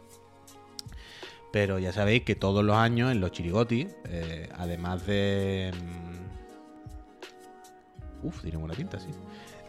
Pero 1.51 1.77
ya 1.77 1.91
sabéis 1.91 2.23
que 2.23 2.35
todos 2.35 2.63
los 2.63 2.75
años 2.75 3.11
en 3.11 3.19
los 3.19 3.31
chirigotis, 3.31 3.87
eh, 4.05 4.49
además 4.57 5.05
de. 5.05 5.71
mm, 5.73 8.27
Uf, 8.27 8.41
tiene 8.41 8.57
buena 8.57 8.73
pinta, 8.73 8.99
sí. 8.99 9.09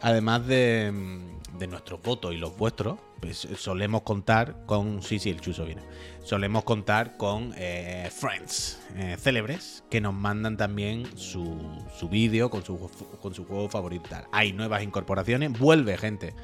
Además 0.05 0.45
de, 0.45 0.91
mm, 0.93 1.57
de 1.57 1.65
nuestros 1.67 1.99
votos 2.03 2.31
y 2.31 2.37
los 2.37 2.55
vuestros, 2.55 2.99
pues 3.19 3.47
solemos 3.57 4.03
contar 4.03 4.63
con. 4.67 5.01
Sí, 5.01 5.17
sí, 5.17 5.31
el 5.31 5.41
chuso 5.41 5.65
viene. 5.65 5.81
Solemos 6.23 6.63
contar 6.63 7.17
con 7.17 7.53
eh, 7.57 8.07
friends 8.11 8.79
eh, 8.95 9.15
célebres 9.19 9.83
que 9.89 10.01
nos 10.01 10.13
mandan 10.13 10.57
también 10.57 11.05
su, 11.17 11.57
su 11.97 12.07
vídeo 12.07 12.51
con 12.51 12.63
su, 12.63 12.77
con 13.19 13.33
su 13.33 13.45
juego 13.45 13.67
favorito. 13.67 14.07
tal. 14.09 14.25
Hay 14.31 14.53
nuevas 14.53 14.83
incorporaciones, 14.83 15.57
vuelve 15.57 15.97
gente 15.97 16.35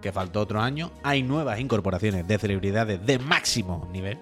que 0.00 0.12
faltó 0.12 0.40
otro 0.40 0.62
año. 0.62 0.90
Hay 1.02 1.22
nuevas 1.22 1.60
incorporaciones 1.60 2.26
de 2.26 2.38
celebridades 2.38 3.04
de 3.04 3.18
máximo 3.18 3.86
nivel. 3.92 4.16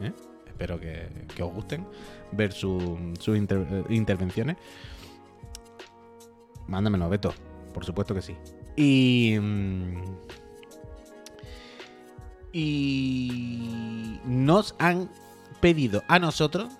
¿eh? 0.00 0.12
Espero 0.46 0.78
que, 0.78 1.08
que 1.34 1.42
os 1.42 1.52
gusten 1.52 1.84
ver 2.30 2.52
su- 2.52 3.12
sus 3.18 3.36
inter- 3.36 3.66
eh, 3.68 3.84
intervenciones. 3.94 4.56
Mándamelo, 6.68 7.08
Beto. 7.08 7.34
Por 7.72 7.84
supuesto 7.84 8.14
que 8.14 8.22
sí. 8.22 8.36
Y. 8.76 9.38
mm, 9.40 10.02
Y. 12.52 14.20
Nos 14.24 14.74
han 14.78 15.10
pedido 15.60 16.02
a 16.08 16.18
nosotros 16.18 16.72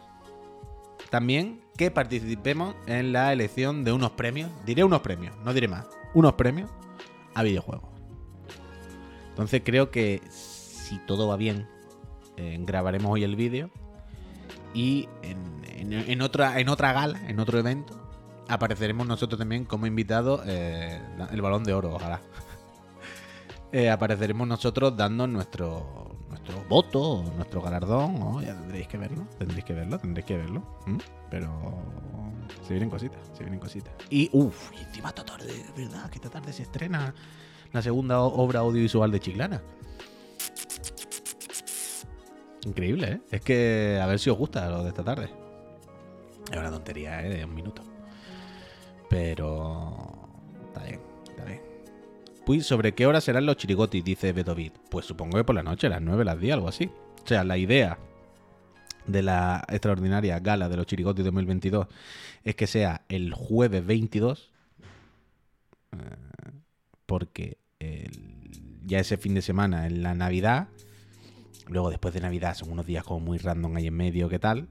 también 1.11 1.61
que 1.77 1.91
participemos 1.91 2.75
en 2.87 3.13
la 3.13 3.33
elección 3.33 3.85
de 3.85 3.93
unos 3.93 4.13
premios. 4.13 4.51
Diré 4.65 4.85
unos 4.85 5.01
premios, 5.01 5.37
no 5.45 5.53
diré 5.53 5.69
más. 5.69 5.87
Unos 6.15 6.35
premios 6.35 6.71
a 7.35 7.43
videojuegos. 7.43 7.91
Entonces 9.31 9.63
creo 9.65 9.91
que 9.91 10.21
si 10.31 10.99
todo 11.07 11.29
va 11.29 11.37
bien, 11.37 11.67
eh, 12.37 12.59
grabaremos 12.61 13.11
hoy 13.13 13.25
el 13.25 13.37
vídeo. 13.37 13.71
Y 14.75 15.09
en, 15.23 16.23
otra, 16.23 16.61
en 16.61 16.69
otra 16.69 16.93
gala, 16.93 17.21
en 17.29 17.41
otro 17.41 17.59
evento, 17.59 18.10
apareceremos 18.51 19.07
nosotros 19.07 19.39
también 19.39 19.65
como 19.65 19.87
invitados. 19.87 20.43
eh, 20.47 21.01
el 21.33 21.41
balón 21.43 21.65
de 21.65 21.73
oro, 21.73 21.95
ojalá. 21.95 22.21
Eh, 23.73 23.89
apareceremos 23.89 24.49
nosotros 24.49 24.97
dando 24.97 25.29
nuestro, 25.29 26.17
nuestro 26.29 26.65
voto, 26.69 27.23
nuestro 27.37 27.63
galardón. 27.63 28.19
¿no? 28.19 28.43
Ya 28.43 28.53
tendréis 28.53 28.89
que 28.89 28.99
verlo, 28.99 29.25
tendréis 29.39 29.65
que 29.65 29.73
verlo, 29.73 29.97
tendréis 30.01 30.27
que 30.27 30.37
verlo. 30.37 30.65
Pero 31.31 31.79
se 32.67 32.73
vienen 32.73 32.91
cositas, 32.91 33.21
se 33.33 33.45
vienen 33.45 33.61
cositas. 33.61 33.95
Y 34.11 34.29
uff, 34.33 34.73
encima 34.73 35.11
esta 35.11 35.25
tarde, 35.25 35.53
¿verdad? 35.77 36.11
Que 36.11 36.17
esta 36.17 36.31
tarde 36.31 36.53
se 36.53 36.65
estrena 36.65 37.15
la 37.73 37.81
segunda 37.81 38.19
obra 38.19 38.59
audiovisual 38.59 39.13
de 39.13 39.21
Chiclana. 39.21 39.63
Increíble, 42.67 43.09
¿eh? 43.13 43.21
Es 43.31 43.41
que 43.41 44.01
a 44.03 44.07
ver 44.07 44.19
si 44.19 44.31
os 44.31 44.37
gusta 44.37 44.69
lo 44.69 44.83
de 44.83 44.89
esta 44.89 45.05
tarde. 45.05 45.31
Es 46.51 46.59
una 46.59 46.71
tontería, 46.71 47.25
¿eh? 47.25 47.29
De 47.29 47.45
un 47.45 47.55
minuto. 47.55 47.85
Pero... 49.11 49.95
Está 50.69 50.85
bien, 50.85 51.01
está 51.29 51.45
bien. 51.45 51.61
Pues, 52.47 52.65
¿sobre 52.65 52.95
qué 52.95 53.07
hora 53.07 53.21
serán 53.21 53.45
los 53.45 53.57
chirigotis? 53.57 54.03
Dice 54.03 54.33
Betovit. 54.33 54.73
Pues 54.89 55.05
supongo 55.05 55.37
que 55.37 55.45
por 55.45 55.55
la 55.55 55.63
noche, 55.63 55.91
las 55.91 56.01
9, 56.01 56.25
las 56.25 56.41
10, 56.41 56.55
algo 56.55 56.69
así. 56.69 56.91
O 57.23 57.27
sea, 57.27 57.45
la 57.45 57.59
idea 57.59 57.99
de 59.07 59.23
la 59.23 59.65
extraordinaria 59.69 60.39
gala 60.39 60.69
de 60.69 60.77
los 60.77 60.87
chirigotis 60.87 61.25
2022 61.25 61.89
es 62.45 62.55
que 62.55 62.67
sea 62.67 63.05
el 63.09 63.35
jueves 63.35 63.85
22. 63.85 64.51
eh, 65.93 65.97
porque 67.05 67.59
ya 68.87 68.99
ese 68.99 69.17
fin 69.17 69.35
de 69.35 69.43
semana 69.43 69.87
en 69.87 70.03
la 70.03 70.15
Navidad. 70.15 70.69
Luego 71.69 71.91
después 71.91 72.15
de 72.15 72.21
Navidad 72.21 72.55
son 72.55 72.71
unos 72.71 72.87
días 72.87 73.05
como 73.05 73.21
muy 73.21 73.39
random 73.39 73.77
ahí 73.77 73.87
en 73.89 73.95
medio, 73.95 74.29
¿qué 74.29 74.39
tal? 74.39 74.69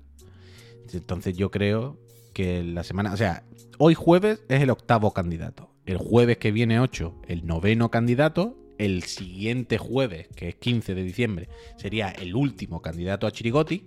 Entonces 0.91 1.37
yo 1.37 1.51
creo 1.51 1.97
que 2.33 2.63
la 2.63 2.83
semana... 2.83 3.13
O 3.13 3.17
sea, 3.17 3.43
hoy 3.77 3.93
jueves 3.93 4.43
es 4.49 4.61
el 4.61 4.69
octavo 4.69 5.13
candidato. 5.13 5.71
El 5.85 5.97
jueves 5.97 6.37
que 6.37 6.51
viene 6.51 6.79
8, 6.79 7.21
el 7.27 7.45
noveno 7.45 7.91
candidato. 7.91 8.57
El 8.77 9.03
siguiente 9.03 9.77
jueves, 9.77 10.29
que 10.35 10.49
es 10.49 10.55
15 10.55 10.95
de 10.95 11.03
diciembre, 11.03 11.49
sería 11.75 12.09
el 12.09 12.35
último 12.35 12.81
candidato 12.81 13.27
a 13.27 13.31
Chirigoti. 13.31 13.85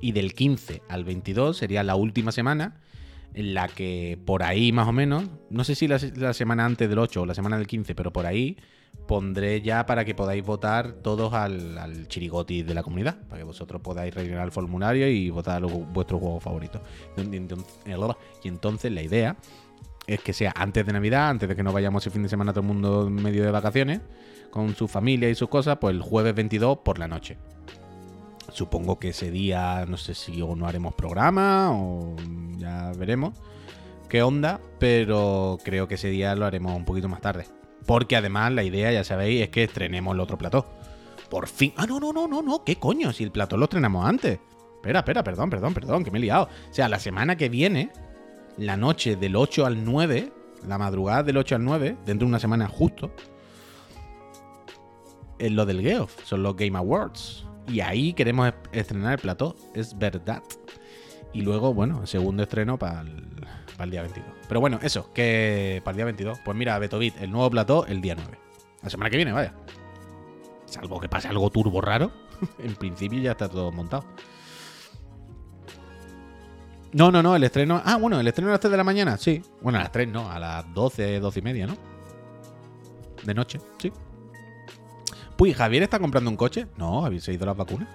Y 0.00 0.12
del 0.12 0.34
15 0.34 0.82
al 0.88 1.04
22 1.04 1.56
sería 1.56 1.82
la 1.82 1.96
última 1.96 2.32
semana 2.32 2.80
en 3.34 3.54
la 3.54 3.68
que 3.68 4.18
por 4.24 4.42
ahí 4.42 4.72
más 4.72 4.88
o 4.88 4.92
menos, 4.92 5.24
no 5.50 5.64
sé 5.64 5.74
si 5.74 5.86
la, 5.88 6.00
la 6.16 6.32
semana 6.32 6.64
antes 6.64 6.88
del 6.88 6.98
8 6.98 7.22
o 7.22 7.26
la 7.26 7.34
semana 7.34 7.58
del 7.58 7.66
15, 7.66 7.94
pero 7.94 8.12
por 8.12 8.26
ahí 8.26 8.56
pondré 9.06 9.60
ya 9.60 9.86
para 9.86 10.04
que 10.04 10.14
podáis 10.14 10.44
votar 10.44 10.92
todos 10.92 11.32
al, 11.32 11.76
al 11.78 12.06
chirigoti 12.06 12.62
de 12.62 12.74
la 12.74 12.82
comunidad, 12.84 13.16
para 13.28 13.38
que 13.38 13.44
vosotros 13.44 13.82
podáis 13.82 14.14
rellenar 14.14 14.44
el 14.44 14.52
formulario 14.52 15.08
y 15.08 15.30
votar 15.30 15.62
vuestros 15.64 16.20
juegos 16.20 16.42
favoritos. 16.42 16.80
Y 17.16 17.36
entonces- 18.48 18.92
la 18.92 19.02
idea 19.02 19.36
es 20.06 20.20
que 20.20 20.32
sea 20.32 20.52
antes 20.56 20.86
de 20.86 20.92
Navidad, 20.92 21.28
antes 21.28 21.48
de 21.48 21.56
que 21.56 21.62
nos 21.62 21.74
vayamos 21.74 22.04
ese 22.04 22.10
fin 22.10 22.22
de 22.22 22.28
semana 22.28 22.52
todo 22.52 22.60
el 22.60 22.68
mundo 22.68 23.06
en 23.08 23.14
medio 23.14 23.44
de 23.44 23.50
vacaciones, 23.50 24.00
con 24.50 24.74
su 24.74 24.88
familia 24.88 25.28
y 25.28 25.34
sus 25.34 25.48
cosas, 25.48 25.78
pues 25.80 25.94
el 25.94 26.02
jueves 26.02 26.34
22 26.34 26.78
por 26.78 26.98
la 26.98 27.08
noche. 27.08 27.36
Supongo 28.52 28.98
que 28.98 29.10
ese 29.10 29.30
día, 29.30 29.86
no 29.88 29.96
sé 29.96 30.14
si 30.14 30.42
o 30.42 30.56
no 30.56 30.66
haremos 30.66 30.94
programa 30.94 31.70
o 31.72 32.16
ya 32.58 32.92
veremos 32.98 33.38
qué 34.08 34.22
onda, 34.22 34.60
pero 34.80 35.58
creo 35.64 35.86
que 35.86 35.94
ese 35.94 36.08
día 36.10 36.34
lo 36.34 36.46
haremos 36.46 36.74
un 36.76 36.84
poquito 36.84 37.08
más 37.08 37.20
tarde. 37.20 37.46
Porque 37.90 38.14
además 38.14 38.52
la 38.52 38.62
idea, 38.62 38.92
ya 38.92 39.02
sabéis, 39.02 39.42
es 39.42 39.48
que 39.48 39.64
estrenemos 39.64 40.14
el 40.14 40.20
otro 40.20 40.38
plató. 40.38 40.64
Por 41.28 41.48
fin. 41.48 41.72
Ah, 41.76 41.86
no, 41.88 41.98
no, 41.98 42.12
no, 42.12 42.28
no, 42.28 42.40
no. 42.40 42.62
¿Qué 42.62 42.76
coño? 42.76 43.12
Si 43.12 43.24
el 43.24 43.32
plató 43.32 43.56
lo 43.56 43.64
estrenamos 43.64 44.06
antes. 44.06 44.38
Espera, 44.76 45.00
espera, 45.00 45.24
perdón, 45.24 45.50
perdón, 45.50 45.74
perdón, 45.74 46.04
que 46.04 46.12
me 46.12 46.18
he 46.18 46.20
liado. 46.20 46.44
O 46.70 46.72
sea, 46.72 46.88
la 46.88 47.00
semana 47.00 47.34
que 47.34 47.48
viene, 47.48 47.90
la 48.58 48.76
noche 48.76 49.16
del 49.16 49.34
8 49.34 49.66
al 49.66 49.84
9, 49.84 50.32
la 50.68 50.78
madrugada 50.78 51.24
del 51.24 51.36
8 51.38 51.56
al 51.56 51.64
9, 51.64 51.96
dentro 52.06 52.26
de 52.26 52.28
una 52.28 52.38
semana 52.38 52.68
justo, 52.68 53.10
es 55.40 55.50
lo 55.50 55.66
del 55.66 55.80
Geoff, 55.80 56.14
son 56.24 56.44
los 56.44 56.54
Game 56.54 56.78
Awards. 56.78 57.44
Y 57.66 57.80
ahí 57.80 58.12
queremos 58.12 58.46
est- 58.48 58.56
estrenar 58.70 59.14
el 59.14 59.18
plató, 59.18 59.56
es 59.74 59.98
verdad. 59.98 60.44
Y 61.32 61.40
luego, 61.42 61.74
bueno, 61.74 62.06
segundo 62.06 62.44
estreno 62.44 62.78
para 62.78 63.00
el, 63.00 63.24
el 63.80 63.90
día 63.90 64.02
22. 64.02 64.39
Pero 64.50 64.58
bueno, 64.58 64.80
eso, 64.82 65.12
que 65.12 65.80
para 65.84 65.92
el 65.92 65.96
día 65.96 66.04
22. 66.06 66.40
Pues 66.44 66.56
mira, 66.56 66.76
Betovit, 66.80 67.16
el 67.22 67.30
nuevo 67.30 67.48
plató 67.50 67.86
el 67.86 68.00
día 68.00 68.16
9. 68.16 68.36
La 68.82 68.90
semana 68.90 69.08
que 69.08 69.16
viene, 69.16 69.30
vaya. 69.30 69.54
Salvo 70.64 70.98
que 70.98 71.08
pase 71.08 71.28
algo 71.28 71.50
turbo 71.50 71.80
raro. 71.80 72.10
en 72.58 72.74
principio 72.74 73.20
ya 73.20 73.30
está 73.30 73.48
todo 73.48 73.70
montado. 73.70 74.04
No, 76.92 77.12
no, 77.12 77.22
no, 77.22 77.36
el 77.36 77.44
estreno. 77.44 77.80
Ah, 77.84 77.96
bueno, 77.96 78.18
el 78.18 78.26
estreno 78.26 78.48
a 78.50 78.54
las 78.54 78.60
3 78.60 78.72
de 78.72 78.76
la 78.76 78.82
mañana, 78.82 79.16
sí. 79.18 79.40
Bueno, 79.60 79.78
a 79.78 79.82
las 79.82 79.92
3 79.92 80.08
no, 80.08 80.28
a 80.28 80.40
las 80.40 80.74
12, 80.74 81.20
12 81.20 81.38
y 81.38 81.42
media, 81.42 81.68
¿no? 81.68 81.76
De 83.22 83.34
noche, 83.34 83.60
sí. 83.78 83.92
Pues, 85.36 85.56
¿Javier 85.56 85.84
está 85.84 86.00
comprando 86.00 86.28
un 86.28 86.36
coche? 86.36 86.66
No, 86.76 87.02
Javier 87.02 87.22
se 87.22 87.30
ha 87.30 87.34
ido 87.34 87.46
las 87.46 87.56
vacunas. 87.56 87.88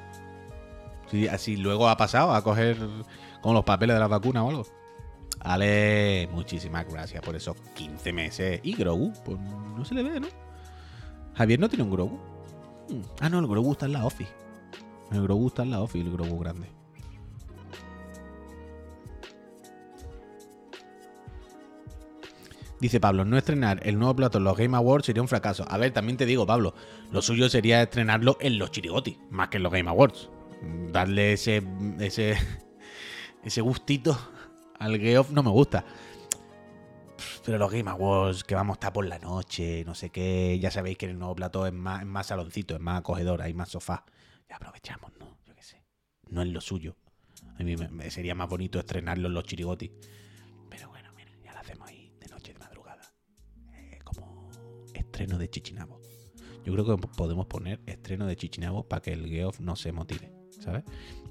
Sí, 1.11 1.27
así 1.27 1.57
luego 1.57 1.89
ha 1.89 1.97
pasado 1.97 2.33
a 2.33 2.41
coger 2.41 2.77
con 3.41 3.53
los 3.53 3.65
papeles 3.65 3.97
de 3.97 3.99
las 3.99 4.09
vacunas 4.09 4.43
o 4.43 4.49
algo. 4.49 4.84
Ale, 5.45 6.27
muchísimas 6.31 6.91
gracias 6.91 7.21
por 7.21 7.35
esos 7.35 7.55
15 7.75 8.11
meses. 8.13 8.59
Y 8.63 8.75
Grogu, 8.75 9.13
pues 9.23 9.37
no 9.39 9.85
se 9.85 9.93
le 9.93 10.01
ve, 10.01 10.19
¿no? 10.19 10.27
Javier 11.35 11.59
no 11.59 11.69
tiene 11.69 11.83
un 11.83 11.91
Grogu. 11.91 12.17
Hmm. 12.89 13.01
Ah, 13.21 13.29
no, 13.29 13.39
el 13.39 13.47
Grogu 13.47 13.73
está 13.73 13.85
en 13.85 13.93
la 13.93 14.05
office. 14.05 14.31
El 15.11 15.21
Grogu 15.21 15.47
está 15.47 15.61
en 15.61 15.69
la 15.69 15.81
office, 15.81 16.03
el 16.03 16.11
Grogu 16.11 16.39
grande. 16.39 16.67
Dice 22.79 22.99
Pablo, 22.99 23.23
no 23.23 23.37
estrenar 23.37 23.79
el 23.83 23.99
nuevo 23.99 24.15
plato 24.15 24.39
en 24.39 24.45
los 24.45 24.57
Game 24.57 24.75
Awards 24.75 25.05
sería 25.05 25.21
un 25.21 25.27
fracaso. 25.27 25.63
A 25.69 25.77
ver, 25.77 25.91
también 25.91 26.17
te 26.17 26.25
digo, 26.25 26.47
Pablo, 26.47 26.73
lo 27.11 27.21
suyo 27.21 27.49
sería 27.49 27.83
estrenarlo 27.83 28.37
en 28.41 28.57
los 28.57 28.71
chirigotis, 28.71 29.17
más 29.29 29.49
que 29.49 29.57
en 29.57 29.63
los 29.63 29.71
Game 29.71 29.89
Awards. 29.89 30.27
Darle 30.91 31.33
ese, 31.33 31.63
ese, 31.99 32.35
ese 33.43 33.61
gustito 33.61 34.17
al 34.79 34.99
Geoff 34.99 35.31
no 35.31 35.43
me 35.43 35.49
gusta. 35.49 35.85
Pero 37.45 37.57
los 37.57 37.71
Game 37.71 37.89
Awards, 37.89 38.43
que 38.43 38.55
vamos 38.55 38.73
a 38.73 38.77
estar 38.77 38.93
por 38.93 39.05
la 39.05 39.19
noche, 39.19 39.83
no 39.85 39.95
sé 39.95 40.09
qué, 40.09 40.57
ya 40.59 40.71
sabéis 40.71 40.97
que 40.97 41.05
el 41.05 41.17
nuevo 41.17 41.35
plató 41.35 41.65
es 41.65 41.73
más, 41.73 42.01
es 42.01 42.07
más 42.07 42.27
saloncito, 42.27 42.75
es 42.75 42.81
más 42.81 42.99
acogedor, 42.99 43.41
hay 43.41 43.53
más 43.53 43.69
sofá. 43.69 44.03
Ya 44.49 44.57
aprovechamos, 44.57 45.11
¿no? 45.19 45.37
Yo 45.45 45.55
qué 45.55 45.63
sé. 45.63 45.83
No 46.29 46.41
es 46.41 46.47
lo 46.49 46.61
suyo. 46.61 46.95
A 47.57 47.63
mí 47.63 47.75
me, 47.77 48.09
sería 48.09 48.35
más 48.35 48.49
bonito 48.49 48.79
estrenarlo 48.79 49.27
en 49.27 49.33
los 49.33 49.43
chirigotis. 49.43 49.91
Pero 50.69 50.89
bueno, 50.89 51.09
mira, 51.15 51.31
ya 51.43 51.53
lo 51.53 51.59
hacemos 51.59 51.87
ahí 51.87 52.11
de 52.19 52.27
noche, 52.27 52.53
de 52.53 52.59
madrugada. 52.59 53.13
Eh, 53.73 53.99
como 54.03 54.49
estreno 54.93 55.37
de 55.37 55.49
Chichinabo. 55.49 56.01
Yo 56.65 56.73
creo 56.73 56.85
que 56.85 57.07
podemos 57.07 57.45
poner 57.45 57.79
estreno 57.85 58.25
de 58.25 58.35
Chichinabo 58.35 58.87
para 58.87 59.01
que 59.01 59.13
el 59.13 59.27
Geoff 59.27 59.59
no 59.59 59.75
se 59.75 59.91
motive, 59.91 60.33
¿sabes? 60.59 60.83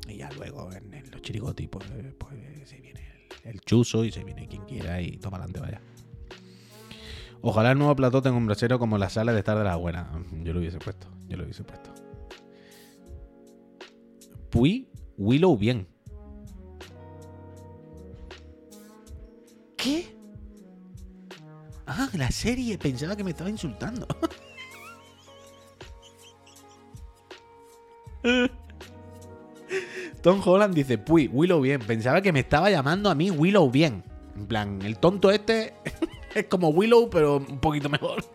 Y 0.09 0.19
ya 0.19 0.31
luego 0.31 0.73
en, 0.73 1.11
los 1.11 1.23
chirigotis, 1.23 1.69
pues, 1.69 1.91
eh, 1.91 2.15
pues, 2.17 2.69
se 2.69 2.81
viene 2.81 3.04
el, 3.43 3.61
chuzo 3.61 4.05
y 4.05 4.13
se 4.13 4.23
viene 4.25 4.47
quien 4.47 4.65
quiera 4.65 5.01
y 5.01 5.17
toma 5.19 5.39
adelante, 5.39 5.61
vaya. 5.61 5.81
Ojalá 7.43 7.73
el 7.73 7.79
nuevo 7.79 7.95
plató 7.95 8.23
tenga 8.23 8.37
un 8.37 8.47
brasero 8.47 8.79
como 8.79 8.97
la 8.97 9.11
sala 9.11 9.33
de 9.33 9.41
estar 9.41 9.59
de 9.59 9.65
la 9.65 9.77
buena. 9.77 10.11
Yo 10.43 10.53
lo 10.53 10.61
hubiese 10.61 10.79
puesto, 10.79 11.09
yo 11.29 11.37
lo 11.37 11.45
hubiese 11.45 11.63
puesto. 11.63 11.93
Pui, 14.51 14.89
Willow 15.17 15.57
bien. 15.57 15.87
¿Qué? 19.77 20.17
Ah, 21.87 22.09
la 22.15 22.31
serie. 22.31 22.79
Pensaba 22.79 23.17
que 23.17 23.25
me 23.25 23.31
estaba 23.31 23.51
insultando. 23.51 24.07
Tom 30.25 30.41
Holland 30.43 30.75
dice, 30.75 30.97
Puy, 30.97 31.29
Willow 31.31 31.61
bien. 31.61 31.83
Pensaba 31.83 32.23
que 32.23 32.33
me 32.33 32.41
estaba 32.41 32.71
llamando 32.71 33.11
a 33.11 33.15
mí 33.15 33.31
Willow 33.31 33.71
bien. 33.71 34.03
En 34.35 34.47
plan, 34.47 34.81
el 34.81 34.97
tonto 34.97 35.31
este 35.31 35.75
es 36.35 36.47
como 36.47 36.71
Willow, 36.71 37.11
pero 37.11 37.37
un 37.37 37.59
poquito 37.59 37.91
mejor. 37.91 38.25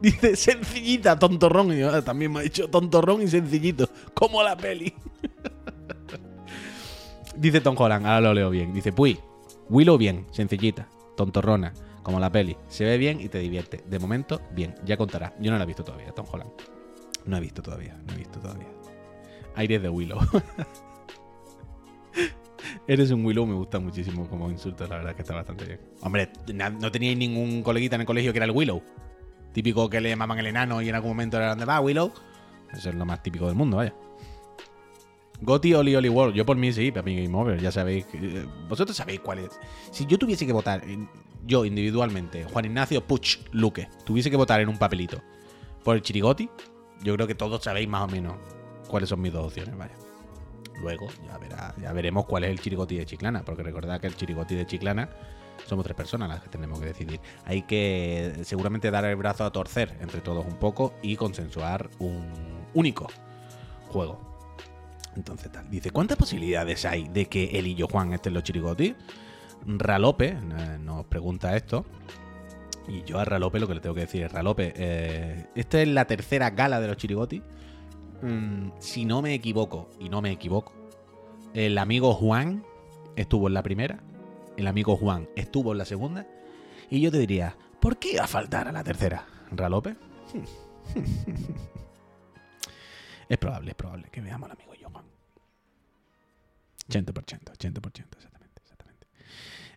Dice, 0.00 0.36
sencillita, 0.36 1.18
tontorrón. 1.18 1.74
Y 1.74 1.80
yo, 1.80 1.90
ah, 1.90 2.00
también 2.00 2.32
me 2.32 2.40
ha 2.40 2.42
dicho 2.44 2.70
tontorrón 2.70 3.20
y 3.20 3.28
sencillito. 3.28 3.90
Como 4.14 4.42
la 4.42 4.56
peli. 4.56 4.94
Dice 7.36 7.60
Tom 7.60 7.76
Holland, 7.78 8.06
ahora 8.06 8.22
lo 8.22 8.32
leo 8.32 8.48
bien. 8.48 8.72
Dice, 8.72 8.90
Puy, 8.90 9.20
Willow 9.68 9.98
bien, 9.98 10.24
sencillita, 10.32 10.88
tontorrona, 11.14 11.74
como 12.02 12.18
la 12.18 12.32
peli. 12.32 12.56
Se 12.68 12.86
ve 12.86 12.96
bien 12.96 13.20
y 13.20 13.28
te 13.28 13.38
divierte. 13.38 13.84
De 13.86 13.98
momento, 13.98 14.40
bien. 14.54 14.74
Ya 14.86 14.96
contará. 14.96 15.34
Yo 15.40 15.50
no 15.50 15.58
la 15.58 15.64
he 15.64 15.66
visto 15.66 15.84
todavía, 15.84 16.10
Tom 16.12 16.24
Holland. 16.32 16.52
No 17.26 17.36
he 17.36 17.40
visto 17.40 17.60
todavía, 17.60 18.00
no 18.06 18.14
he 18.14 18.16
visto 18.16 18.40
todavía. 18.40 18.81
Aires 19.56 19.82
de 19.82 19.88
Willow. 19.88 20.18
Eres 22.86 23.10
un 23.10 23.24
Willow, 23.24 23.46
me 23.46 23.54
gusta 23.54 23.78
muchísimo 23.78 24.28
como 24.28 24.50
insulto, 24.50 24.86
la 24.86 24.96
verdad 24.96 25.14
que 25.14 25.22
está 25.22 25.34
bastante 25.34 25.64
bien. 25.64 25.80
Hombre, 26.00 26.30
no 26.52 26.90
teníais 26.90 27.16
ningún 27.16 27.62
coleguita 27.62 27.94
en 27.94 28.02
el 28.02 28.06
colegio 28.06 28.32
que 28.32 28.38
era 28.38 28.46
el 28.46 28.50
Willow. 28.50 28.82
Típico 29.52 29.88
que 29.88 30.00
le 30.00 30.08
llamaban 30.08 30.38
el 30.38 30.46
enano 30.46 30.82
y 30.82 30.88
en 30.88 30.94
algún 30.94 31.10
momento 31.10 31.36
era 31.36 31.50
donde 31.50 31.64
va 31.64 31.80
Willow. 31.80 32.12
Eso 32.72 32.88
es 32.88 32.94
lo 32.94 33.04
más 33.04 33.22
típico 33.22 33.46
del 33.46 33.54
mundo, 33.54 33.76
vaya. 33.76 33.94
Goti 35.42 35.74
Oli 35.74 35.94
Oli 35.94 36.08
World. 36.08 36.34
Yo 36.34 36.46
por 36.46 36.56
mí 36.56 36.72
sí, 36.72 36.90
para 36.90 37.02
mi 37.02 37.22
Game 37.22 37.36
Over. 37.36 37.60
Ya 37.60 37.70
sabéis. 37.70 38.06
eh, 38.14 38.46
Vosotros 38.68 38.96
sabéis 38.96 39.20
cuál 39.20 39.40
es. 39.40 39.50
Si 39.90 40.06
yo 40.06 40.18
tuviese 40.18 40.46
que 40.46 40.52
votar, 40.52 40.82
yo 41.44 41.64
individualmente, 41.64 42.44
Juan 42.44 42.64
Ignacio 42.64 43.04
Puch 43.06 43.38
Luque, 43.52 43.88
tuviese 44.04 44.30
que 44.30 44.36
votar 44.36 44.60
en 44.60 44.68
un 44.68 44.78
papelito 44.78 45.20
por 45.84 45.96
el 45.96 46.02
Chirigoti, 46.02 46.48
yo 47.02 47.14
creo 47.14 47.26
que 47.26 47.34
todos 47.34 47.62
sabéis 47.64 47.88
más 47.88 48.02
o 48.02 48.08
menos 48.08 48.34
cuáles 48.92 49.08
son 49.08 49.22
mis 49.22 49.32
dos 49.32 49.46
opciones, 49.46 49.74
vaya. 49.74 49.94
Luego 50.82 51.08
ya, 51.26 51.38
verá, 51.38 51.74
ya 51.80 51.92
veremos 51.94 52.26
cuál 52.26 52.44
es 52.44 52.50
el 52.50 52.60
Chirigoti 52.60 52.98
de 52.98 53.06
Chiclana, 53.06 53.42
porque 53.42 53.62
recordad 53.62 53.98
que 53.98 54.06
el 54.06 54.14
Chirigoti 54.16 54.54
de 54.54 54.66
Chiclana 54.66 55.08
Somos 55.66 55.84
tres 55.84 55.96
personas 55.96 56.28
las 56.28 56.42
que 56.42 56.50
tenemos 56.50 56.78
que 56.78 56.86
decidir. 56.86 57.18
Hay 57.46 57.62
que 57.62 58.40
seguramente 58.42 58.90
dar 58.90 59.06
el 59.06 59.16
brazo 59.16 59.44
a 59.44 59.50
torcer 59.50 59.96
entre 60.00 60.20
todos 60.20 60.44
un 60.44 60.56
poco 60.56 60.92
y 61.02 61.16
consensuar 61.16 61.88
un 62.00 62.28
único 62.74 63.06
juego. 63.88 64.20
Entonces 65.16 65.50
tal. 65.50 65.70
Dice, 65.70 65.90
¿cuántas 65.90 66.18
posibilidades 66.18 66.84
hay 66.84 67.08
de 67.08 67.26
que 67.26 67.58
él 67.58 67.68
y 67.68 67.74
yo 67.74 67.86
Juan 67.86 68.12
estén 68.12 68.34
los 68.34 68.42
chirigotis? 68.42 68.94
Ralope 69.64 70.28
eh, 70.28 70.78
nos 70.78 71.06
pregunta 71.06 71.56
esto. 71.56 71.86
Y 72.88 73.04
yo 73.04 73.18
a 73.18 73.24
Ralope 73.24 73.58
lo 73.58 73.68
que 73.68 73.74
le 73.74 73.80
tengo 73.80 73.94
que 73.94 74.02
decir 74.02 74.22
es, 74.24 74.32
Ralope, 74.32 74.74
eh, 74.76 75.46
esta 75.54 75.80
es 75.80 75.88
la 75.88 76.04
tercera 76.06 76.50
gala 76.50 76.78
de 76.78 76.88
los 76.88 76.98
chirigotis. 76.98 77.42
Mm, 78.22 78.70
si 78.78 79.04
no 79.04 79.20
me 79.20 79.34
equivoco, 79.34 79.90
y 79.98 80.08
no 80.08 80.22
me 80.22 80.30
equivoco, 80.30 80.72
el 81.54 81.76
amigo 81.76 82.14
Juan 82.14 82.64
estuvo 83.16 83.48
en 83.48 83.54
la 83.54 83.64
primera, 83.64 84.00
el 84.56 84.68
amigo 84.68 84.96
Juan 84.96 85.28
estuvo 85.34 85.72
en 85.72 85.78
la 85.78 85.84
segunda, 85.84 86.26
y 86.88 87.00
yo 87.00 87.10
te 87.10 87.18
diría, 87.18 87.56
¿por 87.80 87.98
qué 87.98 88.12
iba 88.12 88.24
a 88.24 88.28
faltar 88.28 88.68
a 88.68 88.72
la 88.72 88.84
tercera? 88.84 89.26
¿Ralope? 89.50 89.96
es 93.28 93.38
probable, 93.38 93.70
es 93.70 93.76
probable 93.76 94.08
que 94.10 94.20
veamos 94.20 94.48
al 94.48 94.56
amigo 94.56 94.74
yo, 94.74 94.88
Juan. 94.88 95.04
80%, 96.88 97.12
80%, 97.12 98.16
exactamente, 98.16 98.62
exactamente. 98.62 99.08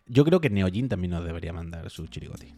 Yo 0.06 0.24
creo 0.24 0.40
que 0.40 0.50
Neojin 0.50 0.88
también 0.88 1.10
nos 1.10 1.24
debería 1.24 1.52
mandar 1.52 1.90
su 1.90 2.06
chirigoti. 2.06 2.54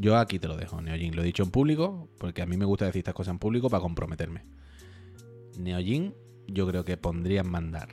Yo 0.00 0.16
aquí 0.16 0.38
te 0.38 0.48
lo 0.48 0.56
dejo, 0.56 0.80
Neojin. 0.80 1.14
Lo 1.14 1.22
he 1.22 1.26
dicho 1.26 1.42
en 1.42 1.50
público, 1.50 2.08
porque 2.18 2.42
a 2.42 2.46
mí 2.46 2.56
me 2.56 2.64
gusta 2.64 2.86
decir 2.86 3.00
estas 3.00 3.14
cosas 3.14 3.32
en 3.32 3.38
público 3.38 3.68
para 3.68 3.82
comprometerme. 3.82 4.44
Neojin, 5.58 6.14
yo 6.46 6.66
creo 6.66 6.84
que 6.84 6.96
pondrían 6.96 7.50
mandar 7.50 7.88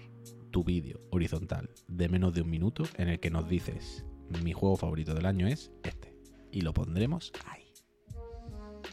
tu 0.52 0.64
vídeo 0.64 1.02
horizontal 1.12 1.70
de 1.88 2.10
menos 2.10 2.34
de 2.34 2.42
un 2.42 2.50
minuto 2.50 2.84
en 2.98 3.10
el 3.10 3.20
que 3.20 3.30
nos 3.30 3.48
dices 3.48 4.04
mi 4.44 4.54
juego 4.54 4.78
favorito 4.78 5.14
del 5.14 5.26
año 5.26 5.48
es 5.48 5.72
este. 5.84 6.16
Y 6.52 6.62
lo 6.62 6.74
pondremos 6.74 7.32
ahí. 7.46 7.74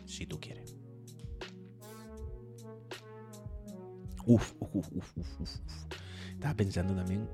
Si 0.04 0.26
tú 0.26 0.40
quieres. 0.40 0.76
Uf, 4.26 4.54
uf, 4.58 4.74
uf, 4.74 4.92
uf, 4.92 5.16
uf, 5.16 5.40
uf. 5.40 5.50
Estaba 6.32 6.54
pensando 6.54 6.94
también. 6.94 7.28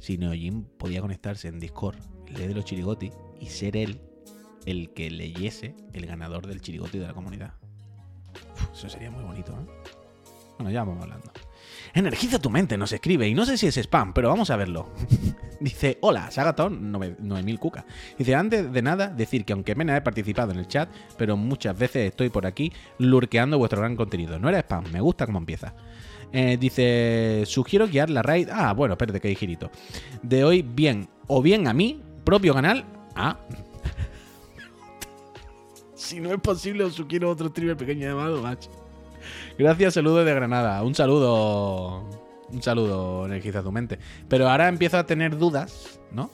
Si 0.00 0.18
Neojin 0.18 0.64
podía 0.64 1.00
conectarse 1.00 1.48
en 1.48 1.60
Discord, 1.60 1.98
lee 2.28 2.48
de 2.48 2.54
los 2.54 2.64
chirigotis, 2.64 3.12
y 3.38 3.46
ser 3.46 3.76
él 3.76 4.00
el 4.66 4.92
que 4.92 5.10
leyese 5.10 5.74
el 5.92 6.06
ganador 6.06 6.46
del 6.46 6.60
chirigoti 6.60 6.98
de 6.98 7.06
la 7.06 7.14
comunidad. 7.14 7.54
Uf, 8.54 8.72
eso 8.74 8.88
sería 8.88 9.10
muy 9.10 9.24
bonito, 9.24 9.52
¿eh? 9.52 9.90
Bueno, 10.58 10.70
ya 10.70 10.84
vamos 10.84 11.02
hablando. 11.02 11.32
Energiza 11.94 12.38
tu 12.38 12.50
mente, 12.50 12.76
nos 12.76 12.92
escribe, 12.92 13.26
y 13.26 13.34
no 13.34 13.46
sé 13.46 13.56
si 13.56 13.66
es 13.66 13.76
spam, 13.78 14.12
pero 14.12 14.28
vamos 14.28 14.50
a 14.50 14.56
verlo. 14.56 14.92
Dice, 15.60 15.98
hola, 16.00 16.30
Sagatón 16.30 16.92
9000 16.92 17.58
Cuca. 17.58 17.84
Dice, 18.18 18.34
antes 18.34 18.70
de 18.72 18.82
nada, 18.82 19.08
decir 19.08 19.44
que 19.44 19.52
aunque 19.52 19.74
menos 19.74 19.96
he 19.96 20.00
participado 20.00 20.52
en 20.52 20.58
el 20.58 20.68
chat, 20.68 20.90
pero 21.16 21.36
muchas 21.36 21.78
veces 21.78 22.10
estoy 22.10 22.28
por 22.28 22.46
aquí 22.46 22.72
lurqueando 22.98 23.58
vuestro 23.58 23.80
gran 23.80 23.96
contenido. 23.96 24.38
No 24.38 24.48
era 24.48 24.60
spam, 24.60 24.84
me 24.92 25.00
gusta 25.00 25.26
cómo 25.26 25.38
empieza. 25.38 25.74
Eh, 26.32 26.56
dice, 26.58 27.42
sugiero 27.46 27.88
guiar 27.88 28.10
la 28.10 28.22
raid. 28.22 28.48
Ah, 28.50 28.72
bueno, 28.72 28.94
espérate 28.94 29.20
que 29.20 29.28
hay 29.28 29.34
girito. 29.34 29.70
De 30.22 30.44
hoy, 30.44 30.62
bien, 30.62 31.08
o 31.26 31.42
bien 31.42 31.66
a 31.66 31.72
mí, 31.72 32.00
propio 32.24 32.54
canal. 32.54 32.84
Ah. 33.14 33.38
si 35.94 36.20
no 36.20 36.32
es 36.32 36.40
posible, 36.40 36.84
os 36.84 36.94
sugiero 36.94 37.30
otro 37.30 37.48
streamer 37.48 37.76
pequeño 37.76 38.08
llamado 38.08 38.40
Macho. 38.42 38.70
Gracias, 39.58 39.94
saludo 39.94 40.24
de 40.24 40.34
Granada. 40.34 40.82
Un 40.82 40.94
saludo. 40.94 42.04
Un 42.52 42.62
saludo, 42.62 43.26
energiza 43.26 43.62
tu 43.62 43.72
mente. 43.72 43.98
Pero 44.28 44.48
ahora 44.48 44.68
empiezo 44.68 44.98
a 44.98 45.06
tener 45.06 45.36
dudas, 45.36 46.00
¿no? 46.12 46.30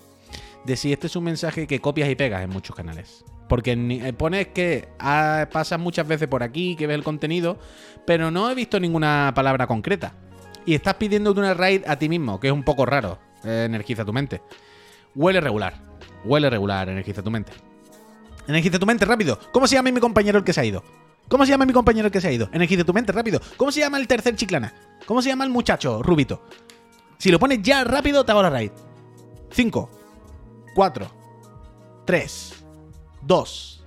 De 0.64 0.76
si 0.76 0.92
este 0.92 1.06
es 1.06 1.16
un 1.16 1.24
mensaje 1.24 1.66
que 1.66 1.80
copias 1.80 2.08
y 2.08 2.14
pegas 2.14 2.42
en 2.42 2.50
muchos 2.50 2.74
canales. 2.74 3.24
Porque 3.48 3.72
eh, 3.72 4.12
pones 4.12 4.48
que 4.48 4.88
ah, 4.98 5.48
pasas 5.52 5.78
muchas 5.78 6.06
veces 6.08 6.26
por 6.28 6.42
aquí, 6.42 6.74
que 6.74 6.86
ves 6.86 6.96
el 6.96 7.04
contenido, 7.04 7.58
pero 8.06 8.30
no 8.30 8.50
he 8.50 8.54
visto 8.54 8.78
ninguna 8.80 9.32
palabra 9.34 9.66
concreta. 9.66 10.12
Y 10.64 10.74
estás 10.74 10.94
pidiéndote 10.94 11.40
una 11.40 11.54
raid 11.54 11.82
a 11.86 11.96
ti 11.96 12.08
mismo, 12.08 12.40
que 12.40 12.48
es 12.48 12.52
un 12.52 12.62
poco 12.64 12.86
raro. 12.86 13.18
eh, 13.44 13.64
energiza 13.66 14.04
tu 14.04 14.12
mente. 14.12 14.42
Huele 15.14 15.40
regular. 15.40 15.74
Huele 16.24 16.50
regular, 16.50 16.88
energiza 16.88 17.22
tu 17.22 17.30
mente. 17.30 17.52
Energiza 18.48 18.78
tu 18.78 18.86
mente, 18.86 19.04
rápido. 19.04 19.38
¿Cómo 19.52 19.66
se 19.66 19.76
llama 19.76 19.90
mi 19.90 20.00
compañero 20.00 20.38
el 20.38 20.44
que 20.44 20.52
se 20.52 20.60
ha 20.60 20.64
ido? 20.64 20.82
¿Cómo 21.28 21.44
se 21.44 21.50
llama 21.50 21.66
mi 21.66 21.72
compañero 21.72 22.06
el 22.06 22.12
que 22.12 22.20
se 22.20 22.28
ha 22.28 22.32
ido? 22.32 22.48
Energiza 22.52 22.84
tu 22.84 22.92
mente, 22.92 23.12
rápido. 23.12 23.40
¿Cómo 23.56 23.70
se 23.72 23.80
llama 23.80 23.98
el 23.98 24.06
tercer 24.06 24.34
chiclana? 24.36 24.72
¿Cómo 25.06 25.22
se 25.22 25.28
llama 25.28 25.44
el 25.44 25.50
muchacho 25.50 26.02
rubito? 26.02 26.42
Si 27.18 27.30
lo 27.30 27.38
pones 27.38 27.62
ya 27.62 27.84
rápido, 27.84 28.24
te 28.24 28.32
hago 28.32 28.42
la 28.42 28.50
raid. 28.50 28.70
5, 29.50 29.90
4, 30.74 31.10
3, 32.04 32.64
2, 33.22 33.84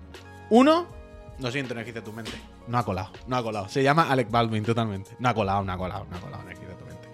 1. 0.50 0.88
Lo 1.40 1.52
siento, 1.52 1.74
energiza 1.74 2.04
tu 2.04 2.12
mente. 2.12 2.32
No 2.70 2.78
ha 2.78 2.86
colado, 2.86 3.10
no 3.26 3.36
ha 3.36 3.42
colado. 3.42 3.68
Se 3.68 3.82
llama 3.82 4.12
Alec 4.12 4.30
Baldwin 4.30 4.64
totalmente. 4.64 5.12
No 5.18 5.30
ha 5.30 5.34
colado, 5.34 5.64
no 5.64 5.74
ha 5.74 5.78
colado, 5.78 6.06
no 6.08 6.18
ha 6.18 6.20
colado. 6.20 6.44
Energiza 6.44 6.78
tu 6.78 6.86
mente. 6.86 7.10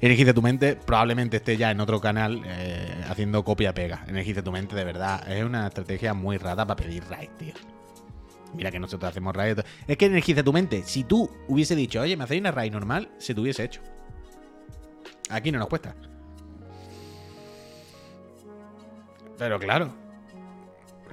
Energiza 0.00 0.34
tu 0.34 0.42
mente 0.42 0.76
probablemente 0.76 1.36
esté 1.38 1.56
ya 1.56 1.72
en 1.72 1.80
otro 1.80 2.00
canal 2.00 2.42
eh, 2.46 3.04
haciendo 3.08 3.44
copia-pega. 3.44 4.04
Energiza 4.06 4.40
tu 4.40 4.52
mente, 4.52 4.76
de 4.76 4.84
verdad. 4.84 5.28
Es 5.28 5.44
una 5.44 5.66
estrategia 5.66 6.14
muy 6.14 6.38
rara 6.38 6.64
para 6.64 6.80
pedir 6.80 7.02
raid, 7.10 7.28
tío. 7.38 7.54
Mira 8.54 8.70
que 8.70 8.78
nosotros 8.78 9.10
hacemos 9.10 9.34
raid. 9.34 9.58
Es 9.88 9.96
que 9.96 10.06
energiza 10.06 10.44
tu 10.44 10.52
mente. 10.52 10.84
Si 10.84 11.02
tú 11.02 11.28
hubiese 11.48 11.74
dicho, 11.74 12.00
oye, 12.00 12.16
me 12.16 12.22
hacéis 12.22 12.40
una 12.40 12.52
raid 12.52 12.72
normal, 12.72 13.10
se 13.18 13.34
te 13.34 13.40
hubiese 13.40 13.64
hecho. 13.64 13.80
Aquí 15.28 15.50
no 15.50 15.58
nos 15.58 15.68
cuesta. 15.68 15.96
Pero 19.38 19.58
claro. 19.58 19.92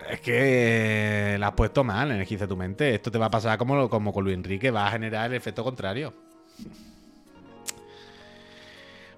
Es 0.09 0.21
que 0.21 1.37
la 1.39 1.47
has 1.47 1.53
puesto 1.53 1.83
mal, 1.83 2.11
energiza 2.11 2.47
tu 2.47 2.55
mente. 2.55 2.95
Esto 2.95 3.11
te 3.11 3.17
va 3.17 3.25
a 3.25 3.31
pasar 3.31 3.57
como, 3.57 3.89
como 3.89 4.13
con 4.13 4.23
Luis 4.23 4.35
Enrique, 4.35 4.71
va 4.71 4.87
a 4.87 4.91
generar 4.91 5.29
el 5.31 5.37
efecto 5.37 5.63
contrario. 5.63 6.13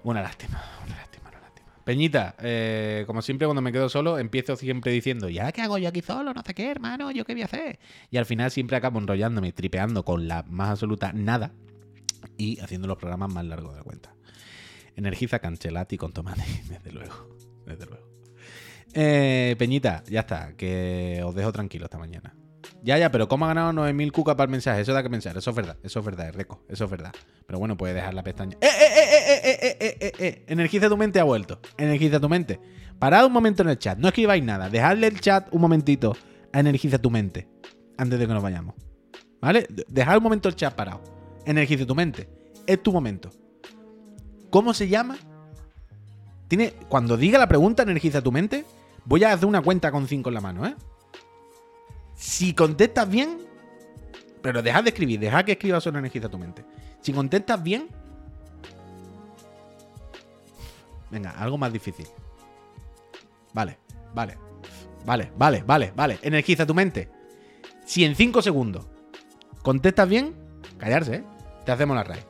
Una 0.02 0.22
lástima, 0.22 0.62
una 0.86 0.96
lástima, 0.96 1.28
una 1.28 1.40
lástima. 1.40 1.68
Peñita, 1.84 2.34
eh, 2.40 3.04
como 3.06 3.22
siempre 3.22 3.46
cuando 3.46 3.60
me 3.62 3.70
quedo 3.70 3.88
solo, 3.88 4.18
empiezo 4.18 4.56
siempre 4.56 4.92
diciendo, 4.92 5.28
¿ya 5.28 5.52
qué 5.52 5.62
hago 5.62 5.78
yo 5.78 5.88
aquí 5.88 6.00
solo? 6.00 6.32
No 6.32 6.42
sé 6.42 6.54
qué, 6.54 6.70
hermano, 6.70 7.10
¿yo 7.10 7.24
qué 7.24 7.34
voy 7.34 7.42
a 7.42 7.46
hacer? 7.46 7.78
Y 8.10 8.16
al 8.16 8.26
final 8.26 8.50
siempre 8.50 8.76
acabo 8.76 8.98
enrollándome, 8.98 9.52
tripeando 9.52 10.04
con 10.04 10.26
la 10.26 10.42
más 10.44 10.70
absoluta 10.70 11.12
nada 11.12 11.52
y 12.36 12.58
haciendo 12.60 12.88
los 12.88 12.96
programas 12.96 13.32
más 13.32 13.44
largos 13.44 13.72
de 13.72 13.78
la 13.78 13.84
cuenta. 13.84 14.14
Energiza 14.96 15.38
Canchelati 15.38 15.96
con 15.96 16.12
tomate, 16.12 16.44
desde 16.68 16.92
luego, 16.92 17.36
desde 17.66 17.86
luego. 17.86 18.09
Eh, 18.94 19.54
Peñita, 19.58 20.02
ya 20.08 20.20
está, 20.20 20.54
que 20.56 21.22
os 21.24 21.34
dejo 21.34 21.52
tranquilo 21.52 21.84
esta 21.84 21.98
mañana. 21.98 22.34
Ya, 22.82 22.96
ya, 22.98 23.10
pero 23.10 23.28
¿cómo 23.28 23.44
ha 23.44 23.48
ganado 23.48 23.72
9.000 23.72 24.10
cucas 24.10 24.34
para 24.36 24.44
el 24.46 24.50
mensaje? 24.50 24.80
Eso 24.80 24.92
da 24.92 25.02
que 25.02 25.10
pensar, 25.10 25.36
eso 25.36 25.50
es 25.50 25.56
verdad, 25.56 25.76
eso 25.82 25.98
es 25.98 26.04
verdad, 26.04 26.28
es 26.28 26.34
reco, 26.34 26.62
eso 26.68 26.84
es 26.84 26.90
verdad. 26.90 27.12
Pero 27.46 27.58
bueno, 27.58 27.76
puedes 27.76 27.94
dejar 27.94 28.14
la 28.14 28.22
pestaña. 28.22 28.56
¡Eh 28.60 28.66
eh, 28.66 28.70
¡Eh, 28.70 29.02
eh, 29.02 29.20
eh, 29.22 29.40
eh, 29.42 29.58
eh, 29.60 29.76
eh, 29.80 29.96
eh, 30.00 30.12
eh! 30.18 30.44
Energiza 30.46 30.88
tu 30.88 30.96
mente 30.96 31.20
ha 31.20 31.24
vuelto, 31.24 31.60
energiza 31.76 32.18
tu 32.18 32.28
mente. 32.28 32.58
Parad 32.98 33.26
un 33.26 33.32
momento 33.32 33.62
en 33.62 33.70
el 33.70 33.78
chat, 33.78 33.98
no 33.98 34.08
escribáis 34.08 34.42
nada, 34.42 34.68
dejadle 34.68 35.06
el 35.06 35.20
chat 35.20 35.48
un 35.52 35.60
momentito 35.60 36.16
a 36.52 36.60
energiza 36.60 36.98
tu 36.98 37.10
mente 37.10 37.48
antes 37.96 38.18
de 38.18 38.26
que 38.26 38.32
nos 38.32 38.42
vayamos. 38.42 38.74
¿Vale? 39.40 39.66
Dejad 39.88 40.18
un 40.18 40.22
momento 40.22 40.48
el 40.48 40.56
chat 40.56 40.74
parado. 40.74 41.02
Energiza 41.46 41.86
tu 41.86 41.94
mente, 41.94 42.28
es 42.66 42.82
tu 42.82 42.92
momento. 42.92 43.30
¿Cómo 44.50 44.74
se 44.74 44.88
llama? 44.88 45.16
Tiene, 46.48 46.72
cuando 46.88 47.16
diga 47.16 47.38
la 47.38 47.48
pregunta, 47.48 47.82
energiza 47.82 48.20
tu 48.20 48.32
mente, 48.32 48.64
Voy 49.04 49.24
a 49.24 49.32
hacer 49.32 49.46
una 49.46 49.62
cuenta 49.62 49.90
con 49.90 50.06
5 50.06 50.28
en 50.30 50.34
la 50.34 50.40
mano, 50.40 50.66
¿eh? 50.66 50.74
Si 52.14 52.54
contestas 52.54 53.08
bien, 53.08 53.38
pero 54.42 54.62
dejad 54.62 54.84
de 54.84 54.90
escribir, 54.90 55.18
dejad 55.20 55.44
que 55.44 55.52
escriba 55.52 55.80
solo 55.80 55.98
energiza 55.98 56.28
tu 56.28 56.38
mente. 56.38 56.64
Si 57.00 57.12
contestas 57.12 57.62
bien, 57.62 57.88
venga, 61.10 61.30
algo 61.30 61.56
más 61.56 61.72
difícil. 61.72 62.06
Vale, 63.52 63.78
vale, 64.14 64.36
vale, 65.04 65.32
vale, 65.36 65.62
vale, 65.62 65.92
vale. 65.96 66.18
Energiza 66.22 66.66
tu 66.66 66.74
mente. 66.74 67.10
Si 67.84 68.04
en 68.04 68.14
5 68.14 68.42
segundos 68.42 68.86
contestas 69.62 70.08
bien, 70.08 70.34
callarse, 70.78 71.16
¿eh? 71.16 71.24
Te 71.64 71.72
hacemos 71.72 71.96
la 71.96 72.04
raid. 72.04 72.22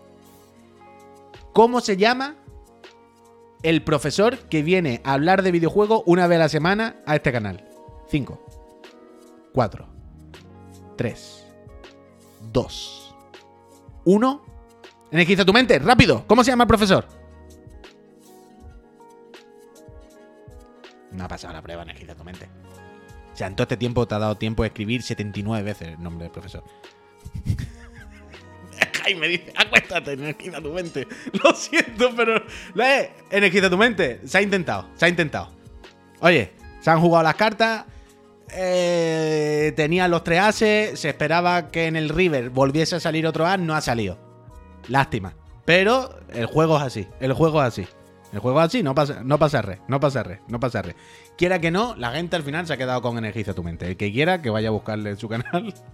¿Cómo 1.52 1.80
se 1.80 1.96
llama 1.96 2.36
el 3.62 3.82
profesor 3.82 4.38
que 4.38 4.62
viene 4.62 5.00
a 5.04 5.14
hablar 5.14 5.42
de 5.42 5.50
videojuegos 5.50 6.02
una 6.06 6.26
vez 6.26 6.36
a 6.36 6.40
la 6.40 6.48
semana 6.48 6.96
a 7.06 7.16
este 7.16 7.32
canal? 7.32 7.68
5, 8.08 8.40
4, 9.52 9.88
3, 10.96 11.46
2, 12.52 13.14
1. 14.04 14.44
Energiza 15.12 15.44
tu 15.44 15.52
mente, 15.52 15.78
rápido. 15.78 16.24
¿Cómo 16.26 16.44
se 16.44 16.50
llama 16.50 16.64
el 16.64 16.68
profesor? 16.68 17.06
No 21.12 21.24
ha 21.24 21.28
pasado 21.28 21.52
la 21.52 21.62
prueba, 21.62 21.82
energiza 21.82 22.14
tu 22.14 22.24
mente. 22.24 22.48
O 23.32 23.36
sea, 23.36 23.46
en 23.46 23.54
todo 23.54 23.64
este 23.64 23.76
tiempo 23.76 24.06
te 24.06 24.14
ha 24.14 24.18
dado 24.18 24.36
tiempo 24.36 24.62
de 24.62 24.68
escribir 24.68 25.02
79 25.02 25.62
veces 25.62 25.88
el 25.88 26.02
nombre 26.02 26.24
del 26.24 26.32
profesor. 26.32 26.62
Jaime 29.02 29.28
dice, 29.28 29.52
acuéstate, 29.56 30.12
energiza 30.12 30.60
tu 30.60 30.72
mente. 30.72 31.06
Lo 31.44 31.54
siento, 31.54 32.10
pero... 32.16 32.42
Eh, 32.76 33.10
energiza 33.30 33.70
tu 33.70 33.76
mente. 33.76 34.20
Se 34.24 34.38
ha 34.38 34.42
intentado, 34.42 34.88
se 34.96 35.06
ha 35.06 35.08
intentado. 35.08 35.50
Oye, 36.20 36.52
se 36.80 36.90
han 36.90 37.00
jugado 37.00 37.24
las 37.24 37.34
cartas. 37.34 37.84
Eh, 38.52 39.72
tenían 39.76 40.10
los 40.10 40.24
tres 40.24 40.40
ases. 40.40 41.00
Se 41.00 41.08
esperaba 41.08 41.68
que 41.70 41.86
en 41.86 41.96
el 41.96 42.08
River 42.08 42.50
volviese 42.50 42.96
a 42.96 43.00
salir 43.00 43.26
otro 43.26 43.46
as. 43.46 43.58
No 43.58 43.74
ha 43.74 43.80
salido. 43.80 44.18
Lástima. 44.88 45.34
Pero 45.64 46.18
el 46.32 46.46
juego 46.46 46.76
es 46.76 46.82
así. 46.82 47.06
El 47.20 47.32
juego 47.32 47.60
es 47.62 47.68
así. 47.68 47.86
El 48.32 48.38
juego 48.38 48.60
es 48.60 48.66
así, 48.66 48.82
no 48.82 48.94
pasa, 48.94 49.22
no 49.24 49.38
pasa 49.38 49.60
re, 49.60 49.80
no 49.88 49.98
pasa 49.98 50.22
re, 50.22 50.40
no 50.46 50.60
pasa 50.60 50.82
re. 50.82 50.94
Quiera 51.36 51.58
que 51.58 51.70
no, 51.70 51.96
la 51.96 52.12
gente 52.12 52.36
al 52.36 52.42
final 52.42 52.66
se 52.66 52.72
ha 52.72 52.76
quedado 52.76 53.02
con 53.02 53.18
Energiza 53.18 53.54
tu 53.54 53.64
mente. 53.64 53.88
El 53.88 53.96
que 53.96 54.12
quiera, 54.12 54.40
que 54.40 54.50
vaya 54.50 54.68
a 54.68 54.72
buscarle 54.72 55.10
en 55.10 55.16
su 55.16 55.28
canal. 55.28 55.74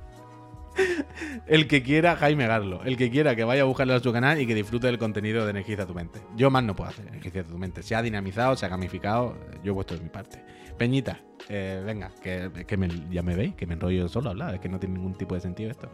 El 1.47 1.68
que 1.68 1.82
quiera, 1.82 2.16
Jaime 2.16 2.47
Garlo. 2.47 2.82
El 2.85 2.97
que 2.97 3.10
quiera, 3.10 3.36
que 3.36 3.44
vaya 3.44 3.62
a 3.62 3.66
buscarle 3.66 3.94
a 3.94 4.01
su 4.01 4.12
canal 4.12 4.40
y 4.40 4.47
que 4.47 4.55
disfrute 4.55 4.89
del 4.89 4.98
contenido 4.98 5.44
de 5.44 5.51
Energiza 5.51 5.86
tu 5.86 5.94
mente. 5.94 6.20
Yo 6.36 6.51
más 6.51 6.64
no 6.64 6.74
puedo 6.74 6.90
hacer 6.90 7.06
Energiza 7.06 7.44
tu 7.44 7.56
mente. 7.56 7.82
Se 7.85 7.94
ha 7.94 8.02
dinamizado, 8.02 8.56
se 8.56 8.66
ha 8.66 8.68
gamificado. 8.68 9.36
Yo 9.62 9.73
he 9.73 9.74
puesto 9.74 9.94
de 9.97 10.02
mi 10.02 10.09
parte. 10.09 10.43
Peñita, 10.77 11.20
eh, 11.48 11.82
venga, 11.86 12.10
que, 12.23 12.51
que 12.66 12.77
me- 12.77 12.89
ya 13.10 13.23
me 13.23 13.36
veis, 13.36 13.55
que 13.55 13.64
me 13.66 13.74
enrollo 13.74 14.09
solo 14.09 14.31
hablar. 14.31 14.55
Es 14.55 14.60
que 14.60 14.68
no 14.68 14.81
tiene 14.81 14.97
ningún 14.97 15.14
tipo 15.14 15.35
de 15.36 15.40
sentido 15.40 15.70
esto. 15.70 15.89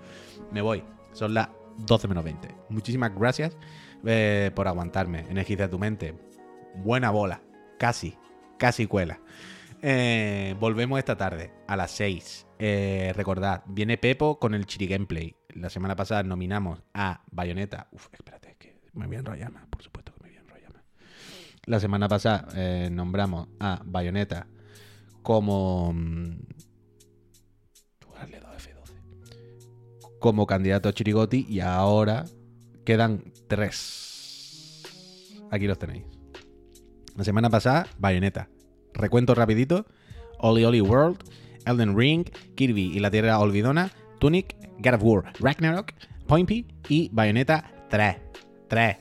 Me 0.51 0.62
voy. 0.62 0.83
Son 1.12 1.35
las 1.35 1.51
12 1.77 2.09
menos 2.09 2.24
20. 2.24 2.49
Muchísimas 2.70 3.15
gracias 3.15 3.57
eh, 4.07 4.51
por 4.55 4.66
aguantarme. 4.69 5.27
Energiza 5.29 5.69
tu 5.69 5.79
mente. 5.79 6.15
Buena 6.77 7.11
bola. 7.11 7.43
Casi. 7.79 8.16
Casi 8.59 8.87
cuela. 8.87 9.20
Eh, 9.83 10.55
volvemos 10.61 10.99
esta 10.99 11.16
tarde 11.16 11.53
a 11.66 11.77
las 11.77 11.91
6. 11.91 12.47
Eh, 12.59 13.12
recordad, 13.16 13.62
viene 13.66 13.99
Pepo 13.99 14.39
con 14.39 14.55
el 14.55 14.66
Chiri 14.66 14.87
Gameplay. 14.87 15.35
La 15.55 15.70
semana 15.70 15.97
pasada 15.97 16.23
nominamos 16.23 16.83
a 16.95 17.23
Bayonetta. 17.31 17.89
Uf, 17.93 18.09
espérate, 18.12 18.57
que 18.59 18.81
me 18.95 19.07
voy 19.07 19.16
a 19.16 19.19
enrollar. 19.20 19.53
Por 19.70 19.83
supuesto 19.83 20.12
que 20.15 20.23
me 20.24 20.29
voy 20.31 20.39
a 20.39 20.41
enrollar. 20.41 20.83
La 21.66 21.81
semana 21.81 22.09
pasada 22.09 22.49
eh, 22.55 22.89
nombramos 22.91 23.49
a 23.61 23.81
Bayonetta 23.85 24.47
como. 25.23 25.93
mm, 25.93 26.39
Darle 28.15 28.41
dos 28.41 28.69
F12. 28.69 30.19
Como 30.20 30.47
candidato 30.47 30.89
a 30.89 30.93
Chirigoti 30.93 31.45
y 31.49 31.61
ahora 31.61 32.24
quedan 32.85 33.24
tres. 33.49 34.83
Aquí 35.51 35.66
los 35.66 35.79
tenéis. 35.79 36.05
La 37.16 37.24
semana 37.24 37.51
pasada, 37.51 37.87
Bayonetta. 37.99 38.49
Recuento 38.95 39.35
rapidito. 39.35 39.87
Oli 40.39 40.65
Oli 40.65 40.81
World, 40.81 41.19
Elden 41.66 41.97
Ring, 41.97 42.24
Kirby 42.57 42.97
y 42.97 42.99
la 42.99 43.11
Tierra 43.12 43.39
Olvidona, 43.39 43.93
Tunic, 44.23 44.55
God 44.78 44.94
of 44.94 45.03
War, 45.03 45.24
Ragnarok, 45.40 45.94
Pointy 46.28 46.65
y 46.89 47.11
Bayonetta 47.12 47.73
3. 47.90 48.19
3. 48.69 48.97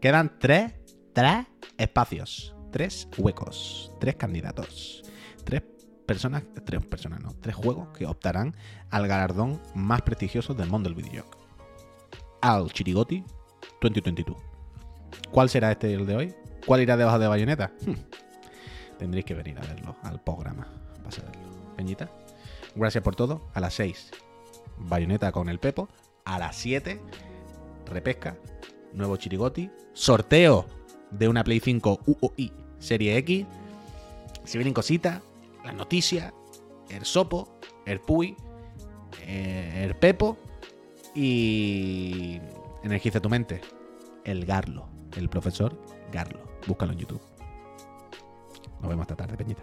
Quedan 0.00 0.40
3, 0.40 0.74
3 1.12 1.46
espacios. 1.78 2.56
3 2.72 3.10
huecos. 3.16 3.92
3 4.00 4.16
candidatos. 4.16 5.04
3 5.44 5.62
personas, 6.04 6.42
3 6.64 6.84
personas 6.84 7.20
no, 7.20 7.32
3 7.40 7.54
juegos 7.54 7.96
que 7.96 8.06
optarán 8.06 8.56
al 8.90 9.06
galardón 9.06 9.62
más 9.76 10.02
prestigioso 10.02 10.52
del 10.52 10.68
mundo 10.68 10.88
del 10.88 10.96
videojuego. 10.96 11.30
Al 12.42 12.72
Chirigoti 12.72 13.22
2022. 13.80 14.36
¿Cuál 15.30 15.48
será 15.48 15.70
este 15.70 15.94
el 15.94 16.06
de 16.06 16.16
hoy? 16.16 16.34
¿Cuál 16.66 16.80
irá 16.80 16.96
debajo 16.96 17.20
de 17.20 17.28
Bayonetta? 17.28 17.70
Hmm. 17.86 17.94
Tendréis 18.98 19.26
que 19.26 19.34
venir 19.34 19.56
a 19.58 19.60
verlo 19.60 19.94
al 20.02 20.20
programa. 20.20 20.66
Peñita. 21.76 22.10
Gracias 22.74 23.04
por 23.04 23.14
todo. 23.14 23.48
A 23.54 23.60
las 23.60 23.74
6, 23.74 24.10
Bayonetta 24.88 25.32
con 25.32 25.48
el 25.48 25.58
Pepo. 25.58 25.88
A 26.24 26.38
las 26.38 26.56
7, 26.56 27.00
repesca. 27.86 28.36
Nuevo 28.92 29.16
Chirigoti. 29.16 29.70
Sorteo 29.92 30.66
de 31.10 31.28
una 31.28 31.44
Play 31.44 31.60
5 31.60 32.00
UOI 32.06 32.52
Serie 32.78 33.16
X. 33.18 33.46
Si 34.44 34.58
vienen 34.58 34.74
cositas, 34.74 35.20
las 35.64 35.74
noticias, 35.74 36.32
el 36.88 37.04
Sopo, 37.04 37.58
el 37.86 38.00
Puy, 38.00 38.36
eh, 39.26 39.84
el 39.84 39.94
Pepo 39.94 40.36
y 41.14 42.40
Energiza 42.82 43.20
tu 43.20 43.28
mente. 43.28 43.60
El 44.24 44.46
Garlo, 44.46 44.88
el 45.16 45.28
profesor 45.28 45.78
Garlo. 46.12 46.40
Búscalo 46.66 46.92
en 46.92 46.98
YouTube. 46.98 47.20
Nos 48.80 48.88
vemos 48.88 49.02
esta 49.02 49.16
tarde, 49.16 49.36
Peñita. 49.36 49.62